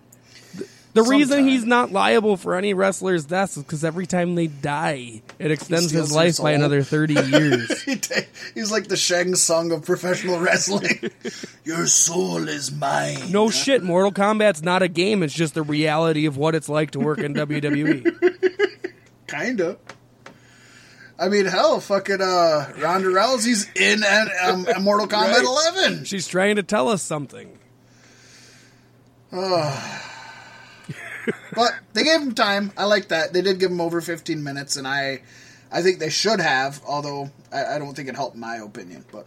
The, 0.57 0.67
the 0.95 1.03
reason 1.03 1.47
he's 1.47 1.65
not 1.65 1.91
liable 1.93 2.37
for 2.37 2.55
any 2.55 2.73
wrestler's 2.75 3.25
deaths 3.25 3.57
is 3.57 3.63
because 3.65 3.85
every 3.85 4.07
time 4.07 4.35
they 4.37 4.47
die, 4.47 5.23
it 5.41 5.51
extends 5.51 5.91
his 5.91 6.13
life 6.13 6.39
by 6.39 6.53
another 6.53 6.83
thirty 6.83 7.15
years. 7.27 7.83
He 7.83 7.97
ta- 7.97 8.21
He's 8.55 8.71
like 8.71 8.87
the 8.89 8.97
Shang 8.97 9.35
Tsung 9.35 9.73
of 9.73 9.85
professional 9.85 10.39
wrestling. 10.39 11.11
your 11.65 11.87
soul 11.89 12.47
is 12.49 12.71
mine. 12.73 13.31
no 13.33 13.51
shit, 13.51 13.83
Mortal 13.83 14.13
Kombat's 14.13 14.63
not 14.63 14.83
a 14.83 14.89
game; 14.89 15.23
it's 15.25 15.35
just 15.35 15.55
the 15.55 15.63
reality 15.63 16.27
of 16.27 16.37
what 16.37 16.55
it's 16.55 16.69
like 16.69 16.93
to 16.93 17.01
work 17.01 17.19
in. 17.19 17.35
WWE. 17.35 18.93
Kinda. 19.27 19.79
I 21.19 21.29
mean, 21.29 21.47
hell, 21.47 21.81
fucking 21.81 22.21
uh, 22.21 22.73
Ronda 22.79 23.09
Rousey's 23.09 23.71
in 23.77 24.03
an, 24.05 24.29
um, 24.43 24.83
Mortal 24.83 25.07
Kombat 25.07 25.33
Right. 25.33 25.73
11. 25.75 26.05
She's 26.05 26.27
trying 26.27 26.57
to 26.57 26.63
tell 26.63 26.89
us 26.89 27.03
something. 27.03 27.59
Oh. 29.33 30.01
But 31.55 31.73
they 31.95 32.05
gave 32.05 32.21
him 32.21 32.35
time. 32.35 32.71
I 32.77 32.85
like 32.85 33.09
that. 33.09 33.33
They 33.33 33.41
did 33.41 33.59
give 33.59 33.71
him 33.71 33.81
over 33.81 34.03
15 34.03 34.43
minutes, 34.43 34.77
and 34.77 34.87
I, 34.87 35.23
I 35.73 35.81
think 35.81 35.99
they 35.99 36.11
should 36.11 36.39
have. 36.39 36.83
Although 36.87 37.31
I, 37.51 37.77
I 37.77 37.79
don't 37.79 37.95
think 37.95 38.11
it 38.11 38.15
helped 38.15 38.37
my 38.37 38.57
opinion. 38.57 39.07
But 39.11 39.27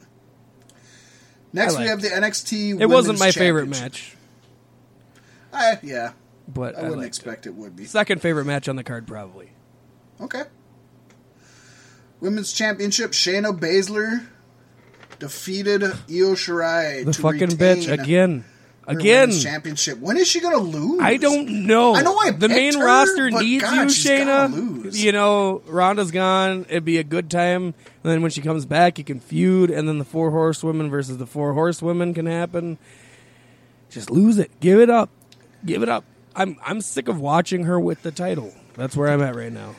next 1.53 1.79
we 1.79 1.85
have 1.85 2.01
the 2.01 2.09
NXT. 2.09 2.79
It 2.79 2.85
wasn't 2.85 3.17
my 3.17 3.31
favorite 3.31 3.67
match, 3.67 4.15
I, 5.51 5.79
yeah, 5.81 6.11
but 6.47 6.77
I 6.77 6.81
I, 6.81 6.89
wouldn't 6.89 7.07
expect 7.07 7.47
it 7.47 7.55
would 7.55 7.75
be. 7.75 7.85
Second 7.85 8.21
favorite 8.21 8.45
match 8.45 8.69
on 8.69 8.75
the 8.75 8.83
card, 8.83 9.07
probably. 9.07 9.49
Okay. 10.21 10.43
Women's 12.20 12.53
Championship: 12.53 13.11
Shayna 13.11 13.57
Baszler 13.57 14.26
defeated 15.20 15.84
Io 15.84 16.34
Shirai. 16.36 17.05
The 17.05 17.13
to 17.13 17.22
fucking 17.22 17.49
bitch 17.49 17.91
again, 17.91 18.45
again. 18.88 19.32
Championship. 19.32 19.99
When 19.99 20.18
is 20.18 20.28
she 20.28 20.39
gonna 20.39 20.57
lose? 20.57 21.01
I 21.01 21.18
don't 21.18 21.68
know. 21.68 21.95
I 21.95 22.01
know 22.01 22.18
I 22.18 22.32
the 22.32 22.49
main 22.49 22.74
her, 22.78 22.86
roster 22.86 23.30
needs 23.30 23.63
God, 23.63 23.74
you, 23.74 23.86
Shayna. 23.88 24.95
You 24.95 25.11
know, 25.11 25.61
Ronda's 25.68 26.11
gone. 26.11 26.65
It'd 26.70 26.86
be 26.86 26.97
a 26.97 27.03
good 27.03 27.30
time. 27.30 27.63
And 27.63 27.76
then 28.03 28.22
when 28.22 28.32
she 28.32 28.41
comes 28.41 28.65
back, 28.65 28.97
you 28.97 29.03
can 29.03 29.20
feud, 29.20 29.70
and 29.70 29.88
then 29.88 29.97
the 29.97 30.05
four 30.05 30.32
horsewomen 30.32 30.89
versus 30.89 31.18
the 31.18 31.28
four 31.28 31.53
horsewomen 31.53 32.13
can 32.13 32.26
happen. 32.26 32.78
Just 33.89 34.09
lose 34.09 34.38
it. 34.38 34.51
Give 34.59 34.80
it 34.80 34.89
up. 34.89 35.09
Give 35.65 35.84
it 35.84 35.89
up. 35.89 36.03
I'm 36.36 36.57
I'm 36.63 36.82
sick 36.82 37.07
of 37.07 37.20
watching 37.20 37.63
her 37.63 37.80
with 37.80 38.03
the 38.03 38.11
title. 38.11 38.53
That's 38.76 38.95
where 38.95 39.09
I'm 39.09 39.22
at 39.22 39.36
right 39.36 39.51
now. 39.51 39.76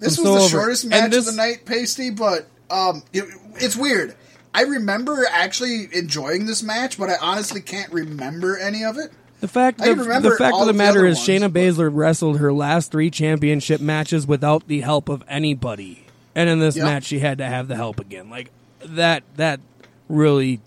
This 0.00 0.18
I'm 0.18 0.24
was 0.24 0.42
so 0.42 0.48
the 0.48 0.48
shortest 0.48 0.86
match 0.86 1.10
this- 1.12 1.28
of 1.28 1.34
the 1.34 1.40
night, 1.40 1.64
Pasty, 1.64 2.10
but 2.10 2.46
um, 2.70 3.02
it, 3.12 3.24
it's 3.56 3.76
weird. 3.76 4.16
I 4.52 4.62
remember 4.62 5.24
actually 5.30 5.88
enjoying 5.92 6.46
this 6.46 6.62
match, 6.62 6.98
but 6.98 7.08
I 7.08 7.14
honestly 7.20 7.60
can't 7.60 7.92
remember 7.92 8.58
any 8.58 8.82
of 8.84 8.98
it. 8.98 9.12
The 9.40 9.46
fact, 9.48 9.78
the, 9.78 9.94
the 9.94 10.34
fact 10.36 10.54
of 10.54 10.66
the 10.66 10.66
the 10.66 10.72
matter 10.74 11.06
is, 11.06 11.16
ones, 11.16 11.28
Shayna 11.28 11.52
but- 11.52 11.60
Baszler 11.60 11.88
wrestled 11.92 12.38
her 12.40 12.52
last 12.52 12.90
three 12.90 13.10
championship 13.10 13.80
matches 13.80 14.26
without 14.26 14.66
the 14.66 14.80
help 14.80 15.08
of 15.08 15.22
anybody, 15.28 16.04
and 16.34 16.50
in 16.50 16.58
this 16.58 16.76
Yep. 16.76 16.84
match, 16.84 17.04
she 17.04 17.20
had 17.20 17.38
to 17.38 17.46
have 17.46 17.68
the 17.68 17.76
help 17.76 18.00
again. 18.00 18.28
Like 18.28 18.50
that, 18.84 19.22
that 19.36 19.60
really 20.08 20.60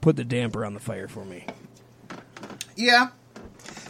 put 0.00 0.16
the 0.16 0.24
damper 0.24 0.64
on 0.64 0.72
the 0.74 0.80
fire 0.80 1.08
for 1.08 1.24
me. 1.24 1.44
Yeah, 2.76 3.08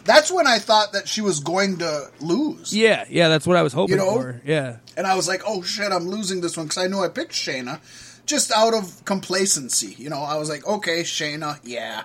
that's 0.05 0.31
when 0.31 0.47
I 0.47 0.59
thought 0.59 0.93
that 0.93 1.07
she 1.07 1.21
was 1.21 1.39
going 1.39 1.77
to 1.77 2.09
lose. 2.19 2.73
Yeah, 2.75 3.05
yeah, 3.09 3.29
that's 3.29 3.47
what 3.47 3.57
I 3.57 3.61
was 3.63 3.73
hoping 3.73 3.97
You 3.97 4.03
know? 4.03 4.13
for. 4.15 4.41
Yeah, 4.45 4.77
And 4.97 5.07
I 5.07 5.15
was 5.15 5.27
like, 5.27 5.41
oh 5.47 5.61
shit, 5.61 5.91
I'm 5.91 6.07
losing 6.07 6.41
this 6.41 6.57
one 6.57 6.65
because 6.67 6.83
I 6.83 6.87
knew 6.87 6.99
I 6.99 7.07
picked 7.09 7.31
Shayna 7.33 7.79
just 8.25 8.51
out 8.51 8.73
of 8.73 9.03
complacency. 9.05 9.95
You 9.97 10.09
know, 10.09 10.19
I 10.21 10.37
was 10.37 10.49
like, 10.49 10.65
okay, 10.67 11.01
Shayna, 11.01 11.59
yeah. 11.63 12.03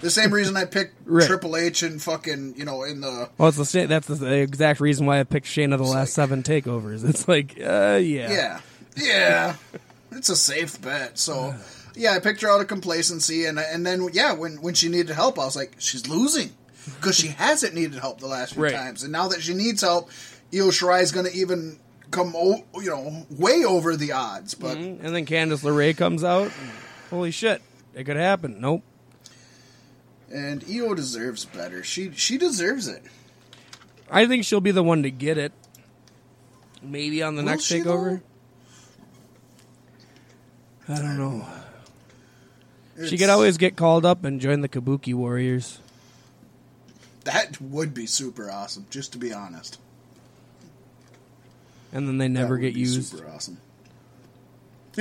The 0.00 0.10
same 0.10 0.32
reason 0.32 0.56
I 0.56 0.64
picked 0.64 0.94
Right. 1.06 1.26
Triple 1.26 1.56
H 1.56 1.82
and 1.84 2.02
fucking, 2.02 2.54
you 2.56 2.64
know, 2.64 2.82
in 2.82 3.00
the. 3.00 3.28
well, 3.38 3.48
it's 3.50 3.72
the 3.72 3.86
that's 3.86 4.06
the 4.08 4.32
exact 4.38 4.80
reason 4.80 5.06
why 5.06 5.20
I 5.20 5.24
picked 5.24 5.46
Shayna 5.46 5.76
the 5.76 5.84
last 5.84 5.94
like- 5.94 6.08
seven 6.08 6.42
takeovers. 6.42 7.08
It's 7.08 7.28
like, 7.28 7.52
uh, 7.60 7.98
yeah, 8.02 8.30
Yeah. 8.32 8.60
Yeah. 8.96 9.56
it's 10.10 10.28
a 10.28 10.36
safe 10.36 10.80
bet. 10.82 11.18
So, 11.18 11.54
yeah, 11.94 12.12
I 12.12 12.18
picked 12.18 12.40
her 12.42 12.48
out 12.50 12.60
of 12.60 12.66
complacency. 12.68 13.44
And 13.46 13.58
and 13.60 13.86
then, 13.86 14.08
yeah, 14.12 14.32
when, 14.32 14.60
when 14.60 14.74
she 14.74 14.88
needed 14.88 15.10
help, 15.14 15.38
I 15.38 15.44
was 15.44 15.54
like, 15.56 15.74
she's 15.78 16.08
losing. 16.08 16.50
Because 16.84 17.16
she 17.16 17.28
hasn't 17.28 17.74
needed 17.74 17.94
help 18.00 18.18
the 18.20 18.26
last 18.26 18.54
few 18.54 18.62
Right. 18.64 18.72
times. 18.74 19.02
And 19.02 19.12
now 19.12 19.28
that 19.28 19.40
she 19.42 19.54
needs 19.54 19.82
help, 19.82 20.10
Io 20.52 20.68
Shirai 20.68 21.02
is 21.02 21.12
going 21.12 21.26
to 21.26 21.32
even 21.32 21.78
come, 22.10 22.34
o- 22.36 22.64
you 22.76 22.90
know, 22.90 23.26
way 23.30 23.64
over 23.64 23.96
the 23.96 24.12
odds. 24.12 24.54
But. 24.54 24.76
Mm-hmm. 24.76 25.04
and 25.06 25.14
then 25.14 25.24
Candice 25.26 25.62
LeRae 25.62 25.96
comes 25.96 26.24
out. 26.24 26.50
Holy 27.10 27.30
shit, 27.30 27.62
it 27.94 28.04
could 28.04 28.16
happen. 28.16 28.60
Nope. 28.60 28.82
And 30.32 30.64
Io 30.68 30.94
deserves 30.94 31.44
better. 31.44 31.82
She 31.84 32.10
she 32.14 32.38
deserves 32.38 32.88
it. 32.88 33.02
I 34.10 34.26
think 34.26 34.44
she'll 34.44 34.60
be 34.62 34.70
the 34.70 34.82
one 34.82 35.02
to 35.04 35.10
get 35.10 35.36
it. 35.38 35.52
Maybe 36.82 37.22
on 37.22 37.36
the 37.36 37.42
Will 37.42 37.50
next 37.50 37.70
takeover. 37.70 38.22
I 40.88 40.96
don't 40.96 41.16
know. 41.18 41.46
She 43.06 43.16
could 43.16 43.30
always 43.30 43.56
get 43.56 43.76
called 43.76 44.04
up 44.04 44.24
and 44.24 44.40
join 44.40 44.60
the 44.62 44.68
Kabuki 44.68 45.14
Warriors. 45.14 45.78
That 47.24 47.60
would 47.60 47.94
be 47.94 48.06
super 48.06 48.50
awesome, 48.50 48.86
just 48.90 49.12
to 49.12 49.18
be 49.18 49.32
honest. 49.32 49.78
And 51.92 52.08
then 52.08 52.18
they 52.18 52.28
never 52.28 52.58
get 52.58 52.74
used. 52.74 53.10
Super 53.10 53.28
awesome. 53.28 53.58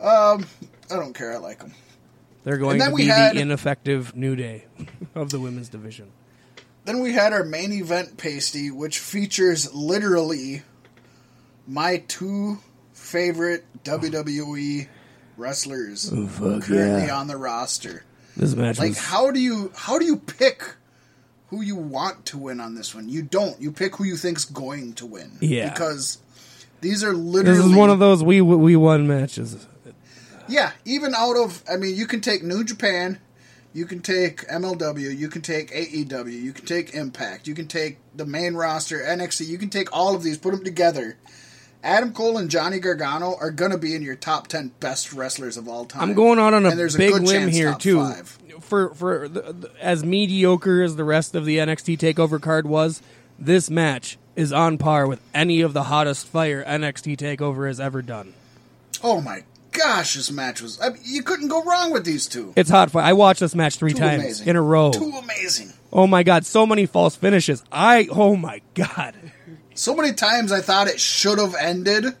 um, 0.00 0.46
I 0.90 0.96
don't 0.96 1.14
care. 1.14 1.32
I 1.34 1.36
like 1.38 1.58
them. 1.58 1.74
They're 2.44 2.56
going 2.56 2.80
to 2.80 2.94
be 2.94 3.06
had- 3.06 3.34
the 3.34 3.40
ineffective 3.40 4.16
New 4.16 4.36
Day 4.36 4.64
of 5.14 5.30
the 5.30 5.40
women's 5.40 5.68
division. 5.68 6.10
Then 6.84 7.00
we 7.00 7.12
had 7.12 7.32
our 7.32 7.44
main 7.44 7.72
event 7.72 8.16
pasty, 8.16 8.70
which 8.70 8.98
features 8.98 9.72
literally 9.74 10.62
my 11.66 11.98
two 12.08 12.58
favorite 12.94 13.64
WWE 13.84 14.88
wrestlers 15.36 16.08
currently 16.10 17.10
on 17.10 17.26
the 17.26 17.36
roster. 17.36 18.04
This 18.40 18.56
match 18.56 18.78
Like, 18.78 18.90
was 18.90 18.98
how 18.98 19.30
do 19.30 19.38
you 19.38 19.70
how 19.76 19.98
do 19.98 20.06
you 20.06 20.16
pick 20.16 20.76
who 21.48 21.62
you 21.62 21.76
want 21.76 22.24
to 22.26 22.38
win 22.38 22.60
on 22.60 22.74
this 22.74 22.94
one. 22.94 23.08
You 23.08 23.22
don't. 23.22 23.60
You 23.60 23.72
pick 23.72 23.96
who 23.96 24.04
you 24.04 24.16
think's 24.16 24.44
going 24.44 24.94
to 24.94 25.06
win. 25.06 25.32
Yeah. 25.40 25.68
Because 25.68 26.18
these 26.80 27.04
are 27.04 27.12
literally 27.12 27.58
This 27.58 27.66
is 27.66 27.74
one 27.74 27.90
of 27.90 27.98
those 27.98 28.22
we 28.24 28.40
we 28.40 28.76
won 28.76 29.06
matches. 29.06 29.66
Yeah, 30.48 30.72
even 30.84 31.14
out 31.14 31.36
of 31.36 31.62
I 31.70 31.76
mean, 31.76 31.94
you 31.94 32.06
can 32.06 32.20
take 32.20 32.42
New 32.42 32.64
Japan, 32.64 33.18
you 33.72 33.84
can 33.84 34.00
take 34.00 34.48
MLW, 34.48 35.16
you 35.16 35.28
can 35.28 35.42
take 35.42 35.70
AEW, 35.70 36.32
you 36.32 36.52
can 36.52 36.64
take 36.64 36.94
Impact, 36.94 37.46
you 37.46 37.54
can 37.54 37.68
take 37.68 37.98
the 38.16 38.24
main 38.24 38.54
roster 38.54 38.98
NXT, 38.98 39.46
you 39.46 39.58
can 39.58 39.70
take 39.70 39.94
all 39.94 40.16
of 40.16 40.22
these, 40.22 40.38
put 40.38 40.52
them 40.52 40.64
together. 40.64 41.18
Adam 41.82 42.12
Cole 42.12 42.36
and 42.38 42.50
Johnny 42.50 42.78
Gargano 42.78 43.36
are 43.40 43.50
gonna 43.50 43.78
be 43.78 43.94
in 43.94 44.02
your 44.02 44.16
top 44.16 44.48
ten 44.48 44.72
best 44.80 45.12
wrestlers 45.12 45.56
of 45.56 45.68
all 45.68 45.84
time. 45.84 46.02
I'm 46.02 46.14
going 46.14 46.38
out 46.38 46.54
on 46.54 46.66
a 46.66 46.74
there's 46.74 46.96
big 46.96 47.14
limb 47.14 47.48
here 47.48 47.74
too. 47.74 48.00
five. 48.00 48.38
For 48.60 48.94
for 48.94 49.28
the, 49.28 49.40
the, 49.52 49.70
as 49.80 50.04
mediocre 50.04 50.82
as 50.82 50.96
the 50.96 51.04
rest 51.04 51.34
of 51.34 51.44
the 51.44 51.58
NXT 51.58 51.98
Takeover 51.98 52.40
card 52.40 52.66
was, 52.66 53.02
this 53.38 53.70
match 53.70 54.18
is 54.36 54.52
on 54.52 54.78
par 54.78 55.06
with 55.06 55.20
any 55.34 55.60
of 55.62 55.72
the 55.72 55.84
hottest 55.84 56.26
fire 56.26 56.62
NXT 56.64 57.16
Takeover 57.16 57.66
has 57.66 57.80
ever 57.80 58.02
done. 58.02 58.34
Oh 59.02 59.20
my 59.20 59.44
gosh, 59.72 60.14
this 60.14 60.30
match 60.30 60.60
was. 60.60 60.80
I 60.80 60.90
mean, 60.90 61.02
you 61.04 61.22
couldn't 61.22 61.48
go 61.48 61.64
wrong 61.64 61.92
with 61.92 62.04
these 62.04 62.26
two. 62.26 62.52
It's 62.56 62.70
hot 62.70 62.90
fire. 62.90 63.02
I 63.02 63.14
watched 63.14 63.40
this 63.40 63.54
match 63.54 63.76
three 63.76 63.92
Too 63.92 63.98
times 63.98 64.22
amazing. 64.22 64.48
in 64.48 64.56
a 64.56 64.62
row. 64.62 64.92
Too 64.92 65.12
amazing. 65.22 65.72
Oh 65.92 66.06
my 66.06 66.22
god, 66.22 66.44
so 66.44 66.66
many 66.66 66.86
false 66.86 67.16
finishes. 67.16 67.64
I 67.72 68.08
oh 68.10 68.36
my 68.36 68.60
god. 68.74 69.14
So 69.74 69.94
many 69.94 70.12
times 70.12 70.52
I 70.52 70.60
thought 70.60 70.88
it 70.88 71.00
should 71.00 71.38
have 71.38 71.54
ended. 71.54 72.04
And, 72.04 72.16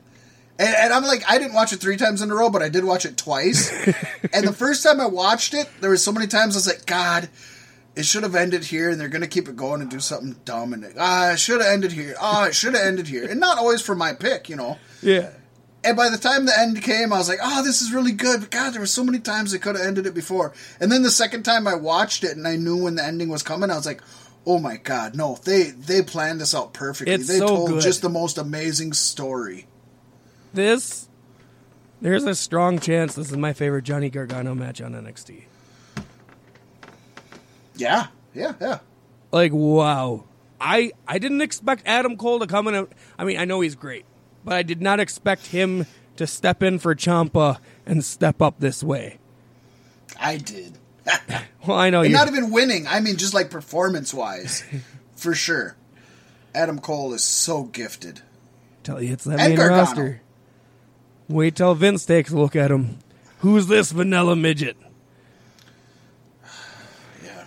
and 0.58 0.92
I'm 0.92 1.04
like, 1.04 1.22
I 1.28 1.38
didn't 1.38 1.54
watch 1.54 1.72
it 1.72 1.80
three 1.80 1.96
times 1.96 2.22
in 2.22 2.30
a 2.30 2.34
row, 2.34 2.50
but 2.50 2.62
I 2.62 2.68
did 2.68 2.84
watch 2.84 3.04
it 3.04 3.16
twice. 3.16 3.70
and 4.32 4.46
the 4.46 4.52
first 4.52 4.82
time 4.82 5.00
I 5.00 5.06
watched 5.06 5.54
it, 5.54 5.68
there 5.80 5.90
was 5.90 6.04
so 6.04 6.12
many 6.12 6.26
times 6.26 6.54
I 6.54 6.58
was 6.58 6.66
like, 6.66 6.86
God, 6.86 7.28
it 7.96 8.04
should 8.04 8.22
have 8.22 8.34
ended 8.34 8.64
here, 8.64 8.90
and 8.90 9.00
they're 9.00 9.08
going 9.08 9.22
to 9.22 9.28
keep 9.28 9.48
it 9.48 9.56
going 9.56 9.80
and 9.80 9.90
do 9.90 10.00
something 10.00 10.36
dumb. 10.44 10.72
And 10.72 10.86
ah, 10.98 11.32
it 11.32 11.38
should 11.38 11.60
have 11.60 11.72
ended 11.72 11.92
here. 11.92 12.14
Ah, 12.20 12.46
it 12.46 12.54
should 12.54 12.74
have 12.74 12.86
ended 12.86 13.08
here. 13.08 13.26
And 13.28 13.40
not 13.40 13.58
always 13.58 13.82
for 13.82 13.94
my 13.94 14.12
pick, 14.12 14.48
you 14.48 14.56
know. 14.56 14.78
Yeah. 15.02 15.30
And 15.82 15.96
by 15.96 16.10
the 16.10 16.18
time 16.18 16.44
the 16.44 16.58
end 16.58 16.82
came, 16.82 17.12
I 17.12 17.18
was 17.18 17.28
like, 17.28 17.38
oh, 17.42 17.64
this 17.64 17.80
is 17.80 17.92
really 17.92 18.12
good. 18.12 18.40
But 18.40 18.50
God, 18.50 18.74
there 18.74 18.80
were 18.80 18.86
so 18.86 19.02
many 19.02 19.18
times 19.18 19.52
they 19.52 19.58
could 19.58 19.76
have 19.76 19.86
ended 19.86 20.06
it 20.06 20.14
before. 20.14 20.52
And 20.78 20.92
then 20.92 21.02
the 21.02 21.10
second 21.10 21.42
time 21.42 21.66
I 21.66 21.74
watched 21.74 22.22
it 22.22 22.36
and 22.36 22.46
I 22.46 22.56
knew 22.56 22.76
when 22.76 22.96
the 22.96 23.04
ending 23.04 23.30
was 23.30 23.42
coming, 23.42 23.70
I 23.70 23.76
was 23.76 23.86
like, 23.86 24.02
oh 24.46 24.58
my 24.58 24.76
God, 24.76 25.14
no, 25.16 25.38
they 25.44 25.70
they 25.70 26.02
planned 26.02 26.40
this 26.40 26.54
out 26.54 26.72
perfectly. 26.72 27.14
It's 27.14 27.28
they 27.28 27.38
so 27.38 27.46
told 27.46 27.68
good. 27.70 27.82
just 27.82 28.02
the 28.02 28.08
most 28.08 28.38
amazing 28.38 28.92
story. 28.92 29.66
This 30.52 31.08
there's 32.00 32.24
a 32.24 32.34
strong 32.34 32.78
chance 32.78 33.14
this 33.14 33.30
is 33.30 33.36
my 33.36 33.52
favorite 33.52 33.84
Johnny 33.84 34.10
Gargano 34.10 34.54
match 34.54 34.80
on 34.80 34.92
NXT. 34.92 35.42
Yeah, 37.76 38.08
yeah, 38.34 38.54
yeah. 38.60 38.78
Like 39.32 39.52
wow. 39.52 40.24
I 40.60 40.92
I 41.08 41.18
didn't 41.18 41.40
expect 41.40 41.82
Adam 41.86 42.16
Cole 42.16 42.38
to 42.40 42.46
come 42.46 42.68
in. 42.68 42.74
and- 42.74 42.88
I 43.18 43.24
mean, 43.24 43.38
I 43.38 43.44
know 43.44 43.60
he's 43.60 43.74
great, 43.74 44.04
but 44.44 44.54
I 44.54 44.62
did 44.62 44.82
not 44.82 45.00
expect 45.00 45.46
him 45.48 45.86
to 46.16 46.26
step 46.26 46.62
in 46.62 46.78
for 46.78 46.94
Ciampa 46.94 47.58
and 47.86 48.04
step 48.04 48.42
up 48.42 48.56
this 48.58 48.82
way. 48.82 49.18
I 50.20 50.36
did. 50.36 50.76
Well, 51.66 51.76
I 51.76 51.90
know 51.90 52.02
you. 52.02 52.10
not 52.10 52.28
even 52.28 52.50
winning. 52.50 52.86
I 52.86 53.00
mean, 53.00 53.16
just 53.16 53.34
like 53.34 53.50
performance 53.50 54.14
wise, 54.14 54.64
for 55.16 55.34
sure. 55.34 55.76
Adam 56.54 56.78
Cole 56.80 57.12
is 57.12 57.22
so 57.22 57.64
gifted. 57.64 58.22
Tell 58.82 59.00
you 59.02 59.12
it's 59.12 59.24
that 59.24 59.38
And 59.38 59.50
main 59.50 59.56
Gargano. 59.56 59.78
roster. 59.82 60.20
Wait 61.28 61.54
till 61.56 61.74
Vince 61.74 62.04
takes 62.06 62.30
a 62.32 62.36
look 62.36 62.56
at 62.56 62.70
him. 62.70 62.98
Who's 63.40 63.66
this 63.68 63.92
vanilla 63.92 64.34
midget? 64.36 64.76
Yeah. 67.24 67.44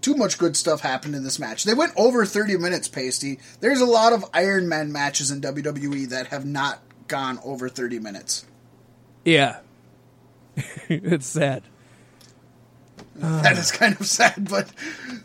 Too 0.00 0.14
much 0.14 0.38
good 0.38 0.56
stuff 0.56 0.80
happened 0.80 1.14
in 1.14 1.24
this 1.24 1.38
match. 1.38 1.64
They 1.64 1.74
went 1.74 1.92
over 1.96 2.24
30 2.24 2.56
minutes, 2.58 2.86
Pasty. 2.88 3.40
There's 3.60 3.80
a 3.80 3.86
lot 3.86 4.12
of 4.12 4.24
Iron 4.32 4.68
Man 4.68 4.92
matches 4.92 5.30
in 5.30 5.40
WWE 5.40 6.08
that 6.10 6.28
have 6.28 6.44
not 6.44 6.80
gone 7.08 7.40
over 7.42 7.68
30 7.68 7.98
minutes. 7.98 8.44
Yeah. 9.24 9.58
it's 10.88 11.26
sad. 11.26 11.62
that 13.16 13.58
is 13.58 13.72
kind 13.72 13.98
of 14.00 14.06
sad, 14.06 14.48
but 14.48 14.70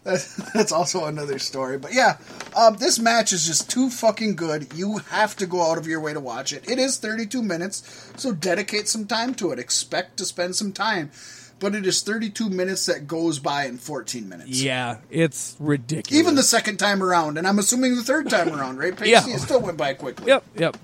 that's, 0.04 0.36
that's 0.54 0.72
also 0.72 1.06
another 1.06 1.38
story. 1.40 1.78
But 1.78 1.94
yeah, 1.94 2.18
um, 2.56 2.76
this 2.78 2.98
match 3.00 3.32
is 3.34 3.46
just 3.46 3.70
too 3.70 3.90
fucking 3.90 4.36
good. 4.36 4.74
You 4.74 4.98
have 5.10 5.36
to 5.38 5.46
go 5.46 5.62
out 5.70 5.78
of 5.78 5.86
your 5.88 6.00
way 6.00 6.14
to 6.14 6.20
watch 6.20 6.54
it. 6.54 6.68
It 6.70 6.80
is 6.80 6.98
32 6.98 7.42
minutes, 7.44 8.12
so 8.18 8.32
dedicate 8.34 8.88
some 8.88 9.06
time 9.06 9.36
to 9.36 9.52
it. 9.52 9.60
Expect 9.60 10.18
to 10.18 10.26
spend 10.26 10.56
some 10.56 10.72
time. 10.72 11.12
But 11.60 11.76
it 11.76 11.86
is 11.86 12.02
32 12.02 12.50
minutes 12.50 12.88
that 12.88 13.08
goes 13.08 13.40
by 13.40 13.66
in 13.66 13.78
14 13.78 14.28
minutes. 14.28 14.62
Yeah, 14.62 14.98
it's 15.10 15.56
ridiculous. 15.60 16.20
Even 16.20 16.36
the 16.36 16.44
second 16.44 16.78
time 16.78 17.02
around, 17.02 17.38
and 17.38 17.48
I'm 17.48 17.58
assuming 17.60 17.96
the 17.96 18.04
third 18.04 18.30
time 18.30 18.50
around, 18.50 18.80
right? 18.80 18.92
Pasty? 18.96 19.12
Yeah. 19.12 19.24
It 19.28 19.40
still 19.40 19.62
went 19.62 19.78
by 19.78 19.94
quickly. 19.94 20.28
Yep, 20.28 20.44
yep. 20.58 20.78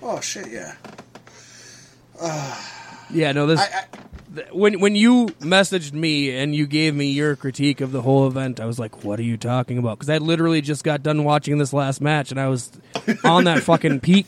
Oh, 0.00 0.20
shit, 0.20 0.48
yeah. 0.48 0.74
Yeah, 3.12 3.32
no, 3.32 3.46
this 3.46 3.60
I, 3.60 3.64
I, 3.64 3.84
th- 4.34 4.48
when 4.52 4.80
when 4.80 4.94
you 4.96 5.26
messaged 5.40 5.92
me 5.92 6.36
and 6.36 6.54
you 6.54 6.66
gave 6.66 6.94
me 6.94 7.10
your 7.10 7.34
critique 7.36 7.80
of 7.80 7.92
the 7.92 8.02
whole 8.02 8.26
event, 8.26 8.60
I 8.60 8.66
was 8.66 8.78
like, 8.78 9.04
"What 9.04 9.18
are 9.18 9.24
you 9.24 9.36
talking 9.36 9.78
about?" 9.78 9.98
Because 9.98 10.10
I 10.10 10.18
literally 10.18 10.60
just 10.60 10.84
got 10.84 11.02
done 11.02 11.24
watching 11.24 11.58
this 11.58 11.72
last 11.72 12.00
match, 12.00 12.30
and 12.30 12.38
I 12.40 12.48
was 12.48 12.70
on 13.24 13.44
that 13.44 13.62
fucking 13.62 14.00
peak. 14.00 14.26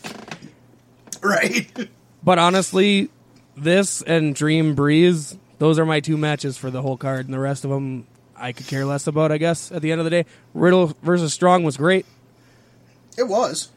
right? 1.22 1.88
But 2.24 2.38
honestly, 2.38 3.10
this 3.56 4.02
and 4.02 4.34
Dream 4.34 4.74
Breeze, 4.74 5.36
those 5.58 5.78
are 5.78 5.86
my 5.86 6.00
two 6.00 6.16
matches 6.16 6.56
for 6.56 6.70
the 6.70 6.82
whole 6.82 6.96
card, 6.96 7.26
and 7.26 7.34
the 7.34 7.38
rest 7.38 7.64
of 7.64 7.70
them 7.70 8.06
I 8.36 8.52
could 8.52 8.66
care 8.66 8.84
less 8.84 9.06
about. 9.06 9.30
I 9.30 9.38
guess 9.38 9.70
at 9.70 9.82
the 9.82 9.92
end 9.92 10.00
of 10.00 10.04
the 10.04 10.10
day, 10.10 10.26
Riddle 10.54 10.96
versus 11.02 11.32
Strong 11.32 11.62
was 11.64 11.76
great, 11.76 12.04
it 13.16 13.28
was. 13.28 13.70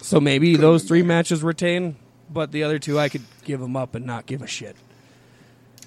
so 0.00 0.20
maybe 0.20 0.56
those 0.56 0.84
three 0.84 1.02
matches 1.02 1.42
retain. 1.42 1.96
But 2.30 2.52
the 2.52 2.64
other 2.64 2.78
two, 2.78 2.98
I 2.98 3.08
could 3.08 3.22
give 3.44 3.60
them 3.60 3.76
up 3.76 3.94
and 3.94 4.04
not 4.04 4.26
give 4.26 4.42
a 4.42 4.46
shit. 4.46 4.76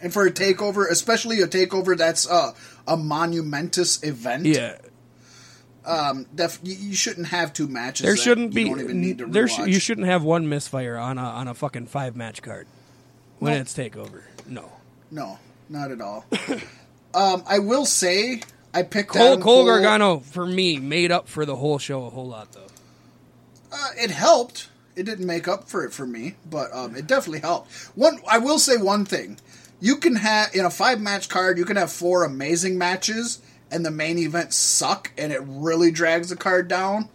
And 0.01 0.13
for 0.13 0.25
a 0.25 0.31
takeover, 0.31 0.89
especially 0.89 1.41
a 1.41 1.47
takeover 1.47 1.97
that's 1.97 2.29
uh, 2.29 2.53
a 2.87 2.95
monumentous 2.95 4.01
event, 4.03 4.45
Yeah, 4.45 4.77
def- 6.33 6.59
you, 6.63 6.93
shouldn't 6.95 7.27
have 7.27 7.53
two 7.53 7.67
matches. 7.67 8.05
there 8.05 8.15
shouldn't 8.17 8.53
be. 8.53 8.65
Don't 8.65 8.79
even 8.79 9.01
need 9.01 9.17
to 9.19 9.25
there, 9.25 9.47
sh- 9.47 9.59
you 9.59 9.79
shouldn't 9.79 10.07
have 10.07 10.23
one 10.23 10.47
misfire 10.47 10.97
on 10.97 11.17
a 11.17 11.23
on 11.23 11.47
a 11.47 11.53
fucking 11.53 11.87
five 11.87 12.15
match 12.15 12.41
card 12.41 12.67
when 13.39 13.53
it's 13.53 13.73
takeover. 13.73 14.21
No, 14.45 14.71
No, 15.11 15.37
not 15.69 15.91
at 15.91 16.01
all. 16.01 16.25
um, 17.13 17.43
I 17.45 17.59
will 17.59 17.85
say 17.85 18.41
I 18.73 18.83
picked 18.83 19.09
Cole 19.11 19.21
Adam 19.33 19.41
Cole 19.41 19.65
Gargano 19.65 20.19
for 20.19 20.45
me 20.45 20.79
made 20.79 21.11
up 21.11 21.27
for 21.27 21.45
the 21.45 21.55
whole 21.55 21.79
show 21.79 22.05
a 22.05 22.09
whole 22.09 22.27
lot 22.27 22.51
though. 22.53 22.67
Uh, 23.71 23.89
it 23.97 24.11
helped. 24.11 24.69
It 24.99 25.05
didn't 25.05 25.25
make 25.25 25.47
up 25.47 25.69
for 25.69 25.85
it 25.85 25.93
for 25.93 26.05
me, 26.05 26.35
but 26.49 26.73
um, 26.73 26.93
it 26.93 27.07
definitely 27.07 27.39
helped. 27.39 27.71
One, 27.95 28.19
I 28.29 28.37
will 28.37 28.59
say 28.59 28.75
one 28.75 29.05
thing: 29.05 29.37
you 29.79 29.95
can 29.95 30.17
have 30.17 30.53
in 30.53 30.65
a 30.65 30.69
five 30.69 30.99
match 30.99 31.29
card, 31.29 31.57
you 31.57 31.63
can 31.63 31.77
have 31.77 31.89
four 31.89 32.25
amazing 32.25 32.77
matches, 32.77 33.41
and 33.71 33.85
the 33.85 33.91
main 33.91 34.17
event 34.17 34.53
suck, 34.53 35.11
and 35.17 35.31
it 35.31 35.41
really 35.45 35.89
drags 35.89 36.29
the 36.29 36.35
card 36.35 36.67
down. 36.67 37.07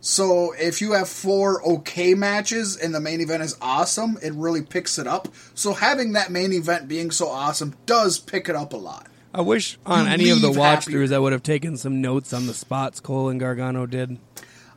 So 0.00 0.52
if 0.52 0.82
you 0.82 0.92
have 0.92 1.08
four 1.08 1.66
okay 1.66 2.12
matches 2.14 2.76
and 2.76 2.94
the 2.94 3.00
main 3.00 3.20
event 3.20 3.42
is 3.42 3.56
awesome, 3.60 4.18
it 4.22 4.32
really 4.34 4.62
picks 4.62 4.98
it 4.98 5.06
up. 5.06 5.28
So 5.54 5.72
having 5.72 6.12
that 6.12 6.30
main 6.30 6.52
event 6.52 6.88
being 6.88 7.10
so 7.10 7.28
awesome 7.28 7.74
does 7.86 8.18
pick 8.18 8.48
it 8.48 8.54
up 8.54 8.74
a 8.74 8.76
lot. 8.76 9.08
I 9.34 9.40
wish 9.40 9.78
on 9.84 10.06
You 10.06 10.12
any 10.12 10.30
of 10.30 10.40
the 10.40 10.48
leave 10.48 10.56
watch 10.56 10.84
happier. 10.84 11.00
throughs 11.00 11.14
I 11.14 11.18
would 11.18 11.32
have 11.32 11.42
taken 11.42 11.76
some 11.76 12.00
notes 12.00 12.32
on 12.32 12.46
the 12.46 12.54
spots 12.54 13.00
Cole 13.00 13.28
and 13.28 13.40
Gargano 13.40 13.86
did. 13.86 14.18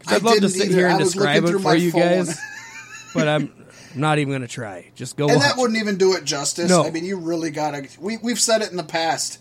I'd 0.08 0.24
love 0.24 0.40
to 0.40 0.50
sit 0.50 0.68
either. 0.68 0.76
here 0.76 0.88
and 0.88 1.00
describe 1.00 1.44
it 1.44 1.60
for 1.60 1.76
you 1.76 1.92
phone. 1.92 2.02
guys, 2.02 2.40
but 3.14 3.28
I'm 3.28 3.54
not 3.96 4.20
even 4.20 4.32
going 4.32 4.42
to 4.42 4.48
try. 4.48 4.92
Just 4.96 5.18
go 5.18 5.28
And 5.28 5.38
watch. 5.38 5.44
that 5.44 5.58
wouldn't 5.58 5.80
even 5.80 5.98
do 5.98 6.14
it 6.16 6.24
justice. 6.24 6.70
No. 6.70 6.86
I 6.86 6.92
mean, 6.92 7.06
you 7.06 7.18
really 7.18 7.52
gotta. 7.52 7.88
We 8.00 8.18
we've 8.18 8.40
said 8.40 8.62
it 8.62 8.72
in 8.72 8.78
the 8.78 8.84
past. 8.84 9.40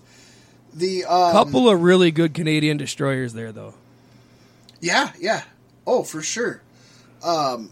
The 0.72 1.04
um, 1.04 1.32
Couple 1.32 1.68
of 1.68 1.82
really 1.82 2.10
good 2.12 2.32
Canadian 2.34 2.76
destroyers 2.76 3.32
there, 3.32 3.50
though. 3.52 3.74
Yeah, 4.80 5.12
yeah. 5.18 5.42
Oh, 5.86 6.04
for 6.04 6.22
sure. 6.22 6.62
And 7.22 7.68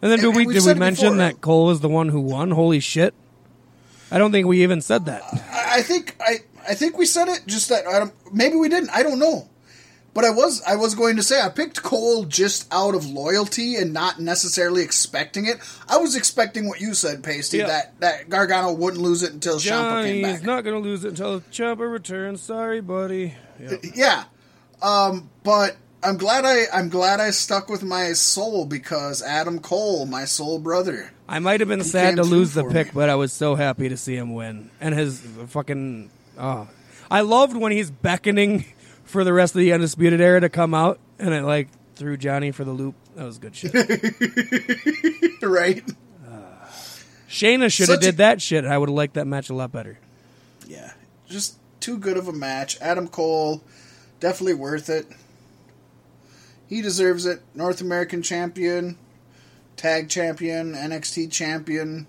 then 0.00 0.18
did 0.18 0.26
and 0.26 0.36
we 0.36 0.46
did 0.46 0.64
we 0.64 0.74
mention 0.74 1.04
before. 1.10 1.16
that 1.18 1.40
Cole 1.40 1.66
was 1.66 1.80
the 1.80 1.88
one 1.88 2.08
who 2.08 2.20
won? 2.20 2.52
Holy 2.52 2.80
shit! 2.80 3.14
I 4.10 4.18
don't 4.18 4.30
think 4.32 4.46
we 4.46 4.62
even 4.62 4.80
said 4.80 5.06
that. 5.06 5.22
I, 5.52 5.78
I 5.78 5.82
think 5.82 6.16
I 6.20 6.36
I 6.68 6.74
think 6.74 6.96
we 6.96 7.04
said 7.06 7.28
it. 7.28 7.42
Just 7.46 7.68
that 7.70 7.86
I 7.86 7.98
don't, 7.98 8.14
maybe 8.32 8.56
we 8.56 8.68
didn't. 8.68 8.90
I 8.90 9.02
don't 9.02 9.18
know. 9.18 9.48
But 10.18 10.24
I 10.24 10.30
was 10.30 10.60
I 10.66 10.74
was 10.74 10.96
going 10.96 11.14
to 11.14 11.22
say 11.22 11.40
I 11.40 11.48
picked 11.48 11.80
Cole 11.84 12.24
just 12.24 12.66
out 12.74 12.96
of 12.96 13.06
loyalty 13.06 13.76
and 13.76 13.92
not 13.92 14.18
necessarily 14.18 14.82
expecting 14.82 15.46
it. 15.46 15.58
I 15.88 15.98
was 15.98 16.16
expecting 16.16 16.66
what 16.66 16.80
you 16.80 16.94
said, 16.94 17.22
Pasty, 17.22 17.58
Yeah. 17.58 17.68
that 17.68 18.00
that 18.00 18.28
Gargano 18.28 18.72
wouldn't 18.72 19.00
lose 19.00 19.22
it 19.22 19.32
until 19.32 19.58
Ciampa 19.60 20.02
came 20.02 20.22
back. 20.22 20.42
not 20.42 20.64
going 20.64 20.74
to 20.74 20.80
lose 20.88 21.04
it 21.04 21.10
until 21.10 21.40
Ciampa 21.52 21.88
returns. 21.88 22.40
Sorry, 22.42 22.80
buddy. 22.80 23.34
Yeah. 23.60 23.76
Yeah. 23.94 24.24
Um, 24.82 25.30
but 25.44 25.76
I'm 26.02 26.16
glad 26.16 26.44
I 26.44 26.64
I'm 26.72 26.88
glad 26.88 27.20
I 27.20 27.30
stuck 27.30 27.68
with 27.68 27.84
my 27.84 28.12
soul 28.14 28.66
because 28.66 29.22
Adam 29.22 29.60
Cole, 29.60 30.04
my 30.04 30.24
soul 30.24 30.58
brother. 30.58 31.12
I 31.28 31.38
might 31.38 31.60
have 31.60 31.68
been 31.68 31.84
sad 31.84 32.16
to 32.16 32.24
lose 32.24 32.54
the 32.54 32.64
pick, 32.64 32.88
me. 32.88 32.92
but 32.92 33.08
I 33.08 33.14
was 33.14 33.32
so 33.32 33.54
happy 33.54 33.88
to 33.88 33.96
see 33.96 34.16
him 34.16 34.34
win. 34.34 34.70
And 34.80 34.96
his 34.96 35.20
fucking 35.46 36.10
oh, 36.36 36.66
I 37.08 37.20
loved 37.20 37.56
when 37.56 37.70
he's 37.70 37.92
beckoning 37.92 38.64
for 39.08 39.24
the 39.24 39.32
rest 39.32 39.54
of 39.54 39.60
the 39.60 39.72
undisputed 39.72 40.20
era 40.20 40.40
to 40.40 40.48
come 40.48 40.74
out, 40.74 40.98
and 41.18 41.32
it 41.34 41.42
like 41.42 41.68
threw 41.94 42.16
Johnny 42.16 42.50
for 42.52 42.64
the 42.64 42.72
loop. 42.72 42.94
That 43.16 43.24
was 43.24 43.38
good 43.38 43.56
shit. 43.56 43.72
right? 45.42 45.82
Shayna 47.28 47.70
should 47.70 47.88
have 47.88 47.96
Such 47.96 48.04
a- 48.04 48.06
did 48.06 48.16
that 48.18 48.40
shit. 48.40 48.64
I 48.64 48.78
would 48.78 48.88
have 48.88 48.96
liked 48.96 49.14
that 49.14 49.26
match 49.26 49.50
a 49.50 49.54
lot 49.54 49.70
better. 49.72 49.98
Yeah. 50.66 50.92
Just 51.28 51.56
too 51.80 51.98
good 51.98 52.16
of 52.16 52.26
a 52.28 52.32
match. 52.32 52.78
Adam 52.80 53.08
Cole, 53.08 53.62
definitely 54.20 54.54
worth 54.54 54.88
it. 54.88 55.06
He 56.68 56.80
deserves 56.82 57.26
it. 57.26 57.42
North 57.54 57.80
American 57.80 58.22
champion, 58.22 58.96
tag 59.76 60.08
champion, 60.08 60.74
NXT 60.74 61.30
champion. 61.32 62.06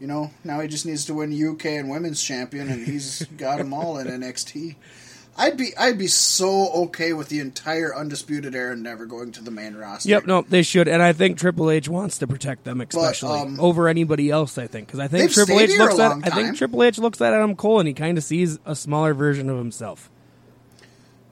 You 0.00 0.06
know, 0.08 0.30
now 0.42 0.60
he 0.60 0.68
just 0.68 0.84
needs 0.84 1.04
to 1.06 1.14
win 1.14 1.32
UK 1.32 1.66
and 1.66 1.88
women's 1.88 2.22
champion, 2.22 2.68
and 2.68 2.86
he's 2.86 3.24
got 3.38 3.58
them 3.58 3.72
all 3.72 3.98
in 3.98 4.06
NXT. 4.08 4.76
I'd 5.36 5.56
be 5.56 5.76
I'd 5.76 5.98
be 5.98 6.06
so 6.06 6.70
okay 6.84 7.12
with 7.12 7.28
the 7.28 7.40
entire 7.40 7.94
undisputed 7.94 8.54
era 8.54 8.76
never 8.76 9.04
going 9.04 9.32
to 9.32 9.42
the 9.42 9.50
main 9.50 9.74
roster. 9.74 10.08
Yep, 10.08 10.26
no, 10.26 10.42
they 10.42 10.62
should, 10.62 10.86
and 10.86 11.02
I 11.02 11.12
think 11.12 11.38
Triple 11.38 11.70
H 11.70 11.88
wants 11.88 12.18
to 12.18 12.26
protect 12.26 12.64
them, 12.64 12.80
especially 12.80 13.40
um, 13.40 13.58
over 13.58 13.88
anybody 13.88 14.30
else. 14.30 14.58
I 14.58 14.66
think 14.68 14.86
because 14.86 15.00
I 15.00 15.08
think 15.08 15.32
Triple 15.32 15.58
H 15.58 15.76
looks 15.76 15.98
at 15.98 16.12
I 16.24 16.30
think. 16.30 16.56
Triple 16.56 16.82
H 16.84 16.98
looks 16.98 17.20
at 17.20 17.32
Adam 17.32 17.56
Cole 17.56 17.80
and 17.80 17.88
he 17.88 17.94
kind 17.94 18.16
of 18.16 18.22
sees 18.24 18.58
a 18.64 18.76
smaller 18.76 19.12
version 19.12 19.50
of 19.50 19.58
himself. 19.58 20.08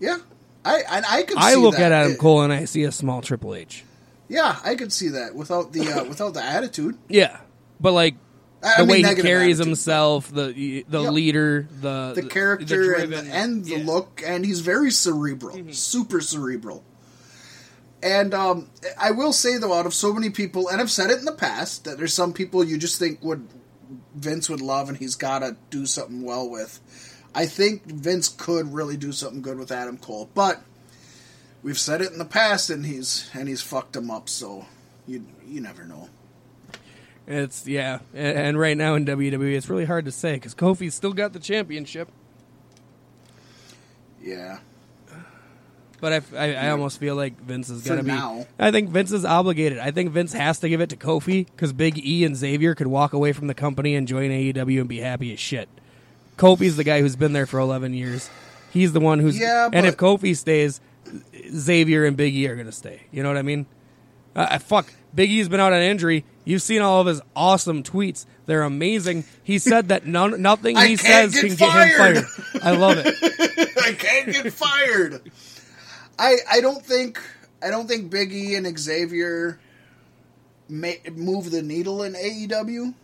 Yeah, 0.01 0.19
I 0.65 0.83
I, 0.89 1.03
I 1.19 1.23
could. 1.23 1.39
I 1.39 1.55
look 1.55 1.77
that. 1.77 1.93
at 1.93 1.93
Adam 1.93 2.13
It- 2.13 2.19
Cole 2.19 2.43
and 2.43 2.53
I 2.53 2.65
see 2.65 2.83
a 2.83 2.93
small 2.93 3.23
Triple 3.23 3.55
H. 3.55 3.85
Yeah, 4.29 4.57
I 4.65 4.75
could 4.75 4.93
see 4.93 5.09
that 5.11 5.35
without 5.35 5.73
the 5.73 5.89
uh, 5.89 6.05
without 6.05 6.35
the 6.35 6.43
attitude. 6.43 6.97
Yeah, 7.09 7.39
but 7.81 7.93
like 7.93 8.17
I- 8.63 8.79
the 8.83 8.87
mean, 8.87 9.03
way 9.05 9.15
he 9.15 9.21
carries 9.23 9.59
attitude. 9.61 9.67
himself, 9.67 10.29
the 10.33 10.85
the 10.89 11.03
Yep. 11.03 11.13
leader, 11.13 11.69
the 11.81 12.13
the 12.15 12.23
character 12.23 12.93
and, 12.93 13.13
the, 13.13 13.19
and 13.19 13.65
the 13.65 13.71
yeah. 13.71 13.77
Mm-hmm. 13.79 13.87
look, 13.89 14.23
and 14.25 14.45
he's 14.45 14.61
very 14.61 14.91
cerebral, 14.91 15.59
super 15.73 16.21
cerebral. 16.21 16.85
And 18.03 18.35
um, 18.35 18.69
I 18.99 19.13
will 19.13 19.33
say 19.33 19.59
though, 19.59 19.73
out 19.73 19.87
of 19.87 19.95
so 19.95 20.13
many 20.13 20.31
people, 20.31 20.69
and 20.69 20.81
I've 20.81 20.91
said 20.91 21.11
it 21.11 21.19
in 21.19 21.25
the 21.25 21.33
past, 21.33 21.85
that 21.85 21.99
there's 21.99 22.15
some 22.15 22.33
people 22.33 22.65
you 22.65 22.77
just 22.79 22.99
think 22.99 23.23
would 23.23 23.47
Vince 24.15 24.49
would 24.49 24.61
love, 24.61 24.89
and 24.89 24.99
he's 24.99 25.15
got 25.17 25.41
to 25.41 25.57
do 25.71 25.87
something 25.87 26.23
well 26.23 26.49
with. 26.49 26.81
I 27.35 27.47
think 27.47 27.85
Vince 27.87 28.29
could 28.29 28.73
really 28.73 28.97
do 28.97 29.13
something 29.13 29.41
good 29.43 29.59
with 29.59 29.71
Adam 29.73 29.97
Cole, 29.99 30.29
but 30.35 30.63
we've 31.63 31.79
said 31.79 32.01
it 32.03 32.13
in 32.13 32.19
the 32.19 32.25
past, 32.25 32.71
and 32.71 32.85
he's 32.87 33.31
and 33.35 33.49
he's 33.49 33.61
fucked 33.63 33.97
him 33.97 34.11
up. 34.11 34.29
So 34.29 34.67
you 35.07 35.27
you 35.47 35.61
never 35.61 35.85
know. 35.85 36.09
It's 37.27 37.67
yeah, 37.69 38.01
and, 38.15 38.39
and 38.39 38.59
right 38.59 38.77
now 38.77 38.95
in 38.95 39.05
WWE, 39.07 39.55
it's 39.55 39.69
really 39.71 39.85
hard 39.85 40.05
to 40.07 40.13
say 40.13 40.35
because 40.35 40.55
Kofi's 40.55 40.95
still 40.95 41.13
got 41.13 41.33
the 41.33 41.39
championship. 41.39 42.09
Yeah, 44.21 44.59
But 46.01 46.13
I, 46.13 46.37
I, 46.37 46.55
I 46.67 46.71
almost 46.71 47.01
feel 47.01 47.17
like 47.17 47.41
Vince 47.41 47.71
is 47.71 47.83
gonna 47.83 48.03
be. 48.05 48.09
now. 48.09 48.47
I 48.59 48.71
think 48.71 48.91
Vince 48.91 49.11
is 49.11 49.25
obligated. 49.25 49.79
I 49.79 49.91
think 49.91 50.13
Vince 50.13 50.33
has 50.33 50.61
to 50.61 50.69
give 50.69 50.81
it 50.81 50.91
to 50.91 50.97
Kofi 50.97 51.47
because 51.47 51.73
Big 51.73 51.99
E 52.05 52.25
and 52.25 52.37
Xavier 52.37 52.75
could 52.77 52.87
walk 52.87 53.13
away 53.13 53.33
from 53.33 53.49
the 53.49 53.55
company 53.55 53.97
and 53.97 54.07
join 54.07 54.31
AEW 54.31 54.81
and 54.81 54.89
be 54.89 55.01
happy 55.01 55.33
as 55.33 55.41
shit. 55.41 55.69
Kofi's 56.39 56.77
the 56.77 56.85
guy 56.85 57.01
who's 57.01 57.17
been 57.17 57.33
there 57.33 57.47
for 57.47 57.59
eleven 57.59 57.95
years. 57.95 58.31
He's 58.73 58.93
the 58.93 59.01
one 59.01 59.19
who's. 59.19 59.39
Yeah, 59.39 59.69
and 59.73 59.87
if 59.87 59.97
Kofi 59.97 60.37
stays, 60.37 60.81
Xavier 61.53 62.05
and 62.05 62.17
Big 62.17 62.35
E 62.35 62.47
are 62.49 62.55
gonna 62.57 62.71
stay. 62.73 63.03
You 63.11 63.23
know 63.25 63.29
what 63.29 63.39
I 63.39 63.43
mean? 63.43 63.67
Uh, 64.37 64.59
fuck, 64.61 64.93
Big 65.15 65.31
E's 65.31 65.49
been 65.49 65.61
out 65.61 65.73
on 65.73 65.83
injury. 65.83 66.25
You've 66.45 66.63
seen 66.63 66.83
all 66.83 67.01
of 67.01 67.07
his 67.07 67.21
awesome 67.37 67.83
tweets. 67.83 68.27
They're 68.47 68.63
amazing. 68.63 69.25
He 69.45 69.59
said 69.59 69.89
that 69.89 70.07
none, 70.07 70.43
nothing 70.43 70.77
he 70.77 70.97
says 70.97 71.33
get 71.35 71.41
can 71.47 71.57
get 71.57 71.61
him 71.61 71.89
fired. 71.97 72.25
fired. 72.25 72.63
I 72.63 72.71
love 72.77 72.97
it. 72.99 73.77
I 73.85 73.93
can't 73.93 74.27
get 74.33 74.53
fired. 74.53 75.31
I 76.19 76.37
I 76.51 76.61
don't 76.61 76.85
think 76.85 77.21
I 77.63 77.71
don't 77.71 77.87
think 77.87 78.11
Big 78.11 78.33
E 78.33 78.57
and 78.57 78.79
Xavier 78.79 79.61
may, 80.69 81.01
move 81.15 81.51
the 81.51 81.63
needle 81.63 82.03
in 82.03 82.15
AEW. 82.15 82.95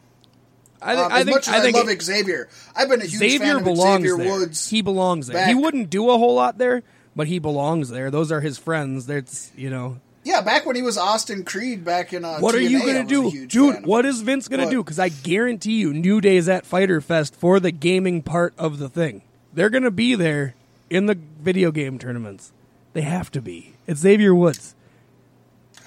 I, 0.81 0.95
think 0.95 1.07
Um, 1.07 1.13
I 1.13 1.25
think 1.25 1.35
much 1.37 1.49
as 1.49 1.65
I 1.65 1.69
I, 1.69 1.71
love 1.71 1.89
it- 1.89 2.03
Xavier, 2.03 2.49
I've 2.75 2.89
been 2.89 3.01
a 3.03 3.05
huge 3.05 3.19
Xavier 3.19 3.39
fan 3.39 3.57
of 3.57 3.65
belongs 3.65 4.03
Xavier 4.03 4.17
there. 4.17 4.33
Woods. 4.39 4.69
He 4.71 4.83
belongs 4.83 5.27
there. 5.29 5.47
He 5.47 5.55
wouldn't 5.55 5.91
do 5.91 6.11
a 6.11 6.19
whole 6.19 6.35
lot 6.35 6.59
there, 6.59 6.83
but 7.17 7.27
he 7.29 7.39
belongs 7.39 7.89
there. 7.89 8.11
Those 8.11 8.31
are 8.33 8.41
his 8.41 8.59
friends. 8.59 9.07
That's 9.07 9.51
you 9.57 9.71
know. 9.71 10.01
Yeah, 10.29 10.43
back 10.43 10.67
when 10.67 10.77
he 10.77 10.83
was 10.83 10.99
Austin 10.99 11.43
Creed 11.43 11.87
back 11.87 12.13
in 12.13 12.23
uh, 12.23 12.39
What 12.41 12.55
are 12.55 12.61
you 12.61 12.81
gonna 12.85 13.07
do, 13.07 13.47
dude? 13.47 13.87
What 13.87 14.05
is 14.05 14.21
Vince 14.21 14.47
gonna 14.47 14.69
do? 14.69 14.85
Because 14.85 14.99
I 14.99 15.09
guarantee 15.09 15.79
you, 15.81 15.95
New 15.95 16.21
Day's 16.21 16.51
at 16.51 16.67
Fyter 16.67 17.01
Fest 17.01 17.35
for 17.35 17.59
the 17.59 17.71
gaming 17.71 18.21
part 18.21 18.53
of 18.59 18.79
the 18.79 18.91
thing. 18.91 19.23
They're 19.55 19.71
gonna 19.71 19.91
be 19.91 20.15
there 20.17 20.55
in 20.91 21.07
the 21.07 21.15
video 21.15 21.71
game 21.73 21.99
tournaments. 21.99 22.53
They 22.93 23.01
have 23.01 23.31
to 23.31 23.41
be. 23.41 23.73
It's 23.87 24.01
Xavier 24.01 24.35
Woods. 24.35 24.75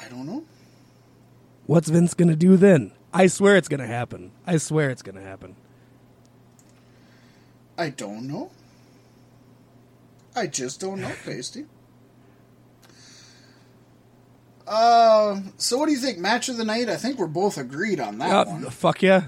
I 0.04 0.10
don't 0.10 0.26
know. 0.26 0.44
What's 1.68 1.90
Vince 1.90 2.16
gonna 2.16 2.36
do 2.36 2.58
then? 2.58 2.94
I 3.14 3.28
swear 3.28 3.58
it's 3.58 3.68
gonna 3.68 3.86
happen. 3.86 4.32
I 4.48 4.58
swear 4.58 4.90
it's 4.90 5.04
gonna 5.04 5.22
happen. 5.22 5.56
I 7.78 7.92
don't 7.92 8.28
know. 8.28 8.50
I 10.36 10.48
just 10.48 10.80
don't 10.80 11.00
know, 11.00 11.14
Pasty. 11.26 11.68
Uh, 14.74 15.42
so 15.58 15.78
what 15.78 15.88
do 15.88 15.92
you 15.92 15.98
think? 15.98 16.18
Match 16.18 16.48
of 16.48 16.56
the 16.56 16.64
night? 16.64 16.88
I 16.88 16.96
think 16.96 17.20
we're 17.20 17.28
both 17.28 17.58
agreed 17.58 18.00
on 18.00 18.20
that 18.20 18.48
Uh, 18.48 18.52
one. 18.52 18.70
fuck 18.70 19.02
yeah. 19.02 19.26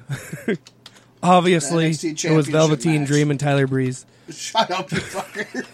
Obviously, 1.23 1.87
it 1.91 2.31
was 2.31 2.47
Velveteen 2.47 3.01
match. 3.01 3.09
Dream 3.09 3.29
and 3.29 3.37
Tyler 3.39 3.67
Breeze. 3.67 4.05
Shut 4.29 4.71
up, 4.71 4.89
you 4.89 4.99
fucker. 4.99 5.65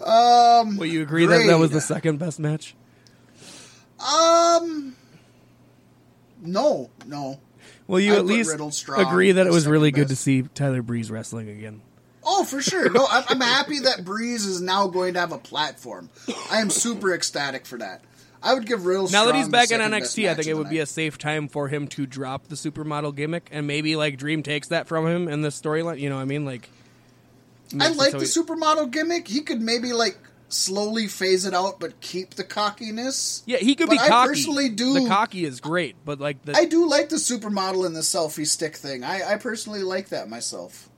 um, 0.04 0.76
Will 0.76 0.86
you 0.86 1.00
agree 1.02 1.24
that 1.26 1.46
that 1.46 1.58
was 1.58 1.70
the 1.70 1.80
second 1.80 2.18
best 2.18 2.38
match? 2.38 2.74
um, 3.98 4.94
no, 6.42 6.90
no. 7.06 7.40
Will 7.86 8.00
you 8.00 8.14
I 8.14 8.18
at 8.18 8.26
least 8.26 8.54
agree 8.96 9.32
that 9.32 9.46
it 9.46 9.52
was 9.52 9.66
really 9.66 9.90
good 9.90 10.08
to 10.08 10.16
see 10.16 10.42
Tyler 10.42 10.82
Breeze 10.82 11.10
wrestling 11.10 11.48
again? 11.48 11.80
Oh, 12.26 12.44
for 12.44 12.60
sure. 12.62 12.90
No, 12.90 13.06
I'm, 13.10 13.24
I'm 13.28 13.40
happy 13.40 13.80
that 13.80 14.04
Breeze 14.04 14.44
is 14.46 14.60
now 14.60 14.86
going 14.88 15.14
to 15.14 15.20
have 15.20 15.32
a 15.32 15.38
platform. 15.38 16.10
I 16.50 16.60
am 16.60 16.70
super 16.70 17.14
ecstatic 17.14 17.66
for 17.66 17.78
that. 17.78 18.02
I 18.42 18.52
would 18.54 18.66
give 18.66 18.84
real. 18.84 19.08
Now 19.08 19.24
that 19.26 19.34
he's 19.34 19.48
back 19.48 19.70
in 19.70 19.80
NXT, 19.80 20.28
I 20.28 20.34
think 20.34 20.48
it 20.48 20.54
would 20.54 20.68
be 20.68 20.78
a 20.80 20.86
safe 20.86 21.16
time 21.16 21.48
for 21.48 21.68
him 21.68 21.88
to 21.88 22.04
drop 22.06 22.48
the 22.48 22.56
supermodel 22.56 23.14
gimmick, 23.16 23.48
and 23.50 23.66
maybe 23.66 23.96
like 23.96 24.18
Dream 24.18 24.42
takes 24.42 24.68
that 24.68 24.86
from 24.86 25.06
him 25.06 25.28
in 25.28 25.40
the 25.40 25.48
storyline. 25.48 25.98
You 25.98 26.10
know 26.10 26.16
what 26.16 26.22
I 26.22 26.26
mean? 26.26 26.44
Like, 26.44 26.68
I 27.80 27.88
like 27.88 28.10
so 28.12 28.18
the 28.20 28.26
he- 28.26 28.30
supermodel 28.30 28.90
gimmick. 28.90 29.28
He 29.28 29.40
could 29.40 29.62
maybe 29.62 29.92
like 29.94 30.18
slowly 30.50 31.08
phase 31.08 31.46
it 31.46 31.54
out, 31.54 31.80
but 31.80 32.00
keep 32.02 32.34
the 32.34 32.44
cockiness. 32.44 33.42
Yeah, 33.46 33.56
he 33.56 33.74
could 33.74 33.86
But 33.88 33.94
be 33.94 33.98
I 34.00 34.08
cocky. 34.08 34.28
personally 34.28 34.68
do- 34.68 34.92
The 35.00 35.08
cocky 35.08 35.44
is 35.46 35.60
great, 35.60 35.96
but 36.04 36.20
like 36.20 36.44
the 36.44 36.54
I 36.54 36.66
do 36.66 36.86
like 36.86 37.08
the 37.08 37.16
supermodel 37.16 37.86
and 37.86 37.96
the 37.96 38.00
selfie 38.00 38.46
stick 38.46 38.76
thing. 38.76 39.04
I, 39.04 39.32
I 39.32 39.36
personally 39.36 39.82
like 39.82 40.10
that 40.10 40.28
myself. 40.28 40.90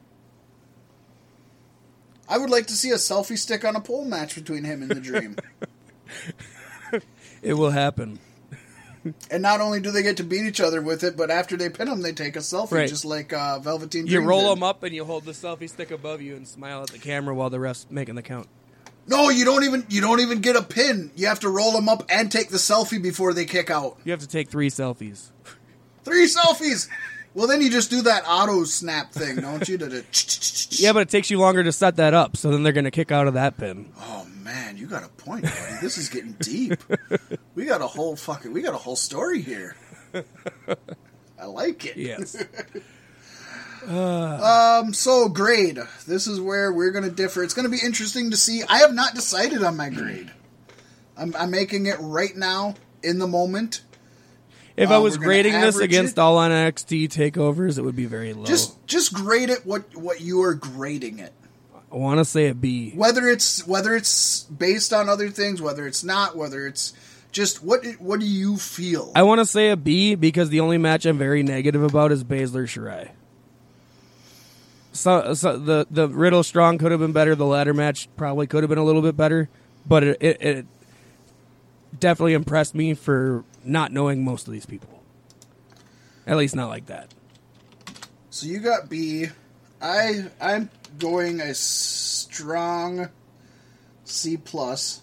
I 2.28 2.39
would 2.39 2.51
like 2.51 2.66
to 2.69 2.74
see 2.74 2.90
a 2.90 2.97
selfie 2.97 3.39
stick 3.39 3.65
on 3.65 3.77
a 3.77 3.81
pole 3.81 4.05
match 4.05 4.35
between 4.35 4.65
him 4.65 4.82
and 4.82 4.90
the 4.90 5.01
Dream. 5.01 5.36
it 7.43 7.55
will 7.55 7.70
happen. 7.70 8.19
and 9.31 9.43
not 9.43 9.61
only 9.61 9.81
do 9.81 9.90
they 9.90 10.03
get 10.03 10.16
to 10.16 10.24
beat 10.24 10.44
each 10.47 10.61
other 10.61 10.82
with 10.82 11.05
it, 11.05 11.16
but 11.16 11.31
after 11.31 11.57
they 11.57 11.69
pin 11.70 11.89
him, 11.89 12.03
they 12.03 12.12
take 12.12 12.35
a 12.36 12.40
selfie, 12.40 12.73
Right. 12.73 12.89
just 12.89 13.05
like 13.05 13.32
uh, 13.32 13.59
Velveteen 13.61 14.07
You 14.07 14.16
Dream 14.19 14.27
roll 14.28 14.43
did. 14.48 14.57
them 14.57 14.62
up 14.65 14.82
and 14.82 14.94
you 14.94 15.05
hold 15.05 15.24
the 15.24 15.32
selfie 15.32 15.69
stick 15.70 15.90
above 15.90 16.20
you 16.20 16.35
and 16.36 16.47
smile 16.48 16.82
at 16.82 16.90
the 16.90 16.98
camera 16.98 17.35
while 17.35 17.51
the 17.51 17.61
ref's 17.61 17.86
making 17.90 18.16
the 18.16 18.23
count. 18.23 18.48
No, 19.09 19.31
you 19.31 19.44
don't 19.44 19.62
even 19.62 19.86
you 19.89 20.01
don't 20.01 20.19
even 20.19 20.40
get 20.40 20.57
a 20.57 20.62
pin. 20.62 21.12
You 21.15 21.28
have 21.28 21.39
to 21.40 21.48
roll 21.48 21.70
them 21.70 21.89
up 21.89 22.05
and 22.09 22.32
take 22.32 22.48
the 22.48 22.57
selfie 22.57 23.01
before 23.01 23.32
they 23.35 23.44
kick 23.44 23.70
out. 23.70 23.97
You 24.05 24.11
have 24.11 24.20
to 24.20 24.27
take 24.27 24.48
three 24.48 24.69
selfies. 24.69 25.31
Three 26.03 26.27
selfies. 26.27 26.89
Well, 27.37 27.47
then 27.47 27.61
you 27.61 27.69
just 27.69 27.91
do 27.91 28.01
that 28.01 28.25
auto 28.27 28.65
snap 28.65 29.13
thing, 29.13 29.37
don't 29.37 29.69
you? 29.69 29.77
Yeah, 30.71 30.93
but 30.93 31.03
it 31.03 31.09
takes 31.09 31.31
you 31.31 31.39
longer 31.39 31.63
to 31.63 31.73
set 31.73 31.97
that 31.97 32.13
up, 32.13 32.37
so 32.37 32.51
then 32.51 32.63
they're 32.63 32.73
going 32.73 32.85
to 32.85 32.91
kick 32.91 33.13
out 33.13 33.29
of 33.29 33.35
that 33.35 33.57
pin. 33.57 33.93
Oh 33.99 34.27
man, 34.43 34.77
you 34.77 34.87
got 34.87 35.05
a 35.05 35.09
point, 35.09 35.45
buddy. 35.45 35.77
This 35.81 35.97
is 35.97 36.09
getting 36.09 36.33
deep. 36.33 36.83
We 37.55 37.65
got 37.65 37.81
a 37.81 37.87
whole 37.87 38.17
fucking 38.17 38.53
we 38.53 38.61
got 38.63 38.75
a 38.75 38.79
whole 38.79 38.97
story 38.97 39.41
here. 39.41 39.77
I 41.39 41.45
like 41.47 41.85
it. 41.87 41.97
Yes. 41.97 42.43
Um. 43.87 44.93
So 44.95 45.29
grade. 45.29 45.79
This 46.09 46.27
is 46.27 46.41
where 46.41 46.73
we're 46.73 46.91
going 46.91 47.05
to 47.05 47.11
differ. 47.11 47.45
It's 47.45 47.55
going 47.55 47.71
to 47.71 47.71
be 47.71 47.79
interesting 47.85 48.33
to 48.33 48.37
see. 48.37 48.65
I 48.69 48.79
have 48.79 48.93
not 48.93 49.15
decided 49.15 49.63
on 49.63 49.77
my 49.77 49.91
grade. 49.91 50.33
I'm, 51.17 51.37
I'm 51.39 51.53
making 51.53 51.87
it 51.87 51.95
right 52.01 52.35
now 52.35 52.75
in 53.05 53.21
the 53.21 53.29
moment. 53.29 53.83
If 54.77 54.90
I 54.90 54.97
Uh, 54.97 55.01
was 55.01 55.16
grading 55.16 55.55
this 55.61 55.78
against 55.78 56.12
it. 56.12 56.19
all 56.20 56.36
on 56.36 56.51
NXT 56.51 57.09
takeovers, 57.09 57.78
it 57.78 57.82
would 57.82 57.97
be 57.97 58.05
very 58.07 58.32
low. 58.35 58.44
Just 58.44 58.86
just 58.86 59.12
grade 59.15 59.48
it 59.51 59.65
what 59.65 59.97
what 59.97 60.20
you 60.20 60.43
are 60.43 60.55
grading 60.55 61.19
it. 61.19 61.32
I 61.93 61.97
want 61.97 62.19
to 62.19 62.24
say 62.24 62.48
a 62.48 62.55
B. 62.55 62.93
Whether 62.94 63.28
it's 63.28 63.66
whether 63.66 63.94
it's 63.94 64.43
based 64.44 64.93
on 64.93 65.09
other 65.09 65.31
things, 65.31 65.62
whether 65.62 65.86
it's 65.86 66.05
not, 66.05 66.36
whether 66.36 66.66
it's 66.66 66.93
just 67.32 67.62
what 67.62 67.86
what 67.98 68.20
do 68.20 68.27
you 68.27 68.57
feel? 68.59 69.12
I 69.15 69.23
want 69.23 69.39
to 69.40 69.47
say 69.47 69.70
a 69.70 69.77
B 69.77 70.15
because 70.15 70.51
the 70.51 70.61
only 70.61 70.78
match 70.78 71.07
I'm 71.07 71.16
very 71.16 71.43
negative 71.43 71.82
about 71.82 72.12
is 72.12 72.23
Baszler 72.23 72.65
Shirai. 72.66 73.11
So, 74.93 75.35
so 75.35 75.59
the 75.59 75.86
the 75.90 76.09
Riddle 76.09 76.43
Strong 76.43 76.78
could 76.78 76.90
have 76.90 77.01
been 77.01 77.12
better. 77.12 77.35
The 77.35 77.44
ladder 77.47 77.74
match 77.74 78.09
probably 78.16 78.47
could 78.47 78.62
have 78.62 78.70
been 78.70 78.78
a 78.78 78.85
little 78.85 79.03
bit 79.03 79.16
better, 79.16 79.48
but 79.86 80.03
it, 80.05 80.16
it, 80.23 80.43
it 80.43 80.66
definitely 81.98 82.32
impressed 82.32 82.74
me 82.74 82.94
for 82.94 83.44
not 83.67 83.93
knowing 83.93 84.25
most 84.25 84.47
of 84.47 84.53
these 84.53 84.67
people. 84.67 85.03
At 86.27 86.37
least 86.37 86.57
not 86.57 86.69
like 86.69 86.87
that. 86.87 87.13
So 88.31 88.47
you 88.47 88.59
got 88.59 88.89
B. 88.89 89.27
I 89.81 90.27
I'm 90.41 90.71
going 90.99 91.41
a 91.41 91.55
strong 91.55 93.09
C 94.05 94.37
plus, 94.37 95.03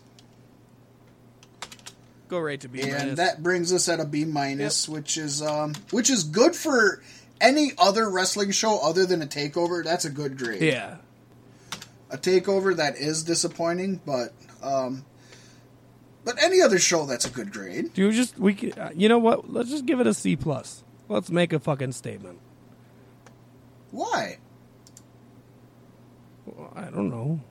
Go 2.27 2.39
right 2.39 2.59
to 2.61 2.67
B. 2.67 2.81
and 2.81 2.91
minus. 2.91 3.17
that 3.17 3.43
brings 3.43 3.71
us 3.71 3.87
at 3.89 3.99
a 3.99 4.05
B 4.05 4.25
minus, 4.25 4.89
which 4.89 5.17
is 5.17 5.41
um 5.41 5.73
which 5.91 6.09
is 6.09 6.23
good 6.23 6.55
for 6.55 7.01
any 7.39 7.71
other 7.77 8.09
wrestling 8.09 8.51
show 8.51 8.79
other 8.79 9.05
than 9.05 9.21
a 9.21 9.27
takeover. 9.27 9.83
That's 9.83 10.05
a 10.05 10.09
good 10.09 10.37
grade. 10.37 10.61
yeah. 10.61 10.97
A 12.09 12.17
takeover 12.17 12.75
that 12.75 12.95
is 12.97 13.23
disappointing, 13.23 13.99
but 14.05 14.33
um, 14.61 15.03
but 16.25 16.41
any 16.41 16.61
other 16.61 16.79
show 16.79 17.05
that's 17.05 17.25
a 17.25 17.29
good 17.29 17.51
grade. 17.51 17.93
Do 17.93 18.01
you 18.03 18.11
just 18.11 18.37
we? 18.39 18.71
uh, 18.73 18.89
You 18.95 19.09
know 19.09 19.19
what? 19.19 19.51
Let's 19.51 19.69
just 19.69 19.85
give 19.85 19.99
it 19.99 20.07
a 20.07 20.13
C 20.13 20.35
plus. 20.35 20.83
Let's 21.09 21.29
make 21.29 21.53
a 21.53 21.59
fucking 21.59 21.91
statement. 21.91 22.39
Why? 23.91 24.37
Well, 26.45 26.71
I 26.75 26.85
don't 26.85 27.09
know. 27.09 27.41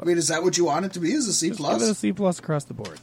I 0.00 0.04
mean, 0.04 0.18
is 0.18 0.28
that 0.28 0.42
what 0.42 0.56
you 0.58 0.64
want 0.64 0.84
it 0.86 0.92
to 0.94 1.00
be? 1.00 1.12
Is 1.12 1.28
a 1.28 1.32
C 1.32 1.48
Just 1.48 1.60
give 1.60 1.68
it 1.68 1.74
a 1.74 1.78
plus? 1.78 1.98
C 1.98 2.12
plus 2.12 2.38
across 2.38 2.64
the 2.64 2.74
board. 2.74 3.00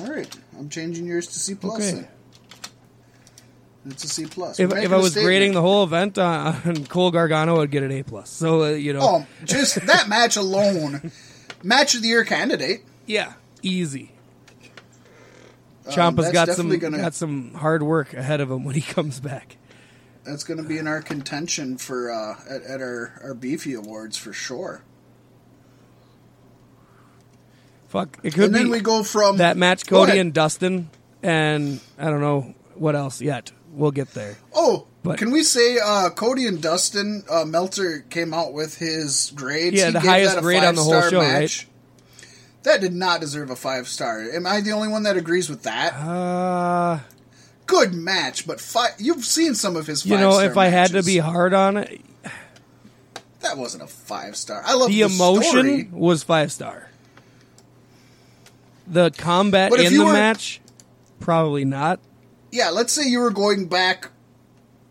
All 0.00 0.06
right, 0.12 0.36
I'm 0.58 0.68
changing 0.68 1.06
yours 1.06 1.26
to 1.28 1.38
C 1.38 1.54
plus. 1.54 1.74
Okay. 1.78 1.90
Then. 2.00 2.08
It's 3.88 4.02
a 4.04 4.08
C 4.08 4.26
plus. 4.26 4.58
If, 4.58 4.72
if 4.72 4.92
I 4.92 4.96
was 4.96 5.12
statement. 5.12 5.26
grading 5.26 5.52
the 5.52 5.60
whole 5.60 5.84
event 5.84 6.18
on, 6.18 6.60
on 6.64 6.86
Cole 6.86 7.10
Gargano, 7.12 7.62
I'd 7.62 7.70
get 7.70 7.82
an 7.84 7.92
A 7.92 8.02
plus. 8.02 8.28
So 8.30 8.64
uh, 8.64 8.68
you 8.70 8.92
know, 8.92 9.00
oh, 9.02 9.26
just 9.44 9.76
that 9.86 10.08
match 10.08 10.36
alone, 10.36 11.12
match 11.62 11.94
of 11.94 12.02
the 12.02 12.08
year 12.08 12.24
candidate. 12.24 12.84
Yeah, 13.06 13.34
easy. 13.62 14.12
Um, 15.86 15.92
Ciampa's 15.92 16.32
that's 16.32 16.32
got 16.32 16.48
some 16.56 16.76
gonna 16.78 16.98
got 16.98 17.14
some 17.14 17.54
hard 17.54 17.82
work 17.82 18.12
ahead 18.12 18.40
of 18.40 18.50
him 18.50 18.64
when 18.64 18.74
he 18.74 18.80
comes 18.80 19.20
back. 19.20 19.56
that's 20.24 20.42
going 20.42 20.60
to 20.60 20.68
be 20.68 20.78
in 20.78 20.88
our 20.88 21.00
contention 21.00 21.76
for 21.78 22.10
uh, 22.10 22.34
at, 22.50 22.62
at 22.62 22.80
our 22.80 23.20
our 23.22 23.34
beefy 23.34 23.74
awards 23.74 24.16
for 24.16 24.32
sure. 24.32 24.82
Fuck, 27.88 28.18
it 28.24 28.34
could 28.34 28.46
and 28.46 28.54
then 28.54 28.64
be 28.64 28.70
we 28.70 28.80
go 28.80 29.02
from 29.04 29.36
that 29.36 29.56
match 29.56 29.86
Cody 29.86 30.18
and 30.18 30.32
Dustin, 30.34 30.90
and 31.22 31.80
I 31.98 32.06
don't 32.06 32.20
know 32.20 32.54
what 32.74 32.96
else 32.96 33.20
yet. 33.20 33.52
We'll 33.72 33.92
get 33.92 34.12
there. 34.12 34.36
Oh, 34.54 34.86
But- 35.02 35.18
can 35.18 35.30
we 35.30 35.42
say 35.44 35.78
uh, 35.78 36.10
Cody 36.10 36.46
and 36.46 36.60
Dustin 36.60 37.22
uh, 37.30 37.44
Meltzer 37.44 38.00
came 38.10 38.34
out 38.34 38.52
with 38.52 38.76
his 38.78 39.32
grades? 39.36 39.76
Yeah, 39.76 39.86
He 39.86 39.92
the 39.92 40.00
gave 40.00 40.08
highest 40.10 40.34
that 40.34 40.38
a 40.40 40.42
grade 40.42 40.64
on 40.64 40.74
the 40.74 40.82
whole 40.82 41.08
show, 41.08 41.20
match. 41.20 41.68
That 42.66 42.80
did 42.80 42.94
not 42.94 43.20
deserve 43.20 43.48
a 43.50 43.54
five 43.54 43.86
star. 43.86 44.20
Am 44.22 44.44
I 44.44 44.60
the 44.60 44.72
only 44.72 44.88
one 44.88 45.04
that 45.04 45.16
agrees 45.16 45.48
with 45.48 45.62
that? 45.62 45.94
Uh, 45.94 46.98
Good 47.66 47.94
match, 47.94 48.44
but 48.44 48.60
five. 48.60 48.90
You've 48.98 49.24
seen 49.24 49.54
some 49.54 49.76
of 49.76 49.86
his. 49.86 50.04
you 50.04 50.18
know, 50.18 50.40
if 50.40 50.56
I 50.56 50.66
had 50.66 50.90
to 50.90 51.04
be 51.04 51.18
hard 51.18 51.54
on 51.54 51.76
it, 51.76 52.00
that 53.38 53.56
wasn't 53.56 53.84
a 53.84 53.86
five 53.86 54.34
star. 54.34 54.64
I 54.66 54.74
love 54.74 54.88
the 54.88 55.02
the, 55.04 55.14
emotion 55.14 55.44
story. 55.44 55.88
was 55.92 56.24
five 56.24 56.50
star. 56.50 56.90
The 58.88 59.12
combat 59.12 59.72
in 59.72 59.96
the 59.96 60.04
were- 60.04 60.12
match, 60.12 60.60
probably 61.20 61.64
not. 61.64 62.00
Yeah, 62.50 62.70
let's 62.70 62.92
say 62.92 63.06
you 63.08 63.20
were 63.20 63.30
going 63.30 63.68
back 63.68 64.10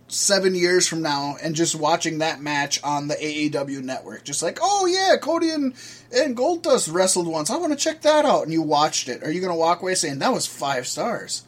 seven 0.08 0.56
years 0.56 0.88
from 0.88 1.02
now 1.02 1.36
and 1.42 1.56
just 1.56 1.76
watching 1.76 2.20
that 2.20 2.42
match 2.42 2.82
on 2.84 3.08
the 3.08 3.16
AEW 3.16 3.84
network, 3.84 4.24
just 4.24 4.42
like, 4.44 4.60
oh 4.62 4.86
yeah, 4.86 5.18
Cody 5.18 5.50
and 5.50 5.74
and 6.16 6.36
Goldust 6.36 6.92
wrestled 6.94 7.28
once. 7.28 7.50
I 7.50 7.58
want 7.58 7.72
to 7.74 7.78
check 7.78 8.02
that 8.02 8.26
out, 8.26 8.44
and 8.44 8.52
you 8.54 8.62
watched 8.62 9.08
it. 9.10 9.24
Are 9.24 9.32
you 9.32 9.42
going 9.42 9.52
to 9.54 9.58
walk 9.60 9.82
away 9.82 9.96
saying 9.96 10.20
that 10.20 10.32
was 10.34 10.48
five 10.48 10.88
stars 10.88 11.44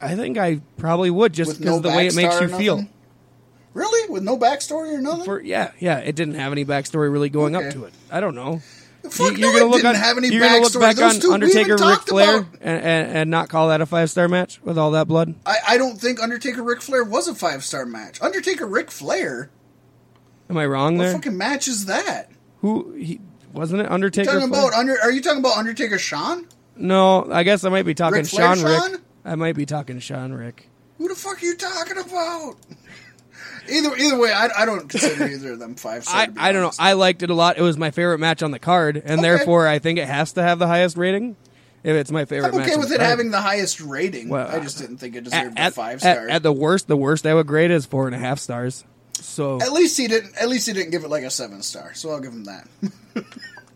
I 0.00 0.14
think 0.14 0.38
I 0.38 0.60
probably 0.76 1.10
would 1.10 1.32
just 1.32 1.58
because 1.58 1.64
no 1.64 1.76
of 1.78 1.82
the 1.82 1.88
way 1.88 2.06
it 2.06 2.14
makes 2.14 2.40
you 2.40 2.48
feel. 2.48 2.86
Really, 3.74 4.08
with 4.10 4.22
no 4.22 4.36
backstory 4.38 4.92
or 4.94 5.00
nothing? 5.00 5.24
For 5.24 5.40
yeah, 5.40 5.72
yeah, 5.78 5.98
it 5.98 6.16
didn't 6.16 6.34
have 6.34 6.52
any 6.52 6.64
backstory 6.64 7.12
really 7.12 7.28
going 7.28 7.54
up 7.54 7.72
to 7.72 7.84
it. 7.84 7.92
I 8.10 8.20
don't 8.20 8.34
know. 8.34 8.60
Fuck 9.10 9.32
You- 9.32 9.38
no, 9.38 9.50
you're 9.50 9.60
gonna 9.60 9.70
look 9.70 9.84
on, 9.84 9.94
have 9.94 10.18
any 10.18 10.28
you're 10.28 10.40
gonna 10.40 10.60
look 10.60 10.78
back 10.78 10.96
Those 10.96 11.24
on 11.24 11.32
Undertaker, 11.34 11.76
Ric 11.76 12.00
Flair, 12.00 12.36
and, 12.60 12.82
and, 12.84 13.16
and 13.16 13.30
not 13.30 13.48
call 13.48 13.68
that 13.68 13.80
a 13.80 13.86
five 13.86 14.10
star 14.10 14.28
match 14.28 14.60
with 14.62 14.76
all 14.78 14.90
that 14.92 15.06
blood. 15.08 15.34
I, 15.46 15.56
I 15.68 15.78
don't 15.78 16.00
think 16.00 16.20
Undertaker 16.20 16.62
Ric 16.62 16.82
Flair 16.82 17.04
was 17.04 17.28
a 17.28 17.34
five 17.34 17.64
star 17.64 17.86
match. 17.86 18.20
Undertaker 18.20 18.66
Ric 18.66 18.90
Flair, 18.90 19.50
Am 20.50 20.56
I 20.56 20.66
wrong 20.66 20.96
what 20.98 21.04
there? 21.04 21.12
fucking 21.14 21.36
match 21.36 21.68
is 21.68 21.86
that? 21.86 22.30
Who 22.60 22.92
he 22.94 23.20
wasn't 23.58 23.82
it? 23.82 23.90
Undertaker. 23.90 24.30
Talking 24.32 24.48
Flair? 24.48 24.68
about 24.68 24.78
under? 24.78 24.96
Are 25.02 25.10
you 25.10 25.20
talking 25.20 25.40
about 25.40 25.56
Undertaker 25.58 25.98
Shawn? 25.98 26.46
No, 26.76 27.30
I 27.30 27.42
guess 27.42 27.64
I 27.64 27.68
might 27.68 27.84
be 27.84 27.94
talking 27.94 28.18
Ric 28.18 28.26
Flair, 28.26 28.54
Shawn 28.56 28.64
Rick. 28.64 28.78
Shawn? 28.80 29.02
I 29.24 29.34
might 29.34 29.56
be 29.56 29.66
talking 29.66 29.98
Shawn 29.98 30.32
Rick. 30.32 30.68
Who 30.98 31.08
the 31.08 31.14
fuck 31.14 31.42
are 31.42 31.44
you 31.44 31.56
talking 31.56 31.98
about? 31.98 32.56
Either 33.70 33.94
either 33.96 34.18
way, 34.18 34.32
I, 34.32 34.48
I 34.56 34.64
don't 34.64 34.88
consider 34.88 35.26
either 35.26 35.52
of 35.52 35.58
them 35.58 35.74
five 35.74 36.02
star. 36.04 36.20
I, 36.38 36.48
I 36.48 36.52
don't 36.52 36.62
know. 36.62 36.70
I 36.78 36.94
liked 36.94 37.22
it 37.22 37.28
a 37.28 37.34
lot. 37.34 37.58
It 37.58 37.62
was 37.62 37.76
my 37.76 37.90
favorite 37.90 38.18
match 38.18 38.42
on 38.42 38.50
the 38.50 38.58
card, 38.58 38.96
and 38.96 39.20
Okay. 39.20 39.22
therefore 39.22 39.68
I 39.68 39.78
think 39.78 39.98
it 39.98 40.06
has 40.08 40.32
to 40.32 40.42
have 40.42 40.58
the 40.58 40.66
highest 40.66 40.96
rating. 40.96 41.36
If 41.84 41.94
it's 41.94 42.10
my 42.10 42.24
favorite 42.24 42.54
I'm 42.54 42.58
match, 42.60 42.68
okay 42.70 42.76
with 42.78 42.90
it 42.90 42.96
card. 42.96 43.08
having 43.10 43.30
the 43.30 43.40
highest 43.42 43.80
rating. 43.82 44.30
Well, 44.30 44.48
I 44.48 44.60
just 44.60 44.78
didn't 44.78 44.96
think 44.96 45.16
it 45.16 45.24
deserved 45.24 45.58
at, 45.58 45.72
a 45.72 45.74
five 45.74 45.96
at- 45.96 46.00
star. 46.16 46.28
at 46.30 46.42
the 46.42 46.52
worst, 46.52 46.88
the 46.88 46.96
worst 46.96 47.26
I 47.26 47.34
would 47.34 47.46
grade 47.46 47.70
is 47.70 47.84
four 47.84 48.06
and 48.06 48.14
a 48.14 48.18
half 48.18 48.38
stars. 48.38 48.84
So 49.12 49.60
At 49.60 49.72
least 49.72 49.98
he 49.98 50.08
didn't. 50.08 50.34
At 50.40 50.48
least 50.48 50.66
he 50.66 50.72
didn't 50.72 50.90
give 50.90 51.04
it 51.04 51.08
like 51.10 51.24
a 51.24 51.30
seven 51.30 51.60
star. 51.62 51.92
So 51.92 52.10
I'll 52.10 52.20
give 52.20 52.32
him 52.32 52.44
that. 52.44 52.66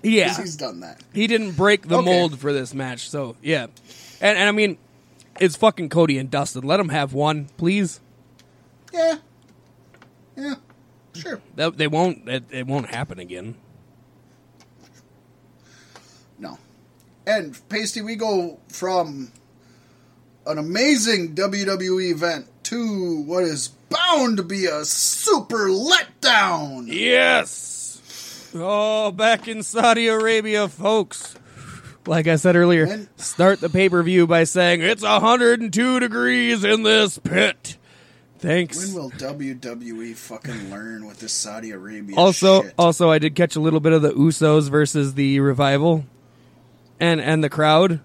'Cause 0.03 0.11
yeah, 0.12 0.37
he's 0.37 0.57
done 0.57 0.81
that. 0.81 1.01
he 1.12 1.27
didn't 1.27 1.53
break 1.53 1.87
the 1.89 1.99
Okay. 1.99 2.05
mold 2.05 2.39
for 2.39 2.53
this 2.53 2.74
match. 2.74 3.09
So 3.09 3.37
yeah, 3.43 3.66
and 4.20 4.37
and 4.39 4.49
I 4.49 4.53
mean, 4.53 4.77
it's 5.41 5.57
fucking 5.57 5.89
Cody 5.91 6.19
and 6.19 6.31
Dustin. 6.31 6.65
Let 6.65 6.79
them 6.79 6.89
have 6.89 7.12
one, 7.12 7.49
please. 7.57 8.01
Yeah. 8.93 9.19
Yeah. 10.37 10.55
Sure. 11.15 11.41
They, 11.57 11.70
they 11.70 11.87
won't. 11.87 12.29
It, 12.29 12.45
it 12.51 12.66
won't 12.66 12.89
happen 12.89 13.19
again. 13.19 13.55
No. 16.39 16.59
And 17.27 17.57
Pasty, 17.69 18.03
we 18.03 18.16
go 18.16 18.59
from 18.69 19.31
an 20.47 20.59
amazing 20.59 21.35
WWE 21.35 22.11
event 22.11 22.47
to 22.65 23.23
what 23.23 23.45
is 23.45 23.69
bound 23.89 24.39
to 24.39 24.43
be 24.43 24.66
a 24.66 24.85
super 24.85 25.69
letdown. 25.69 26.87
Yes. 26.89 27.72
Oh, 28.55 29.11
back 29.12 29.49
in 29.49 29.62
Saudi 29.62 30.09
Arabia, 30.09 30.69
folks. 30.69 31.35
Like 32.07 32.27
I 32.27 32.37
said 32.37 32.57
earlier, 32.57 33.07
start 33.16 33.61
the 33.61 33.70
pay 33.70 33.89
per 33.89 34.03
view 34.03 34.27
by 34.27 34.45
saying 34.45 34.83
it's 34.83 35.03
102 35.03 36.01
degrees 36.01 36.65
in 36.65 36.83
this 36.83 37.19
pit. 37.19 37.79
Thanks. 38.39 38.93
When 38.93 38.95
will 38.95 39.11
WWE 39.12 40.16
fucking 40.16 40.70
learn 40.70 41.07
with 41.07 41.20
this 41.20 41.33
Saudi 41.33 41.70
Arabia 41.70 42.16
also, 42.16 42.65
shit? 42.65 42.74
also, 42.77 43.09
I 43.09 43.20
did 43.20 43.37
catch 43.37 43.55
a 43.55 43.61
little 43.61 43.79
bit 43.79 43.93
of 43.93 44.03
the 44.03 44.11
Usos 44.11 44.69
versus 44.69 45.15
the 45.15 45.39
Revival, 45.39 46.05
and 46.99 47.20
and 47.20 47.45
the 47.45 47.49
crowd, 47.49 48.01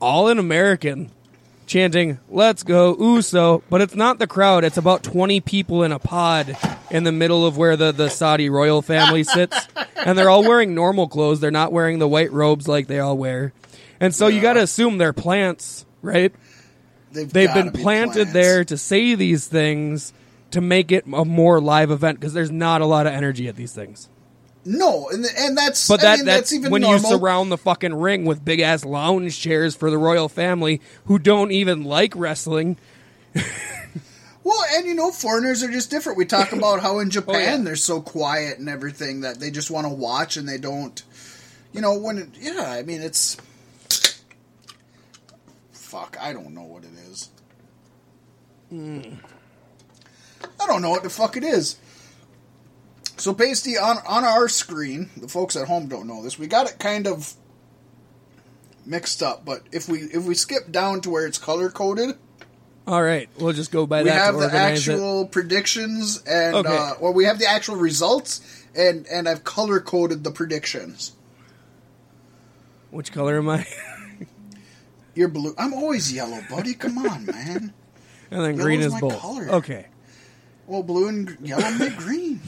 all 0.00 0.28
in 0.28 0.38
American, 0.38 1.10
chanting 1.66 2.18
"Let's 2.30 2.62
go 2.62 2.96
Uso," 2.98 3.62
but 3.68 3.82
it's 3.82 3.94
not 3.94 4.18
the 4.18 4.26
crowd. 4.26 4.64
It's 4.64 4.78
about 4.78 5.02
20 5.02 5.42
people 5.42 5.82
in 5.82 5.92
a 5.92 5.98
pod 5.98 6.56
in 6.96 7.04
the 7.04 7.12
middle 7.12 7.44
of 7.46 7.56
where 7.56 7.76
the 7.76 7.92
the 7.92 8.08
Saudi 8.08 8.48
royal 8.48 8.80
family 8.82 9.22
sits, 9.36 9.56
and 9.96 10.16
they're 10.16 10.30
all 10.30 10.42
wearing 10.42 10.74
normal 10.74 11.08
clothes. 11.08 11.40
They're 11.40 11.50
not 11.50 11.72
wearing 11.72 11.98
the 11.98 12.08
white 12.08 12.32
robes 12.32 12.66
like 12.66 12.86
they 12.86 12.98
all 12.98 13.16
wear, 13.16 13.52
and 14.00 14.14
so 14.14 14.28
you 14.28 14.40
got 14.40 14.54
to 14.54 14.62
assume 14.62 14.98
they're 14.98 15.12
plants, 15.12 15.84
right? 16.02 16.32
They've, 17.12 17.32
They've 17.32 17.52
been 17.54 17.70
be 17.70 17.82
planted 17.82 18.14
plants. 18.14 18.32
there 18.32 18.64
to 18.64 18.76
say 18.76 19.14
these 19.14 19.46
things 19.46 20.12
to 20.50 20.60
make 20.60 20.92
it 20.92 21.04
a 21.12 21.24
more 21.24 21.60
live 21.60 21.90
event 21.90 22.18
because 22.20 22.32
there's 22.34 22.50
not 22.50 22.80
a 22.80 22.86
lot 22.86 23.06
of 23.06 23.12
energy 23.12 23.48
at 23.48 23.56
these 23.56 23.72
things. 23.72 24.08
No, 24.68 25.08
and 25.10 25.24
and 25.38 25.56
that's 25.56 25.86
But 25.86 26.04
I 26.04 26.16
mean, 26.16 26.24
that's, 26.24 26.50
that's 26.50 26.52
even 26.52 26.72
when 26.72 26.82
normal. 26.82 27.00
you 27.10 27.16
surround 27.16 27.52
the 27.52 27.56
fucking 27.58 27.94
ring 27.94 28.24
with 28.24 28.44
big 28.44 28.60
ass 28.60 28.84
lounge 28.84 29.38
chairs 29.38 29.76
for 29.76 29.90
the 29.90 29.98
royal 29.98 30.28
family 30.28 30.80
who 31.06 31.18
don't 31.18 31.52
even 31.52 31.84
like 31.84 32.14
wrestling. 32.16 32.76
Well, 34.46 34.64
and 34.74 34.86
you 34.86 34.94
know, 34.94 35.10
foreigners 35.10 35.64
are 35.64 35.70
just 35.72 35.90
different. 35.90 36.18
We 36.18 36.24
talk 36.24 36.52
about 36.52 36.80
how 36.80 37.00
in 37.00 37.10
Japan 37.10 37.34
Oh, 37.34 37.38
yeah. 37.40 37.56
they're 37.64 37.74
so 37.74 38.00
quiet 38.00 38.60
and 38.60 38.68
everything 38.68 39.22
that 39.22 39.40
they 39.40 39.50
just 39.50 39.72
want 39.72 39.88
to 39.88 39.92
watch 39.92 40.36
and 40.36 40.48
they 40.48 40.56
don't, 40.56 41.02
you 41.72 41.80
know, 41.80 41.98
when 41.98 42.18
it, 42.18 42.28
yeah, 42.40 42.70
I 42.70 42.84
mean, 42.84 43.02
it's 43.02 43.36
fuck. 45.72 46.16
I 46.20 46.32
don't 46.32 46.54
know 46.54 46.62
what 46.62 46.84
it 46.84 46.90
is. 47.10 47.28
Mm. 48.72 49.18
I 50.60 50.66
don't 50.68 50.80
know 50.80 50.90
what 50.90 51.02
the 51.02 51.10
fuck 51.10 51.36
it 51.36 51.42
is. 51.42 51.76
So 53.16 53.34
pasty 53.34 53.76
on 53.76 53.96
on 54.06 54.22
our 54.24 54.48
screen, 54.48 55.10
the 55.16 55.26
folks 55.26 55.56
at 55.56 55.66
home 55.66 55.88
don't 55.88 56.06
know 56.06 56.22
this. 56.22 56.38
We 56.38 56.46
got 56.46 56.70
it 56.70 56.78
kind 56.78 57.08
of 57.08 57.34
mixed 58.84 59.24
up, 59.24 59.44
but 59.44 59.62
if 59.72 59.88
we 59.88 60.02
if 60.02 60.22
we 60.22 60.36
skip 60.36 60.70
down 60.70 61.00
to 61.00 61.10
where 61.10 61.26
it's 61.26 61.38
color 61.38 61.68
coded, 61.68 62.16
All 62.86 63.02
right, 63.02 63.28
we'll 63.38 63.52
just 63.52 63.72
go 63.72 63.84
by 63.86 64.02
we 64.02 64.10
that 64.10 64.14
We 64.14 64.20
have 64.20 64.34
the 64.34 64.40
organize 64.44 64.86
it. 64.88 64.92
actual 64.92 65.26
predictions 65.26 66.22
and 66.24 66.54
Okay. 66.56 66.76
uh, 66.76 66.92
or 67.00 67.12
we 67.12 67.24
have 67.24 67.38
the 67.38 67.46
actual 67.46 67.76
results 67.76 68.40
and 68.76 69.06
and 69.08 69.28
I've 69.28 69.42
color 69.44 69.80
coded 69.80 70.22
the 70.22 70.30
predictions. 70.30 71.12
Which 72.90 73.10
color 73.12 73.38
am 73.38 73.48
I? 73.48 73.66
You're 75.14 75.28
blue. 75.28 75.54
I'm 75.58 75.74
always 75.74 76.12
yellow, 76.12 76.40
buddy. 76.48 76.74
Come 76.74 76.98
on, 76.98 77.26
man. 77.26 77.72
and 78.30 78.44
then 78.44 78.56
green 78.56 78.80
is 78.80 78.92
my 78.92 79.00
both. 79.00 79.18
color. 79.18 79.48
Okay. 79.50 79.86
Well, 80.66 80.82
blue 80.82 81.08
and 81.08 81.36
yellow 81.42 81.70
make 81.72 81.96
green. 81.96 82.40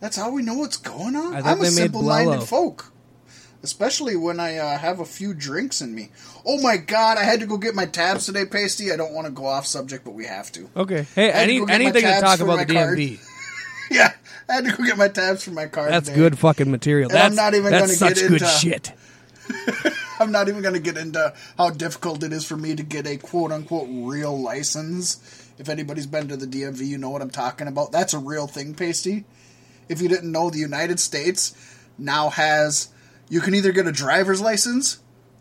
That's 0.00 0.16
how 0.16 0.30
we 0.30 0.42
know 0.42 0.54
what's 0.54 0.76
going 0.78 1.14
on. 1.14 1.34
I 1.36 1.40
I'm 1.40 1.60
a 1.60 1.66
simple-minded 1.66 2.42
folk, 2.42 2.89
especially 3.62 4.16
when 4.16 4.40
I 4.40 4.56
uh, 4.58 4.78
have 4.78 5.00
a 5.00 5.04
few 5.04 5.34
drinks 5.34 5.80
in 5.80 5.94
me. 5.94 6.10
Oh 6.44 6.60
my 6.60 6.76
god! 6.76 7.18
I 7.18 7.24
had 7.24 7.40
to 7.40 7.46
go 7.46 7.56
get 7.56 7.74
my 7.74 7.86
tabs 7.86 8.26
today, 8.26 8.44
Pasty. 8.44 8.92
I 8.92 8.96
don't 8.96 9.12
want 9.12 9.26
to 9.26 9.32
go 9.32 9.46
off 9.46 9.66
subject, 9.66 10.04
but 10.04 10.12
we 10.12 10.26
have 10.26 10.50
to. 10.52 10.68
Okay. 10.76 11.06
Hey, 11.14 11.28
to 11.28 11.36
any 11.36 11.58
go 11.58 11.66
get 11.66 11.68
my 11.68 11.74
anything 11.84 12.02
to 12.02 12.20
talk 12.20 12.40
about 12.40 12.66
the. 12.66 12.74
DMV. 12.74 13.20
Yeah, 13.92 14.12
I 14.48 14.52
had 14.52 14.64
to 14.66 14.76
go 14.76 14.84
get 14.84 14.96
my 14.96 15.08
tabs 15.08 15.42
for 15.42 15.50
my 15.50 15.66
car. 15.66 15.88
That's 15.90 16.06
today. 16.06 16.20
good 16.20 16.38
fucking 16.38 16.70
material. 16.70 17.10
And 17.10 17.18
I'm 17.18 17.34
That's 17.34 17.36
not 17.36 17.54
even 17.54 17.72
that's 17.72 17.86
gonna 17.98 18.14
such 18.14 18.20
get 18.20 18.28
good 18.28 18.42
into- 18.42 18.46
shit. 18.46 18.92
I'm 20.20 20.30
not 20.30 20.48
even 20.48 20.62
going 20.62 20.74
to 20.74 20.80
get 20.80 20.96
into 20.96 21.32
how 21.56 21.70
difficult 21.70 22.22
it 22.22 22.32
is 22.32 22.44
for 22.46 22.56
me 22.56 22.76
to 22.76 22.82
get 22.82 23.06
a 23.06 23.16
quote 23.16 23.50
unquote 23.52 23.88
real 23.90 24.38
license. 24.40 25.50
If 25.58 25.68
anybody's 25.68 26.06
been 26.06 26.28
to 26.28 26.36
the 26.36 26.46
DMV, 26.46 26.86
you 26.86 26.98
know 26.98 27.10
what 27.10 27.22
I'm 27.22 27.30
talking 27.30 27.66
about. 27.66 27.90
That's 27.90 28.14
a 28.14 28.18
real 28.18 28.46
thing, 28.46 28.74
Pasty. 28.74 29.24
If 29.88 30.00
you 30.00 30.08
didn't 30.08 30.30
know, 30.30 30.50
the 30.50 30.58
United 30.58 31.00
States 31.00 31.54
now 31.98 32.30
has 32.30 32.88
you 33.30 33.40
can 33.40 33.54
either 33.54 33.72
get 33.72 33.86
a 33.86 33.92
driver's 33.92 34.40
license 34.42 34.98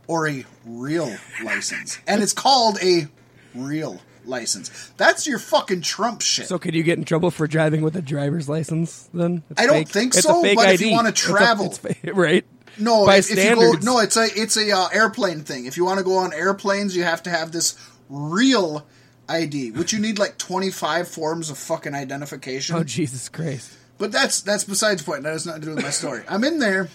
or 0.07 0.29
a 0.29 0.45
real 0.65 1.13
license. 1.43 1.99
And 2.07 2.23
it's 2.23 2.31
called 2.33 2.77
a 2.81 3.07
real 3.53 3.99
license. 4.25 4.91
That's 4.95 5.27
your 5.27 5.39
fucking 5.39 5.81
Trump 5.81 6.21
shit. 6.21 6.47
So 6.47 6.57
could 6.57 6.73
you 6.75 6.83
get 6.83 6.97
in 6.97 7.03
trouble 7.03 7.31
for 7.31 7.47
driving 7.47 7.81
with 7.81 7.95
a 7.95 8.01
driver's 8.01 8.47
license 8.47 9.09
then? 9.13 9.43
It's 9.49 9.61
I 9.61 9.65
don't 9.65 9.75
fake. 9.79 9.89
think 9.89 10.13
so, 10.13 10.41
but 10.55 10.69
if 10.73 10.81
you 10.81 10.91
wanna 10.91 11.09
It's 11.09 11.23
a- 11.23 11.27
travel- 11.27 11.65
it's 11.65 11.83
right? 12.13 12.45
No, 12.77 13.05
by 13.05 13.17
if, 13.17 13.29
if 13.31 13.43
you 13.43 13.55
go, 13.55 13.71
no, 13.81 13.99
it's 13.99 14.15
a 14.15 14.27
it's 14.35 14.55
a 14.55 14.71
uh, 14.71 14.87
airplane 14.93 15.41
thing. 15.41 15.65
If 15.65 15.75
you 15.75 15.83
want 15.83 15.97
to 15.97 16.03
go 16.05 16.17
on 16.17 16.31
airplanes, 16.31 16.95
you 16.95 17.03
have 17.03 17.21
to 17.23 17.29
have 17.29 17.51
this 17.51 17.75
real 18.07 18.85
ID, 19.27 19.71
which 19.71 19.91
you 19.91 19.99
need 19.99 20.17
like 20.17 20.37
twenty 20.37 20.69
five 20.71 21.07
forms 21.07 21.49
of 21.49 21.57
fucking 21.57 21.93
identification. 21.93 22.75
Oh 22.77 22.83
Jesus 22.83 23.27
Christ! 23.27 23.71
But 23.97 24.11
that's 24.13 24.41
that's 24.41 24.63
besides 24.63 25.03
the 25.03 25.11
point. 25.11 25.23
That 25.23 25.31
has 25.33 25.45
nothing 25.45 25.61
to 25.63 25.67
do 25.69 25.75
with 25.75 25.83
my 25.83 25.89
story. 25.89 26.23
I'm 26.29 26.43
in 26.45 26.59
there, 26.59 26.89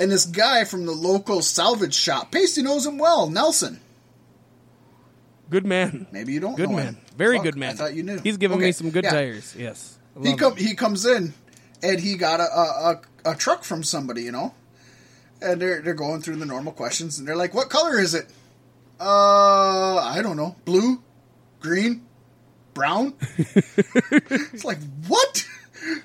and 0.00 0.10
this 0.10 0.24
guy 0.26 0.64
from 0.64 0.86
the 0.86 0.92
local 0.92 1.42
salvage 1.42 1.94
shop, 1.94 2.32
Pasty 2.32 2.62
knows 2.62 2.84
him 2.86 2.98
well, 2.98 3.30
Nelson. 3.30 3.78
Good 5.50 5.66
man. 5.66 6.06
Maybe 6.12 6.32
you 6.32 6.40
don't. 6.40 6.56
Good 6.56 6.70
know 6.70 6.76
man. 6.76 6.86
him. 6.86 6.98
Very 7.16 7.36
Fuck, 7.36 7.44
good 7.44 7.56
man. 7.56 7.70
I 7.70 7.74
thought 7.74 7.94
you 7.94 8.02
knew. 8.02 8.18
He's 8.22 8.36
giving 8.36 8.56
Okay, 8.58 8.66
me 8.66 8.72
some 8.72 8.90
good 8.90 9.04
yeah. 9.04 9.10
tires. 9.10 9.54
Yes. 9.58 9.98
He 10.22 10.34
come 10.36 10.52
it. 10.54 10.58
he 10.60 10.74
comes 10.74 11.04
in, 11.06 11.32
and 11.82 12.00
he 12.00 12.16
got 12.16 12.40
a 12.40 12.44
a, 12.44 13.00
a 13.26 13.32
a 13.32 13.34
truck 13.34 13.64
from 13.64 13.82
somebody, 13.82 14.22
you 14.22 14.32
know, 14.32 14.54
and 15.42 15.60
they're 15.60 15.80
they're 15.82 15.94
going 15.94 16.20
through 16.22 16.36
the 16.36 16.46
normal 16.46 16.72
questions, 16.72 17.18
and 17.18 17.26
they're 17.26 17.36
like, 17.36 17.52
"What 17.54 17.68
color 17.68 17.98
is 17.98 18.14
it?" 18.14 18.26
Uh, 19.00 19.96
I 19.96 20.20
don't 20.22 20.36
know. 20.36 20.54
Blue, 20.64 21.02
green, 21.60 22.02
brown. 22.74 23.14
it's 23.38 24.64
like 24.64 24.78
what? 25.08 25.46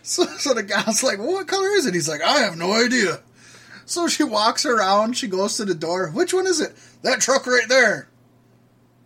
So 0.04 0.26
so 0.38 0.54
the 0.54 0.64
guy's 0.64 1.04
like, 1.04 1.18
well, 1.20 1.34
"What 1.34 1.48
color 1.50 1.68
is 1.76 1.86
it?" 1.86 1.94
He's 1.94 2.08
like, 2.08 2.22
"I 2.22 2.40
have 2.40 2.58
no 2.58 2.72
idea." 2.72 3.20
So 3.86 4.08
she 4.08 4.24
walks 4.24 4.66
around. 4.66 5.16
She 5.18 5.28
goes 5.28 5.58
to 5.58 5.66
the 5.66 5.76
door. 5.76 6.10
Which 6.10 6.34
one 6.34 6.48
is 6.48 6.60
it? 6.60 6.76
That 7.04 7.22
truck 7.22 7.46
right 7.48 7.68
there. 7.70 8.08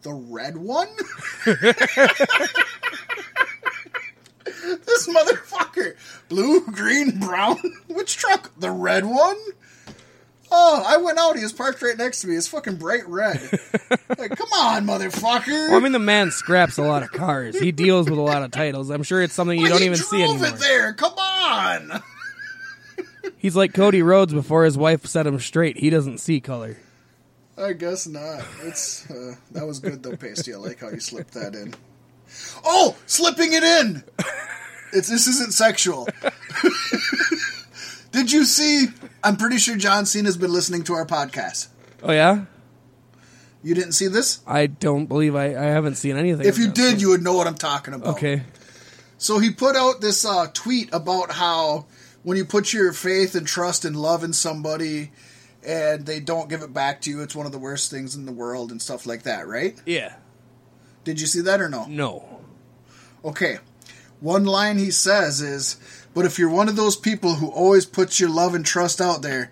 The 0.03 0.14
red 0.14 0.57
one. 0.57 0.88
This 4.85 5.07
motherfucker. 5.07 5.95
Blue, 6.27 6.61
green, 6.65 7.19
brown. 7.19 7.57
Which 7.88 8.18
truck? 8.18 8.51
The 8.60 8.69
red 8.72 9.06
one? 9.06 9.38
Oh, 10.51 10.84
I 10.85 10.97
went 10.97 11.18
out. 11.19 11.35
He 11.38 11.43
was 11.43 11.53
parked 11.53 11.81
right 11.81 11.97
next 11.97 12.22
to 12.22 12.27
me. 12.27 12.35
It's 12.35 12.47
fucking 12.47 12.76
bright 12.77 13.07
red. 13.07 13.39
like, 14.18 14.35
come 14.35 14.49
on, 14.53 14.85
motherfucker. 14.85 15.69
Well, 15.69 15.77
I 15.77 15.80
mean, 15.80 15.91
the 15.91 15.99
man 15.99 16.31
scraps 16.31 16.77
a 16.77 16.84
lot 16.84 17.03
of 17.03 17.11
cars. 17.11 17.57
He 17.60 17.72
deals 17.72 18.10
with 18.10 18.19
a 18.19 18.22
lot 18.23 18.43
of 18.43 18.51
titles. 18.51 18.89
I'm 18.89 19.03
sure 19.03 19.22
it's 19.22 19.34
something 19.34 19.57
you 19.57 19.64
Well, 19.65 19.73
don't 19.73 19.84
even 19.85 19.97
see 19.97 20.23
anymore. 20.23 20.47
it 20.47 20.56
there. 20.57 20.93
Come 20.93 21.14
on. 21.18 22.01
He's 23.38 23.56
like 23.56 23.73
Cody 23.73 24.01
Rhodes 24.01 24.34
before 24.34 24.65
his 24.65 24.77
wife 24.77 25.06
set 25.06 25.27
him 25.27 25.39
straight. 25.39 25.77
He 25.77 25.89
doesn't 25.89 26.18
see 26.19 26.39
color. 26.39 26.77
I 27.57 27.73
guess 27.73 28.07
not. 28.07 28.43
It's 28.64 29.10
uh, 29.11 29.35
that 29.51 29.65
was 29.68 29.80
good 29.80 30.01
though, 30.03 30.15
Pasty. 30.15 30.53
I 30.53 30.57
like 30.57 30.80
how 30.80 30.89
you 30.89 30.99
slipped 30.99 31.34
that 31.34 31.56
in. 31.56 31.73
Oh, 32.64 32.95
slipping 33.06 33.51
it 33.53 33.64
in. 33.64 34.03
It's 34.93 35.10
this 35.10 35.27
isn't 35.27 35.53
sexual. 35.53 36.07
Did 38.11 38.31
you 38.31 38.45
see? 38.45 38.88
I'm 39.23 39.38
pretty 39.38 39.57
sure 39.57 39.76
John 39.76 40.06
Cena's 40.06 40.38
been 40.38 40.51
listening 40.51 40.84
to 40.85 40.93
our 40.93 41.06
podcast. 41.06 41.68
Oh 42.01 42.11
yeah, 42.11 42.45
You 43.61 43.76
didn't 43.76 43.91
see 43.91 44.07
this? 44.07 44.39
I 44.47 44.68
don't 44.68 45.06
believe 45.07 45.35
I. 45.35 45.47
I 45.47 45.65
haven't 45.65 45.95
seen 45.95 46.18
anything. 46.18 46.45
If 46.47 46.57
you 46.57 46.72
did, 46.72 47.01
you 47.01 47.10
would 47.10 47.22
know 47.22 47.34
what 47.34 47.45
I'm 47.45 47.56
talking 47.56 47.93
about. 47.93 48.15
okay. 48.15 48.43
So 49.18 49.38
he 49.39 49.51
put 49.51 49.76
out 49.76 49.99
this 49.99 50.26
uh, 50.26 50.47
tweet 50.53 50.89
about 50.93 51.30
how 51.31 51.85
when 52.24 52.38
you 52.38 52.46
put 52.46 52.74
your 52.74 52.94
faith 52.94 53.36
and 53.36 53.48
trust 53.48 53.86
and 53.86 53.96
love 53.96 54.24
in 54.24 54.34
somebody 54.34 55.12
and 55.66 56.06
they 56.06 56.20
don't 56.20 56.50
give 56.50 56.62
it 56.62 56.74
back 56.74 57.02
to 57.02 57.10
you, 57.10 57.22
it's 57.22 57.36
one 57.36 57.46
of 57.46 57.52
the 57.52 57.60
worst 57.60 57.91
things 57.91 58.16
in 58.16 58.26
the 58.26 58.32
world 58.32 58.72
and 58.72 58.82
stuff 58.82 59.06
like 59.06 59.24
that, 59.24 59.48
right? 59.48 59.80
Yeah. 59.86 60.16
Did 61.04 61.22
you 61.22 61.28
see 61.28 61.41
that 61.41 61.62
or 61.62 61.70
no? 61.70 61.86
No. 61.86 62.41
Okay. 63.24 63.60
One 64.20 64.46
line 64.46 64.78
he 64.78 64.91
says 64.91 65.41
is, 65.41 65.78
but 66.14 66.26
if 66.26 66.38
you're 66.38 66.50
one 66.50 66.70
of 66.70 66.76
those 66.76 66.96
people 66.96 67.36
who 67.36 67.48
always 67.50 67.86
puts 67.86 68.20
your 68.20 68.30
love 68.30 68.54
and 68.54 68.66
trust 68.66 69.00
out 69.00 69.22
there, 69.22 69.52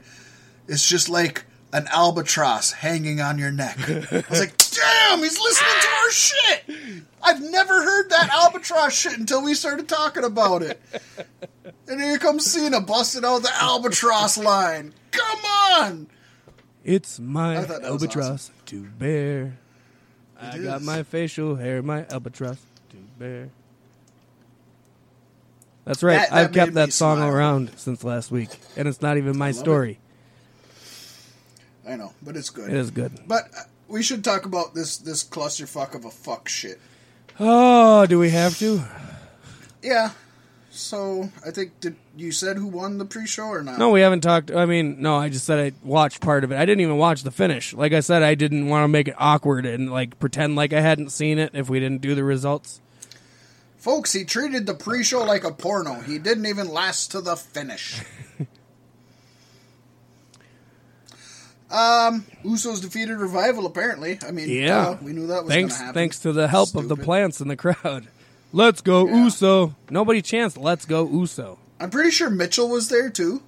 it's 0.68 0.88
just 0.88 1.08
like 1.08 1.46
an 1.74 1.88
albatross 1.92 2.72
hanging 2.72 3.22
on 3.22 3.38
your 3.38 3.52
neck. 3.52 3.78
I 3.90 4.24
was 4.30 4.40
like, 4.40 4.58
damn, 4.72 5.20
he's 5.20 5.40
listening 5.40 5.82
to 5.82 5.88
our 5.88 6.12
shit. 6.12 6.64
I've 7.24 7.42
never 7.42 7.82
heard 7.82 8.10
that 8.10 8.30
albatross 8.30 8.94
shit 8.94 9.18
until 9.18 9.44
we 9.44 9.54
started 9.54 9.88
talking 9.88 10.24
about 10.24 10.62
it. 10.62 10.82
And 11.90 12.02
here 12.02 12.18
comes 12.18 12.46
Cena 12.46 12.82
busting 12.82 13.24
out 13.24 13.44
the 13.44 13.52
albatross 13.56 14.38
line. 14.38 14.94
Come 15.12 15.40
on! 15.46 16.08
It's 16.84 17.20
my 17.20 17.58
I 17.60 17.64
thought 17.64 17.82
that 17.82 17.92
was 17.92 18.04
albatross 18.04 18.52
to 18.68 18.82
bear. 18.84 19.58
I 20.40 20.58
It 20.58 20.64
got 20.64 20.82
my 20.82 21.04
facial 21.04 21.56
hair, 21.56 21.82
my 21.82 22.06
albatross 22.10 22.58
to 22.90 22.98
bear. 23.18 23.50
That's 25.86 26.04
right. 26.04 26.18
That- 26.18 26.30
that 26.30 26.36
I've 26.38 26.52
kept 26.52 26.74
that 26.74 26.92
song 26.94 27.18
smile. 27.18 27.30
around 27.30 27.72
since 27.78 28.04
last 28.04 28.32
week, 28.32 28.50
and 28.76 28.88
it's 28.88 29.02
not 29.02 29.18
even 29.18 29.38
my 29.38 29.52
story. 29.52 30.00
I 31.88 31.96
know, 31.96 32.14
but 32.22 32.36
it's 32.36 32.50
good. 32.50 32.70
It 32.70 32.76
is 32.76 32.92
good. 32.92 33.14
But 33.26 33.50
uh, 33.58 33.62
we 33.88 34.04
should 34.04 34.24
talk 34.24 34.46
about 34.46 34.74
this 34.76 34.98
this 34.98 35.24
clusterfuck 35.24 35.96
of 35.96 36.04
a 36.04 36.12
fuck 36.12 36.50
shit. 36.50 36.80
Oh, 37.40 38.06
do 38.06 38.20
we 38.20 38.32
have 38.32 38.58
to? 38.60 38.84
Yeah. 39.82 40.12
So 40.78 41.32
I 41.44 41.50
think 41.50 41.80
did 41.80 41.96
you 42.16 42.32
said 42.32 42.56
who 42.58 42.68
won 42.68 43.00
the 43.00 43.06
pre-show 43.06 43.46
or 43.48 43.64
not? 43.64 43.80
No, 43.80 43.90
we 43.90 44.02
haven't 44.02 44.22
talked. 44.22 44.52
I 44.52 44.68
mean, 44.68 45.02
no, 45.02 45.16
I 45.16 45.28
just 45.28 45.46
said 45.46 45.60
I 45.60 45.72
watched 45.84 46.22
part 46.22 46.44
of 46.44 46.52
it. 46.52 46.56
I 46.56 46.66
didn't 46.66 46.82
even 46.82 46.98
watch 46.98 47.24
the 47.24 47.32
finish. 47.32 47.74
Like 47.74 47.94
I 47.94 48.00
said, 48.00 48.22
I 48.22 48.36
didn't 48.36 48.68
want 48.68 48.84
to 48.84 48.88
make 48.88 49.08
it 49.08 49.16
awkward 49.18 49.66
and 49.66 49.92
like 49.92 50.20
pretend 50.20 50.56
like 50.56 50.74
I 50.74 50.82
hadn't 50.82 51.10
seen 51.10 51.40
it 51.40 51.50
if 51.56 51.68
we 51.68 51.80
didn't 51.80 52.02
do 52.02 52.14
the 52.14 52.24
results. 52.24 52.80
Folks, 53.78 54.14
he 54.14 54.24
treated 54.24 54.68
the 54.68 54.76
pre-show 54.76 55.24
like 55.24 55.44
a 55.44 55.52
porno. 55.52 55.96
He 56.02 56.20
didn't 56.20 56.46
even 56.46 56.68
last 56.68 57.10
to 57.12 57.22
the 57.22 57.36
finish. 57.36 58.00
um, 61.72 62.24
Usos 62.44 62.82
defeated 62.82 63.18
Revival. 63.18 63.66
Apparently, 63.66 64.20
I 64.28 64.32
mean, 64.32 64.50
Yeah, 64.50 64.84
duh, 64.86 64.98
we 65.02 65.14
knew 65.14 65.26
that 65.28 65.44
was 65.44 65.52
thanks. 65.52 65.74
going 65.74 65.80
to 65.80 65.86
happen. 65.86 65.94
Thanks 65.96 66.20
to 66.20 66.34
the 66.34 66.48
help 66.48 66.76
of 66.76 66.88
the 66.88 66.96
plants 66.96 67.42
in 67.42 67.48
the 67.48 67.56
crowd. 67.56 68.08
Let's 68.54 68.82
go 68.82 69.08
Yeah. 69.08 69.24
Uso. 69.26 69.76
Nobody 69.90 70.22
chanced. 70.22 70.58
Let's 70.58 70.86
go 70.86 71.08
Uso. 71.08 71.60
I'm 71.80 71.90
pretty 71.90 72.12
sure 72.12 72.30
Mitchell 72.30 72.70
was 72.70 72.90
there 72.90 73.10
too. 73.10 73.44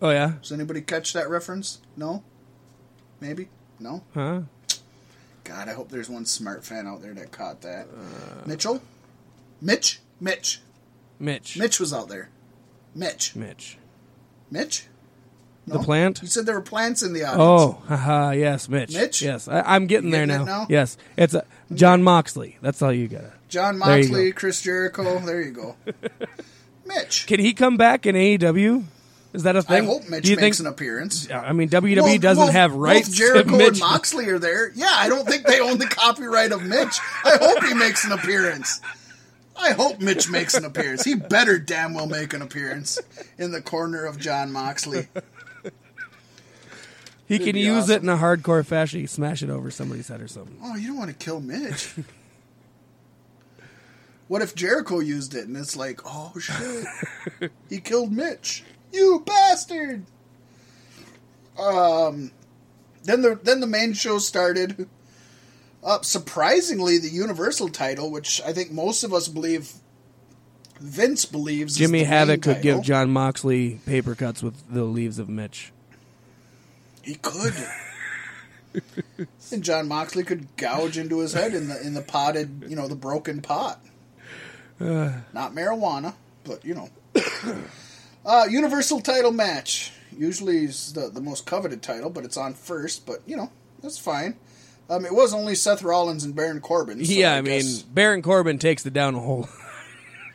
Oh 0.00 0.10
yeah, 0.10 0.34
Does 0.40 0.52
anybody 0.52 0.80
catch 0.80 1.12
that 1.14 1.28
reference? 1.28 1.80
No, 1.96 2.22
maybe 3.20 3.48
no. 3.80 4.04
huh? 4.14 4.42
God, 5.42 5.68
I 5.68 5.72
hope 5.72 5.88
there's 5.88 6.08
one 6.08 6.24
smart 6.24 6.64
fan 6.64 6.86
out 6.86 7.02
there 7.02 7.14
that 7.14 7.32
caught 7.32 7.62
that. 7.62 7.86
Uh. 7.88 8.46
Mitchell, 8.46 8.80
Mitch, 9.60 10.00
Mitch, 10.20 10.60
Mitch. 11.18 11.56
Mitch 11.58 11.80
was 11.80 11.92
out 11.92 12.08
there. 12.08 12.28
Mitch, 12.94 13.34
Mitch. 13.34 13.76
Mitch. 14.52 14.86
The 15.66 15.80
plant? 15.80 16.22
You 16.22 16.28
said 16.28 16.46
there 16.46 16.54
were 16.54 16.62
plants 16.62 17.02
in 17.02 17.12
the 17.12 17.24
audience. 17.24 17.40
Oh, 17.42 17.82
haha, 17.88 18.30
yes, 18.30 18.68
Mitch. 18.70 18.94
Mitch? 18.94 19.20
Yes, 19.20 19.48
I, 19.48 19.60
I'm 19.62 19.86
getting 19.86 20.10
You 20.10 20.12
there 20.16 20.26
now. 20.26 20.44
now? 20.44 20.66
Yes, 20.70 20.96
it's 21.16 21.34
uh, 21.34 21.42
Jon 21.74 22.02
Moxley. 22.04 22.56
That's 22.62 22.80
all 22.82 22.92
you 22.92 23.08
got. 23.08 23.24
Jon 23.48 23.78
Moxley. 23.78 24.32
Chris 24.32 24.60
Jericho. 24.62 25.18
There 25.20 25.40
you 25.42 25.52
go. 25.52 25.76
Mitch. 26.86 27.26
Can 27.26 27.40
he 27.40 27.52
come 27.52 27.76
back 27.76 28.06
in 28.06 28.14
AEW? 28.14 28.84
Is 29.34 29.42
that 29.42 29.56
a 29.56 29.62
thing? 29.62 29.82
I 29.82 29.86
hope 29.86 30.08
Mitch 30.08 30.24
Do 30.24 30.30
you 30.30 30.36
makes 30.36 30.56
think? 30.56 30.66
an 30.68 30.72
appearance. 30.72 31.30
I 31.30 31.52
mean, 31.52 31.68
WWE 31.68 32.02
Well, 32.02 32.18
doesn't 32.18 32.44
well, 32.44 32.52
have 32.52 32.72
rights 32.74 33.08
Both 33.08 33.16
Jericho 33.18 33.50
to 33.50 33.56
Mitch. 33.56 33.68
and 33.72 33.80
Moxley 33.80 34.26
are 34.30 34.38
there. 34.38 34.72
Yeah, 34.74 34.90
I 34.90 35.08
don't 35.10 35.26
think 35.28 35.44
they 35.46 35.60
own 35.60 35.76
the 35.78 35.86
copyright 35.86 36.50
of 36.50 36.62
Mitch. 36.64 36.98
I 37.24 37.36
hope 37.40 37.62
he 37.64 37.74
makes 37.74 38.04
an 38.06 38.12
appearance. 38.12 38.80
I 39.60 39.72
hope 39.72 40.00
Mitch 40.00 40.30
makes 40.30 40.54
an 40.54 40.64
appearance. 40.64 41.04
He 41.04 41.14
better 41.14 41.58
damn 41.58 41.92
well 41.92 42.06
make 42.06 42.32
an 42.32 42.40
appearance 42.42 42.98
in 43.36 43.50
the 43.50 43.60
corner 43.60 44.06
of 44.06 44.18
Jon 44.18 44.50
Moxley. 44.50 45.08
he 47.26 47.34
It'd 47.34 47.46
can 47.46 47.56
use 47.56 47.90
it 47.90 48.02
in 48.02 48.08
a 48.08 48.16
hardcore 48.16 48.64
fashion. 48.64 49.00
He 49.00 49.06
smash 49.06 49.42
it 49.42 49.50
over 49.50 49.70
somebody's 49.70 50.08
head 50.08 50.22
or 50.22 50.28
something. 50.28 50.56
Oh, 50.64 50.74
you 50.76 50.88
don't 50.88 50.96
want 50.96 51.10
to 51.10 51.16
kill 51.16 51.40
Mitch. 51.40 51.92
What 54.28 54.42
if 54.42 54.54
Jericho 54.54 55.00
used 55.00 55.34
it 55.34 55.46
and 55.46 55.56
it's 55.56 55.76
like, 55.76 56.00
oh 56.04 56.32
shit, 56.38 56.86
he 57.68 57.80
killed 57.80 58.12
Mitch, 58.12 58.62
you 58.92 59.22
bastard. 59.26 60.04
Um, 61.58 62.30
then 63.04 63.22
the 63.22 63.40
then 63.42 63.60
the 63.60 63.66
main 63.66 63.94
show 63.94 64.18
started. 64.18 64.88
Uh, 65.82 66.02
surprisingly, 66.02 66.98
the 66.98 67.08
Universal 67.08 67.70
title, 67.70 68.10
which 68.10 68.42
I 68.44 68.52
think 68.52 68.70
most 68.70 69.04
of 69.04 69.14
us 69.14 69.28
believe, 69.28 69.72
Vince 70.80 71.24
believes, 71.24 71.72
is 71.72 71.78
Jimmy 71.78 72.04
Havoc 72.04 72.42
could 72.42 72.62
give. 72.62 72.82
Jon 72.82 73.10
Moxley 73.10 73.80
paper 73.86 74.14
cuts 74.14 74.42
with 74.42 74.72
the 74.72 74.84
leaves 74.84 75.18
of 75.18 75.28
Mitch. 75.28 75.72
He 77.02 77.14
could. 77.14 77.54
and 79.52 79.64
Jon 79.64 79.88
Moxley 79.88 80.24
could 80.24 80.54
gouge 80.56 80.98
into 80.98 81.20
his 81.20 81.32
head 81.32 81.54
in 81.54 81.68
the 81.68 81.80
in 81.80 81.94
the 81.94 82.02
potted, 82.02 82.66
you 82.68 82.76
know, 82.76 82.88
the 82.88 82.96
broken 82.96 83.40
pot. 83.40 83.80
Not 84.80 85.54
marijuana, 85.54 86.14
but 86.44 86.64
you 86.64 86.74
know. 86.74 86.88
uh, 88.26 88.46
Universal 88.48 89.00
title 89.00 89.32
match. 89.32 89.92
Usually 90.16 90.64
is 90.64 90.92
the 90.92 91.08
the 91.08 91.20
most 91.20 91.46
coveted 91.46 91.82
title, 91.82 92.10
but 92.10 92.24
it's 92.24 92.36
on 92.36 92.54
first. 92.54 93.06
But 93.06 93.20
you 93.26 93.36
know 93.36 93.50
that's 93.82 93.98
fine. 93.98 94.36
Um, 94.90 95.04
it 95.04 95.12
was 95.12 95.34
only 95.34 95.54
Seth 95.54 95.82
Rollins 95.82 96.24
and 96.24 96.34
Baron 96.34 96.60
Corbin. 96.60 97.04
so 97.04 97.12
yeah, 97.12 97.34
I, 97.34 97.38
I, 97.38 97.40
mean, 97.42 97.60
guess- 97.60 97.82
Baron 97.82 98.22
Corbin 98.22 98.58
takes 98.58 98.86
it 98.86 98.92
down 98.92 99.14
a 99.14 99.20
hole. 99.20 99.48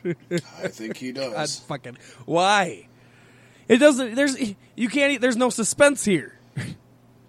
I 0.04 0.68
think 0.68 0.96
he 0.98 1.10
That's 1.10 1.32
does. 1.32 1.60
fucking 1.66 1.96
why. 2.26 2.88
It 3.68 3.78
doesn't. 3.78 4.14
There's 4.14 4.36
you 4.76 4.88
can't. 4.88 5.20
There's 5.20 5.36
no 5.36 5.50
suspense 5.50 6.04
here. 6.04 6.38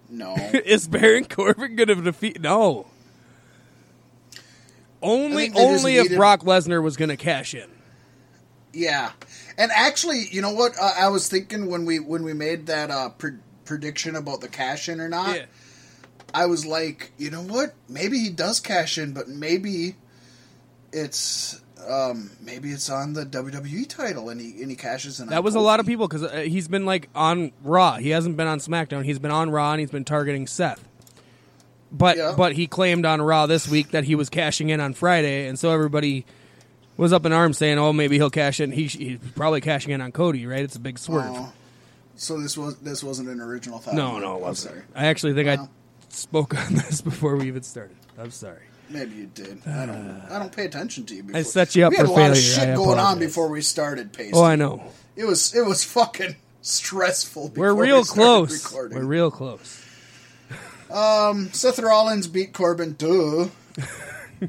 No, 0.08 0.34
Is 0.64 0.86
Baron 0.86 1.24
Corbin 1.24 1.74
going 1.74 1.88
to 1.88 1.96
defeat? 1.96 2.40
No. 2.40 2.86
Only, 5.06 5.44
think 5.44 5.54
they 5.54 5.60
just 5.62 5.78
only 5.84 5.96
if 5.96 6.04
needed- 6.04 6.16
Brock 6.16 6.40
Lesnar 6.42 6.82
was 6.82 6.96
going 6.96 7.08
to 7.08 7.16
cash 7.16 7.54
in. 7.54 7.68
Yeah, 8.72 9.12
and 9.56 9.70
actually, 9.72 10.26
you 10.30 10.42
know 10.42 10.52
what? 10.52 10.72
Uh, 10.78 10.92
I 10.98 11.08
was 11.08 11.28
thinking 11.28 11.70
when 11.70 11.86
we 11.86 11.98
when 11.98 12.22
we 12.22 12.34
made 12.34 12.66
that 12.66 12.90
uh, 12.90 13.08
pre- 13.08 13.38
prediction 13.64 14.16
about 14.16 14.42
the 14.42 14.48
cash 14.48 14.88
in 14.88 15.00
or 15.00 15.08
not. 15.08 15.36
Yeah. 15.36 15.44
I 16.34 16.46
was 16.46 16.66
like, 16.66 17.12
you 17.16 17.30
know 17.30 17.42
what? 17.42 17.74
Maybe 17.88 18.18
he 18.18 18.28
does 18.28 18.60
cash 18.60 18.98
in, 18.98 19.14
but 19.14 19.28
maybe 19.28 19.96
it's 20.92 21.58
um, 21.88 22.30
maybe 22.40 22.70
it's 22.70 22.90
on 22.90 23.12
the 23.12 23.24
WWE 23.24 23.88
title, 23.88 24.28
and 24.28 24.40
he 24.40 24.60
and 24.60 24.70
he 24.70 24.76
cashes 24.76 25.20
in. 25.20 25.28
That 25.28 25.44
was 25.44 25.54
a 25.54 25.60
lot 25.60 25.80
of 25.80 25.86
people 25.86 26.08
because 26.08 26.24
uh, 26.24 26.40
he's 26.40 26.68
been 26.68 26.84
like 26.84 27.08
on 27.14 27.52
Raw. 27.62 27.96
He 27.96 28.10
hasn't 28.10 28.36
been 28.36 28.46
on 28.46 28.58
SmackDown. 28.58 29.04
He's 29.04 29.18
been 29.18 29.30
on 29.30 29.50
Raw 29.50 29.72
and 29.72 29.80
he's 29.80 29.90
been 29.90 30.04
targeting 30.04 30.46
Seth. 30.46 30.85
But 31.92 32.16
Yeah. 32.16 32.34
but 32.36 32.52
he 32.52 32.66
claimed 32.66 33.06
on 33.06 33.22
Raw 33.22 33.46
this 33.46 33.68
week 33.68 33.92
that 33.92 34.04
he 34.04 34.14
was 34.14 34.28
cashing 34.28 34.68
in 34.70 34.80
on 34.80 34.92
Friday, 34.94 35.46
and 35.46 35.58
so 35.58 35.70
everybody 35.70 36.26
was 36.96 37.12
up 37.12 37.24
in 37.26 37.32
arms 37.32 37.58
saying, 37.58 37.78
"Oh, 37.78 37.92
maybe 37.92 38.16
he'll 38.16 38.30
cash 38.30 38.58
in." 38.60 38.72
He, 38.72 38.86
he's 38.86 39.18
probably 39.34 39.60
cashing 39.60 39.92
in 39.92 40.00
on 40.00 40.10
Cody, 40.12 40.46
right? 40.46 40.62
It's 40.62 40.76
a 40.76 40.80
big 40.80 40.98
swerve. 40.98 41.24
Oh, 41.28 41.52
so 42.16 42.40
this 42.40 42.56
was 42.58 42.76
this 42.78 43.04
wasn't 43.04 43.28
an 43.28 43.40
original 43.40 43.78
thought. 43.78 43.94
no, 43.94 44.18
no, 44.18 44.32
it 44.32 44.36
I'm 44.36 44.40
wasn't. 44.42 44.72
sorry. 44.74 44.84
I 44.94 45.06
actually 45.06 45.34
think 45.34 45.48
I 45.48 45.68
spoke 46.08 46.54
on 46.56 46.74
this 46.74 47.00
before 47.00 47.36
we 47.36 47.46
even 47.46 47.62
started. 47.62 47.96
I'm 48.18 48.30
sorry. 48.32 48.62
Maybe 48.88 49.14
you 49.16 49.26
did. 49.26 49.62
I 49.66 49.86
don't. 49.86 50.22
I 50.30 50.38
don't 50.38 50.54
pay 50.54 50.64
attention 50.64 51.04
to 51.06 51.14
you. 51.14 51.22
Before. 51.22 51.38
I 51.38 51.42
set 51.42 51.74
you 51.76 51.84
up 51.86 51.90
We 51.90 51.96
had 51.98 52.06
for 52.06 52.12
a 52.12 52.14
lot 52.14 52.30
of 52.32 52.36
shit 52.36 52.68
I 52.68 52.74
going 52.74 52.98
on 52.98 53.18
before 53.18 53.48
we 53.48 53.60
started. 53.60 54.12
Pasty. 54.12 54.32
Oh, 54.34 54.42
I 54.44 54.56
know. 54.56 54.82
It 55.16 55.24
was 55.24 55.54
it 55.54 55.64
was 55.64 55.82
fucking 55.84 56.36
stressful. 56.62 57.52
We're 57.56 57.74
real 57.74 57.98
we 58.00 58.04
close. 58.04 58.64
recording. 58.64 58.98
We're 58.98 59.04
real 59.04 59.30
close. 59.30 59.82
Seth 60.88 61.78
Rollins 61.78 62.26
beat 62.26 62.52
Corbin. 62.52 62.94
Duh. 62.94 63.48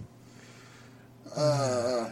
uh, 1.35 2.11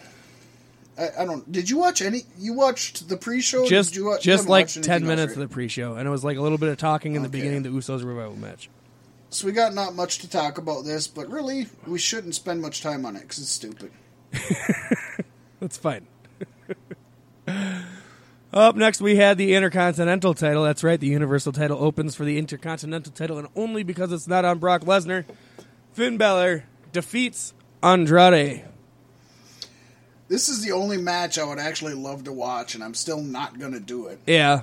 I, 0.98 1.10
I 1.20 1.26
don't. 1.26 1.50
Did 1.52 1.70
you 1.70 1.78
watch 1.78 2.02
any? 2.02 2.24
You 2.38 2.54
watched 2.54 3.10
the 3.10 3.18
pre-show? 3.18 3.68
Just 3.68 3.94
Did 3.94 4.00
you, 4.00 4.06
wa- 4.06 4.18
just 4.20 4.48
like 4.48 4.68
ten 4.68 5.06
minutes 5.06 5.34
of 5.34 5.40
the 5.40 5.48
pre-show, 5.48 5.96
and 5.96 6.08
it 6.08 6.12
was 6.12 6.24
like 6.24 6.38
a 6.38 6.42
little 6.42 6.58
bit 6.58 6.70
of 6.70 6.78
talking 6.78 7.16
in 7.16 7.24
the 7.24 7.30
beginning 7.30 7.58
of 7.58 7.64
the 7.64 7.70
Usos 7.70 8.04
revival 8.06 8.36
match. 8.36 8.70
So 9.30 9.48
we 9.48 9.52
got 9.52 9.74
not 9.74 9.96
much 9.96 10.20
to 10.20 10.30
talk 10.30 10.58
about 10.58 10.86
this, 10.86 11.08
but 11.08 11.30
really, 11.30 11.68
we 11.86 12.00
shouldn't 12.00 12.36
spend 12.36 12.62
much 12.62 12.82
time 12.82 13.06
on 13.06 13.18
it 13.18 13.24
because 13.24 13.40
it's 13.40 13.50
stupid. 13.50 13.92
That's 15.60 15.78
fine. 15.78 16.08
Up 18.56 18.77
next, 18.77 19.02
we 19.02 19.18
had 19.18 19.38
the 19.38 19.53
Intercontinental 19.53 20.34
title. 20.34 20.64
That's 20.64 20.82
right, 20.82 20.98
the 20.98 21.07
Universal 21.07 21.52
title 21.52 21.77
opens 21.77 22.15
for 22.15 22.23
the 22.23 22.38
Intercontinental 22.38 23.11
title, 23.11 23.38
and 23.38 23.49
only 23.53 23.84
because 23.84 24.14
it's 24.14 24.30
not 24.30 24.45
on 24.45 24.60
Brock 24.60 24.84
Lesnar, 24.84 25.26
Finn 25.91 26.15
Balor 26.18 26.64
defeats 26.94 27.53
Andrade. 27.84 28.64
This 30.30 30.48
is 30.48 30.64
the 30.64 30.72
only 30.72 30.95
match 30.98 31.38
I 31.38 31.44
would 31.44 31.60
actually 31.60 31.95
love 31.95 32.23
to 32.23 32.32
watch, 32.32 32.76
and 32.76 32.84
I'm 32.84 32.94
still 32.94 33.22
not 33.22 33.60
going 33.60 33.73
to 33.73 33.80
do 33.82 34.07
it. 34.07 34.19
Yeah. 34.26 34.61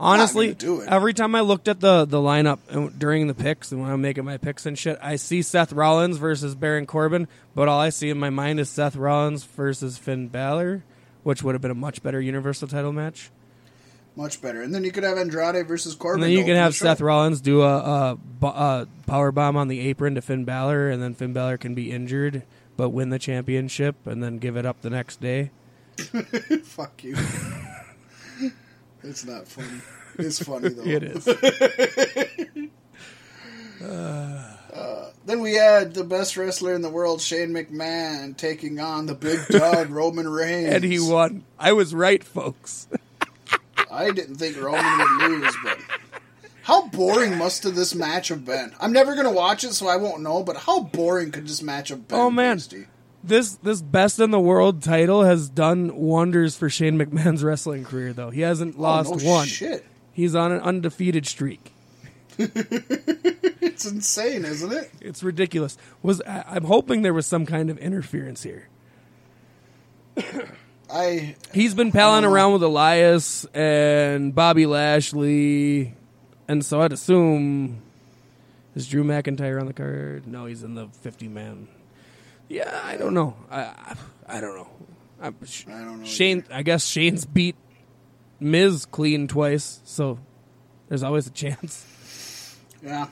Honestly, 0.00 0.54
do 0.54 0.80
it. 0.80 0.88
every 0.88 1.14
time 1.14 1.34
I 1.34 1.42
looked 1.42 1.68
at 1.68 1.78
the, 1.78 2.06
the 2.06 2.18
lineup 2.18 2.58
uh, 2.70 2.90
during 2.96 3.26
the 3.26 3.34
picks 3.34 3.70
and 3.70 3.82
when 3.82 3.90
I'm 3.90 4.00
making 4.00 4.24
my 4.24 4.38
picks 4.38 4.64
and 4.64 4.76
shit, 4.76 4.98
I 5.02 5.16
see 5.16 5.42
Seth 5.42 5.72
Rollins 5.74 6.16
versus 6.16 6.54
Baron 6.54 6.86
Corbin, 6.86 7.28
but 7.54 7.68
all 7.68 7.78
I 7.78 7.90
see 7.90 8.08
in 8.08 8.18
my 8.18 8.30
mind 8.30 8.60
is 8.60 8.70
Seth 8.70 8.96
Rollins 8.96 9.44
versus 9.44 9.98
Finn 9.98 10.28
Balor, 10.28 10.82
which 11.22 11.42
would 11.42 11.54
have 11.54 11.62
been 11.62 11.70
a 11.70 11.74
much 11.74 12.02
better 12.02 12.20
Universal 12.20 12.68
title 12.68 12.92
match. 12.92 13.30
Much 14.16 14.42
better. 14.42 14.60
And 14.62 14.74
then 14.74 14.82
you 14.84 14.90
could 14.90 15.04
have 15.04 15.18
Andrade 15.18 15.66
versus 15.68 15.94
Corbin. 15.94 16.22
And 16.22 16.30
then 16.30 16.38
you 16.38 16.44
can 16.44 16.56
have. 16.56 16.74
Seth 16.74 17.00
Rollins 17.00 17.40
do 17.40 17.62
a, 17.62 18.18
a, 18.42 18.46
a 18.46 18.88
power 19.06 19.30
bomb 19.30 19.56
on 19.56 19.68
the 19.68 19.80
apron 19.80 20.16
to 20.16 20.20
Finn 20.20 20.44
Balor, 20.44 20.90
and 20.90 21.00
then 21.02 21.14
Finn 21.14 21.32
Balor 21.32 21.58
can 21.58 21.74
be 21.74 21.92
injured 21.92 22.42
but 22.80 22.88
win 22.90 23.10
the 23.10 23.18
championship 23.18 24.06
and 24.06 24.22
then 24.22 24.38
give 24.38 24.56
it 24.56 24.64
up 24.64 24.80
the 24.80 24.88
next 24.88 25.20
day. 25.20 25.50
Fuck 26.64 27.04
you. 27.04 27.14
it's 29.02 29.26
not 29.26 29.46
funny. 29.46 29.82
It's 30.18 30.42
funny 30.42 30.68
though. 30.70 30.82
It 30.84 31.02
is. 31.02 31.28
Uh, 34.72 35.10
then 35.26 35.40
we 35.40 35.54
had 35.54 35.94
the 35.94 36.04
best 36.04 36.36
wrestler 36.36 36.74
in 36.74 36.82
the 36.82 36.90
world, 36.90 37.20
Shane 37.20 37.50
McMahon, 37.50 38.36
taking 38.36 38.78
on 38.80 39.06
the 39.06 39.14
big 39.14 39.46
dog 39.48 39.90
Roman 39.90 40.28
Reigns. 40.28 40.74
and 40.74 40.84
he 40.84 40.98
won. 41.00 41.44
I 41.58 41.72
was 41.72 41.94
right, 41.94 42.22
folks. 42.22 42.88
I 43.90 44.10
didn't 44.12 44.36
think 44.36 44.56
Roman 44.60 44.98
would 44.98 45.30
lose, 45.30 45.56
but 45.64 45.78
how 46.62 46.86
boring 46.88 47.36
must 47.36 47.64
have 47.64 47.74
this 47.74 47.94
match 47.94 48.28
have 48.28 48.44
been? 48.44 48.72
I'm 48.80 48.92
never 48.92 49.16
gonna 49.16 49.32
watch 49.32 49.64
it, 49.64 49.72
so 49.72 49.88
I 49.88 49.96
won't 49.96 50.22
know. 50.22 50.42
But 50.42 50.56
how 50.58 50.80
boring 50.84 51.32
could 51.32 51.48
this 51.48 51.62
match 51.62 51.88
have 51.88 52.06
been? 52.06 52.18
Oh, 52.18 52.30
man. 52.30 52.56
Pasty? 52.56 52.86
This 53.22 53.54
this 53.56 53.82
best 53.82 54.18
in 54.18 54.30
the 54.30 54.40
world 54.40 54.82
title 54.82 55.24
has 55.24 55.48
done 55.50 55.94
wonders 55.96 56.56
for 56.56 56.70
Shane 56.70 56.98
McMahon's 56.98 57.44
wrestling 57.44 57.84
career, 57.84 58.12
though. 58.12 58.30
He 58.30 58.40
hasn't 58.40 58.78
lost 58.78 59.10
oh, 59.12 59.16
no 59.16 59.30
one. 59.30 59.46
Shit, 59.46 59.84
He's 60.12 60.34
on 60.34 60.52
an 60.52 60.60
undefeated 60.60 61.26
streak. 61.26 61.72
it's 63.60 63.84
insane, 63.84 64.46
isn't 64.46 64.72
it? 64.72 64.90
It's 65.00 65.22
ridiculous. 65.22 65.76
Was 66.02 66.22
I, 66.22 66.44
I'm 66.48 66.64
hoping 66.64 67.02
there 67.02 67.12
was 67.12 67.26
some 67.26 67.44
kind 67.44 67.68
of 67.68 67.76
interference 67.78 68.42
here. 68.42 68.68
I 70.90 71.36
He's 71.52 71.74
been 71.74 71.92
palling 71.92 72.24
around 72.24 72.54
with 72.54 72.62
Elias 72.62 73.44
and 73.52 74.34
Bobby 74.34 74.64
Lashley, 74.64 75.94
and 76.48 76.64
so 76.64 76.80
I'd 76.80 76.94
assume 76.94 77.82
is 78.74 78.88
Drew 78.88 79.04
McIntyre 79.04 79.60
on 79.60 79.66
the 79.66 79.74
card? 79.74 80.26
No, 80.26 80.46
he's 80.46 80.62
in 80.62 80.74
the 80.74 80.88
50 80.88 81.28
man. 81.28 81.68
Yeah, 82.48 82.80
I 82.82 82.96
don't 82.96 83.12
know. 83.12 83.36
I 83.50 83.60
I, 83.60 83.96
I 84.26 84.40
don't 84.40 84.56
know. 84.56 84.68
I, 85.20 85.26
I 85.26 85.30
don't 85.84 86.00
know 86.00 86.06
Shane, 86.06 86.44
I 86.50 86.62
guess 86.62 86.86
Shane's 86.86 87.26
beat 87.26 87.56
Miz 88.40 88.86
clean 88.86 89.28
twice, 89.28 89.80
so 89.84 90.18
there's 90.88 91.02
always 91.02 91.26
a 91.26 91.30
chance. 91.30 91.86
yeah. 92.82 93.08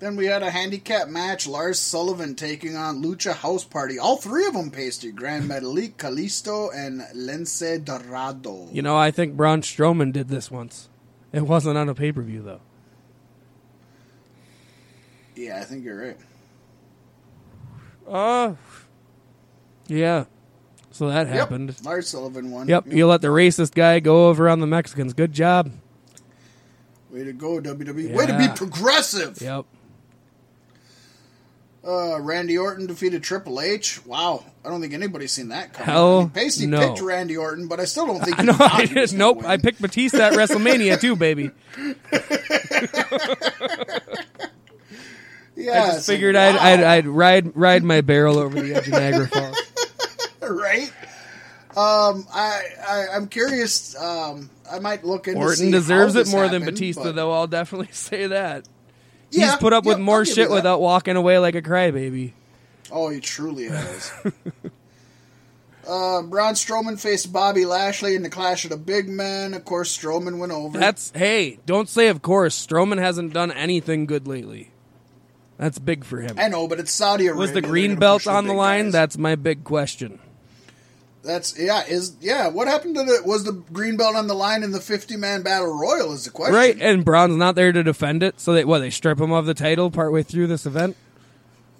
Then 0.00 0.16
we 0.16 0.26
had 0.26 0.42
a 0.42 0.50
handicap 0.50 1.08
match: 1.08 1.46
Lars 1.46 1.78
Sullivan 1.78 2.34
taking 2.34 2.74
on 2.74 3.02
Lucha 3.02 3.34
House 3.34 3.64
Party. 3.64 3.98
All 3.98 4.16
three 4.16 4.46
of 4.46 4.54
them 4.54 4.70
pasty: 4.70 5.12
Grand 5.12 5.48
Metalik, 5.48 5.96
Kalisto, 5.96 6.70
and 6.74 7.02
Lince 7.14 7.84
Dorado. 7.84 8.68
You 8.72 8.80
know, 8.80 8.96
I 8.96 9.10
think 9.10 9.36
Braun 9.36 9.60
Strowman 9.60 10.12
did 10.12 10.28
this 10.28 10.50
once. 10.50 10.88
It 11.32 11.42
wasn't 11.42 11.76
on 11.76 11.88
a 11.88 11.94
pay 11.94 12.12
per 12.12 12.22
view 12.22 12.42
though. 12.42 12.60
Yeah, 15.36 15.60
I 15.60 15.64
think 15.64 15.84
you're 15.84 16.00
right. 16.02 16.18
Uh, 18.08 18.54
yeah. 19.86 20.24
So 20.90 21.08
that 21.08 21.28
happened. 21.28 21.68
Yep. 21.68 21.84
Lars 21.84 22.08
Sullivan 22.08 22.50
won. 22.50 22.68
Yep, 22.68 22.86
you 22.88 23.06
let 23.06 23.20
the 23.20 23.28
racist 23.28 23.74
guy 23.74 24.00
go 24.00 24.28
over 24.28 24.48
on 24.48 24.60
the 24.60 24.66
Mexicans. 24.66 25.12
Good 25.12 25.32
job. 25.32 25.70
Way 27.12 27.24
to 27.24 27.32
go, 27.32 27.60
WWE. 27.60 28.14
Way 28.14 28.26
to 28.26 28.38
be 28.38 28.48
progressive. 28.54 29.40
Yep. 29.40 29.64
Uh, 31.82 32.20
Randy 32.20 32.58
Orton 32.58 32.86
defeated 32.86 33.22
Triple 33.22 33.58
H. 33.60 34.04
Wow. 34.04 34.44
I 34.64 34.68
don't 34.68 34.82
think 34.82 34.92
anybody's 34.92 35.32
seen 35.32 35.48
that 35.48 35.72
coming. 35.72 35.86
Hell 35.86 36.18
I 36.18 36.20
mean, 36.20 36.30
Pasty 36.30 36.66
no. 36.66 36.78
picked 36.90 37.00
Randy 37.00 37.38
Orton, 37.38 37.68
but 37.68 37.80
I 37.80 37.86
still 37.86 38.06
don't 38.06 38.22
think 38.22 38.38
I 38.38 38.42
he 38.42 38.46
know. 38.46 38.56
I 38.60 38.86
he 38.86 39.00
was 39.00 39.10
did. 39.12 39.18
gonna 39.18 39.18
Nope. 39.18 39.36
win. 39.38 39.46
I 39.46 39.56
picked 39.56 39.80
Batista 39.80 40.18
at 40.24 40.32
WrestleMania 40.34 41.00
too, 41.00 41.16
baby. 41.16 41.50
Yeah, 41.78 41.94
I 45.82 45.86
just 45.88 46.08
like, 46.08 46.16
figured 46.16 46.36
I'd. 46.36 46.56
I'd 46.56 46.82
I'd 46.82 47.06
ride 47.06 47.56
ride 47.56 47.82
my 47.82 48.02
barrel 48.02 48.38
over 48.38 48.60
the 48.60 48.74
edge 48.74 48.86
of 48.86 48.92
Niagara 48.92 49.26
Falls. 49.28 49.56
right? 50.42 50.92
Um, 51.80 52.26
I, 52.32 52.62
I 52.86 53.06
I'm 53.14 53.28
curious. 53.28 53.96
Um, 53.96 54.50
I 54.70 54.78
might 54.80 55.04
look 55.04 55.28
into. 55.28 55.40
Orton 55.40 55.70
deserves 55.70 56.14
it 56.16 56.28
more 56.28 56.48
than 56.48 56.64
Batista, 56.64 57.04
but- 57.04 57.14
though. 57.14 57.32
I'll 57.32 57.46
definitely 57.46 57.88
say 57.92 58.26
that. 58.26 58.68
Yeah, 59.30 59.52
He's 59.52 59.56
put 59.56 59.72
up 59.72 59.84
yeah, 59.84 59.92
with 59.92 59.98
more 60.00 60.16
I'll 60.18 60.24
give 60.24 60.28
you 60.36 60.42
shit 60.42 60.50
without 60.50 60.80
walking 60.80 61.14
away 61.16 61.38
like 61.38 61.54
a 61.54 61.62
crybaby. 61.62 62.32
Oh, 62.90 63.08
he 63.10 63.20
truly 63.20 63.64
has. 63.68 64.12
uh, 65.88 66.22
Braun 66.22 66.54
Strowman 66.54 67.00
faced 67.00 67.32
Bobby 67.32 67.64
Lashley 67.64 68.16
in 68.16 68.22
the 68.22 68.28
Clash 68.30 68.64
of 68.64 68.70
the 68.70 68.76
Big 68.76 69.08
Men. 69.08 69.54
Of 69.54 69.64
course, 69.64 69.96
Strowman 69.96 70.38
went 70.38 70.50
over. 70.52 70.78
That's 70.78 71.12
hey, 71.14 71.58
don't 71.64 71.88
say 71.88 72.08
of 72.08 72.22
course. 72.22 72.66
Strowman 72.66 72.98
hasn't 72.98 73.32
done 73.32 73.52
anything 73.52 74.06
good 74.06 74.26
lately. 74.26 74.70
That's 75.58 75.78
big 75.78 76.04
for 76.04 76.20
him. 76.20 76.36
I 76.38 76.48
know, 76.48 76.66
but 76.66 76.80
it's 76.80 76.90
Saudi 76.90 77.26
Arabia. 77.26 77.40
Was 77.40 77.52
the 77.52 77.60
green 77.60 77.96
belt 77.96 78.26
on 78.26 78.44
the 78.46 78.52
big 78.52 78.58
line? 78.58 78.84
guys. 78.86 78.92
That's 78.94 79.18
my 79.18 79.34
big 79.36 79.62
question. 79.62 80.18
That's 81.22 81.58
yeah. 81.58 81.84
Is 81.86 82.14
yeah. 82.20 82.48
What 82.48 82.66
happened 82.66 82.94
to 82.96 83.04
the? 83.04 83.22
Was 83.26 83.44
the 83.44 83.52
green 83.52 83.96
belt 83.96 84.16
on 84.16 84.26
the 84.26 84.34
line 84.34 84.62
in 84.62 84.70
the 84.72 84.80
fifty 84.80 85.16
man 85.16 85.42
battle 85.42 85.78
royal? 85.78 86.12
Is 86.12 86.24
the 86.24 86.30
question 86.30 86.54
Right, 86.54 86.76
and 86.80 87.04
Braun's 87.04 87.36
not 87.36 87.56
there 87.56 87.72
to 87.72 87.82
defend 87.82 88.22
it, 88.22 88.40
so 88.40 88.54
they 88.54 88.64
what 88.64 88.78
they 88.78 88.88
strip 88.90 89.20
him 89.20 89.30
of 89.30 89.44
the 89.44 89.52
title 89.54 89.90
partway 89.90 90.22
through 90.22 90.46
this 90.46 90.64
event. 90.64 90.96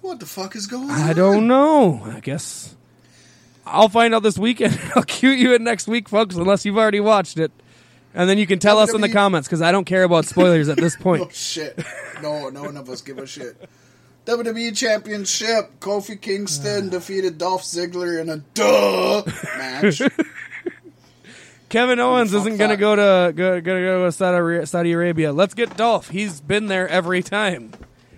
What 0.01 0.19
the 0.19 0.25
fuck 0.27 0.55
is 0.55 0.67
going 0.67 0.89
on? 0.91 1.01
I 1.01 1.13
don't 1.13 1.47
know. 1.47 2.01
I 2.05 2.19
guess 2.19 2.75
I'll 3.65 3.89
find 3.89 4.13
out 4.13 4.21
this 4.23 4.37
weekend. 4.37 4.79
I'll 4.95 5.03
cue 5.03 5.31
you 5.31 5.55
in 5.55 5.63
next 5.63 5.87
week, 5.87 6.07
folks, 6.07 6.35
unless 6.35 6.63
you've 6.65 6.77
already 6.77 6.99
watched 6.99 7.39
it, 7.39 7.51
and 8.13 8.29
then 8.29 8.37
you 8.37 8.45
can 8.45 8.59
tell 8.59 8.77
us 8.77 8.93
in 8.93 9.01
the 9.01 9.09
comments 9.09 9.47
because 9.47 9.61
I 9.63 9.71
don't 9.71 9.85
care 9.85 10.03
about 10.03 10.25
spoilers 10.25 10.69
at 10.69 10.77
this 10.77 10.95
Oh 10.99 11.03
point. 11.03 11.33
shit! 11.33 11.83
No, 12.21 12.49
no 12.49 12.61
one 12.63 12.77
of 12.77 12.87
us 12.91 13.01
give 13.01 13.17
a 13.17 13.25
shit. 13.25 13.55
WWE 14.25 14.75
Championship: 14.77 15.79
Kofi 15.79 16.19
Kingston 16.19 16.87
ah. 16.87 16.91
defeated 16.91 17.37
Dolph 17.37 17.63
Ziggler 17.63 18.19
in 18.21 18.29
a 18.29 18.37
duh 18.53 19.23
match. 19.57 20.01
Kevin 21.69 21.99
Owens 22.01 22.33
isn't 22.33 22.57
going 22.57 22.69
to 22.71 22.75
go 22.77 22.95
to 22.97 23.31
go, 23.33 23.61
gonna 23.61 23.79
go 23.81 24.05
to 24.05 24.11
Saudi, 24.11 24.65
Saudi 24.65 24.91
Arabia. 24.91 25.31
Let's 25.31 25.53
get 25.53 25.77
Dolph. 25.77 26.09
He's 26.09 26.41
been 26.41 26.65
there 26.67 26.87
every 26.87 27.23
time. 27.23 27.71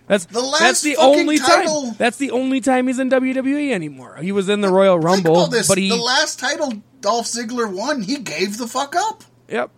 That's 0.08 0.26
The 0.26 0.42
last 0.42 0.60
that's 0.60 0.82
the 0.82 0.98
only 0.98 1.38
title- 1.38 1.84
time. 1.84 1.96
That's 1.98 2.18
the 2.18 2.32
only 2.32 2.62
time 2.62 2.88
he's 2.88 3.00
in 3.00 3.10
WWE 3.10 3.72
anymore. 3.72 4.18
He 4.18 4.32
was 4.32 4.50
in 4.50 4.62
the 4.62 4.70
Royal 4.70 5.00
Rumble, 5.00 5.48
this. 5.48 5.68
but 5.68 5.78
he 5.78 5.88
the 5.90 5.96
last 5.96 6.40
title 6.40 6.74
Dolph 7.00 7.26
Ziggler 7.28 7.72
won, 7.72 8.02
he 8.02 8.18
gave 8.18 8.58
the 8.58 8.68
fuck 8.68 8.96
up. 8.96 9.24
yep 9.48 9.70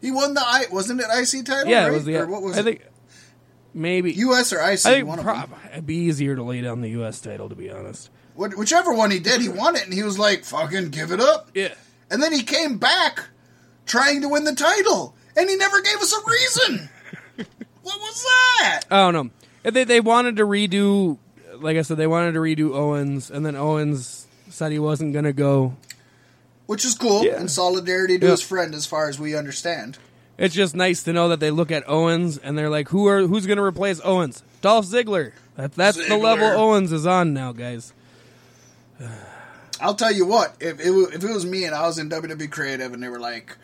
He 0.00 0.10
won 0.10 0.34
the 0.34 0.40
I 0.40 0.64
wasn't 0.72 1.00
it 1.00 1.06
IC 1.12 1.44
title? 1.44 1.70
yeah 1.70 1.82
right? 1.84 1.92
it 1.92 1.94
was 1.94 2.04
the 2.06 2.16
or 2.16 2.26
what 2.26 2.42
was 2.42 2.56
I 2.56 2.60
it? 2.60 2.64
think 2.64 2.82
maybe 3.74 4.12
US 4.14 4.52
or 4.52 4.58
IC? 4.60 4.86
I 4.86 4.94
think 4.94 5.06
one 5.08 5.18
of 5.18 5.24
prob- 5.24 5.50
them. 5.50 5.58
it'd 5.72 5.86
be 5.86 5.96
easier 5.96 6.34
to 6.36 6.42
lay 6.42 6.60
down 6.60 6.80
the 6.80 6.90
U.S. 6.90 7.20
title 7.20 7.48
to 7.48 7.54
be 7.54 7.70
honest. 7.70 8.10
What- 8.34 8.56
Whichever 8.56 8.92
one 8.92 9.10
he 9.10 9.18
did, 9.18 9.40
he 9.40 9.48
won 9.48 9.76
it, 9.76 9.84
and 9.84 9.92
he 9.94 10.02
was 10.02 10.18
like, 10.18 10.44
"Fucking 10.44 10.90
give 10.90 11.10
it 11.12 11.20
up." 11.20 11.50
Yeah. 11.54 11.74
And 12.10 12.22
then 12.22 12.32
he 12.32 12.42
came 12.42 12.78
back 12.78 13.20
trying 13.86 14.20
to 14.22 14.28
win 14.28 14.44
the 14.44 14.54
title, 14.54 15.14
and 15.36 15.48
he 15.48 15.56
never 15.56 15.80
gave 15.82 15.96
us 15.96 16.12
a 16.12 16.30
reason. 16.30 16.88
what 17.82 18.00
was 18.00 18.22
that? 18.58 18.80
I 18.90 19.10
don't 19.10 19.14
know. 19.64 19.70
They 19.70 19.84
they 19.84 20.00
wanted 20.00 20.36
to 20.36 20.46
redo, 20.46 21.18
like 21.58 21.76
I 21.76 21.82
said, 21.82 21.96
they 21.98 22.06
wanted 22.06 22.32
to 22.32 22.40
redo 22.40 22.74
Owens, 22.74 23.30
and 23.30 23.44
then 23.44 23.56
Owens 23.56 24.26
said 24.48 24.72
he 24.72 24.78
wasn't 24.78 25.12
gonna 25.12 25.32
go. 25.32 25.76
Which 26.66 26.84
is 26.84 26.94
cool, 26.94 27.24
Yeah. 27.24 27.40
in 27.40 27.48
solidarity 27.48 28.18
to 28.20 28.24
Yeah. 28.26 28.30
his 28.30 28.42
friend, 28.42 28.74
as 28.74 28.86
far 28.86 29.08
as 29.08 29.18
we 29.18 29.34
understand. 29.34 29.98
It's 30.40 30.54
just 30.54 30.74
nice 30.74 31.02
to 31.02 31.12
know 31.12 31.28
that 31.28 31.38
they 31.38 31.50
look 31.50 31.70
at 31.70 31.86
Owens 31.86 32.38
and 32.38 32.56
they're 32.56 32.70
like, 32.70 32.88
who 32.88 33.06
are 33.08 33.26
who's 33.26 33.46
gonna 33.46 33.62
replace 33.62 34.00
Owens? 34.02 34.42
Dolph 34.62 34.86
Ziggler. 34.86 35.32
That, 35.56 35.74
that's 35.74 36.08
the 36.08 36.16
level 36.16 36.46
Owens 36.46 36.92
is 36.92 37.06
on 37.06 37.34
now, 37.34 37.52
guys. 37.52 37.92
I'll 39.82 39.94
tell 39.94 40.12
you 40.12 40.24
what, 40.24 40.56
if 40.58 40.80
it, 40.80 40.90
wa- 40.90 41.08
if 41.12 41.22
it 41.22 41.30
was 41.30 41.44
me 41.44 41.64
and 41.64 41.74
I 41.74 41.86
was 41.86 41.98
in 41.98 42.08
WWE 42.08 42.50
Creative 42.50 42.92
and 42.92 43.02
they 43.02 43.08
were 43.08 43.18
like, 43.20 43.54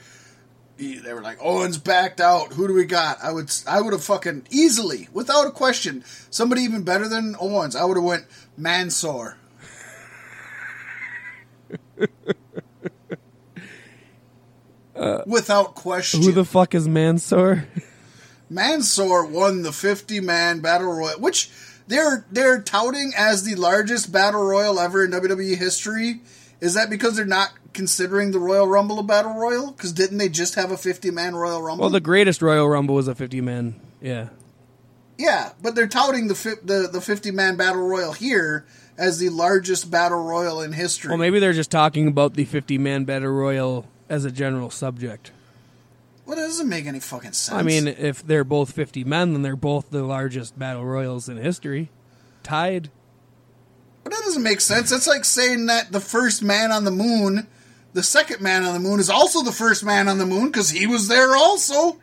they 0.79 1.13
were 1.15 1.23
like, 1.23 1.39
Owens 1.41 1.79
backed 1.79 2.21
out. 2.21 2.53
Who 2.53 2.69
do 2.69 2.75
we 2.75 2.85
got? 2.85 3.19
I 3.23 3.33
would, 3.33 3.51
I 3.67 3.81
would 3.81 3.95
have 3.95 4.05
fucking 4.05 4.47
easily, 4.51 5.09
without 5.15 5.47
a 5.47 5.51
question, 5.51 6.05
somebody 6.31 6.61
even 6.63 6.83
better 6.85 7.09
than 7.09 7.37
Owens. 7.41 7.75
I 7.75 7.85
would 7.85 7.97
have 7.97 8.05
went 8.05 8.27
Mansoor. 8.59 9.39
Uh, 14.97 15.23
without 15.27 15.75
question. 15.75 16.23
Who 16.23 16.33
the 16.33 16.45
fuck 16.45 16.75
is 16.75 16.89
Mansoor? 16.89 17.67
Mansoor 18.51 19.27
won 19.27 19.63
the 19.63 19.73
50 19.73 20.21
man 20.21 20.61
battle 20.61 20.93
royal, 20.93 21.19
which 21.19 21.51
they're 21.89 22.25
they're 22.31 22.61
touting 22.63 23.13
as 23.17 23.43
the 23.45 23.55
largest 23.57 24.13
battle 24.13 24.43
royal 24.43 24.79
ever 24.79 25.05
in 25.05 25.11
WWE 25.11 25.57
history. 25.57 26.21
Is 26.61 26.75
that 26.75 26.89
because 26.89 27.17
they're 27.17 27.27
not 27.27 27.51
considering 27.75 28.31
the 28.31 28.39
Royal 28.39 28.67
Rumble 28.67 28.99
a 28.99 29.03
battle 29.03 29.35
royal? 29.35 29.73
Because 29.73 29.93
didn't 29.93 30.17
they 30.17 30.31
just 30.31 30.55
have 30.55 30.71
a 30.71 30.79
50 30.79 31.11
man 31.11 31.37
Royal 31.37 31.61
Rumble? 31.61 31.83
well, 31.83 31.91
the 31.91 32.01
greatest 32.01 32.41
Royal 32.41 32.67
Rumble 32.67 32.95
was 32.95 33.09
a 33.09 33.15
50 33.15 33.43
man. 33.43 33.79
Yeah. 34.01 34.29
yeah, 35.19 35.53
but 35.61 35.75
they're 35.75 35.87
touting 35.87 36.29
the 36.29 36.35
fi- 36.35 36.61
the 36.63 36.89
the 36.91 37.01
50 37.01 37.31
man 37.33 37.57
battle 37.57 37.87
royal 37.87 38.13
here 38.13 38.65
as 38.99 39.19
the 39.19 39.29
largest 39.29 39.91
battle 39.91 40.23
royal 40.23 40.63
in 40.63 40.73
history. 40.73 41.11
Well, 41.11 41.19
maybe 41.19 41.39
they're 41.39 41.53
just 41.53 41.71
talking 41.71 42.09
about 42.09 42.35
the 42.35 42.45
50 42.45 42.79
man 42.79 43.05
Battle 43.05 43.29
Royal 43.31 43.87
as 44.09 44.25
a 44.25 44.31
general 44.31 44.71
subject. 44.71 45.31
well, 46.25 46.37
that 46.37 46.43
doesn't 46.43 46.69
make 46.69 46.87
any 46.87 47.01
fucking 47.01 47.33
sense. 47.33 47.57
I 47.57 47.63
mean, 47.63 47.87
if 47.89 48.27
they're 48.27 48.45
both 48.45 48.73
50 48.73 49.05
men, 49.05 49.33
then 49.33 49.43
they're 49.43 49.57
both 49.57 49.91
the 49.91 50.03
largest 50.03 50.59
Battle 50.59 50.85
Royals 50.85 51.29
in 51.29 51.37
history. 51.37 51.91
Tied. 52.43 52.91
But 54.05 54.13
that 54.13 54.23
doesn't 54.23 54.43
make 54.43 54.61
sense. 54.61 54.91
That's 54.91 55.09
like 55.09 55.25
saying 55.25 55.67
that 55.67 55.91
the 55.91 56.01
first 56.01 56.43
man 56.43 56.71
on 56.71 56.85
the 56.85 56.93
moon, 56.93 57.49
the 57.93 58.05
second 58.05 58.41
man 58.41 58.65
on 58.65 58.75
the 58.75 58.81
moon, 58.89 59.01
is 59.01 59.11
also 59.11 59.43
the 59.43 59.51
first 59.53 59.83
man 59.85 60.07
on 60.07 60.19
the 60.19 60.27
moon 60.27 60.47
because 60.47 60.71
he 60.71 60.87
was 60.87 61.09
there 61.09 61.35
also. 61.35 61.99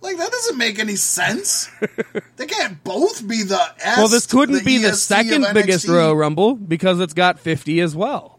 Like 0.00 0.18
that 0.18 0.30
doesn't 0.30 0.58
make 0.58 0.78
any 0.78 0.96
sense. 0.96 1.70
they 2.36 2.46
can't 2.46 2.82
both 2.84 3.26
be 3.26 3.42
the 3.42 3.60
S. 3.78 3.96
Well, 3.96 4.08
this 4.08 4.26
couldn't 4.26 4.56
the 4.56 4.64
be 4.64 4.78
the 4.78 4.94
second 4.94 5.46
biggest 5.54 5.88
Royal 5.88 6.14
Rumble 6.14 6.54
because 6.54 7.00
it's 7.00 7.14
got 7.14 7.38
50 7.38 7.80
as 7.80 7.96
well. 7.96 8.38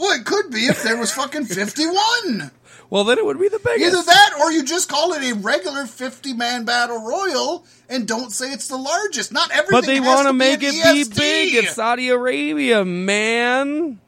Well, 0.00 0.18
it 0.18 0.24
could 0.24 0.50
be 0.50 0.60
if 0.60 0.82
there 0.82 0.96
was 0.96 1.12
fucking 1.12 1.44
fifty-one. 1.44 2.50
Well, 2.88 3.04
then 3.04 3.18
it 3.18 3.24
would 3.26 3.38
be 3.38 3.48
the 3.48 3.58
biggest. 3.58 3.92
Either 3.94 4.02
that, 4.06 4.32
or 4.40 4.50
you 4.50 4.64
just 4.64 4.88
call 4.88 5.12
it 5.12 5.22
a 5.22 5.34
regular 5.34 5.84
fifty-man 5.84 6.64
battle 6.64 7.02
royal 7.04 7.66
and 7.88 8.08
don't 8.08 8.30
say 8.32 8.50
it's 8.50 8.66
the 8.66 8.78
largest. 8.78 9.30
Not 9.30 9.50
everything. 9.50 9.70
But 9.72 9.84
they 9.86 10.00
want 10.00 10.26
to 10.26 10.32
make 10.32 10.62
it 10.62 10.72
be 10.72 11.04
big. 11.04 11.54
It's 11.54 11.74
Saudi 11.74 12.08
Arabia, 12.08 12.82
man. 12.82 14.00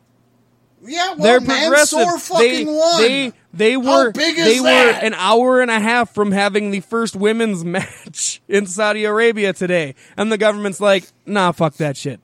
Yeah, 0.85 1.15
well, 1.15 1.17
They're 1.19 1.41
progressive. 1.41 2.23
fucking 2.23 2.41
They, 2.41 2.65
won. 2.65 3.01
they 3.03 3.33
they 3.53 3.73
How 3.75 3.81
were 3.81 4.13
big 4.13 4.39
is 4.39 4.45
they 4.47 4.61
were 4.61 4.67
an 4.91 5.13
hour 5.15 5.61
and 5.61 5.71
a 5.71 5.79
half 5.79 6.13
from 6.15 6.33
having 6.33 6.71
the 6.71 6.81
first 6.81 7.15
women's 7.15 7.65
match 7.67 8.41
in 8.49 8.67
Saudi 8.67 9.05
Arabia 9.05 9.53
today, 9.53 9.95
and 10.17 10.33
the 10.33 10.39
government's 10.39 10.81
like, 10.81 11.05
"Nah, 11.27 11.53
fuck 11.53 11.75
that 11.75 11.99
shit." 11.99 12.19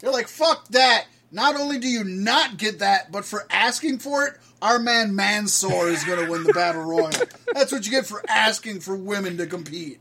They're 0.00 0.10
like, 0.10 0.26
fuck 0.26 0.66
that. 0.68 1.04
Not 1.32 1.56
only 1.56 1.78
do 1.78 1.88
you 1.88 2.04
not 2.04 2.58
get 2.58 2.80
that, 2.80 3.10
but 3.10 3.24
for 3.24 3.46
asking 3.50 4.00
for 4.00 4.26
it, 4.26 4.34
our 4.60 4.78
man 4.78 5.16
Mansoor 5.16 5.88
is 5.88 6.04
going 6.04 6.22
to 6.24 6.30
win 6.30 6.44
the 6.44 6.52
Battle 6.52 6.82
Royal. 6.82 7.10
That's 7.54 7.72
what 7.72 7.86
you 7.86 7.90
get 7.90 8.04
for 8.04 8.22
asking 8.28 8.80
for 8.80 8.94
women 8.94 9.38
to 9.38 9.46
compete. 9.46 10.00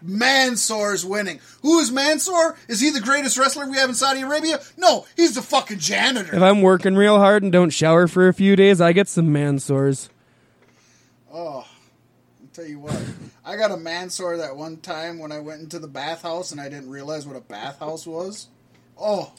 Mansoor 0.00 0.94
is 0.94 1.04
winning. 1.04 1.40
Who 1.62 1.80
is 1.80 1.90
Mansoor? 1.90 2.56
Is 2.68 2.80
he 2.80 2.90
the 2.90 3.00
greatest 3.00 3.36
wrestler 3.36 3.68
we 3.68 3.78
have 3.78 3.88
in 3.88 3.94
Saudi 3.94 4.20
Arabia? 4.20 4.60
No, 4.76 5.06
he's 5.16 5.34
the 5.34 5.42
fucking 5.42 5.80
janitor. 5.80 6.36
If 6.36 6.42
I'm 6.42 6.62
working 6.62 6.94
real 6.94 7.18
hard 7.18 7.42
and 7.42 7.50
don't 7.50 7.70
shower 7.70 8.06
for 8.06 8.28
a 8.28 8.34
few 8.34 8.54
days, 8.54 8.80
I 8.80 8.92
get 8.92 9.08
some 9.08 9.32
man 9.32 9.58
sores. 9.58 10.08
Oh, 11.32 11.66
I'll 11.66 12.48
tell 12.52 12.66
you 12.66 12.78
what. 12.78 13.00
I 13.44 13.56
got 13.56 13.72
a 13.72 13.76
Mansoor 13.76 14.36
that 14.36 14.56
one 14.56 14.76
time 14.76 15.18
when 15.18 15.32
I 15.32 15.40
went 15.40 15.62
into 15.62 15.78
the 15.80 15.88
bathhouse 15.88 16.52
and 16.52 16.60
I 16.60 16.68
didn't 16.68 16.90
realize 16.90 17.26
what 17.26 17.36
a 17.36 17.40
bathhouse 17.40 18.06
was. 18.06 18.48
Oh, 18.96 19.32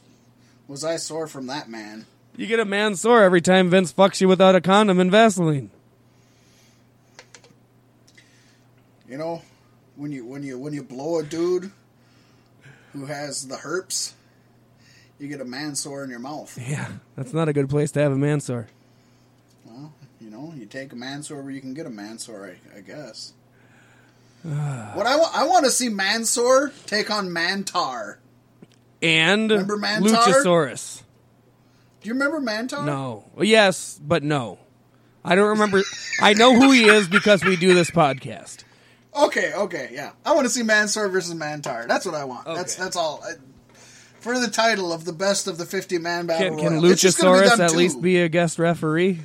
was 0.68 0.84
I 0.84 0.98
sore 0.98 1.28
from 1.28 1.48
that 1.48 1.70
man. 1.70 2.06
You 2.38 2.48
get 2.48 2.60
a 2.60 2.66
man 2.66 2.96
sore 2.96 3.24
every 3.24 3.42
time 3.42 3.70
Vince 3.70 3.94
fucks 3.94 4.20
you 4.22 4.28
without 4.28 4.56
a 4.56 4.62
condom 4.62 5.00
and 5.00 5.10
Vaseline. 5.12 5.70
You 9.08 9.18
know, 9.18 9.42
when 9.96 10.12
you 10.12 10.26
when 10.26 10.44
you 10.44 10.58
when 10.58 10.74
you 10.74 10.84
blow 10.84 11.20
a 11.20 11.24
dude 11.24 11.72
who 12.94 13.06
has 13.06 13.48
the 13.48 13.58
herpes, 13.58 14.14
You 15.20 15.28
get 15.28 15.40
a 15.42 15.46
man 15.46 15.76
sore 15.76 16.04
in 16.04 16.10
your 16.10 16.20
mouth. 16.20 16.58
Yeah, 16.58 16.88
that's 17.16 17.34
not 17.34 17.48
a 17.48 17.54
good 17.54 17.70
place 17.70 17.92
to 17.92 18.02
have 18.02 18.12
a 18.12 18.18
man 18.18 18.40
sore. 18.42 18.68
Well, 19.66 19.94
you 20.20 20.30
know, 20.30 20.54
you 20.56 20.66
take 20.66 20.92
a 20.92 20.96
man 20.96 21.24
sore 21.24 21.42
where 21.42 21.52
you 21.52 21.62
can 21.62 21.74
get 21.74 21.86
a 21.86 21.90
man 21.90 22.18
sore, 22.18 22.54
I, 22.74 22.78
I 22.78 22.82
guess. 22.82 23.34
what 24.44 25.06
I, 25.08 25.16
wa- 25.18 25.32
I 25.34 25.46
want 25.48 25.66
to 25.66 25.72
see 25.72 25.90
Mansoor 25.90 26.72
take 26.86 27.10
on 27.10 27.30
Mantar. 27.30 28.18
And 29.06 29.52
Remember 29.52 29.78
Mantar? 29.78 30.02
Luchasaurus. 30.10 31.02
Do 32.02 32.08
you 32.10 32.14
remember 32.14 32.40
Mantar? 32.40 32.86
No. 32.86 33.26
Yes, 33.40 34.00
but 34.04 34.24
no. 34.24 34.60
I 35.24 35.36
don't 35.36 35.50
remember. 35.50 35.82
I 36.22 36.34
know 36.34 36.54
who 36.60 36.72
he 36.72 36.86
is 36.86 37.08
because 37.08 37.44
we 37.44 37.56
do 37.56 37.74
this 37.74 37.90
podcast. 37.90 38.64
Okay, 39.18 39.54
okay, 39.54 39.90
yeah. 39.92 40.12
I 40.26 40.34
want 40.36 40.46
to 40.46 40.50
see 40.50 40.62
Mansoor 40.62 41.08
versus 41.10 41.34
Mantar. 41.34 41.88
That's 41.88 42.06
what 42.06 42.16
I 42.16 42.26
want. 42.26 42.46
That's 42.46 42.76
Okay. 42.76 42.84
that's 42.84 42.96
all. 42.96 43.24
I, 43.24 43.34
for 44.20 44.38
the 44.40 44.50
title 44.50 44.92
of 44.92 45.06
the 45.06 45.14
best 45.14 45.48
of 45.48 45.58
the 45.58 45.66
50 45.66 45.98
man 46.00 46.26
battle 46.26 46.50
Can, 46.50 46.60
can 46.60 46.74
royal. 46.74 46.86
It's 46.92 47.02
just 47.02 47.20
gonna 47.22 47.42
be 47.42 47.48
Luchasaurus 47.48 47.60
at 47.60 47.70
two. 47.72 47.78
least 47.78 48.02
be 48.02 48.20
a 48.22 48.30
guest 48.30 48.60
referee? 48.60 49.22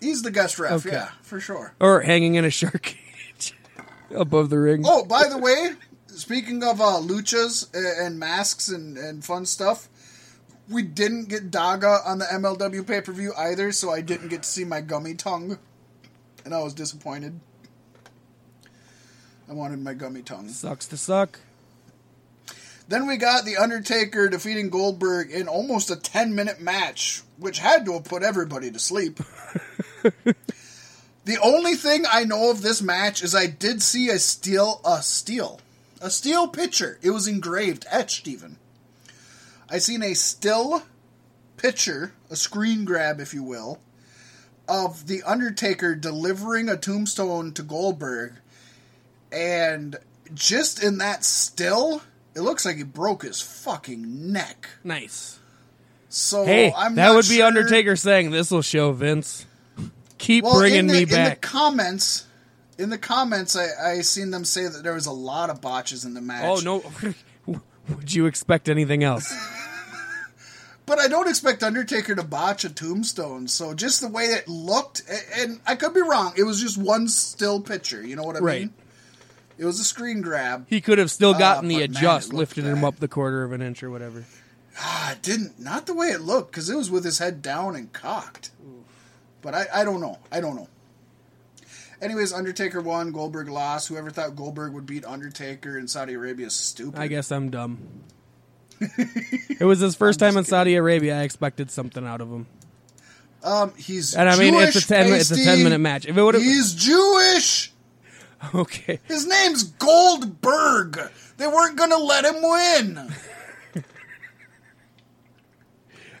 He's 0.00 0.22
the 0.22 0.30
guest 0.30 0.58
ref, 0.58 0.86
Okay. 0.86 0.96
yeah, 0.96 1.08
for 1.22 1.40
sure. 1.40 1.74
Or 1.80 2.00
hanging 2.00 2.36
in 2.36 2.44
a 2.44 2.50
shark 2.50 2.82
cage 2.82 3.54
above 4.14 4.48
the 4.50 4.58
ring? 4.58 4.82
Oh, 4.86 5.04
by 5.04 5.28
the 5.28 5.38
way, 5.38 5.70
speaking 6.18 6.62
of 6.62 6.80
uh, 6.80 7.00
luchas 7.00 7.68
and 7.74 8.18
masks 8.18 8.68
and, 8.68 8.96
and 8.98 9.24
fun 9.24 9.46
stuff, 9.46 9.88
we 10.68 10.82
didn't 10.82 11.28
get 11.28 11.50
Daga 11.50 12.04
on 12.06 12.18
the 12.18 12.26
MLW 12.26 12.86
pay 12.86 13.00
per 13.00 13.12
view 13.12 13.32
either, 13.36 13.72
so 13.72 13.90
I 13.90 14.00
didn't 14.00 14.28
get 14.28 14.42
to 14.42 14.48
see 14.48 14.64
my 14.64 14.80
gummy 14.80 15.14
tongue, 15.14 15.58
and 16.44 16.54
I 16.54 16.62
was 16.62 16.74
disappointed. 16.74 17.40
I 19.48 19.54
wanted 19.54 19.82
my 19.82 19.94
gummy 19.94 20.22
tongue. 20.22 20.48
Sucks 20.48 20.86
to 20.88 20.96
suck. 20.96 21.40
Then 22.86 23.06
we 23.06 23.16
got 23.16 23.44
The 23.44 23.58
Undertaker 23.58 24.28
defeating 24.28 24.70
Goldberg 24.70 25.30
in 25.30 25.46
almost 25.46 25.90
a 25.90 25.96
10 25.96 26.34
minute 26.34 26.60
match, 26.60 27.22
which 27.36 27.58
had 27.58 27.84
to 27.84 27.94
have 27.94 28.04
put 28.04 28.22
everybody 28.22 28.70
to 28.70 28.78
sleep. 28.78 29.18
the 31.24 31.38
only 31.42 31.74
thing 31.74 32.04
I 32.10 32.24
know 32.24 32.50
of 32.50 32.62
this 32.62 32.80
match 32.80 33.22
is 33.22 33.34
I 33.34 33.46
did 33.46 33.82
see 33.82 34.08
a 34.08 34.18
steal, 34.18 34.80
a 34.84 35.02
steel, 35.02 35.60
a 36.00 36.10
steel 36.10 36.48
pitcher. 36.48 36.98
It 37.02 37.10
was 37.10 37.26
engraved, 37.28 37.86
etched 37.90 38.28
even. 38.28 38.56
I 39.70 39.78
seen 39.78 40.02
a 40.02 40.14
still 40.14 40.82
picture, 41.56 42.12
a 42.30 42.36
screen 42.36 42.84
grab, 42.84 43.20
if 43.20 43.34
you 43.34 43.42
will, 43.42 43.80
of 44.68 45.06
The 45.06 45.22
Undertaker 45.22 45.94
delivering 45.94 46.68
a 46.68 46.76
tombstone 46.76 47.52
to 47.54 47.62
Goldberg. 47.62 48.34
And 49.32 49.96
just 50.34 50.82
in 50.82 50.98
that 50.98 51.24
still, 51.24 52.02
it 52.34 52.40
looks 52.40 52.64
like 52.64 52.76
he 52.76 52.82
broke 52.82 53.22
his 53.22 53.40
fucking 53.40 54.32
neck. 54.32 54.68
Nice. 54.84 55.38
So 56.08 56.44
Hey, 56.46 56.72
I'm 56.74 56.94
that 56.94 57.14
would 57.14 57.28
be 57.28 57.42
Undertaker 57.42 57.96
saying, 57.96 58.30
"This 58.30 58.50
will 58.50 58.62
show 58.62 58.92
Vince. 58.92 59.44
Keep 60.16 60.44
Well, 60.44 60.58
bringing 60.58 60.78
in 60.80 60.86
the, 60.86 60.92
me 60.94 61.02
In 61.02 61.08
the 61.08 61.14
back." 61.14 61.40
comments, 61.42 62.24
in 62.78 62.90
the 62.90 62.98
comments, 62.98 63.56
I, 63.56 63.66
I 63.96 64.00
seen 64.02 64.30
them 64.30 64.44
say 64.44 64.66
that 64.68 64.82
there 64.82 64.94
was 64.94 65.06
a 65.06 65.12
lot 65.12 65.50
of 65.50 65.60
botches 65.60 66.04
in 66.04 66.14
the 66.14 66.20
match. 66.22 66.44
oh 66.44 66.60
no! 66.64 67.54
Would 67.88 68.14
you 68.14 68.26
expect 68.26 68.68
anything 68.68 69.02
else? 69.04 69.32
But 70.86 70.98
I 70.98 71.06
don't 71.06 71.28
expect 71.28 71.62
Undertaker 71.62 72.14
to 72.14 72.22
botch 72.22 72.64
a 72.64 72.70
tombstone. 72.70 73.46
So 73.46 73.74
just 73.74 74.00
the 74.00 74.08
way 74.08 74.24
it 74.24 74.48
looked, 74.48 75.02
and 75.36 75.60
I 75.66 75.74
could 75.74 75.92
be 75.92 76.00
wrong. 76.00 76.32
It 76.34 76.44
was 76.44 76.62
just 76.62 76.78
one 76.78 77.08
still 77.08 77.60
picture. 77.60 78.02
You 78.02 78.16
know 78.16 78.22
what 78.22 78.36
I 78.36 78.38
Right. 78.38 78.60
mean? 78.62 78.74
It 79.58 79.66
was 79.66 79.78
a 79.80 79.84
screen 79.84 80.22
grab. 80.22 80.64
He 80.66 80.80
could 80.80 80.96
have 80.96 81.10
still 81.10 81.34
gotten 81.34 81.68
the 81.68 81.74
Uh, 81.76 81.80
man, 81.80 81.90
adjust, 81.90 82.32
lifted 82.32 82.64
him 82.64 82.84
up 82.84 83.00
the 83.00 83.06
quarter 83.08 83.42
of 83.44 83.52
an 83.52 83.60
inch 83.60 83.82
or 83.82 83.90
whatever. 83.90 84.24
Ah, 84.78 85.12
it 85.12 85.20
didn't. 85.20 85.60
Not 85.60 85.84
the 85.84 85.92
way 85.92 86.06
it 86.06 86.22
looked, 86.22 86.52
because 86.52 86.70
it 86.70 86.76
was 86.76 86.90
with 86.90 87.04
his 87.04 87.18
head 87.18 87.42
down 87.42 87.76
and 87.76 87.92
cocked. 87.92 88.48
But 89.42 89.54
I, 89.54 89.66
I 89.74 89.84
don't 89.84 90.00
know. 90.00 90.16
I 90.32 90.40
don't 90.40 90.56
know. 90.56 90.68
Anyways, 92.00 92.32
Undertaker 92.32 92.80
won. 92.80 93.10
Goldberg 93.12 93.48
lost. 93.48 93.88
Whoever 93.88 94.10
thought 94.10 94.36
Goldberg 94.36 94.72
would 94.72 94.86
beat 94.86 95.04
Undertaker 95.04 95.78
in 95.78 95.88
Saudi 95.88 96.14
Arabia 96.14 96.46
is 96.46 96.54
stupid. 96.54 96.98
I 97.00 97.08
guess 97.08 97.32
I'm 97.32 97.50
dumb. 97.50 97.78
it 98.80 99.64
was 99.64 99.80
his 99.80 99.96
first 99.96 100.20
time 100.20 100.36
in 100.36 100.44
Saudi 100.44 100.76
Arabia. 100.76 101.18
I 101.18 101.22
expected 101.22 101.70
something 101.70 102.06
out 102.06 102.20
of 102.20 102.28
him. 102.30 102.46
Um, 103.42 103.72
he's 103.76 104.14
And 104.14 104.28
I 104.28 104.36
mean, 104.38 104.54
it's 104.54 104.70
a 104.70 104.80
Jewish, 104.80 104.86
10 104.86 105.12
it's 105.12 105.30
a 105.30 105.36
10 105.36 105.62
minute 105.64 105.78
match. 105.78 106.06
If 106.06 106.16
it 106.16 106.22
would've- 106.22 106.42
he's 106.42 106.74
Jewish. 106.74 107.72
Okay. 108.54 109.00
His 109.06 109.26
name's 109.26 109.64
Goldberg. 109.64 111.00
They 111.38 111.48
weren't 111.48 111.76
gonna 111.76 111.96
let 111.98 112.24
him 112.24 112.36
win. 112.40 113.12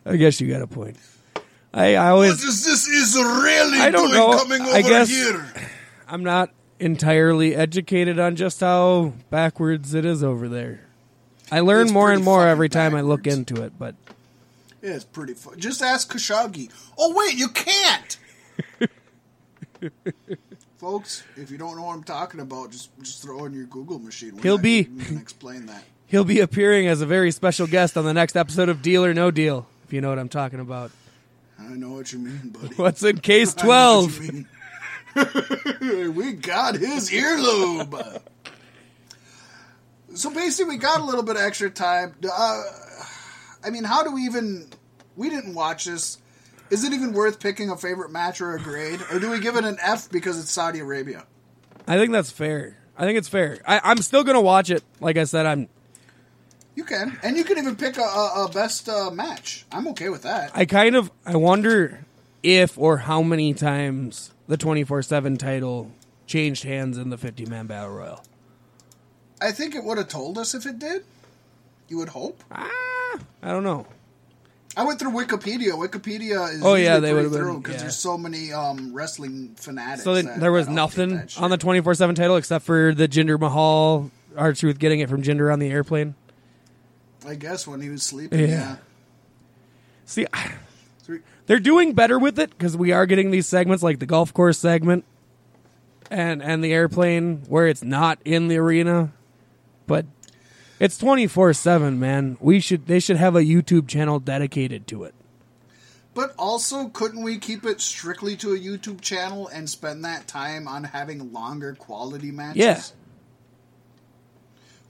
I 0.04 0.16
guess 0.16 0.40
you 0.40 0.48
got 0.50 0.60
a 0.60 0.66
point. 0.66 0.96
I, 1.74 1.96
I 1.96 2.12
What 2.12 2.12
always 2.12 2.42
is 2.44 2.64
this 2.64 2.88
Israeli 2.88 3.78
I 3.78 3.90
don't 3.90 4.08
doing 4.10 4.14
know. 4.18 4.38
coming 4.38 4.62
over 4.62 4.72
I 4.72 4.82
guess- 4.82 5.08
here? 5.08 5.46
I'm 6.08 6.22
not 6.24 6.50
entirely 6.80 7.54
educated 7.54 8.18
on 8.18 8.36
just 8.36 8.60
how 8.60 9.12
backwards 9.30 9.92
it 9.94 10.04
is 10.04 10.24
over 10.24 10.48
there. 10.48 10.80
I 11.52 11.60
learn 11.60 11.84
It's 11.86 11.92
more 11.92 12.10
and 12.12 12.24
more 12.24 12.46
every 12.46 12.68
time 12.68 12.94
I 12.94 13.00
look 13.02 13.26
into 13.26 13.62
it, 13.62 13.72
but 13.78 13.94
Yeah, 14.82 14.92
it's 14.92 15.04
pretty 15.04 15.34
fun. 15.34 15.58
Just 15.58 15.82
ask 15.82 16.10
Khashoggi. 16.12 16.70
Oh 16.96 17.14
wait, 17.14 17.34
you 17.36 17.48
can't. 17.48 18.16
Folks, 20.78 21.24
if 21.36 21.50
you 21.50 21.58
don't 21.58 21.76
know 21.76 21.82
what 21.82 21.94
I'm 21.94 22.04
talking 22.04 22.40
about, 22.40 22.70
just 22.70 22.90
just 23.00 23.20
throw 23.22 23.44
in 23.46 23.52
your 23.52 23.66
Google 23.66 23.98
machine. 23.98 24.36
We're 24.36 24.42
He'll 24.42 24.58
be- 24.58 24.88
explain 25.10 25.66
that. 25.66 25.82
he'll 26.06 26.24
be 26.24 26.40
appearing 26.40 26.86
as 26.86 27.00
a 27.00 27.06
very 27.06 27.30
special 27.32 27.66
guest 27.66 27.96
on 27.96 28.04
the 28.04 28.14
next 28.14 28.36
episode 28.36 28.68
of 28.68 28.80
Deal 28.80 29.04
or 29.04 29.12
No 29.12 29.30
Deal, 29.30 29.66
if 29.84 29.92
you 29.92 30.00
know 30.00 30.08
what 30.10 30.18
I'm 30.18 30.28
talking 30.28 30.60
about. 30.60 30.90
I 31.58 31.68
know 31.74 31.90
what 31.90 32.12
you 32.12 32.20
mean, 32.20 32.50
buddy. 32.50 32.74
What's 32.76 33.02
in 33.02 33.18
case 33.18 33.54
I 33.58 33.66
know 33.66 34.00
what 34.02 34.10
12? 35.14 36.16
we 36.16 36.32
got 36.34 36.76
his 36.76 37.10
earlobe. 37.10 38.20
so 40.14 40.30
basically, 40.30 40.76
we 40.76 40.78
got 40.78 41.00
a 41.00 41.04
little 41.04 41.24
bit 41.24 41.36
of 41.36 41.42
extra 41.42 41.70
time. 41.70 42.14
Uh, 42.30 42.62
I 43.64 43.70
mean, 43.70 43.84
how 43.84 44.04
do 44.04 44.12
we 44.12 44.22
even? 44.22 44.68
We 45.16 45.30
didn't 45.30 45.54
watch 45.54 45.86
this. 45.86 46.18
Is 46.70 46.84
it 46.84 46.92
even 46.92 47.12
worth 47.12 47.40
picking 47.40 47.70
a 47.70 47.76
favorite 47.76 48.10
match 48.10 48.40
or 48.40 48.54
a 48.54 48.60
grade, 48.60 49.00
or 49.10 49.18
do 49.18 49.30
we 49.30 49.40
give 49.40 49.56
it 49.56 49.64
an 49.64 49.78
F 49.82 50.10
because 50.10 50.38
it's 50.38 50.50
Saudi 50.50 50.80
Arabia? 50.80 51.26
I 51.86 51.96
think 51.96 52.12
that's 52.12 52.30
fair. 52.30 52.76
I 52.96 53.04
think 53.04 53.18
it's 53.18 53.28
fair. 53.28 53.58
I, 53.66 53.80
I'm 53.82 53.98
still 53.98 54.22
gonna 54.22 54.40
watch 54.40 54.70
it. 54.70 54.84
Like 55.00 55.16
I 55.16 55.24
said, 55.24 55.46
I'm. 55.46 55.68
You 56.78 56.84
can, 56.84 57.18
and 57.24 57.36
you 57.36 57.42
can 57.42 57.58
even 57.58 57.74
pick 57.74 57.98
a, 57.98 58.02
a, 58.02 58.44
a 58.44 58.50
best 58.54 58.88
uh, 58.88 59.10
match. 59.10 59.66
I'm 59.72 59.88
okay 59.88 60.10
with 60.10 60.22
that. 60.22 60.52
I 60.54 60.64
kind 60.64 60.94
of. 60.94 61.10
I 61.26 61.34
wonder 61.34 62.04
if 62.44 62.78
or 62.78 62.98
how 62.98 63.20
many 63.20 63.52
times 63.52 64.30
the 64.46 64.56
24 64.56 65.02
seven 65.02 65.36
title 65.36 65.90
changed 66.28 66.62
hands 66.62 66.96
in 66.96 67.10
the 67.10 67.18
50 67.18 67.46
man 67.46 67.66
battle 67.66 67.90
royal. 67.90 68.24
I 69.42 69.50
think 69.50 69.74
it 69.74 69.82
would 69.82 69.98
have 69.98 70.06
told 70.06 70.38
us 70.38 70.54
if 70.54 70.66
it 70.66 70.78
did. 70.78 71.04
You 71.88 71.98
would 71.98 72.10
hope. 72.10 72.44
Ah, 72.52 73.18
I 73.42 73.50
don't 73.50 73.64
know. 73.64 73.84
I 74.76 74.84
went 74.84 75.00
through 75.00 75.10
Wikipedia. 75.10 75.72
Wikipedia 75.72 76.52
is 76.52 76.62
Oh, 76.64 76.76
yeah, 76.76 77.00
they 77.00 77.12
pretty 77.12 77.26
would've 77.28 77.56
because 77.60 77.74
yeah. 77.74 77.80
there's 77.80 77.96
so 77.98 78.16
many 78.16 78.52
um, 78.52 78.94
wrestling 78.94 79.56
fanatics. 79.56 80.04
So 80.04 80.14
that- 80.14 80.38
there 80.38 80.52
was 80.52 80.68
nothing 80.68 81.24
on 81.38 81.50
the 81.50 81.58
24 81.58 81.94
7 81.94 82.14
title 82.14 82.36
except 82.36 82.64
for 82.64 82.94
the 82.94 83.08
Jinder 83.08 83.36
Mahal, 83.36 84.12
R-Truth 84.36 84.78
getting 84.78 85.00
it 85.00 85.08
from 85.10 85.24
Jinder 85.24 85.52
on 85.52 85.58
the 85.58 85.70
airplane. 85.70 86.14
I 87.26 87.34
guess 87.34 87.66
when 87.66 87.80
he 87.80 87.88
was 87.88 88.02
sleeping. 88.02 88.40
Yeah. 88.40 88.46
Yeah. 88.46 88.76
See, 90.04 90.26
they're 91.46 91.58
doing 91.58 91.94
better 91.94 92.18
with 92.18 92.38
it 92.38 92.50
because 92.50 92.76
we 92.76 92.92
are 92.92 93.06
getting 93.06 93.30
these 93.30 93.46
segments 93.46 93.82
like 93.82 93.98
the 93.98 94.06
golf 94.06 94.32
course 94.32 94.58
segment 94.58 95.04
and 96.10 96.42
and 96.42 96.62
the 96.62 96.72
airplane 96.72 97.42
where 97.48 97.66
it's 97.66 97.82
not 97.82 98.18
in 98.24 98.48
the 98.48 98.56
arena, 98.58 99.12
but 99.86 100.06
it's 100.78 100.96
twenty 100.96 101.26
four 101.26 101.52
seven. 101.52 101.98
Man, 101.98 102.36
we 102.40 102.60
should 102.60 102.86
they 102.86 103.00
should 103.00 103.16
have 103.16 103.36
a 103.36 103.40
YouTube 103.40 103.88
channel 103.88 104.18
dedicated 104.18 104.86
to 104.88 105.04
it. 105.04 105.14
But 106.14 106.34
also, 106.38 106.88
couldn't 106.88 107.22
we 107.22 107.38
keep 107.38 107.64
it 107.64 107.80
strictly 107.80 108.36
to 108.38 108.52
a 108.52 108.58
YouTube 108.58 109.00
channel 109.00 109.46
and 109.48 109.70
spend 109.70 110.04
that 110.04 110.26
time 110.26 110.66
on 110.66 110.84
having 110.84 111.32
longer 111.32 111.74
quality 111.74 112.32
matches? 112.32 112.56
Yeah. 112.56 112.80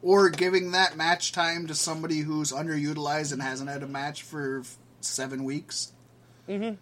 Or 0.03 0.29
giving 0.29 0.73
that 0.73 0.97
match 0.97 1.33
time 1.33 1.66
to 1.66 1.75
somebody 1.75 2.19
who's 2.19 2.53
underutilized 2.53 3.33
and 3.33 3.43
hasn't 3.43 3.69
had 3.69 3.83
a 3.83 3.89
match 3.89 4.23
for 4.23 4.62
seven 5.01 5.45
weeks? 5.45 5.93
Mm-hmm. 6.49 6.75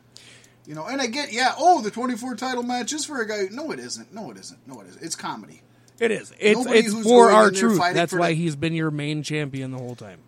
You 0.67 0.75
know, 0.75 0.87
and 0.87 1.01
I 1.01 1.07
get, 1.07 1.33
yeah, 1.33 1.55
oh, 1.57 1.81
the 1.81 1.91
24 1.91 2.35
title 2.35 2.63
match 2.63 2.93
is 2.93 3.07
for 3.07 3.21
a 3.21 3.27
guy. 3.27 3.45
No, 3.51 3.71
it 3.71 3.79
isn't. 3.79 4.13
No, 4.13 4.31
it 4.31 4.37
isn't. 4.37 4.67
No, 4.67 4.81
it 4.81 4.89
isn't. 4.89 5.03
It's 5.03 5.15
comedy. 5.15 5.63
It 5.99 6.11
is. 6.11 6.33
It's 6.39 6.59
Nobody 6.59 6.81
it's 6.81 7.03
for 7.03 7.31
R-Truth. 7.31 7.81
That's 7.95 8.13
why 8.13 8.29
the- 8.29 8.35
he's 8.35 8.57
been 8.57 8.75
your 8.75 8.91
main 8.91 9.23
champion 9.23 9.71
the 9.71 9.79
whole 9.79 9.95
time. 9.95 10.19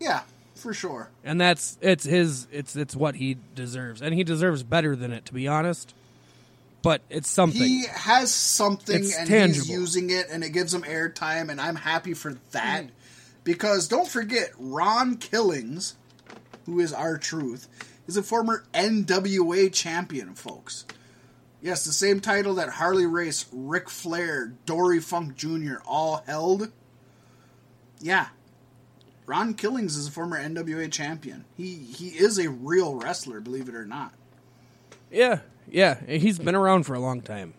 Yeah, 0.00 0.22
for 0.56 0.74
sure. 0.74 1.10
and 1.22 1.40
that's 1.40 1.78
it's 1.80 2.04
his 2.04 2.48
it's 2.50 2.74
it's 2.74 2.96
what 2.96 3.16
he 3.16 3.36
deserves 3.54 4.02
and 4.02 4.14
he 4.14 4.24
deserves 4.24 4.64
better 4.64 4.96
than 4.96 5.12
it 5.12 5.24
to 5.26 5.34
be 5.34 5.46
honest 5.46 5.94
but 6.82 7.02
it's 7.08 7.30
something 7.30 7.60
He 7.62 7.86
has 7.86 8.32
something 8.32 8.96
It's 9.00 9.16
and 9.16 9.28
tangible. 9.28 9.64
he's 9.66 9.70
using 9.70 10.10
it 10.10 10.26
and 10.30 10.42
it 10.44 10.50
gives 10.50 10.74
him 10.74 10.82
airtime 10.82 11.50
and 11.50 11.60
I'm 11.60 11.76
happy 11.76 12.14
for 12.14 12.36
that. 12.50 12.84
Hmm. 12.84 12.90
Because 13.44 13.88
don't 13.88 14.08
forget, 14.08 14.50
Ron 14.58 15.16
Killings 15.16 15.96
who 16.66 16.80
is 16.80 16.92
R-Truth, 16.92 17.68
is 18.06 18.16
a 18.16 18.22
former 18.22 18.64
NWA 18.74 19.72
champion, 19.72 20.34
folks. 20.34 20.84
Yes, 21.60 21.84
the 21.84 21.92
same 21.92 22.20
title 22.20 22.54
that 22.56 22.70
Harley 22.70 23.06
Race, 23.06 23.46
Ric 23.52 23.88
Flair, 23.88 24.52
Dory 24.66 25.00
Funk 25.00 25.36
Jr. 25.36 25.76
all 25.86 26.22
held. 26.26 26.72
Yeah. 28.00 28.28
Ron 29.26 29.54
Killings 29.54 29.96
is 29.96 30.08
a 30.08 30.10
former 30.10 30.42
NWA 30.42 30.90
champion. 30.90 31.44
He 31.56 31.76
he 31.76 32.08
is 32.08 32.38
a 32.38 32.50
real 32.50 32.96
wrestler, 32.96 33.40
believe 33.40 33.68
it 33.68 33.76
or 33.76 33.86
not. 33.86 34.12
Yeah, 35.12 35.40
yeah. 35.72 35.98
He's 36.06 36.38
been 36.38 36.54
around 36.54 36.84
for 36.84 36.94
a 36.94 37.00
long 37.00 37.20
time. 37.22 37.54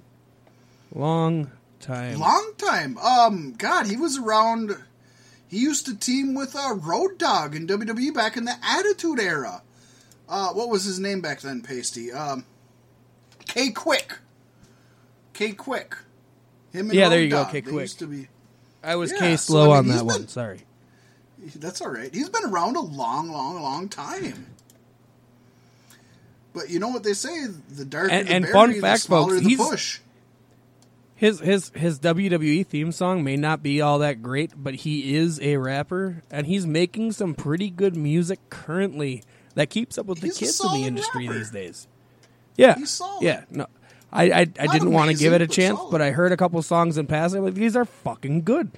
Long 0.93 1.51
time. 1.79 2.19
Long 2.19 2.53
time. 2.57 2.97
Um, 2.99 3.53
God, 3.57 3.87
he 3.87 3.97
was 3.97 4.17
around. 4.17 4.75
He 5.47 5.59
used 5.59 5.85
to 5.87 5.95
team 5.95 6.33
with 6.33 6.55
uh, 6.55 6.75
Road 6.75 7.17
Dogg 7.17 7.55
in 7.55 7.67
WWE 7.67 8.13
back 8.13 8.37
in 8.37 8.45
the 8.45 8.55
Attitude 8.63 9.19
Era. 9.19 9.61
Uh, 10.27 10.49
what 10.53 10.69
was 10.69 10.83
his 10.83 10.99
name 10.99 11.21
back 11.21 11.41
then, 11.41 11.61
Pasty? 11.61 12.11
Um, 12.11 12.45
K-Kwik. 13.45 14.17
K 15.33 15.51
Quick. 15.51 15.95
Him 16.71 16.89
and 16.89 16.93
Yeah, 16.93 17.03
Road 17.03 17.09
there 17.11 17.21
you 17.21 17.29
go, 17.29 17.43
Dogg, 17.43 17.51
K-Kwik. 17.51 17.81
Used 17.81 17.99
to 17.99 18.07
be. 18.07 18.27
I 18.83 18.95
was 18.95 19.11
Yeah, 19.11 19.19
K 19.19 19.31
so, 19.35 19.53
slow 19.53 19.71
I 19.71 19.81
mean, 19.81 19.91
on 19.91 19.97
that 19.97 20.05
one. 20.05 20.27
Sorry. 20.27 20.61
That's 21.55 21.81
all 21.81 21.89
right. 21.89 22.13
He's 22.13 22.29
been 22.29 22.45
around 22.45 22.77
a 22.77 22.81
long, 22.81 23.29
long, 23.29 23.61
long 23.61 23.89
time. 23.89 24.52
But 26.53 26.69
you 26.69 26.79
know 26.79 26.89
what 26.89 27.03
they 27.03 27.13
say: 27.13 27.47
the 27.75 27.85
darker 27.85 28.11
And- 28.11 28.27
the 28.27 28.33
and 28.33 28.43
berry, 28.43 28.53
fun 28.53 28.71
the 28.73 28.79
fact, 28.81 29.01
smaller 29.01 29.31
folks, 29.33 29.41
the 29.43 29.49
he's- 29.49 29.69
bush. 29.69 29.99
His 31.15 31.39
his 31.39 31.71
his 31.75 31.99
WWE 31.99 32.65
theme 32.67 32.91
song 32.91 33.23
may 33.23 33.37
not 33.37 33.63
be 33.63 33.79
all 33.79 33.99
that 33.99 34.21
great, 34.21 34.51
but 34.57 34.73
he 34.75 35.15
is 35.15 35.39
a 35.41 35.55
rapper 35.57 36.21
and 36.29 36.47
he's 36.47 36.65
making 36.67 37.13
some 37.13 37.33
pretty 37.33 37.69
good 37.69 37.95
music 37.95 38.39
currently 38.49 39.23
that 39.55 39.69
keeps 39.69 39.97
up 39.97 40.05
with 40.05 40.19
the 40.19 40.27
He's 40.27 40.37
a 40.37 40.39
kids 40.39 40.61
in 40.65 40.71
the 40.81 40.87
industry 40.87 41.27
rapper. 41.27 41.37
these 41.39 41.51
days. 41.51 41.87
Yeah, 42.57 42.75
yeah. 43.21 43.43
No, 43.49 43.67
I 44.11 44.23
I, 44.31 44.39
I 44.41 44.67
didn't 44.67 44.91
want 44.91 45.11
to 45.11 45.15
give 45.17 45.31
it 45.31 45.41
a 45.41 45.45
but 45.47 45.53
chance, 45.53 45.77
solid. 45.77 45.91
but 45.91 46.01
I 46.01 46.11
heard 46.11 46.33
a 46.33 46.37
couple 46.37 46.61
songs 46.61 46.97
in 46.97 47.07
passing. 47.07 47.43
Like 47.43 47.53
these 47.53 47.75
are 47.77 47.85
fucking 47.85 48.41
good. 48.43 48.71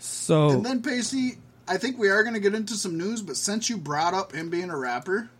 So 0.00 0.50
And 0.50 0.66
then 0.66 0.82
Pacey, 0.82 1.38
I 1.68 1.76
think 1.78 1.96
we 1.98 2.08
are 2.08 2.22
going 2.22 2.34
to 2.34 2.40
get 2.40 2.54
into 2.54 2.74
some 2.74 2.98
news, 2.98 3.22
but 3.22 3.36
since 3.36 3.70
you 3.70 3.76
brought 3.76 4.14
up 4.14 4.32
him 4.32 4.50
being 4.50 4.70
a 4.70 4.76
rapper, 4.76 5.30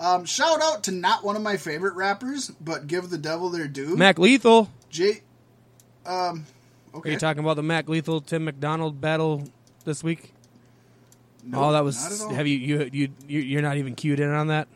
um, 0.00 0.24
shout 0.24 0.60
out 0.62 0.84
to 0.84 0.92
not 0.92 1.22
one 1.22 1.36
of 1.36 1.42
my 1.42 1.56
favorite 1.56 1.94
rappers, 1.94 2.50
but 2.60 2.86
give 2.88 3.10
the 3.10 3.18
devil 3.18 3.50
their 3.50 3.68
due. 3.68 3.96
Mac 3.96 4.18
Lethal. 4.18 4.68
J. 4.88 5.20
Um, 6.06 6.46
Are 6.94 7.08
you 7.08 7.18
talking 7.18 7.42
about 7.44 7.54
the 7.54 7.62
Mac 7.62 7.88
Lethal 7.88 8.20
Tim 8.20 8.44
MacDonald 8.46 9.00
battle 9.00 9.44
this 9.84 10.02
week? 10.02 10.32
No, 11.44 11.64
oh, 11.66 11.72
that 11.72 11.84
was. 11.84 12.24
Have 12.32 12.46
you 12.46 12.56
you 12.58 12.90
you 12.92 13.08
you- 13.28 13.40
you're 13.40 13.62
not 13.62 13.76
even 13.76 13.94
cued 13.94 14.18
in 14.20 14.30
on 14.30 14.48
that? 14.48 14.66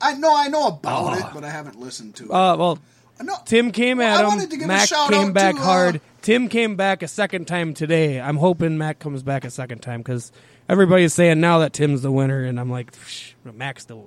I 0.00 0.14
know, 0.14 0.36
I 0.36 0.48
know 0.48 0.66
about 0.68 1.14
Oh. 1.14 1.18
it, 1.18 1.24
but 1.32 1.44
I 1.44 1.50
haven't 1.50 1.80
listened 1.80 2.14
to 2.16 2.24
it. 2.24 2.30
Uh, 2.30 2.56
well, 2.58 2.78
no, 3.22 3.34
Tim 3.46 3.70
came 3.72 3.98
Well, 3.98 4.18
I 4.18 4.20
at 4.22 4.26
wanted 4.26 4.50
to 4.50 4.56
him. 4.56 4.68
Mac 4.68 4.86
shout 4.88 5.10
came 5.10 5.28
out 5.28 5.34
back 5.34 5.54
to, 5.54 5.60
uh, 5.60 5.64
hard. 5.64 6.00
Tim 6.20 6.48
came 6.48 6.76
back 6.76 7.02
a 7.02 7.08
second 7.08 7.46
time 7.46 7.72
today. 7.74 8.20
I'm 8.20 8.36
hoping 8.36 8.76
Mac 8.76 8.98
comes 8.98 9.22
back 9.22 9.44
a 9.44 9.50
second 9.50 9.80
time 9.80 10.00
because 10.00 10.30
everybody's 10.68 11.14
saying 11.14 11.40
now 11.40 11.58
that 11.60 11.72
Tim's 11.72 12.02
the 12.02 12.12
winner, 12.12 12.44
and 12.44 12.60
I'm 12.60 12.70
like, 12.70 12.92
"Psh, 12.92 13.32
Mac's 13.54 13.84
the. 13.84 13.98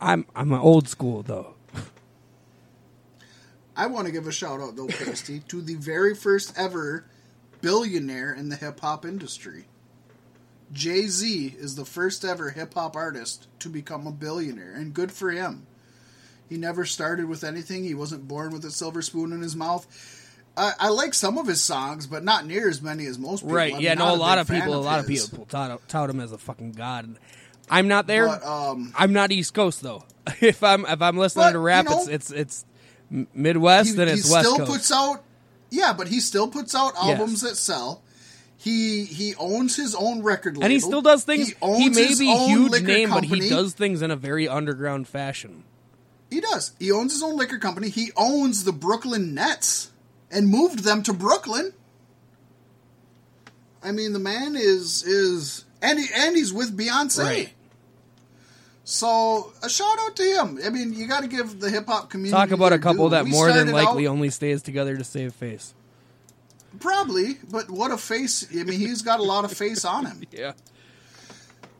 I'm 0.00 0.26
I'm 0.34 0.52
an 0.52 0.60
old 0.60 0.88
school 0.88 1.22
though. 1.22 1.54
I 3.76 3.86
want 3.86 4.06
to 4.06 4.12
give 4.12 4.26
a 4.26 4.32
shout 4.32 4.60
out 4.60 4.76
though, 4.76 4.88
Pasty, 4.88 5.40
to 5.48 5.62
the 5.62 5.76
very 5.76 6.14
first 6.14 6.58
ever 6.58 7.04
billionaire 7.60 8.32
in 8.32 8.48
the 8.48 8.56
hip 8.56 8.80
hop 8.80 9.04
industry. 9.04 9.66
Jay 10.72 11.06
Z 11.06 11.56
is 11.58 11.76
the 11.76 11.84
first 11.84 12.24
ever 12.24 12.50
hip 12.50 12.74
hop 12.74 12.96
artist 12.96 13.46
to 13.60 13.68
become 13.68 14.06
a 14.06 14.12
billionaire, 14.12 14.72
and 14.72 14.92
good 14.92 15.12
for 15.12 15.30
him. 15.30 15.66
He 16.48 16.56
never 16.56 16.84
started 16.84 17.26
with 17.26 17.44
anything. 17.44 17.84
He 17.84 17.94
wasn't 17.94 18.26
born 18.26 18.52
with 18.52 18.64
a 18.64 18.70
silver 18.70 19.02
spoon 19.02 19.32
in 19.32 19.42
his 19.42 19.54
mouth. 19.54 19.86
I, 20.56 20.72
I 20.80 20.88
like 20.88 21.14
some 21.14 21.38
of 21.38 21.46
his 21.46 21.62
songs, 21.62 22.06
but 22.06 22.24
not 22.24 22.46
near 22.46 22.68
as 22.68 22.82
many 22.82 23.06
as 23.06 23.18
most 23.18 23.42
people. 23.42 23.54
Right? 23.54 23.74
I'm 23.74 23.80
yeah. 23.80 23.94
No. 23.94 24.08
A 24.08 24.12
big 24.12 24.20
lot 24.20 24.38
of 24.38 24.48
people. 24.48 24.74
A 24.74 24.76
lot 24.76 25.00
of 25.00 25.06
people 25.06 25.46
tout, 25.46 25.80
tout 25.88 26.10
him 26.10 26.20
as 26.20 26.32
a 26.32 26.38
fucking 26.38 26.72
god. 26.72 27.16
I'm 27.70 27.88
not 27.88 28.06
there. 28.06 28.26
But, 28.26 28.44
um, 28.44 28.92
I'm 28.96 29.12
not 29.12 29.30
East 29.32 29.54
Coast 29.54 29.82
though. 29.82 30.04
if 30.40 30.62
I'm 30.62 30.84
if 30.86 31.00
I'm 31.02 31.16
listening 31.16 31.46
But, 31.46 31.52
to 31.52 31.58
rap, 31.58 31.84
you 31.84 31.90
know, 31.90 31.98
it's 32.02 32.08
it's 32.08 32.30
it's 32.30 32.64
Midwest 33.34 33.94
he, 33.94 34.00
and 34.00 34.10
he 34.10 34.16
it's 34.18 34.30
West 34.30 34.48
still 34.48 34.58
Coast. 34.58 34.70
puts 34.70 34.92
out 34.92 35.22
yeah 35.70 35.92
but 35.92 36.08
he 36.08 36.20
still 36.20 36.48
puts 36.48 36.74
out 36.74 36.92
Yes. 36.94 37.18
albums 37.18 37.40
that 37.42 37.56
sell 37.56 38.02
he 38.56 39.04
he 39.04 39.34
owns 39.36 39.76
his 39.76 39.94
own 39.94 40.22
record 40.22 40.54
label 40.56 40.64
and 40.64 40.72
he 40.72 40.80
still 40.80 41.00
does 41.02 41.24
things. 41.24 41.48
he, 41.48 41.54
He, 41.54 41.58
owns 41.62 41.96
may 41.96 42.06
his 42.06 42.18
be 42.18 42.30
own 42.30 42.48
huge 42.48 42.72
liquor 42.72 42.86
name, 42.86 43.08
but 43.10 43.20
company. 43.22 43.40
he 43.44 43.48
does 43.50 43.72
things 43.74 44.02
in 44.02 44.10
a 44.10 44.16
very 44.16 44.46
underground 44.48 45.08
fashion. 45.08 45.64
he 46.30 46.40
does 46.40 46.72
he 46.78 46.90
owns 46.92 47.12
his 47.12 47.22
own 47.22 47.36
liquor 47.36 47.58
company 47.58 47.88
he 47.88 48.10
owns 48.16 48.64
the 48.64 48.72
brooklyn 48.72 49.34
nets 49.34 49.90
and 50.30 50.48
moved 50.48 50.80
them 50.80 51.02
to 51.02 51.12
brooklyn 51.12 51.72
i 53.82 53.90
mean 53.92 54.12
the 54.12 54.18
man 54.18 54.54
is 54.56 55.02
is 55.04 55.64
and, 55.80 55.98
he, 55.98 56.06
and 56.14 56.36
he's 56.36 56.52
with 56.52 56.76
beyonce 56.76 57.24
Right. 57.24 57.52
So 58.90 59.52
a 59.62 59.68
shout 59.68 59.98
out 60.00 60.16
to 60.16 60.22
him 60.22 60.58
i 60.64 60.70
mean 60.70 60.94
you 60.94 61.06
got 61.06 61.20
to 61.20 61.28
give 61.28 61.60
the 61.60 61.68
hip-hop 61.68 62.08
community 62.08 62.32
Talk 62.40 62.52
about 62.52 62.72
a 62.72 62.78
couple 62.78 63.08
due. 63.08 63.16
that 63.16 63.24
We 63.24 63.30
more 63.30 63.52
than 63.52 63.70
likely 63.70 64.06
out- 64.06 64.12
only 64.12 64.30
stays 64.30 64.62
together 64.62 64.96
to 64.96 65.04
save 65.04 65.34
face. 65.34 65.74
Probably, 66.80 67.36
but 67.50 67.70
what 67.70 67.90
a 67.90 67.98
face! 67.98 68.46
I 68.52 68.62
mean, 68.64 68.78
he's 68.78 69.02
got 69.02 69.20
a 69.20 69.22
lot 69.22 69.44
of 69.44 69.52
face 69.52 69.84
on 69.84 70.06
him. 70.06 70.22
Yeah. 70.32 70.52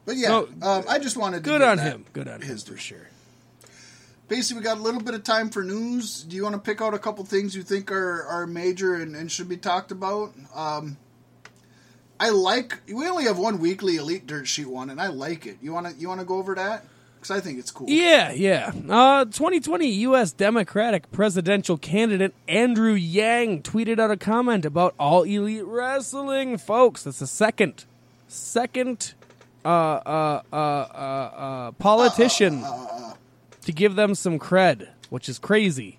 But 0.06 0.16
yeah, 0.16 0.28
No, 0.28 0.48
um, 0.62 0.84
I 0.88 0.98
just 0.98 1.16
wanted 1.16 1.44
to 1.44 1.50
Good 1.50 1.62
on 1.62 1.78
him. 1.78 2.04
Good 2.14 2.26
on 2.28 2.40
him 2.40 2.56
for 2.58 2.70
due. 2.72 2.76
sure. 2.78 3.08
Basically, 4.28 4.60
we 4.60 4.64
got 4.64 4.78
a 4.78 4.82
little 4.82 5.00
bit 5.02 5.14
of 5.14 5.22
time 5.24 5.50
for 5.50 5.62
news. 5.62 6.22
Do 6.24 6.34
you 6.36 6.42
want 6.42 6.54
to 6.54 6.60
pick 6.60 6.80
out 6.82 6.92
a 6.94 6.98
couple 6.98 7.24
things 7.24 7.54
you 7.56 7.62
think 7.62 7.90
are, 7.92 8.24
are 8.24 8.46
major 8.46 8.94
and, 8.94 9.14
and 9.16 9.30
should 9.30 9.48
be 9.48 9.56
talked 9.58 9.90
about? 9.92 10.32
Um, 10.54 10.96
I 12.20 12.30
like. 12.30 12.78
We 12.92 13.06
only 13.06 13.24
have 13.24 13.38
one 13.38 13.58
weekly 13.60 13.96
Elite 13.96 14.26
Dirt 14.26 14.46
Sheet 14.48 14.68
one, 14.68 14.90
and 14.90 15.00
I 15.00 15.06
like 15.08 15.46
it. 15.46 15.58
You 15.62 15.72
want 15.72 15.86
to 15.86 15.92
you 15.94 16.08
want 16.08 16.20
to 16.20 16.26
go 16.26 16.36
over 16.36 16.54
that? 16.54 16.84
Because 17.18 17.36
I 17.36 17.40
think 17.40 17.58
it's 17.58 17.72
cool. 17.72 17.88
Yeah, 17.90 18.30
yeah. 18.30 18.70
Uh, 18.88 19.24
2020 19.24 19.88
U.S. 19.88 20.30
Democratic 20.30 21.10
presidential 21.10 21.76
candidate 21.76 22.32
Andrew 22.46 22.92
Yang 22.92 23.62
tweeted 23.62 23.98
out 23.98 24.12
a 24.12 24.16
comment 24.16 24.64
about 24.64 24.94
all 25.00 25.24
elite 25.24 25.64
wrestling, 25.64 26.58
folks. 26.58 27.02
That's 27.02 27.18
the 27.18 27.26
second, 27.26 27.86
second, 28.28 29.14
uh, 29.64 29.68
uh, 29.68 30.42
uh, 30.52 30.56
uh, 30.56 30.56
uh, 30.56 31.70
politician 31.72 32.64
to 33.62 33.72
give 33.72 33.96
them 33.96 34.14
some 34.14 34.38
cred, 34.38 34.88
which 35.10 35.28
is 35.28 35.40
crazy. 35.40 35.98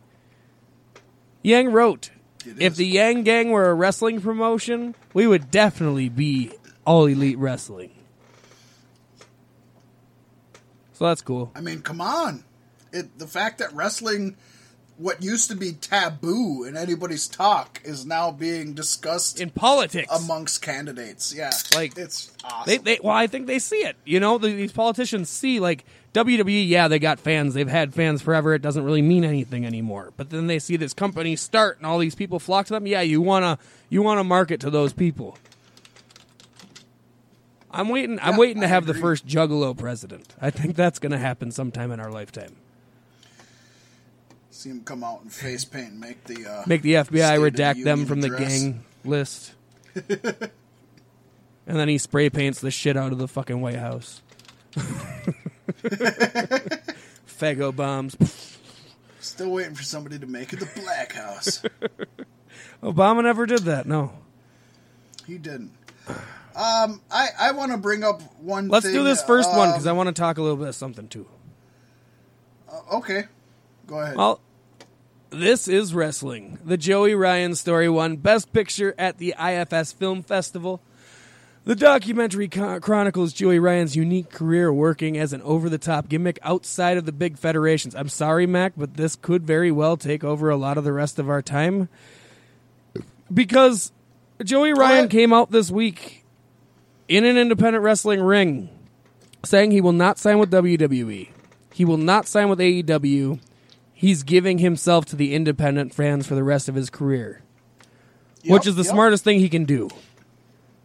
Yang 1.43 1.71
wrote, 1.73 2.09
"If 2.57 2.77
the 2.77 2.87
Yang 2.87 3.23
Gang 3.23 3.49
were 3.49 3.69
a 3.69 3.73
wrestling 3.73 4.21
promotion, 4.21 4.95
we 5.13 5.27
would 5.27 5.51
definitely 5.51 6.07
be 6.07 6.53
all 6.85 7.07
elite 7.07 7.37
wrestling." 7.37 7.91
So 10.99 11.05
that's 11.05 11.21
cool. 11.21 11.49
I 11.55 11.61
mean, 11.61 11.81
come 11.81 12.01
on. 12.01 12.43
It 12.91 13.17
the 13.17 13.25
fact 13.25 13.59
that 13.59 13.73
wrestling, 13.73 14.35
what 14.97 15.23
used 15.23 15.49
to 15.49 15.55
be 15.55 15.71
taboo 15.71 16.65
in 16.65 16.75
anybody's 16.75 17.29
talk, 17.29 17.79
is 17.85 18.05
now 18.05 18.31
being 18.31 18.73
discussed 18.73 19.39
in 19.39 19.49
politics. 19.49 20.11
amongst 20.13 20.61
candidates. 20.61 21.33
Yeah, 21.33 21.51
Like, 21.73 21.97
it's 21.97 22.33
awesome. 22.43 22.63
they, 22.65 22.77
they, 22.79 22.99
well, 23.01 23.13
I 23.15 23.27
think 23.27 23.47
they 23.47 23.59
see 23.59 23.77
it. 23.77 23.95
You 24.03 24.19
know, 24.19 24.37
the, 24.37 24.49
these 24.51 24.73
politicians 24.73 25.29
see 25.29 25.61
like 25.61 25.85
WWE. 26.13 26.67
Yeah, 26.67 26.89
they 26.89 26.99
got 26.99 27.21
fans. 27.21 27.53
They've 27.53 27.65
had 27.65 27.93
fans 27.93 28.21
forever. 28.21 28.53
It 28.53 28.61
doesn't 28.61 28.83
really 28.83 29.01
mean 29.01 29.23
anything 29.23 29.65
anymore. 29.65 30.11
But 30.17 30.31
then 30.31 30.47
they 30.47 30.59
see 30.59 30.75
this 30.75 30.93
company 30.93 31.37
start, 31.37 31.77
and 31.77 31.85
all 31.85 31.99
these 31.99 32.15
people 32.15 32.39
flock 32.39 32.65
to 32.65 32.73
them. 32.73 32.85
Yeah, 32.85 32.99
you 32.99 33.21
wanna 33.21 33.57
you 33.87 34.01
wanna 34.01 34.25
market 34.25 34.59
to 34.61 34.69
those 34.69 34.91
people. 34.91 35.37
I'm 37.71 37.89
waiting. 37.89 38.19
I'm 38.21 38.37
waiting 38.37 38.61
to 38.61 38.67
I 38.67 38.69
have 38.69 38.85
the 38.85 38.93
first 38.93 39.27
Juggalo 39.27 39.77
president. 39.77 40.35
I 40.41 40.49
think 40.49 40.75
that's 40.75 40.99
going 40.99 41.11
to 41.11 41.17
happen 41.17 41.51
sometime 41.51 41.91
in 41.91 41.99
our 41.99 42.11
lifetime. 42.11 42.55
See 44.51 44.69
him 44.69 44.81
come 44.81 45.03
out 45.03 45.21
and 45.21 45.31
face 45.31 45.63
paint 45.63 45.91
and 45.91 45.99
make 45.99 46.23
the 46.25 46.45
uh, 46.45 46.63
Make 46.65 46.81
the 46.81 46.95
FBI 46.95 47.35
of 47.35 47.41
the 47.41 47.51
redact 47.51 47.83
them 47.83 48.05
from 48.05 48.21
the 48.21 48.29
gang 48.29 48.83
list. 49.05 49.53
and 49.95 50.51
then 51.65 51.87
he 51.87 51.97
spray 51.97 52.29
paints 52.29 52.59
the 52.59 52.71
shit 52.71 52.97
out 52.97 53.11
of 53.11 53.19
the 53.19 53.27
fucking 53.27 53.61
White 53.61 53.77
House. 53.77 54.21
Faygo 57.27 57.75
bombs. 57.75 58.17
Still 59.19 59.51
waiting 59.51 59.75
for 59.75 59.83
somebody 59.83 60.19
to 60.19 60.27
make 60.27 60.53
it 60.53 60.59
the 60.59 60.81
Black 60.81 61.13
House. 61.13 61.61
Obama 62.83 63.23
never 63.23 63.45
did 63.45 63.61
that. 63.61 63.85
No. 63.85 64.11
he 65.27 65.37
didn't. 65.37 65.71
Um, 66.59 67.01
I 67.09 67.29
I 67.39 67.51
want 67.53 67.71
to 67.71 67.77
bring 67.77 68.03
up 68.03 68.21
one. 68.41 68.67
Let's 68.67 68.85
thing, 68.85 68.93
do 68.93 69.03
this 69.05 69.23
first 69.23 69.49
one 69.49 69.69
uh, 69.69 69.71
because 69.71 69.87
I 69.87 69.93
want 69.93 70.07
to 70.07 70.13
talk 70.13 70.37
a 70.37 70.41
little 70.41 70.57
bit 70.57 70.67
of 70.67 70.75
something 70.75 71.07
too. 71.07 71.25
Okay, 72.91 73.23
go 73.87 73.99
ahead. 74.01 74.17
Well, 74.17 74.41
this 75.29 75.69
is 75.69 75.93
wrestling. 75.93 76.59
The 76.65 76.75
Joey 76.75 77.15
Ryan 77.15 77.55
story 77.55 77.87
won 77.87 78.17
Best 78.17 78.51
Picture 78.51 78.93
at 78.97 79.19
the 79.19 79.35
IFS 79.41 79.93
Film 79.93 80.21
Festival. 80.21 80.81
The 81.63 81.77
documentary 81.77 82.49
chronicles 82.49 83.31
Joey 83.31 83.59
Ryan's 83.59 83.95
unique 83.95 84.29
career 84.29 84.73
working 84.73 85.17
as 85.17 85.31
an 85.31 85.41
over 85.43 85.69
the 85.69 85.77
top 85.77 86.09
gimmick 86.09 86.39
outside 86.41 86.97
of 86.97 87.05
the 87.05 87.13
big 87.13 87.37
federations. 87.37 87.95
I'm 87.95 88.09
sorry, 88.09 88.45
Mac, 88.45 88.73
but 88.75 88.95
this 88.95 89.15
could 89.15 89.47
very 89.47 89.71
well 89.71 89.95
take 89.95 90.25
over 90.25 90.49
a 90.49 90.57
lot 90.57 90.77
of 90.77 90.83
the 90.83 90.91
rest 90.91 91.19
of 91.19 91.29
our 91.29 91.41
time. 91.41 91.87
Because 93.33 93.93
Joey 94.43 94.73
Ryan 94.73 95.07
came 95.07 95.31
out 95.31 95.51
this 95.51 95.71
week 95.71 96.25
in 97.09 97.25
an 97.25 97.37
independent 97.37 97.83
wrestling 97.83 98.21
ring 98.21 98.69
saying 99.43 99.71
he 99.71 99.81
will 99.81 99.91
not 99.91 100.17
sign 100.17 100.39
with 100.39 100.51
WWE. 100.51 101.29
He 101.73 101.83
will 101.83 101.97
not 101.97 102.27
sign 102.27 102.47
with 102.47 102.59
AEW. 102.59 103.41
He's 103.93 104.23
giving 104.23 104.59
himself 104.59 105.03
to 105.07 105.17
the 105.17 105.35
independent 105.35 105.93
fans 105.93 106.25
for 106.25 106.35
the 106.35 106.43
rest 106.43 106.69
of 106.69 106.75
his 106.75 106.89
career 106.89 107.41
which 108.45 108.67
is 108.67 108.75
the 108.75 108.83
yep. 108.83 108.91
smartest 108.91 109.23
thing 109.23 109.39
he 109.39 109.49
can 109.49 109.65
do. 109.65 109.89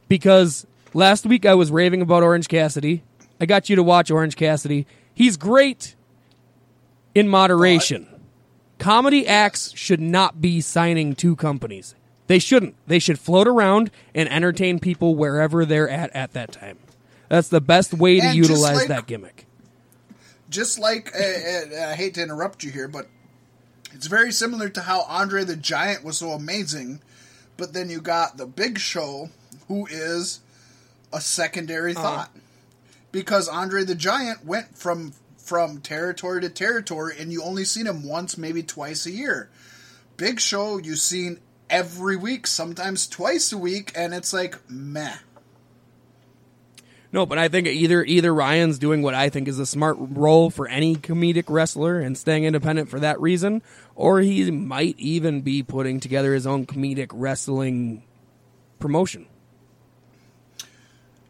Because 0.08 0.66
last 0.92 1.26
week 1.26 1.46
I 1.46 1.54
was 1.54 1.70
raving 1.70 2.02
about 2.02 2.22
Orange 2.22 2.48
Cassidy. 2.48 3.02
I 3.40 3.46
got 3.46 3.68
you 3.68 3.76
to 3.76 3.82
watch 3.82 4.10
Orange 4.10 4.36
Cassidy. 4.36 4.86
He's 5.14 5.36
great 5.36 5.94
in 7.14 7.28
moderation. 7.28 8.08
Comedy 8.78 9.26
acts 9.26 9.72
should 9.76 10.00
not 10.00 10.40
be 10.40 10.60
signing 10.60 11.14
to 11.16 11.36
companies. 11.36 11.94
They 12.26 12.38
shouldn't. 12.38 12.74
They 12.86 12.98
should 12.98 13.18
float 13.18 13.46
around 13.46 13.90
and 14.14 14.28
entertain 14.30 14.78
people 14.78 15.14
wherever 15.14 15.64
they're 15.64 15.88
at 15.88 16.14
at 16.16 16.32
that 16.32 16.52
time. 16.52 16.78
That's 17.28 17.48
the 17.48 17.60
best 17.60 17.92
way 17.94 18.20
to 18.20 18.26
And 18.28 18.34
utilize 18.36 18.76
like- 18.76 18.88
that 18.88 19.06
gimmick. 19.06 19.46
just 20.48 20.78
like 20.78 21.12
uh, 21.14 21.18
uh, 21.18 21.90
I 21.90 21.94
hate 21.94 22.14
to 22.14 22.22
interrupt 22.22 22.62
you 22.62 22.70
here, 22.70 22.88
but 22.88 23.08
it's 23.92 24.06
very 24.06 24.32
similar 24.32 24.68
to 24.70 24.82
how 24.82 25.02
Andre 25.02 25.44
the 25.44 25.56
Giant 25.56 26.04
was 26.04 26.18
so 26.18 26.30
amazing, 26.30 27.00
but 27.56 27.72
then 27.72 27.90
you 27.90 28.00
got 28.00 28.36
the 28.36 28.46
Big 28.46 28.78
Show, 28.78 29.30
who 29.68 29.86
is 29.86 30.40
a 31.12 31.20
secondary 31.20 31.94
thought, 31.94 32.30
because 33.12 33.48
Andre 33.48 33.84
the 33.84 33.94
Giant 33.94 34.44
went 34.44 34.76
from 34.78 35.12
from 35.36 35.78
territory 35.82 36.40
to 36.40 36.48
territory, 36.48 37.16
and 37.18 37.30
you 37.32 37.42
only 37.42 37.64
seen 37.64 37.86
him 37.86 38.02
once, 38.08 38.38
maybe 38.38 38.62
twice 38.62 39.04
a 39.06 39.10
year. 39.10 39.50
Big 40.16 40.40
Show, 40.40 40.78
you've 40.78 40.98
seen 41.00 41.38
every 41.70 42.16
week, 42.16 42.46
sometimes 42.46 43.06
twice 43.06 43.52
a 43.52 43.58
week, 43.58 43.92
and 43.94 44.14
it's 44.14 44.32
like 44.32 44.58
meh. 44.70 45.14
No, 47.12 47.24
but 47.26 47.38
I 47.38 47.46
think 47.48 47.68
either 47.68 48.02
either 48.04 48.34
Ryan's 48.34 48.76
doing 48.78 49.00
what 49.00 49.14
I 49.14 49.28
think 49.28 49.46
is 49.46 49.60
a 49.60 49.66
smart 49.66 49.96
role 50.00 50.50
for 50.50 50.66
any 50.66 50.96
comedic 50.96 51.44
wrestler 51.48 52.00
and 52.00 52.18
staying 52.18 52.42
independent 52.44 52.88
for 52.88 52.98
that 52.98 53.20
reason, 53.20 53.62
or 53.94 54.20
he 54.20 54.50
might 54.50 54.98
even 54.98 55.40
be 55.42 55.62
putting 55.62 56.00
together 56.00 56.34
his 56.34 56.44
own 56.44 56.66
comedic 56.66 57.10
wrestling 57.12 58.02
promotion. 58.80 59.26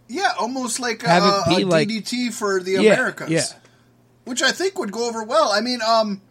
Yeah, 0.08 0.32
almost 0.38 0.80
like 0.80 1.02
a, 1.02 1.08
Have 1.08 1.44
it 1.48 1.56
be 1.56 1.62
a 1.62 1.66
like- 1.66 1.88
DDT 1.88 2.32
for 2.32 2.62
the 2.62 2.72
Yeah, 2.72 2.92
Americas. 2.92 3.30
yeah. 3.30 3.42
Which 4.24 4.42
I 4.42 4.52
think 4.52 4.78
would 4.78 4.90
go 4.92 5.06
over 5.08 5.22
well. 5.22 5.50
I 5.52 5.60
mean, 5.60 5.80
um, 5.86 6.22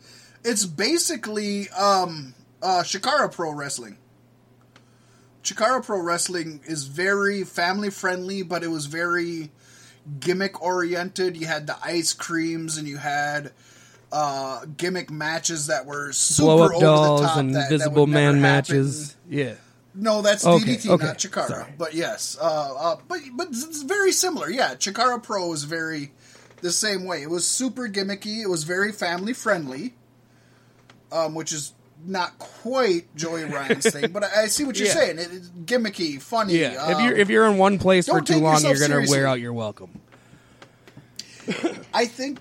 it's 0.44 0.66
basically 0.66 1.70
um, 1.70 2.34
uh, 2.64 2.82
Chikara 2.84 3.32
Pro 3.32 3.52
Wrestling. 3.52 3.98
Chikara 5.44 5.84
Pro 5.86 6.00
Wrestling 6.00 6.62
is 6.66 6.86
very 6.86 7.44
family 7.44 7.90
friendly, 7.90 8.44
but 8.44 8.64
it 8.64 8.70
was 8.70 8.86
very 8.86 9.52
gimmick 10.20 10.62
oriented. 10.62 11.36
You 11.36 11.48
had 11.48 11.68
the 11.68 11.76
ice 11.84 12.14
creams 12.14 12.78
and 12.78 12.88
you 12.88 12.98
had 12.98 13.52
uh, 14.12 14.66
gimmick 14.78 15.12
matches 15.12 15.68
that 15.68 15.86
were 15.86 16.14
super 16.14 16.46
Blow 16.46 16.64
up 16.66 16.72
over 16.72 16.80
dolls 16.86 17.22
the 17.22 17.28
top. 17.28 17.38
and 17.38 17.56
that, 17.56 17.60
that 17.70 17.78
visible 17.78 18.02
would 18.06 18.10
never 18.12 18.34
man 18.34 18.42
happen. 18.42 18.42
matches. 18.42 19.16
Yeah. 19.30 19.56
No, 19.96 20.22
that's 20.22 20.46
Okay, 20.46 20.64
DDT, 20.78 20.90
okay, 20.90 21.06
not 21.06 21.18
Chikara. 21.18 21.48
sorry. 21.48 21.74
But 21.78 21.94
yes, 21.94 22.36
uh, 22.42 22.44
uh, 22.78 22.96
but 23.08 23.20
but 23.36 23.50
it's 23.50 23.84
very 23.84 24.12
similar. 24.12 24.50
Yeah, 24.50 24.74
Chikara 24.76 25.22
Pro 25.22 25.52
is 25.54 25.66
very 25.66 26.12
the 26.62 26.72
same 26.72 27.04
way. 27.06 27.22
It 27.22 27.30
was 27.30 27.46
super 27.46 27.88
gimmicky. 27.90 28.42
It 28.42 28.48
was 28.50 28.64
very 28.64 28.92
family 28.92 29.34
friendly, 29.34 29.94
um, 31.12 31.36
which 31.36 31.52
is 31.54 31.74
not 32.06 32.38
quite 32.40 33.14
Joey 33.16 33.46
Ryan's 33.46 33.90
thing. 33.92 34.12
But 34.12 34.24
I, 34.24 34.44
I 34.44 34.46
see 34.48 34.64
what 34.64 34.78
you're 34.78 34.88
Yeah. 34.88 34.94
saying. 34.94 35.20
It, 35.20 35.30
it's 35.32 35.50
gimmicky, 35.50 36.22
funny. 36.22 36.58
Yeah. 36.58 36.92
if 36.92 36.98
um, 36.98 37.06
you're 37.06 37.18
if 37.18 37.30
you're 37.30 37.46
in 37.48 37.58
one 37.58 37.80
place 37.80 38.08
for 38.08 38.22
too 38.22 38.38
long, 38.40 38.62
you're 38.62 38.74
gonna 38.74 38.86
seriously. 38.88 39.18
wear 39.18 39.28
out 39.28 39.40
your 39.40 39.54
welcome. 39.54 40.00
I 41.94 42.06
think, 42.06 42.40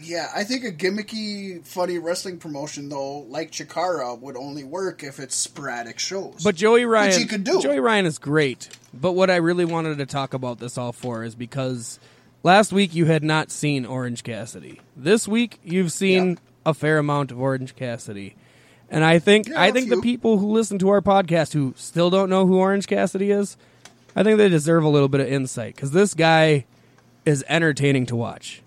yeah, 0.00 0.28
I 0.34 0.44
think 0.44 0.64
a 0.64 0.70
gimmicky, 0.70 1.64
funny 1.66 1.98
wrestling 1.98 2.38
promotion 2.38 2.88
though, 2.88 3.20
like 3.28 3.50
Chikara, 3.50 4.18
would 4.20 4.36
only 4.36 4.62
work 4.64 5.02
if 5.02 5.18
it's 5.18 5.34
sporadic 5.34 5.98
shows. 5.98 6.42
But 6.44 6.54
Joey 6.54 6.84
Ryan, 6.84 7.08
which 7.10 7.18
he 7.18 7.24
could 7.26 7.44
do. 7.44 7.60
Joey 7.60 7.80
Ryan 7.80 8.06
is 8.06 8.18
great. 8.18 8.68
But 8.92 9.12
what 9.12 9.28
I 9.30 9.36
really 9.36 9.64
wanted 9.64 9.98
to 9.98 10.06
talk 10.06 10.34
about 10.34 10.60
this 10.60 10.78
all 10.78 10.92
for 10.92 11.24
is 11.24 11.34
because 11.34 11.98
last 12.44 12.72
week 12.72 12.94
you 12.94 13.06
had 13.06 13.24
not 13.24 13.50
seen 13.50 13.84
Orange 13.84 14.22
Cassidy. 14.22 14.80
This 14.96 15.26
week 15.26 15.58
you've 15.64 15.90
seen 15.92 16.28
Yep. 16.30 16.38
a 16.66 16.74
fair 16.74 16.98
amount 16.98 17.32
of 17.32 17.40
Orange 17.40 17.74
Cassidy. 17.74 18.36
And 18.94 19.04
I 19.04 19.18
think 19.18 19.48
Yeah, 19.48 19.60
I 19.60 19.72
think 19.72 19.88
the 19.90 20.00
people 20.00 20.38
who 20.38 20.52
listen 20.52 20.78
to 20.78 20.88
our 20.90 21.00
podcast 21.02 21.52
who 21.52 21.74
still 21.76 22.10
don't 22.10 22.30
know 22.30 22.46
who 22.46 22.56
Orange 22.58 22.86
Cassidy 22.86 23.30
is, 23.32 23.56
I 24.14 24.22
think 24.22 24.38
they 24.38 24.48
deserve 24.48 24.84
a 24.84 24.88
little 24.88 25.08
bit 25.08 25.20
of 25.20 25.26
insight 25.26 25.74
because 25.74 25.90
this 25.90 26.14
guy 26.14 26.64
is 27.26 27.44
entertaining 27.48 28.06
to 28.06 28.16
watch. 28.16 28.62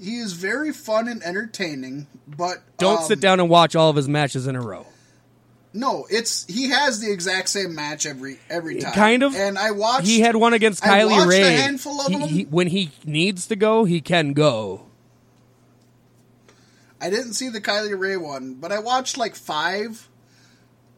he 0.00 0.16
is 0.18 0.32
very 0.32 0.72
fun 0.72 1.06
and 1.06 1.22
entertaining, 1.22 2.08
but 2.26 2.58
Don't 2.78 2.98
um, 2.98 3.04
sit 3.04 3.20
down 3.20 3.38
and 3.38 3.48
watch 3.48 3.76
all 3.76 3.90
of 3.90 3.94
his 3.96 4.08
matches 4.08 4.46
in 4.48 4.56
a 4.56 4.60
row. 4.60 4.86
No, 5.74 6.06
it's 6.10 6.44
he 6.52 6.70
has 6.70 7.00
the 7.00 7.10
exact 7.12 7.48
same 7.48 7.74
match 7.74 8.04
every 8.04 8.38
every 8.50 8.80
time. 8.80 8.92
Kind 8.92 9.22
of. 9.22 9.34
And 9.36 9.56
I 9.56 9.70
watched. 9.70 10.06
He 10.06 10.20
had 10.20 10.34
one 10.36 10.52
against 10.52 10.82
Kylie 10.82 11.26
Rae. 11.26 11.40
handful 11.54 12.00
of 12.00 12.08
He- 12.12 12.18
them. 12.18 12.28
he- 12.28 12.44
when 12.44 12.66
he 12.66 12.90
needs 13.06 13.46
to 13.46 13.56
go, 13.56 13.84
he 13.84 14.00
can 14.00 14.32
go. 14.34 14.82
I 17.02 17.10
didn't 17.10 17.34
see 17.34 17.48
the 17.48 17.60
Kylie 17.60 17.98
Rae 17.98 18.16
one, 18.16 18.54
but 18.54 18.70
I 18.72 18.78
watched 18.78 19.18
like 19.18 19.34
five, 19.34 20.08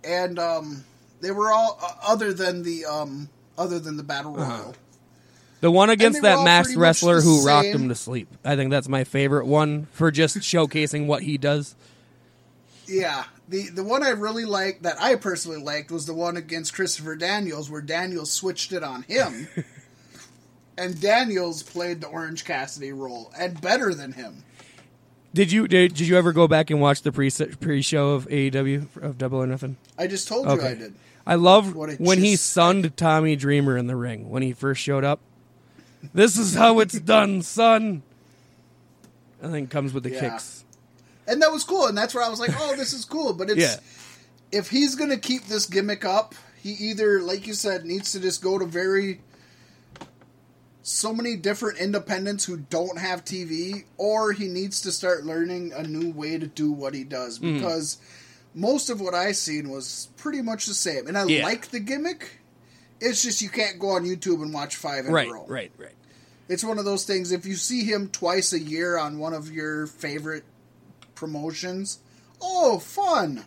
and 0.04 0.38
um, 0.38 0.84
they 1.20 1.30
were 1.30 1.50
all 1.50 1.78
uh, 1.82 1.94
other 2.06 2.32
than 2.34 2.62
the 2.62 2.84
um, 2.84 3.28
other 3.58 3.78
than 3.80 3.96
the 3.96 4.02
battle 4.02 4.38
Uh-huh. 4.38 4.52
royal. 4.62 4.74
The 5.62 5.70
one 5.70 5.88
against 5.88 6.20
that 6.20 6.44
masked 6.44 6.76
wrestler 6.76 7.22
who 7.22 7.44
rocked 7.46 7.68
him 7.68 7.88
to 7.88 7.94
sleep. 7.94 8.28
I 8.44 8.54
think 8.54 8.70
that's 8.70 8.86
my 8.88 9.02
favorite 9.04 9.46
one 9.46 9.86
for 9.92 10.10
just 10.10 10.36
showcasing 10.40 11.06
what 11.06 11.22
he 11.22 11.38
does. 11.38 11.74
Yeah, 12.86 13.24
the 13.48 13.70
the 13.70 13.82
one 13.82 14.02
I 14.02 14.10
really 14.10 14.44
liked 14.44 14.82
that 14.82 15.00
I 15.00 15.14
personally 15.14 15.62
liked 15.62 15.90
was 15.90 16.04
the 16.04 16.12
one 16.12 16.36
against 16.36 16.74
Christopher 16.74 17.16
Daniels, 17.16 17.70
where 17.70 17.80
Daniels 17.80 18.30
switched 18.30 18.72
it 18.72 18.82
on 18.82 19.04
him, 19.04 19.48
and 20.76 21.00
Daniels 21.00 21.62
played 21.62 22.02
the 22.02 22.08
Orange 22.08 22.44
Cassidy 22.44 22.92
role 22.92 23.32
and 23.38 23.58
better 23.58 23.94
than 23.94 24.12
him. 24.12 24.44
Did 25.34 25.50
you 25.50 25.66
did, 25.66 25.94
did 25.94 26.06
you 26.06 26.16
ever 26.16 26.32
go 26.32 26.46
back 26.46 26.70
and 26.70 26.80
watch 26.80 27.02
the 27.02 27.10
pre 27.12 27.28
pre 27.60 27.82
show 27.82 28.10
of 28.10 28.28
AEW 28.28 29.02
of 29.02 29.18
Double 29.18 29.38
or 29.42 29.46
Nothing? 29.46 29.76
I 29.98 30.06
just 30.06 30.28
told 30.28 30.46
you 30.46 30.52
I 30.62 30.74
did. 30.74 30.94
I 31.26 31.34
it 31.34 32.00
when 32.00 32.18
he 32.18 32.36
sunned 32.36 32.96
Tommy 32.96 33.34
Dreamer 33.34 33.76
in 33.76 33.86
the 33.88 33.96
ring 33.96 34.30
when 34.30 34.42
he 34.42 34.52
first 34.52 34.80
showed 34.80 35.02
up. 35.04 35.20
This 36.12 36.36
is 36.38 36.54
how 36.54 36.78
it's 36.80 37.00
done, 37.00 37.42
son. 37.42 38.02
And 39.42 39.52
then 39.52 39.66
comes 39.66 39.92
with 39.92 40.04
the 40.04 40.10
Yeah. 40.10 40.20
kicks. 40.20 40.64
and 41.26 41.42
that 41.42 41.50
was 41.50 41.64
cool 41.64 41.86
and 41.86 41.96
that's 41.96 42.14
where 42.14 42.22
i 42.22 42.28
was 42.28 42.38
like 42.38 42.50
oh 42.60 42.76
this 42.76 42.92
is 42.92 43.04
cool 43.06 43.32
but 43.32 43.48
it's 43.48 43.58
Yeah. 43.58 43.76
if 44.52 44.68
he's 44.68 44.94
gonna 44.94 45.16
keep 45.16 45.46
this 45.46 45.64
gimmick 45.64 46.04
up 46.04 46.34
he 46.62 46.70
either 46.72 47.20
like 47.22 47.46
you 47.46 47.54
said 47.54 47.86
needs 47.86 48.12
to 48.12 48.20
just 48.20 48.42
go 48.42 48.58
to 48.58 48.66
very 48.66 49.20
so 50.86 51.14
many 51.14 51.34
different 51.34 51.78
independents 51.78 52.44
who 52.44 52.58
don't 52.58 52.98
have 52.98 53.24
tv 53.24 53.84
or 53.96 54.32
he 54.32 54.46
needs 54.48 54.82
to 54.82 54.92
start 54.92 55.24
learning 55.24 55.72
a 55.72 55.82
new 55.82 56.10
way 56.12 56.36
to 56.38 56.46
do 56.46 56.70
what 56.70 56.92
he 56.92 57.02
does 57.04 57.38
Mm. 57.38 57.54
because 57.54 57.96
most 58.54 58.90
of 58.90 59.00
what 59.00 59.14
i 59.14 59.32
seen 59.32 59.70
was 59.70 60.08
pretty 60.18 60.42
much 60.42 60.66
the 60.66 60.74
same 60.74 61.06
and 61.06 61.16
i 61.16 61.24
Yeah. 61.24 61.42
like 61.42 61.68
the 61.70 61.80
gimmick 61.80 62.38
it's 63.00 63.22
just 63.22 63.40
you 63.40 63.48
can't 63.48 63.78
go 63.78 63.90
on 63.90 64.04
youtube 64.04 64.42
and 64.42 64.52
watch 64.52 64.76
five 64.76 65.06
in 65.06 65.12
Right, 65.12 65.26
a 65.28 65.32
row 65.32 65.46
right, 65.48 65.72
right. 65.78 65.94
it's 66.50 66.62
one 66.62 66.78
of 66.78 66.84
those 66.84 67.04
things. 67.04 67.32
If 67.32 67.46
you 67.46 67.54
see 67.56 67.84
him 67.84 68.08
twice 68.08 68.52
a 68.52 68.60
year 68.60 68.98
on 68.98 69.18
one 69.18 69.32
of 69.32 69.50
your 69.50 69.86
favorite 69.86 70.44
promotions, 71.14 71.98
oh, 72.42 72.78
fun! 72.78 73.46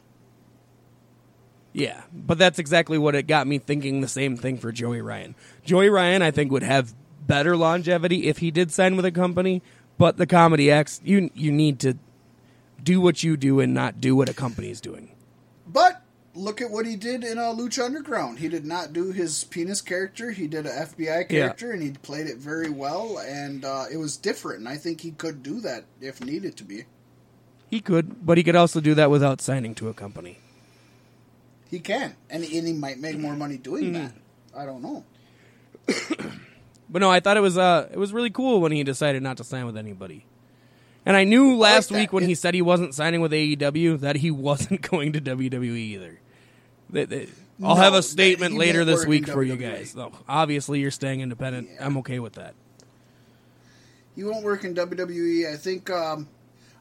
Yeah, 1.73 2.01
but 2.11 2.37
that's 2.39 2.57
exactly 2.59 2.97
what 2.97 3.13
it 3.13 3.27
got 3.27 3.45
me 3.45 3.59
thinking 3.59 4.01
the 4.01 4.07
same 4.07 4.35
thing 4.35 4.57
for 4.57 4.71
Joey 4.71 5.01
Ryan. 5.01 5.35
Joey 5.63 5.89
Ryan, 5.89 6.23
I 6.23 6.31
think, 6.31 6.51
would 6.51 6.63
have 6.63 6.93
better 7.27 7.55
longevity 7.57 8.27
if 8.27 8.37
he 8.39 8.49
did 8.51 8.71
sign 8.71 8.95
with 8.95 9.05
a 9.05 9.11
company, 9.11 9.61
but 9.97 10.17
the 10.17 10.25
comedy 10.27 10.71
acts, 10.71 11.01
you 11.03 11.29
you 11.35 11.51
need 11.51 11.79
to 11.81 11.97
do 12.83 13.01
what 13.01 13.23
you 13.23 13.35
do 13.37 13.59
and 13.59 13.73
not 13.73 13.99
do 13.99 14.15
what 14.15 14.29
a 14.29 14.33
company 14.33 14.69
is 14.69 14.79
doing. 14.81 15.09
But 15.67 16.01
look 16.33 16.61
at 16.61 16.69
what 16.71 16.85
he 16.85 16.95
did 16.95 17.23
in 17.23 17.37
uh, 17.37 17.51
Lucha 17.53 17.83
Underground. 17.83 18.39
He 18.39 18.47
did 18.47 18.65
not 18.65 18.93
do 18.93 19.11
his 19.11 19.43
penis 19.43 19.81
character. 19.81 20.31
He 20.31 20.47
did 20.47 20.65
a 20.65 20.69
FBI 20.69 21.27
character, 21.27 21.71
and 21.71 21.81
he 21.81 21.91
played 21.91 22.27
it 22.27 22.37
very 22.37 22.69
well. 22.69 23.17
And 23.17 23.65
uh, 23.65 23.85
it 23.91 23.97
was 23.97 24.15
different. 24.15 24.59
And 24.59 24.69
I 24.69 24.77
think 24.77 25.01
he 25.01 25.11
could 25.11 25.41
do 25.43 25.59
that 25.61 25.85
if 25.99 26.21
needed 26.23 26.55
to 26.57 26.63
be. 26.63 26.85
He 27.69 27.81
could, 27.81 28.25
but 28.25 28.37
he 28.37 28.43
could 28.43 28.55
also 28.55 28.79
do 28.79 28.93
that 28.93 29.09
without 29.11 29.41
signing 29.41 29.75
to 29.75 29.89
a 29.89 29.93
company. 29.93 30.37
He 31.69 31.79
can, 31.79 32.15
and, 32.29 32.43
and 32.45 32.67
he 32.67 32.71
might 32.71 32.99
make 32.99 33.17
more 33.17 33.35
money 33.35 33.57
doing 33.57 33.87
Hmm. 33.87 33.93
that. 33.93 34.13
I 34.55 34.65
don't 34.65 34.81
know. 34.81 35.03
but 36.89 36.99
no, 36.99 37.09
I 37.09 37.19
thought 37.19 37.37
it 37.37 37.41
was 37.41 37.57
uh 37.57 37.87
it 37.91 37.97
was 37.97 38.13
really 38.13 38.29
cool 38.29 38.61
when 38.61 38.71
he 38.71 38.83
decided 38.83 39.21
not 39.23 39.37
to 39.37 39.43
sign 39.43 39.65
with 39.65 39.77
anybody. 39.77 40.25
And 41.05 41.15
I 41.15 41.23
knew 41.23 41.55
last 41.55 41.89
that. 41.89 41.95
week 41.95 42.11
when 42.13 42.23
It- 42.23 42.27
he 42.27 42.35
said 42.35 42.53
he 42.53 42.61
wasn't 42.61 42.93
signing 42.93 43.21
with 43.21 43.31
AEW 43.31 43.99
that 44.01 44.17
he 44.17 44.29
wasn't 44.49 44.81
going 44.81 45.13
to 45.13 45.21
WWE 45.21 45.77
either. 45.77 46.19
They- 46.89 47.05
they- 47.05 47.27
I'll 47.63 47.75
No, 47.75 47.81
have 47.81 47.93
a 47.95 48.03
statement 48.03 48.53
he 48.53 48.59
later 48.59 48.85
this 48.85 49.05
week 49.05 49.27
for 49.27 49.41
you 49.41 49.55
guys. 49.57 49.93
Though 49.93 50.11
obviously 50.29 50.79
you're 50.79 50.91
staying 50.91 51.21
independent. 51.21 51.69
Yeah. 51.73 51.85
I'm 51.85 51.97
okay 51.97 52.19
with 52.19 52.33
that. 52.33 52.53
He 54.15 54.23
won't 54.23 54.43
work 54.43 54.63
in 54.63 54.73
WWE. 54.75 55.51
I 55.51 55.57
think. 55.57 55.89
Um, 55.89 56.27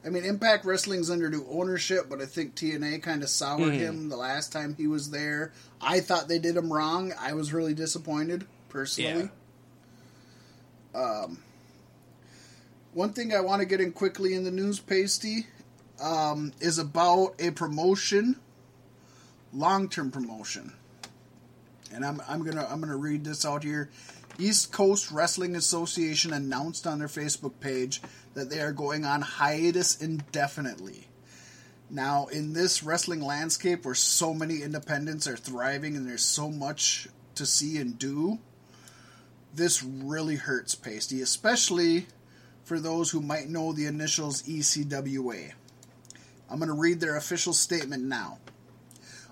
I 0.05 0.09
mean, 0.09 0.25
Impact 0.25 0.65
Wrestling's 0.65 1.11
under 1.11 1.29
new 1.29 1.45
ownership, 1.51 2.07
but 2.09 2.21
I 2.23 2.27
think 2.27 2.55
TNA 2.55 3.03
kind 3.03 3.23
of 3.25 3.29
soured 3.29 3.73
Mm. 3.73 3.79
him 3.79 4.09
the 4.09 4.17
last 4.17 4.53
time 4.53 4.75
he 4.77 4.87
was 4.87 5.11
there. 5.11 5.53
I 5.81 5.99
thought 6.01 6.29
they 6.29 6.39
did 6.39 6.57
him 6.57 6.73
wrong. 6.73 7.13
I 7.19 7.33
was 7.33 7.53
really 7.53 7.75
disappointed 7.75 8.47
personally. 8.69 9.31
Um, 10.97 11.39
one 12.95 13.13
thing 13.13 13.35
I 13.35 13.41
want 13.41 13.61
to 13.61 13.67
get 13.67 13.83
in 13.83 13.93
quickly 13.93 14.33
in 14.33 14.45
the 14.45 14.51
news, 14.51 14.81
Pasty, 14.81 15.47
um, 16.01 16.53
is 16.59 16.79
about 16.79 17.35
a 17.39 17.51
promotion, 17.51 18.37
long-term 19.53 20.11
promotion, 20.11 20.73
and 21.93 22.05
I'm 22.05 22.23
I'm 22.27 22.43
gonna 22.43 22.67
I'm 22.71 22.81
gonna 22.81 22.97
read 22.97 23.25
this 23.25 23.45
out 23.45 23.63
here. 23.63 23.91
East 24.39 24.73
Coast 24.73 25.11
Wrestling 25.11 25.55
Association 25.55 26.33
announced 26.33 26.87
on 26.87 26.99
their 26.99 27.09
Facebook 27.09 27.61
page 27.61 28.01
that 28.35 28.49
they 28.49 28.61
are 28.61 28.73
going 28.73 29.05
on 29.05 29.21
hiatus 29.21 30.01
indefinitely. 30.01 31.09
Now, 31.91 32.27
in 32.27 32.53
this 32.53 32.83
wrestling 32.83 33.21
landscape 33.21 33.85
where 33.85 33.95
so 33.95 34.35
many 34.35 34.63
independents 34.63 35.27
are 35.27 35.37
thriving 35.37 35.97
and 35.97 36.09
there's 36.09 36.25
so 36.25 36.51
much 36.51 37.09
to 37.37 37.47
see 37.47 37.79
and 37.79 37.99
do, 37.99 38.39
this 39.57 39.83
really 39.83 40.37
hurts 40.37 40.75
Pasty, 40.75 41.21
especially 41.21 42.07
for 42.65 42.79
those 42.79 43.11
who 43.11 43.21
might 43.21 43.49
know 43.49 43.73
the 43.73 43.87
initials 43.87 44.43
ECWA. 44.43 45.53
I'm 46.51 46.59
going 46.59 46.69
to 46.69 46.75
read 46.75 47.01
their 47.01 47.17
official 47.17 47.53
statement 47.53 48.05
now. 48.05 48.39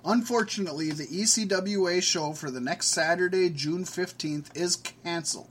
Unfortunately, 0.04 0.90
the 0.90 1.06
ECWA 1.06 2.02
show 2.02 2.32
for 2.32 2.50
the 2.50 2.60
next 2.60 2.88
Saturday, 2.88 3.48
June 3.48 3.84
15th, 3.84 4.54
is 4.56 4.76
canceled. 4.76 5.48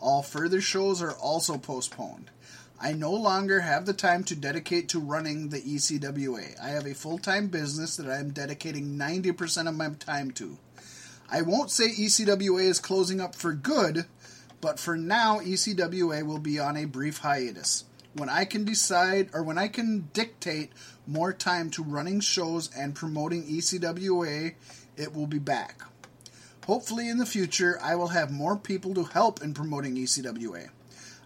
All 0.00 0.22
further 0.22 0.60
shows 0.60 1.00
are 1.00 1.12
also 1.12 1.56
postponed. 1.58 2.30
I 2.80 2.92
no 2.92 3.12
longer 3.12 3.60
have 3.60 3.86
the 3.86 3.92
time 3.92 4.24
to 4.24 4.34
dedicate 4.34 4.88
to 4.88 4.98
running 4.98 5.50
the 5.50 5.60
ECWA. 5.60 6.60
I 6.60 6.70
have 6.70 6.84
a 6.84 6.94
full 6.94 7.18
time 7.18 7.46
business 7.46 7.96
that 7.96 8.08
I 8.10 8.16
am 8.16 8.30
dedicating 8.30 8.98
90% 8.98 9.68
of 9.68 9.76
my 9.76 9.90
time 9.90 10.32
to. 10.32 10.58
I 11.34 11.40
won't 11.40 11.70
say 11.70 11.88
ECWA 11.88 12.64
is 12.64 12.78
closing 12.78 13.18
up 13.18 13.34
for 13.34 13.54
good, 13.54 14.04
but 14.60 14.78
for 14.78 14.98
now, 14.98 15.40
ECWA 15.40 16.26
will 16.26 16.38
be 16.38 16.58
on 16.58 16.76
a 16.76 16.84
brief 16.84 17.18
hiatus. 17.18 17.84
When 18.12 18.28
I 18.28 18.44
can 18.44 18.66
decide, 18.66 19.30
or 19.32 19.42
when 19.42 19.56
I 19.56 19.68
can 19.68 20.10
dictate 20.12 20.72
more 21.06 21.32
time 21.32 21.70
to 21.70 21.82
running 21.82 22.20
shows 22.20 22.68
and 22.76 22.94
promoting 22.94 23.44
ECWA, 23.44 24.52
it 24.98 25.14
will 25.14 25.26
be 25.26 25.38
back. 25.38 25.80
Hopefully, 26.66 27.08
in 27.08 27.16
the 27.16 27.24
future, 27.24 27.78
I 27.82 27.94
will 27.94 28.08
have 28.08 28.30
more 28.30 28.58
people 28.58 28.92
to 28.92 29.04
help 29.04 29.42
in 29.42 29.54
promoting 29.54 29.96
ECWA. 29.96 30.68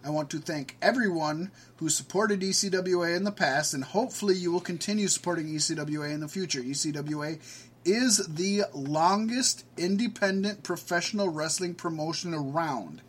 I 0.04 0.10
want 0.10 0.30
to 0.30 0.38
thank 0.38 0.76
everyone 0.80 1.50
who 1.78 1.88
supported 1.88 2.40
ECWA 2.40 3.16
in 3.16 3.24
the 3.24 3.32
past, 3.32 3.74
and 3.74 3.82
hopefully, 3.82 4.36
you 4.36 4.52
will 4.52 4.60
continue 4.60 5.08
supporting 5.08 5.48
ECWA 5.48 6.12
in 6.14 6.20
the 6.20 6.28
future. 6.28 6.60
ECWA 6.60 7.40
is 7.86 8.26
the 8.26 8.64
longest 8.74 9.64
independent 9.76 10.62
professional 10.62 11.28
wrestling 11.28 11.74
promotion 11.74 12.34
around 12.34 13.00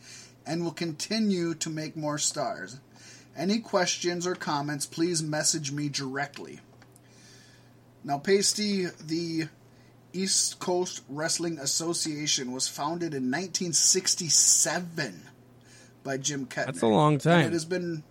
and 0.46 0.64
will 0.64 0.72
continue 0.72 1.54
to 1.56 1.70
make 1.70 1.98
more 1.98 2.18
stars. 2.18 2.80
Any 3.36 3.60
questions 3.60 4.26
or 4.26 4.36
comments, 4.36 4.86
please 4.86 5.22
message 5.22 5.72
me 5.72 5.90
directly. 5.90 6.60
Now, 8.04 8.20
Pasty, 8.20 8.86
the 8.86 9.50
East 10.14 10.60
Coast 10.60 11.04
Wrestling 11.10 11.60
Association 11.60 12.52
was 12.52 12.68
founded 12.68 13.14
in 13.14 13.32
1967 13.32 15.24
by 16.04 16.18
Jim 16.18 16.46
Kettner. 16.46 16.66
That's 16.68 16.82
a 16.82 16.88
long 16.88 17.18
time. 17.18 17.40
And 17.40 17.48
it 17.48 17.54
has 17.54 17.66
been, 17.66 18.04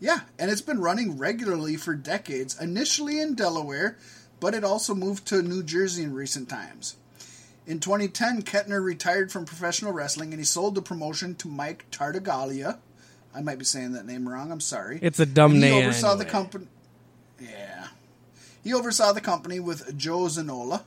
yeah, 0.00 0.20
and 0.38 0.50
it's 0.50 0.62
been 0.62 0.80
running 0.80 1.18
regularly 1.18 1.76
for 1.76 1.94
decades. 1.94 2.60
Initially 2.60 3.20
in 3.20 3.34
Delaware, 3.34 3.98
but 4.40 4.54
it 4.54 4.64
also 4.64 4.94
moved 4.94 5.26
to 5.26 5.42
New 5.42 5.62
Jersey 5.62 6.02
in 6.02 6.14
recent 6.14 6.48
times. 6.48 6.96
In 7.66 7.80
2010, 7.80 8.42
Kettner 8.42 8.82
retired 8.82 9.30
from 9.30 9.44
professional 9.44 9.92
wrestling 9.92 10.32
and 10.32 10.40
he 10.40 10.44
sold 10.44 10.74
the 10.74 10.82
promotion 10.82 11.34
to 11.36 11.48
Mike 11.48 11.84
Tartaglia. 11.90 12.78
I 13.34 13.42
might 13.42 13.58
be 13.58 13.64
saying 13.64 13.92
that 13.92 14.06
name 14.06 14.28
wrong. 14.28 14.50
I'm 14.50 14.60
sorry. 14.60 14.98
It's 15.02 15.20
a 15.20 15.26
dumb 15.26 15.52
he 15.52 15.60
name. 15.60 15.84
oversaw 15.84 16.14
the 16.14 16.24
company. 16.24 16.66
Yeah, 17.38 17.88
he 18.64 18.72
oversaw 18.72 19.12
the 19.12 19.20
company 19.20 19.60
with 19.60 19.96
Joe 19.96 20.20
Zanola. 20.20 20.82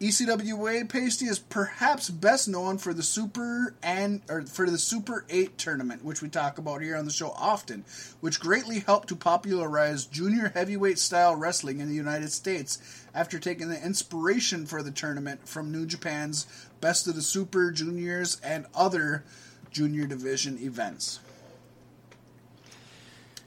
ECWA 0.00 0.88
Pasty 0.88 1.26
is 1.26 1.38
perhaps 1.38 2.08
best 2.08 2.48
known 2.48 2.78
for 2.78 2.94
the 2.94 3.02
Super 3.02 3.74
and 3.82 4.22
or 4.30 4.40
for 4.42 4.70
the 4.70 4.78
Super 4.78 5.26
8 5.28 5.58
tournament, 5.58 6.02
which 6.02 6.22
we 6.22 6.30
talk 6.30 6.56
about 6.56 6.80
here 6.80 6.96
on 6.96 7.04
the 7.04 7.10
show 7.12 7.32
often, 7.36 7.84
which 8.20 8.40
greatly 8.40 8.78
helped 8.78 9.08
to 9.08 9.16
popularize 9.16 10.06
junior 10.06 10.52
heavyweight 10.54 10.98
style 10.98 11.36
wrestling 11.36 11.80
in 11.80 11.88
the 11.90 11.94
United 11.94 12.32
States 12.32 13.04
after 13.14 13.38
taking 13.38 13.68
the 13.68 13.84
inspiration 13.84 14.64
for 14.64 14.82
the 14.82 14.90
tournament 14.90 15.46
from 15.46 15.70
New 15.70 15.84
Japan's 15.84 16.46
Best 16.80 17.06
of 17.06 17.14
the 17.14 17.20
Super 17.20 17.70
Juniors 17.70 18.40
and 18.42 18.64
other 18.74 19.22
junior 19.70 20.06
division 20.06 20.56
events. 20.62 21.20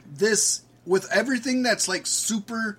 This 0.06 0.62
with 0.86 1.10
everything 1.10 1.64
that's 1.64 1.88
like 1.88 2.06
super 2.06 2.78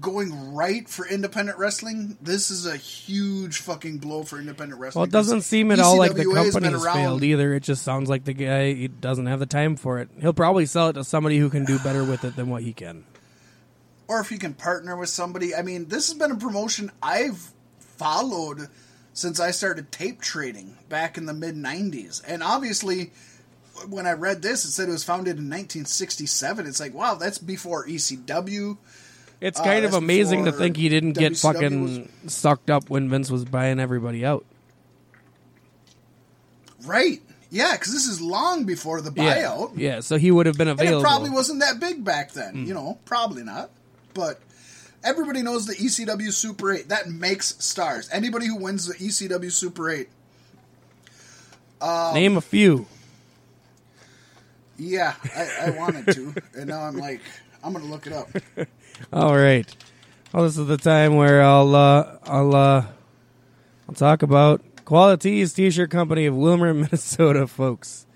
going 0.00 0.54
right 0.54 0.88
for 0.88 1.06
independent 1.06 1.58
wrestling, 1.58 2.16
this 2.20 2.50
is 2.50 2.66
a 2.66 2.76
huge 2.76 3.58
fucking 3.58 3.98
blow 3.98 4.22
for 4.22 4.38
independent 4.38 4.80
wrestling. 4.80 5.00
Well, 5.00 5.08
it 5.08 5.12
doesn't 5.12 5.42
seem 5.42 5.70
at 5.70 5.78
all 5.80 5.98
like 5.98 6.14
the 6.14 6.24
company's 6.24 6.84
failed 6.84 7.22
either. 7.22 7.54
It 7.54 7.62
just 7.62 7.82
sounds 7.82 8.08
like 8.08 8.24
the 8.24 8.32
guy 8.32 8.72
he 8.74 8.88
doesn't 8.88 9.26
have 9.26 9.38
the 9.40 9.46
time 9.46 9.76
for 9.76 9.98
it. 9.98 10.08
He'll 10.20 10.32
probably 10.32 10.66
sell 10.66 10.88
it 10.88 10.94
to 10.94 11.04
somebody 11.04 11.38
who 11.38 11.50
can 11.50 11.64
do 11.64 11.78
better 11.78 12.04
with 12.04 12.24
it 12.24 12.36
than 12.36 12.48
what 12.48 12.62
he 12.62 12.72
can. 12.72 13.04
or 14.08 14.20
if 14.20 14.32
you 14.32 14.38
can 14.38 14.54
partner 14.54 14.96
with 14.96 15.08
somebody. 15.08 15.54
I 15.54 15.62
mean, 15.62 15.86
this 15.86 16.08
has 16.08 16.18
been 16.18 16.32
a 16.32 16.36
promotion 16.36 16.90
I've 17.02 17.52
followed 17.78 18.68
since 19.12 19.38
I 19.38 19.50
started 19.50 19.92
tape 19.92 20.20
trading 20.20 20.78
back 20.88 21.16
in 21.18 21.26
the 21.26 21.34
mid 21.34 21.54
90s. 21.54 22.22
And 22.26 22.42
obviously, 22.42 23.12
when 23.88 24.06
I 24.06 24.12
read 24.12 24.42
this, 24.42 24.64
it 24.64 24.70
said 24.72 24.88
it 24.88 24.92
was 24.92 25.04
founded 25.04 25.38
in 25.38 25.44
1967. 25.44 26.66
It's 26.66 26.80
like, 26.80 26.94
wow, 26.94 27.14
that's 27.14 27.38
before 27.38 27.86
ECW. 27.86 28.78
It's 29.40 29.58
Uh, 29.58 29.64
kind 29.64 29.84
of 29.84 29.94
amazing 29.94 30.44
to 30.44 30.52
think 30.52 30.76
he 30.76 30.88
didn't 30.88 31.12
get 31.12 31.32
WCW 31.32 31.40
fucking 31.40 32.08
sucked 32.28 32.68
up 32.70 32.90
when 32.90 33.08
Vince 33.08 33.30
was 33.30 33.44
buying 33.44 33.80
everybody 33.80 34.24
out. 34.24 34.44
Right. 36.84 37.20
Yeah, 37.50 37.72
because 37.72 37.92
this 37.92 38.06
is 38.06 38.20
long 38.20 38.64
before 38.64 39.00
the 39.00 39.10
buyout. 39.10 39.72
yeah. 39.76 40.00
So 40.00 40.16
he 40.18 40.30
would 40.30 40.46
have 40.46 40.56
been 40.56 40.68
And 40.68 40.78
available. 40.78 41.00
it 41.00 41.04
probably 41.04 41.30
wasn't 41.30 41.60
that 41.60 41.80
big 41.80 42.04
back 42.04 42.32
then. 42.32 42.52
Hmm. 42.54 42.64
You 42.64 42.74
know, 42.74 42.98
probably 43.04 43.42
not. 43.42 43.70
But 44.14 44.40
everybody 45.02 45.42
knows 45.42 45.66
the 45.66 45.74
ECW 45.74 46.32
Super 46.32 46.72
8. 46.72 46.88
That 46.90 47.08
makes 47.08 47.56
stars. 47.64 48.08
Anybody 48.12 48.46
who 48.46 48.56
wins 48.56 48.86
the 48.86 48.94
ECW 48.94 49.50
Super 49.50 49.90
8. 49.90 50.08
Name 52.14 52.36
a 52.36 52.40
few. 52.40 52.86
Yeah, 54.76 55.14
I, 55.36 55.66
I 55.66 55.70
wanted 55.70 56.14
to. 56.14 56.34
and 56.54 56.68
now 56.68 56.80
I'm 56.82 56.96
like, 56.96 57.20
I'm 57.64 57.72
going 57.72 57.84
to 57.84 57.90
look 57.90 58.06
it 58.06 58.12
up. 58.12 58.28
All 59.12 59.36
right. 59.36 59.66
Well, 60.32 60.44
this 60.44 60.56
is 60.56 60.66
the 60.66 60.76
time 60.76 61.16
where 61.16 61.42
I'll 61.42 61.74
uh, 61.74 62.18
I'll 62.24 62.54
uh, 62.54 62.84
I'll 63.88 63.94
talk 63.94 64.22
about 64.22 64.62
QualiTee's 64.84 65.52
T-shirt 65.52 65.90
company 65.90 66.26
of 66.26 66.34
Willmar, 66.34 66.74
Minnesota, 66.80 67.46
folks. 67.46 68.06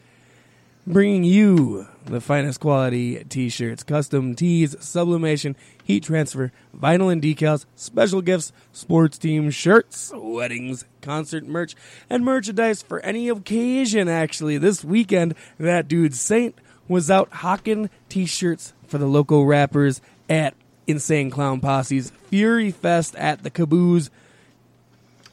Bringing 0.87 1.25
you 1.25 1.89
the 2.05 2.21
finest 2.21 2.61
quality 2.61 3.25
T-shirts, 3.25 3.83
custom 3.83 4.35
tees, 4.35 4.77
sublimation, 4.79 5.57
heat 5.83 6.05
transfer, 6.05 6.53
vinyl 6.77 7.11
and 7.11 7.23
decals, 7.23 7.65
special 7.75 8.21
gifts, 8.21 8.53
sports 8.73 9.17
team 9.19 9.51
shirts, 9.51 10.13
weddings, 10.15 10.85
concert 11.01 11.45
merch, 11.47 11.75
and 12.11 12.25
merchandise 12.25 12.83
for 12.83 13.01
any 13.01 13.29
occasion. 13.29 14.09
Actually, 14.09 14.59
this 14.59 14.85
weekend, 14.85 15.35
that 15.59 15.89
dude 15.89 16.15
Saint 16.15 16.55
was 16.87 17.11
out 17.11 17.33
hawking 17.33 17.89
T-shirts 18.09 18.75
for 18.87 18.99
the 18.99 19.07
local 19.07 19.47
rappers 19.47 20.01
at 20.29 20.55
Insane 20.87 21.31
Clown 21.31 21.61
Posse's 21.61 22.11
Fury 22.29 22.71
Fest 22.71 23.15
at 23.17 23.43
the 23.43 23.51
Caboose 23.51 24.11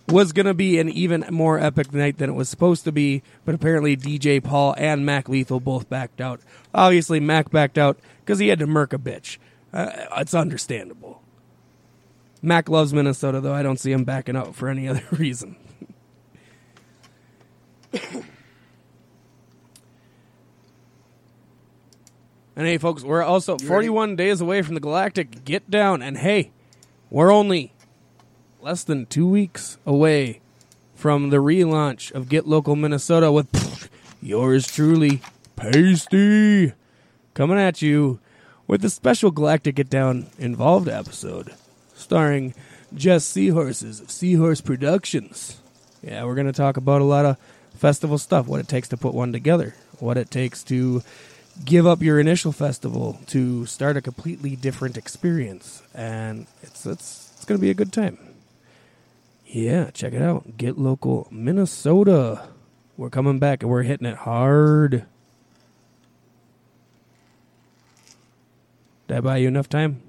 was 0.07 0.34
going 0.34 0.45
to 0.45 0.53
be 0.53 0.80
an 0.80 0.90
even 0.90 1.26
more 1.32 1.60
epic 1.60 1.94
night 1.94 2.18
than 2.18 2.30
it 2.30 2.34
was 2.34 2.49
supposed 2.49 2.84
to 2.84 2.91
be, 2.91 3.23
but 3.45 3.56
apparently 3.56 3.95
DJ 3.95 4.44
Paul 4.44 4.76
and 4.78 5.06
Mac 5.06 5.30
Lethal 5.30 5.60
both 5.60 5.90
backed 5.90 6.19
out. 6.19 6.41
Obviously, 6.73 7.19
Mac 7.19 7.49
backed 7.49 7.78
out 7.78 7.98
because 8.19 8.40
he 8.40 8.49
had 8.49 8.60
to 8.60 8.68
murk 8.68 8.94
a 8.94 8.98
bitch. 8.98 9.38
Uh, 9.73 9.90
it's 10.18 10.34
understandable. 10.34 11.22
Mac 12.41 12.68
loves 12.69 12.94
Minnesota, 12.94 13.40
though. 13.40 13.53
I 13.53 13.64
don't 13.64 13.80
see 13.80 13.91
him 13.91 14.03
backing 14.03 14.36
out 14.36 14.56
for 14.56 14.68
any 14.68 14.88
other 14.88 15.03
reason. 15.11 15.56
And 22.56 22.68
hey, 22.68 22.78
folks, 22.78 23.03
we're 23.03 23.23
also 23.23 23.57
41 23.57 24.18
days 24.18 24.41
away 24.41 24.61
from 24.61 24.73
the 24.73 24.82
Galactic 24.82 25.45
Get 25.45 25.69
Down. 25.72 26.02
And 26.02 26.18
hey, 26.18 26.52
we're 27.10 27.32
only 27.32 27.72
less 28.61 28.84
than 28.84 29.06
two 29.06 29.28
weeks 29.28 29.78
away 29.86 30.41
from 30.94 31.30
the 31.30 31.38
relaunch 31.38 32.11
of 32.11 32.28
Get 32.28 32.48
Local 32.48 32.76
Minnesota 32.76 33.32
with 33.32 33.52
pff, 33.52 33.88
yours 34.22 34.68
truly, 34.68 35.22
Pasty, 35.56 36.73
coming 37.34 37.57
at 37.57 37.82
you 37.82 38.19
with 38.68 38.84
a 38.84 38.90
special 38.90 39.32
Galactic 39.32 39.76
Get 39.76 39.90
Down 39.90 40.28
involved 40.38 40.90
episode 40.90 41.53
starring 41.95 42.53
Jess 42.94 43.23
Seahorses 43.23 44.02
of 44.02 44.11
Seahorse 44.11 44.60
Productions. 44.60 45.61
Yeah, 46.03 46.26
we're 46.26 46.36
going 46.36 46.48
to 46.48 46.53
talk 46.53 46.76
about 46.76 47.02
a 47.02 47.06
lot 47.06 47.26
of 47.26 47.38
festival 47.76 48.18
stuff, 48.18 48.48
what 48.48 48.60
it 48.60 48.68
takes 48.68 48.90
to 48.90 48.98
put 48.98 49.14
one 49.14 49.32
together, 49.32 49.76
what 49.99 50.18
it 50.18 50.30
takes 50.30 50.64
to 50.64 51.02
give 51.65 51.86
up 51.88 52.02
your 52.02 52.19
initial 52.19 52.52
festival 52.52 53.19
to 53.28 53.65
start 53.65 53.98
a 53.98 54.02
completely 54.02 54.56
different 54.56 54.98
experience, 54.98 55.82
and 55.94 56.48
it's 56.61 56.86
it's 56.86 57.32
it's 57.36 57.45
gonna 57.45 57.60
be 57.60 57.69
a 57.69 57.73
good 57.76 57.91
time. 57.94 58.18
Yeah, 59.45 59.91
check 59.91 60.14
it 60.14 60.22
out. 60.22 60.57
Get 60.57 60.78
local, 60.78 61.28
Minnesota. 61.32 62.48
We're 62.98 63.10
coming 63.10 63.40
back 63.40 63.64
and 63.64 63.69
we're 63.72 63.84
hitting 63.84 64.07
it 64.07 64.18
hard. 64.18 65.06
Did 69.07 69.18
I 69.18 69.22
buy 69.22 69.38
you 69.38 69.48
enough 69.48 69.68
time? 69.68 70.02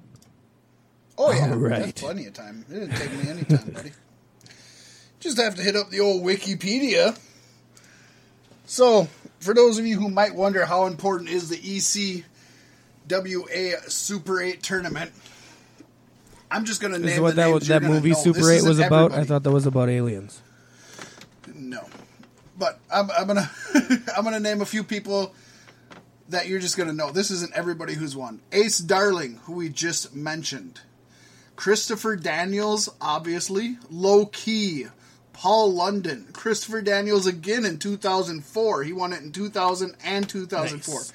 Oh 1.19 1.33
yeah, 1.33 1.51
All 1.51 1.57
right. 1.57 1.95
plenty 1.95 2.27
of 2.27 2.35
time. 2.35 2.65
It 2.71 2.75
didn't 2.75 2.97
take 2.97 3.13
me 3.13 3.29
any 3.31 3.45
time, 3.45 3.71
buddy. 3.73 3.93
Just 5.21 5.39
have 5.39 5.55
to 5.57 5.63
hit 5.63 5.77
up 5.77 5.91
the 5.91 6.01
old 6.01 6.23
Wikipedia. 6.25 7.19
So, 8.73 9.07
for 9.41 9.53
those 9.53 9.79
of 9.79 9.85
you 9.85 10.01
who 10.01 10.09
might 10.09 10.35
wonder 10.35 10.65
how 10.65 10.87
important 10.87 11.29
is 11.29 11.51
the 11.51 11.59
ECWA 11.59 12.25
Super 13.91 14.41
8 14.41 14.63
tournament, 14.63 15.13
I'm 16.51 16.65
just 16.65 16.81
going 16.81 16.95
to 16.95 16.99
name 16.99 17.11
Is 17.11 17.21
what 17.21 17.37
that 17.37 17.65
that 17.65 17.83
movie. 17.83 18.15
Super 18.15 18.39
This 18.39 18.63
Eight 18.63 18.67
was 18.67 18.79
about? 18.79 19.13
I 19.13 19.25
thought 19.25 19.43
that 19.43 19.51
was 19.51 19.67
about 19.67 19.91
aliens. 19.91 20.41
No, 21.55 21.87
but 22.59 22.81
I'm, 22.91 23.11
I'm 23.11 23.27
gonna 23.27 23.51
I'm 24.17 24.25
gonna 24.25 24.41
name 24.41 24.63
a 24.63 24.67
few 24.67 24.85
people 24.85 25.35
that 26.31 26.49
you're 26.49 26.59
just 26.59 26.79
gonna 26.79 26.95
know. 26.95 27.11
This 27.11 27.31
isn't 27.31 27.53
everybody 27.55 27.93
who's 27.93 28.17
won. 28.17 28.41
Ace 28.53 28.79
Darling, 28.79 29.39
who 29.45 29.53
we 29.53 29.69
just 29.69 30.15
mentioned, 30.15 30.81
Christopher 31.57 32.17
Daniels, 32.17 32.89
obviously, 33.03 33.77
Low 33.91 34.25
Ki, 34.25 34.87
Paul 35.43 35.73
London, 35.73 36.29
Christopher 36.33 36.83
Daniels 36.83 37.27
again 37.27 37.65
in 37.65 37.81
2004. 37.81 38.85
He 38.85 38.93
won 38.93 39.13
it 39.13 39.23
in 39.23 39.33
2000 39.33 39.97
and 40.05 40.29
2004. 40.29 40.95
Nice. 40.95 41.13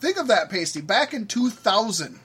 Think 0.00 0.16
of 0.16 0.28
that, 0.28 0.48
Pasty. 0.48 0.80
Back 0.80 1.12
in 1.12 1.26
2000, 1.26 2.18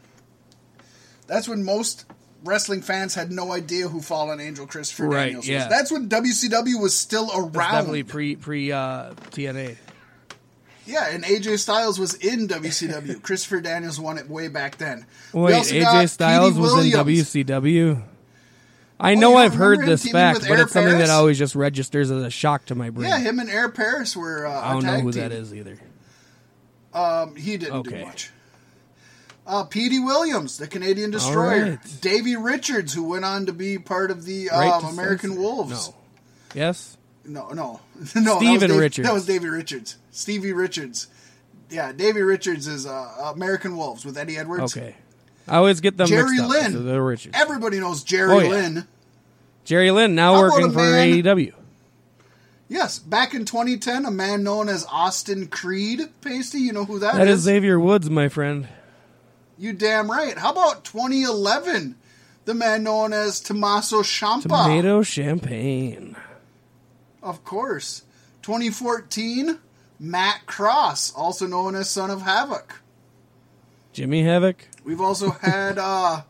that's 1.28 1.49
when 1.49 1.66
most 1.66 2.06
wrestling 2.45 2.82
fans 2.82 3.14
had 3.14 3.30
no 3.30 3.52
idea 3.52 3.90
who 3.90 3.99
Fallen 3.99 4.40
Angel 4.40 4.66
Christopher 4.66 5.10
Right, 5.10 5.26
Daniels 5.26 5.49
yeah. 5.49 5.66
was. 5.66 5.68
That's 5.68 5.91
when 5.91 6.08
WCW 6.08 6.82
was 6.82 6.95
still 6.95 7.30
around. 7.36 7.52
That's 7.52 7.72
definitely 7.74 8.04
pre 8.04 8.38
pre 8.38 8.72
uh, 8.72 9.12
TNA. 9.32 9.76
Yeah, 10.86 11.10
and 11.10 11.26
AJ 11.26 11.60
Styles 11.60 11.99
was 11.99 12.14
in 12.14 12.48
WCW. 12.48 13.22
Christopher 13.22 13.60
Daniels 13.60 13.99
won 13.99 14.18
it 14.18 14.30
way 14.30 14.48
back 14.48 14.78
then. 14.78 15.06
Wait, 15.34 15.56
AJ 15.56 16.08
Styles 16.08 16.58
was 16.58 16.86
in 16.86 16.94
WCW. 16.94 18.02
I 18.99 19.15
know 19.15 19.36
I've 19.38 19.53
heard 19.53 19.82
this 19.86 20.10
fact, 20.10 20.45
but 20.48 20.60
it's 20.60 20.72
something 20.74 20.94
Paris? 20.94 21.07
that 21.10 21.14
always 21.14 21.38
just 21.38 21.53
registers 21.56 22.10
as 22.10 22.24
a 22.24 22.30
shock 22.32 22.65
to 22.68 22.76
my 22.76 22.90
brain. 22.90 23.07
Yeah, 23.10 23.19
him 23.19 23.40
and 23.40 23.49
Air 23.49 23.69
Paris 23.69 24.15
were 24.18 24.48
uh, 24.48 24.60
I 24.61 24.74
don't 24.74 24.86
know 24.86 24.99
who 24.99 25.11
team. 25.11 25.22
that 25.22 25.32
is 25.32 25.53
either. 25.53 25.78
Um, 26.94 27.36
he 27.36 27.57
didn't 27.57 27.76
Okay. 27.76 27.99
do 27.99 28.06
much. 28.06 28.32
Uh, 29.45 29.64
Petey 29.64 29.99
Williams, 29.99 30.57
the 30.57 30.68
Canadian 30.68 31.11
Destroyer. 31.11 31.64
right. 31.72 31.80
Davey 32.02 32.36
Richards, 32.36 32.94
who 32.94 33.03
went 33.03 33.24
on 33.24 33.45
to 33.45 33.53
be 33.53 33.78
part 33.78 34.11
of 34.11 34.26
the 34.26 34.49
um, 34.49 34.82
to 34.82 34.88
American 34.88 35.30
censor? 35.32 35.41
Wolves. 35.41 35.88
No. 35.90 35.95
Yes. 36.56 36.98
No, 37.24 37.49
no, 37.49 37.80
no. 38.15 38.34
that 38.34 38.38
Steven 38.40 38.69
Dave- 38.72 38.80
Richards. 38.80 39.07
That 39.07 39.14
was 39.14 39.26
Davy 39.26 39.48
Richards. 39.48 39.98
Stevie 40.11 40.53
Richards. 40.53 41.07
Yeah, 41.69 41.91
Davy 41.91 42.22
Richards 42.22 42.68
is 42.68 42.86
uh, 42.88 43.32
American 43.36 43.78
Wolves 43.78 44.06
with 44.06 44.18
Eddie 44.18 44.38
Edwards. 44.38 44.76
Okay. 44.76 44.95
I 45.48 45.57
always 45.57 45.80
get 45.82 45.98
them 45.98 46.07
Jerry 46.07 46.24
mixed 46.38 46.41
up. 46.44 46.49
Lynn. 46.49 46.72
So 46.74 46.80
they're 46.84 47.03
Richards. 47.03 47.36
Everybody 47.40 47.80
knows 47.80 48.03
Jerry 48.03 48.34
Oh, 48.34 48.40
yeah. 48.40 48.49
Lynn. 48.49 48.88
Jerry 49.64 49.91
Lynn 49.91 50.15
now 50.15 50.34
How 50.36 50.41
working 50.41 50.72
for 50.72 50.80
man- 50.80 51.14
AEW. 51.24 51.53
Yes, 52.69 52.99
back 52.99 53.34
in 53.34 53.45
2010, 53.45 54.06
a 54.06 54.11
man 54.11 54.44
known 54.44 54.68
as 54.68 54.86
Austin 54.91 55.48
Creed, 55.48 56.02
Pasty, 56.19 56.60
you 56.60 56.74
know 56.74 56.84
who 56.84 56.99
that 56.99 57.14
is? 57.14 57.18
That 57.19 57.28
is 57.30 57.40
Xavier 57.41 57.80
Woods, 57.80 58.10
my 58.10 58.28
friend. 58.28 58.68
You 59.57 59.72
damn 59.72 60.11
right. 60.11 60.38
How 60.38 60.52
about 60.52 60.84
2011, 60.84 61.95
the 62.44 62.53
man 62.53 62.84
known 62.84 63.14
as 63.14 63.40
Tommaso 63.40 64.02
Ciampa? 64.02 64.44
Tomato 64.44 65.02
champagne. 65.02 66.18
Of 67.24 67.44
course. 67.45 68.03
2014, 68.41 69.60
Matt 69.99 70.45
Cross, 70.45 71.14
also 71.15 71.48
known 71.48 71.74
as 71.76 71.90
Son 71.90 72.11
of 72.11 72.22
Havoc. 72.22 72.82
Jimmy 73.94 74.24
Havoc. 74.24 74.68
We've 74.88 75.01
also 75.01 75.31
had 75.31 75.77
uh, 75.77 76.22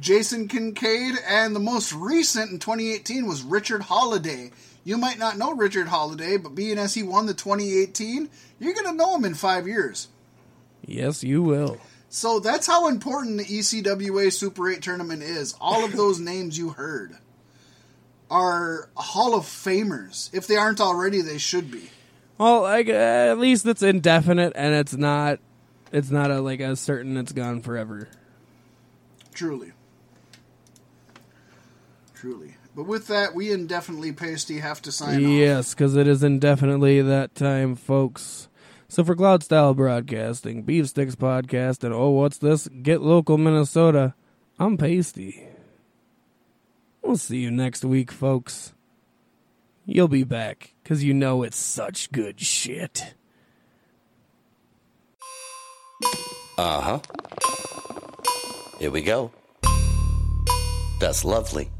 Jason 0.00 0.48
Kincaid, 0.48 1.14
and 1.24 1.54
the 1.54 1.60
most 1.60 1.92
recent 1.92 2.50
in 2.50 2.58
2018 2.58 3.28
was 3.28 3.42
Richard 3.42 3.82
Holliday. 3.82 4.50
You 4.82 4.98
might 4.98 5.20
not 5.20 5.38
know 5.38 5.54
Richard 5.54 5.86
Holliday, 5.86 6.36
but 6.36 6.56
being 6.56 6.78
as 6.78 6.94
he 6.94 7.04
won 7.04 7.26
the 7.26 7.32
2018, 7.32 8.28
you're 8.58 8.74
going 8.74 8.86
to 8.86 8.92
know 8.92 9.14
him 9.14 9.24
in 9.24 9.34
five 9.34 9.68
years. 9.68 10.08
Yes, 10.84 11.22
you 11.22 11.42
will. 11.42 11.78
So 12.08 12.40
that's 12.40 12.66
how 12.66 12.88
important 12.88 13.38
the 13.38 13.44
ECWA 13.44 14.32
Super 14.32 14.68
8 14.68 14.82
tournament 14.82 15.22
is. 15.22 15.54
All 15.60 15.84
of 15.84 15.92
those 15.92 16.18
names 16.20 16.58
you 16.58 16.70
heard 16.70 17.16
are 18.28 18.88
Hall 18.96 19.36
of 19.36 19.44
Famers. 19.44 20.28
If 20.34 20.48
they 20.48 20.56
aren't 20.56 20.80
already, 20.80 21.20
they 21.20 21.38
should 21.38 21.70
be. 21.70 21.88
Well, 22.36 22.62
like 22.62 22.88
uh, 22.88 23.30
at 23.30 23.38
least 23.38 23.64
it's 23.64 23.80
indefinite 23.80 24.54
and 24.56 24.74
it's 24.74 24.96
not. 24.96 25.38
It's 25.92 26.10
not 26.10 26.30
a 26.30 26.40
like 26.40 26.60
a 26.60 26.74
certain. 26.74 27.16
It's 27.18 27.32
gone 27.32 27.60
forever. 27.60 28.08
Truly. 29.34 29.72
Truly. 32.14 32.56
But 32.74 32.86
with 32.86 33.08
that, 33.08 33.34
we 33.34 33.52
indefinitely 33.52 34.12
pasty 34.12 34.58
have 34.58 34.80
to 34.82 34.92
sign 34.92 35.16
off. 35.16 35.30
Yes, 35.30 35.74
because 35.74 35.94
it 35.94 36.08
is 36.08 36.22
indefinitely 36.22 37.02
that 37.02 37.34
time, 37.34 37.76
folks. 37.76 38.48
So 38.88 39.04
for 39.04 39.14
Cloud 39.14 39.42
Style 39.42 39.74
Broadcasting, 39.74 40.62
Beef 40.62 40.88
Sticks 40.88 41.14
Podcast, 41.14 41.84
and 41.84 41.92
oh, 41.92 42.10
what's 42.10 42.38
this? 42.38 42.68
Get 42.68 43.02
Local 43.02 43.36
Minnesota. 43.36 44.14
I'm 44.58 44.78
Pasty. 44.78 45.46
We'll 47.02 47.18
see 47.18 47.38
you 47.38 47.50
next 47.50 47.84
week, 47.84 48.10
folks. 48.10 48.72
You'll 49.84 50.08
be 50.08 50.24
back 50.24 50.72
because 50.82 51.04
you 51.04 51.12
know 51.12 51.42
it's 51.42 51.56
such 51.56 52.12
good 52.12 52.40
shit. 52.40 53.14
Uh 56.58 56.80
huh. 56.80 56.98
Here 58.78 58.90
we 58.90 59.02
go. 59.02 59.30
That's 61.00 61.24
lovely. 61.24 61.70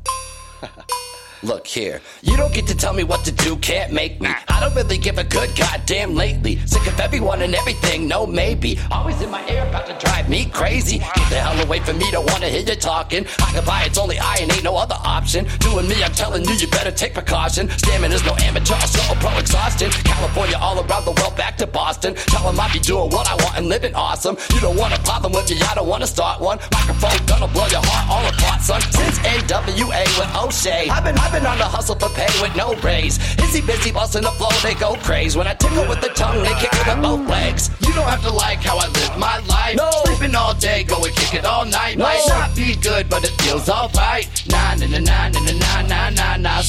Look 1.44 1.66
here, 1.66 2.00
you 2.22 2.36
don't 2.36 2.54
get 2.54 2.68
to 2.68 2.76
tell 2.76 2.92
me 2.92 3.02
what 3.02 3.24
to 3.24 3.32
do, 3.32 3.56
can't 3.56 3.92
make 3.92 4.20
me. 4.20 4.30
I 4.46 4.60
don't 4.60 4.76
really 4.76 4.96
give 4.96 5.18
a 5.18 5.24
good 5.24 5.50
goddamn 5.56 6.14
lately. 6.14 6.60
Sick 6.66 6.86
of 6.86 7.00
everyone 7.00 7.42
and 7.42 7.52
everything, 7.52 8.06
no 8.06 8.26
maybe. 8.26 8.78
Always 8.92 9.20
in 9.20 9.28
my 9.28 9.44
ear, 9.50 9.66
about 9.66 9.86
to 9.86 9.98
drive 9.98 10.28
me 10.28 10.46
crazy. 10.46 10.98
Get 10.98 11.28
the 11.30 11.40
hell 11.42 11.60
away 11.66 11.80
from 11.80 11.98
me, 11.98 12.08
don't 12.12 12.30
wanna 12.30 12.46
hear 12.46 12.60
you 12.60 12.76
talking. 12.76 13.26
Buy 13.66 13.82
it's 13.86 13.98
only 13.98 14.20
I 14.20 14.36
and 14.36 14.52
ain't 14.52 14.62
no 14.62 14.76
other 14.76 14.94
option. 15.02 15.48
Doing 15.58 15.88
me, 15.88 16.04
I'm 16.04 16.12
telling 16.12 16.44
you, 16.44 16.54
you 16.54 16.68
better 16.68 16.92
take 16.92 17.14
precaution. 17.14 17.68
Stamina's 17.70 18.24
no 18.24 18.36
amateur, 18.36 18.78
so 18.86 19.02
pro 19.16 19.36
exhaustion. 19.36 19.90
California, 19.90 20.56
all 20.60 20.78
around 20.78 21.04
the 21.06 21.12
world, 21.20 21.36
back 21.36 21.56
to 21.58 21.66
Boston. 21.66 22.14
Tell 22.14 22.48
'em 22.48 22.60
I 22.60 22.72
be 22.72 22.78
doing 22.78 23.10
what 23.10 23.28
I 23.28 23.34
want 23.42 23.56
and 23.56 23.68
living 23.68 23.96
awesome. 23.96 24.36
You 24.54 24.60
don't 24.60 24.76
want 24.76 24.94
a 24.94 25.00
problem 25.00 25.32
with 25.32 25.50
me, 25.50 25.60
I 25.60 25.74
don't 25.74 25.88
wanna 25.88 26.06
start 26.06 26.40
one. 26.40 26.60
Microphone 26.70 27.26
gonna 27.26 27.48
blow 27.48 27.66
your 27.66 27.82
heart 27.84 28.06
all 28.08 28.24
apart, 28.30 28.62
son. 28.62 28.80
Since 28.92 29.18
NWA 29.26 30.04
with 30.18 30.30
O'Shea, 30.36 30.88
I've 30.88 31.02
been, 31.02 31.18
been 31.32 31.46
on 31.46 31.56
the 31.56 31.64
hustle 31.64 31.96
for 31.96 32.10
pay 32.10 32.28
with 32.42 32.54
no 32.54 32.74
raise. 32.84 33.16
Is 33.40 33.54
he 33.54 33.62
busy 33.62 33.90
busting 33.90 34.22
the 34.22 34.30
flow? 34.32 34.52
They 34.62 34.74
go 34.74 34.94
crazy. 34.96 35.38
When 35.38 35.46
I 35.46 35.54
tickle 35.54 35.88
with 35.88 36.00
the 36.00 36.08
tongue, 36.08 36.42
they 36.42 36.52
kick 36.60 36.72
it 36.72 36.86
with 36.86 37.02
both 37.02 37.26
legs. 37.28 37.70
You 37.80 37.92
don't 37.94 38.06
have 38.06 38.22
to 38.22 38.32
like 38.32 38.58
how 38.58 38.76
I 38.76 38.86
live 38.88 39.18
my 39.18 39.38
life. 39.48 39.76
No. 39.76 39.90
Sleeping 40.04 40.36
all 40.36 40.54
day, 40.54 40.84
go 40.84 41.02
and 41.02 41.14
kick 41.16 41.34
it 41.34 41.44
all 41.44 41.64
night. 41.64 41.96
No. 41.96 42.04
Might 42.04 42.24
not 42.28 42.54
be 42.54 42.76
good, 42.76 43.08
but 43.08 43.24
it 43.24 43.32
feels 43.42 43.68
alright. 43.68 44.28
Nah, 44.48 44.74
nah, 44.74 44.86
nah, 44.86 44.98
nah, 45.00 45.28
nah, 45.30 45.40
nah, 45.40 46.10
nah, 46.10 46.10
nah, 46.10 46.36
nah. 46.36 46.62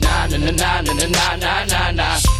Nah, 0.00 0.26
nah, 0.26 0.38
nah, 0.38 0.80
nah, 0.80 0.92
nah, 0.94 1.36
nah, 1.36 1.64
nah, 1.64 1.90
nah, 1.90 2.39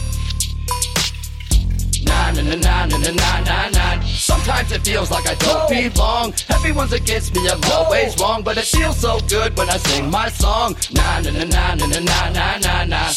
nah, 2.11 2.31
nah, 2.33 2.43
nah, 2.43 2.87
nah, 2.87 2.99
nah, 2.99 3.13
nah, 3.13 3.41
nah, 3.49 3.69
nah. 3.77 4.01
Sometimes 4.05 4.73
it 4.73 4.83
feels 4.83 5.11
like 5.11 5.27
I 5.29 5.35
don't 5.37 5.69
belong. 5.69 6.35
Everyone's 6.51 6.93
against 6.93 7.35
me, 7.35 7.49
I'm 7.49 7.63
always 7.73 8.19
wrong. 8.21 8.43
But 8.43 8.59
it 8.59 8.67
feels 8.67 8.99
so 8.99 9.21
good 9.29 9.57
when 9.57 9.69
I 9.71 9.79
sing 9.79 10.11
my 10.11 10.29
song. 10.29 10.77
Nah, 10.93 11.21
nah, 11.21 11.31
nah, 11.31 11.75
nah, 11.75 11.87
nah, 12.01 12.59
nah, 12.59 12.85
nah. 12.85 13.13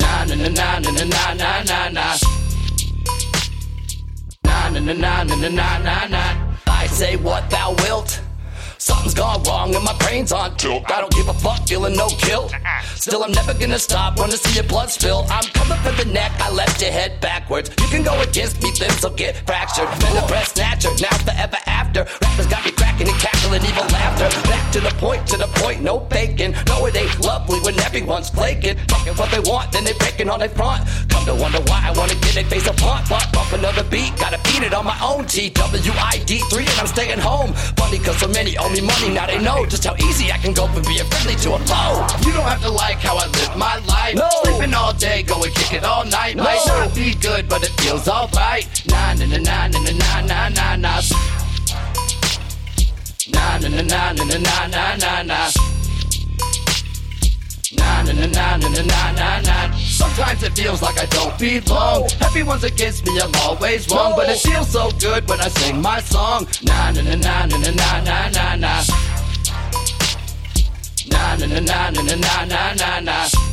Na 0.00 0.24
na 0.24 0.34
na 0.34 0.48
na 0.48 0.78
na 0.78 0.90
na 0.90 1.04
na 1.04 1.34
na 1.34 1.62
na 1.70 1.88
na. 1.96 2.06
Na 4.44 4.68
na 4.70 4.80
na 4.80 4.94
na 4.94 5.24
na 5.24 5.34
na 5.36 5.48
na 5.48 5.78
na 5.78 6.06
na. 6.06 6.24
I 6.66 6.86
say 6.86 7.16
what 7.16 7.50
thou 7.50 7.74
wilt. 7.82 8.20
Something's 8.90 9.14
gone 9.14 9.42
wrong 9.44 9.72
and 9.72 9.84
my 9.84 9.96
brain's 9.98 10.32
on 10.32 10.56
tilt. 10.56 10.82
I 10.90 11.00
don't 11.00 11.12
give 11.12 11.28
a 11.28 11.34
fuck, 11.34 11.64
feeling 11.68 11.94
no 11.94 12.08
kill. 12.08 12.50
Still, 12.96 13.22
I'm 13.22 13.30
never 13.30 13.54
gonna 13.54 13.78
stop, 13.78 14.18
wanna 14.18 14.36
see 14.36 14.54
your 14.54 14.64
blood 14.64 14.90
spill. 14.90 15.26
I'm 15.30 15.46
coming 15.54 15.78
for 15.78 15.92
the 15.92 16.10
neck, 16.10 16.32
I 16.40 16.50
left 16.50 16.82
your 16.82 16.90
head 16.90 17.20
backwards. 17.20 17.70
You 17.80 17.86
can 17.86 18.02
go 18.02 18.20
against 18.20 18.60
me, 18.62 18.72
limbs 18.80 19.02
will 19.02 19.14
get 19.14 19.36
fractured. 19.46 19.88
Been 20.00 20.16
a 20.16 20.26
breast 20.26 20.56
snatcher, 20.56 20.90
now 21.00 21.16
forever 21.18 21.58
after. 21.66 22.00
Rappers 22.20 22.48
got 22.48 22.64
me 22.64 22.72
cracking 22.72 23.06
and 23.06 23.16
cackling, 23.18 23.62
evil 23.62 23.86
laughter. 23.94 24.28
Back 24.50 24.72
to 24.72 24.80
the 24.80 24.90
point, 24.98 25.24
to 25.28 25.36
the 25.36 25.46
point, 25.62 25.82
no 25.82 26.00
faking. 26.10 26.52
No, 26.66 26.84
it 26.86 26.96
ain't 26.96 27.20
lovely 27.20 27.60
when 27.60 27.78
everyone's 27.80 28.28
flaking. 28.28 28.76
Talking 28.88 29.14
what 29.14 29.30
they 29.30 29.40
want, 29.40 29.70
then 29.70 29.84
they 29.84 29.92
breaking 29.94 30.28
on 30.28 30.40
their 30.40 30.48
front. 30.50 30.82
Come 31.08 31.24
to 31.26 31.34
wonder 31.36 31.60
why 31.70 31.80
I 31.86 31.92
wanna 31.96 32.16
get 32.16 32.34
their 32.34 32.44
face 32.44 32.66
apart. 32.66 33.08
But 33.08 33.30
bump 33.32 33.52
another 33.52 33.84
beat, 33.84 34.16
gotta 34.18 34.40
beat 34.44 34.62
it 34.64 34.74
on 34.74 34.84
my 34.84 34.98
own. 35.00 35.24
TWID3 35.24 36.58
and 36.58 36.80
I'm 36.80 36.86
staying 36.86 37.20
home. 37.20 37.54
Funny 37.78 37.98
cause 37.98 38.18
so 38.18 38.28
many 38.28 38.58
owe 38.58 38.68
me 38.68 38.79
money, 38.80 39.10
now 39.14 39.26
they 39.26 39.38
know 39.38 39.66
just 39.66 39.84
how 39.84 39.94
easy 39.96 40.30
I 40.32 40.38
can 40.38 40.52
go 40.52 40.66
from 40.68 40.82
being 40.82 41.04
friendly 41.06 41.34
to 41.36 41.54
a 41.54 41.58
foe. 41.60 42.06
You 42.26 42.32
don't 42.32 42.44
have 42.48 42.60
to 42.62 42.70
like 42.70 42.98
how 42.98 43.16
I 43.16 43.26
live 43.26 43.56
my 43.56 43.76
life. 43.86 44.14
No. 44.14 44.28
Sleeping 44.44 44.74
all 44.74 44.92
day, 44.92 45.22
going 45.22 45.52
kick 45.52 45.72
it 45.74 45.84
all 45.84 46.04
night. 46.04 46.36
No. 46.36 46.44
Might 46.44 46.60
No. 46.66 46.84
not 46.86 46.94
be 46.94 47.14
good, 47.14 47.48
but 47.48 47.62
it 47.62 47.70
feels 47.80 48.08
alright. 48.08 48.66
Na 48.88 49.14
na 49.14 49.26
na 49.26 49.38
na 49.38 49.68
na 49.68 49.80
na 49.80 49.90
na 49.92 50.48
na 50.48 50.48
na 50.48 50.76
na. 50.76 51.00
Na 53.32 53.58
na 53.58 53.68
na 53.68 54.12
na 54.12 54.24
na 54.66 54.96
na 54.96 55.22
na 55.22 55.79
na 58.04 58.12
na 58.12 58.26
na. 58.26 58.46
Na 58.60 58.68
na 58.68 58.82
na 58.92 59.12
na 59.12 59.40
na. 59.40 59.56
Sometimes 59.76 60.42
it 60.42 60.52
feels 60.54 60.82
like 60.82 60.98
I 60.98 61.06
don't 61.06 61.36
belong. 61.38 62.08
Everyone's 62.26 62.64
against 62.64 63.06
me, 63.06 63.20
I'm 63.20 63.34
always 63.46 63.88
wrong. 63.90 64.12
But 64.16 64.28
it 64.28 64.38
feels 64.38 64.70
so 64.70 64.90
good 64.98 65.28
when 65.28 65.40
I 65.40 65.48
sing 65.48 65.80
my 65.80 66.00
song. 66.00 66.46
Na 66.62 66.90
na 66.90 67.02
na 67.02 67.14
na 67.16 67.46
na 67.46 67.56
na 67.58 67.70
na 67.70 68.00
na 68.08 68.18
na 68.36 68.56
na. 68.56 68.82
Na 71.12 71.36
na 71.36 71.46
na 71.46 71.90
na 71.90 72.02
na 72.44 72.74
na 72.74 73.00
na 73.00 73.49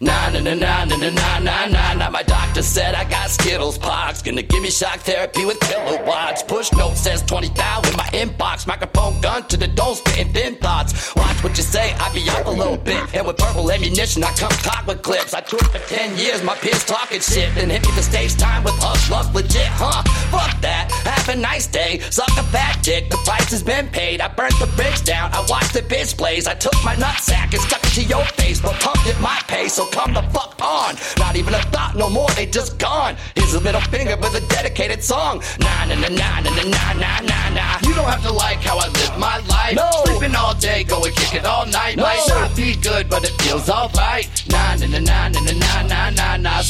na 0.00 0.30
na 0.30 0.40
na. 0.40 0.54
Na 0.54 0.84
na 0.84 0.96
na 0.96 0.96
na 0.96 0.96
na 0.96 0.96
na 0.96 1.10
na 1.10 1.38
na 1.40 1.66
na 1.66 1.94
na. 1.94 2.10
My 2.10 2.22
doctor 2.22 2.62
said 2.62 2.94
I 2.94 3.04
got 3.04 3.30
Skittles 3.30 3.78
pox. 3.78 4.22
Gonna 4.22 4.42
give 4.42 4.62
me 4.62 4.70
shock 4.70 5.00
therapy 5.00 5.44
with 5.44 5.60
kilowatts. 5.60 6.42
Push 6.42 6.72
note 6.72 6.96
says 6.96 7.22
20 7.22 7.48
thou 7.48 7.82
in 7.82 7.96
my 7.96 8.08
inbox. 8.12 8.66
Microphone 8.66 9.20
gun 9.20 9.46
to 9.48 9.56
the 9.56 9.68
dome, 9.68 9.94
spitting 9.94 10.32
thin 10.32 10.56
thoughts. 10.56 11.14
Watch 11.16 11.42
what 11.44 11.56
you 11.56 11.62
say, 11.62 11.92
I 11.94 12.12
be 12.14 12.28
up 12.30 12.46
a 12.46 12.50
little 12.50 12.76
bit. 12.76 13.14
And 13.14 13.26
with 13.26 13.36
purple 13.36 13.70
ammunition, 13.70 14.24
I 14.24 14.32
come 14.32 14.52
cock 14.62 14.86
with 14.86 15.02
clips. 15.02 15.34
I 15.34 15.40
toured 15.40 15.66
for 15.70 15.78
10 15.94 16.16
years, 16.16 16.42
my 16.42 16.54
peers 16.56 16.84
talking 16.84 17.20
shit. 17.20 17.54
Then 17.54 17.70
hit 17.70 17.86
me 17.86 17.92
the 17.94 18.02
stage 18.02 18.36
time 18.36 18.64
with 18.64 18.82
us, 18.82 19.10
love 19.10 19.34
legit, 19.34 19.68
huh? 19.80 20.02
Fuck 20.30 20.60
that. 20.62 20.90
Have 21.04 21.28
a 21.28 21.36
nice 21.38 21.66
day. 21.66 22.00
Suck 22.10 22.30
a 22.38 22.42
fat 22.44 22.82
dick, 22.82 23.10
the 23.10 23.18
price 23.18 23.50
has 23.50 23.62
been 23.62 23.88
paid. 23.88 24.20
I 24.20 24.28
burnt 24.28 24.58
the 24.60 24.66
bridge 24.76 25.02
down, 25.04 25.30
I 25.32 25.44
watched 25.48 25.74
the 25.74 25.82
bitch 25.82 26.16
blaze. 26.16 26.46
I 26.46 26.54
took 26.54 26.76
my 26.84 26.94
nutsack 26.96 27.52
and 27.52 27.62
stuck 27.62 27.84
it 27.84 27.92
to 27.94 28.04
your 28.04 28.24
face, 28.40 28.60
but 28.60 28.74
pumped 28.80 29.06
at 29.06 29.20
my 29.20 29.38
pace, 29.46 29.74
so 29.74 29.89
come 29.90 30.12
the 30.14 30.22
fuck 30.32 30.54
on. 30.62 30.94
Not 31.18 31.36
even 31.36 31.54
a 31.54 31.62
thought 31.74 31.94
no 31.96 32.08
more, 32.08 32.28
they 32.30 32.46
just 32.46 32.78
gone. 32.78 33.16
Here's 33.34 33.54
a 33.54 33.60
middle 33.60 33.80
finger 33.82 34.16
with 34.16 34.34
a 34.34 34.40
dedicated 34.48 35.02
song. 35.02 35.42
Na 35.58 35.84
na 35.86 35.94
na 35.94 36.08
na 36.08 36.40
na 36.40 36.50
na 36.50 36.62
na 36.64 36.92
na 36.94 37.20
na 37.20 37.48
na. 37.50 37.78
You 37.82 37.94
don't 37.94 38.04
have 38.08 38.22
to 38.22 38.32
like 38.32 38.58
how 38.58 38.78
I 38.78 38.88
live 38.88 39.18
my 39.18 39.38
life. 39.48 39.74
No. 39.76 39.90
Sleeping 40.04 40.34
all 40.36 40.54
day, 40.54 40.84
go 40.84 41.04
and 41.04 41.14
kick 41.14 41.34
it 41.34 41.44
all 41.44 41.66
night. 41.66 41.96
No. 41.96 42.04
Might 42.04 42.24
not 42.28 42.54
be 42.56 42.76
good, 42.76 43.08
but 43.08 43.24
it 43.24 43.32
feels 43.42 43.68
alright. 43.68 44.28
Na 44.48 44.76
na 44.76 44.86
na 44.86 44.98
na 44.98 45.28
na 45.28 45.40
na 45.40 45.52
na 45.52 45.82
na 45.82 46.10
na 46.10 46.36
na. 46.36 46.62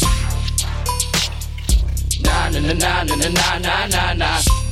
Na 2.22 2.48
na 2.48 2.60
na 2.60 3.02
na 3.04 3.14
na 3.58 3.86
na 3.88 4.12
na 4.14 4.69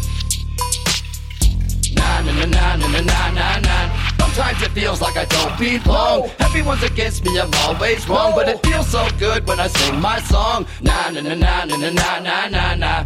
Na 1.98 2.20
na 2.22 2.32
na 2.32 2.46
na 2.46 2.76
na 2.76 2.86
na 2.88 3.00
na 3.00 3.30
na 3.38 3.58
na. 3.66 3.76
Sometimes 4.20 4.62
it 4.62 4.70
feels 4.72 5.00
like 5.00 5.16
I 5.16 5.24
don't 5.24 5.58
belong. 5.58 6.30
Everyone's 6.38 6.82
against 6.82 7.24
me, 7.24 7.38
I'm 7.40 7.52
always 7.66 8.08
wrong. 8.08 8.32
But 8.34 8.48
it 8.48 8.64
feels 8.64 8.88
so 8.88 9.06
good 9.18 9.46
when 9.48 9.58
I 9.60 9.66
sing 9.68 10.00
my 10.00 10.20
song. 10.22 10.66
Na 10.80 11.10
na 11.10 11.20
na 11.20 11.34
na 11.34 11.64
na 11.64 11.76
na 11.76 11.90
na 11.90 12.18
na 12.18 12.48
na 12.48 12.74
na. 12.74 13.04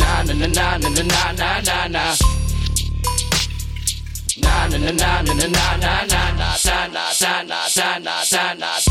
Na 0.00 0.22
na 0.22 0.32
na 0.34 0.46
na 0.46 0.76
na 0.78 0.88
na 0.88 1.02
na 1.02 1.32
na 1.32 1.60
na 1.68 1.88
na. 1.88 2.04
Na 4.38 4.68
na 4.68 4.78
na 4.78 4.90
na 4.92 5.22
na 5.22 5.34
na 5.34 5.46
na 5.46 6.04
na 6.06 6.24
na 6.32 6.36
na 6.36 6.90
na 6.90 7.12
na 7.22 7.68
na 7.76 7.98
na 7.98 8.24
na 8.30 8.54
na 8.54 8.85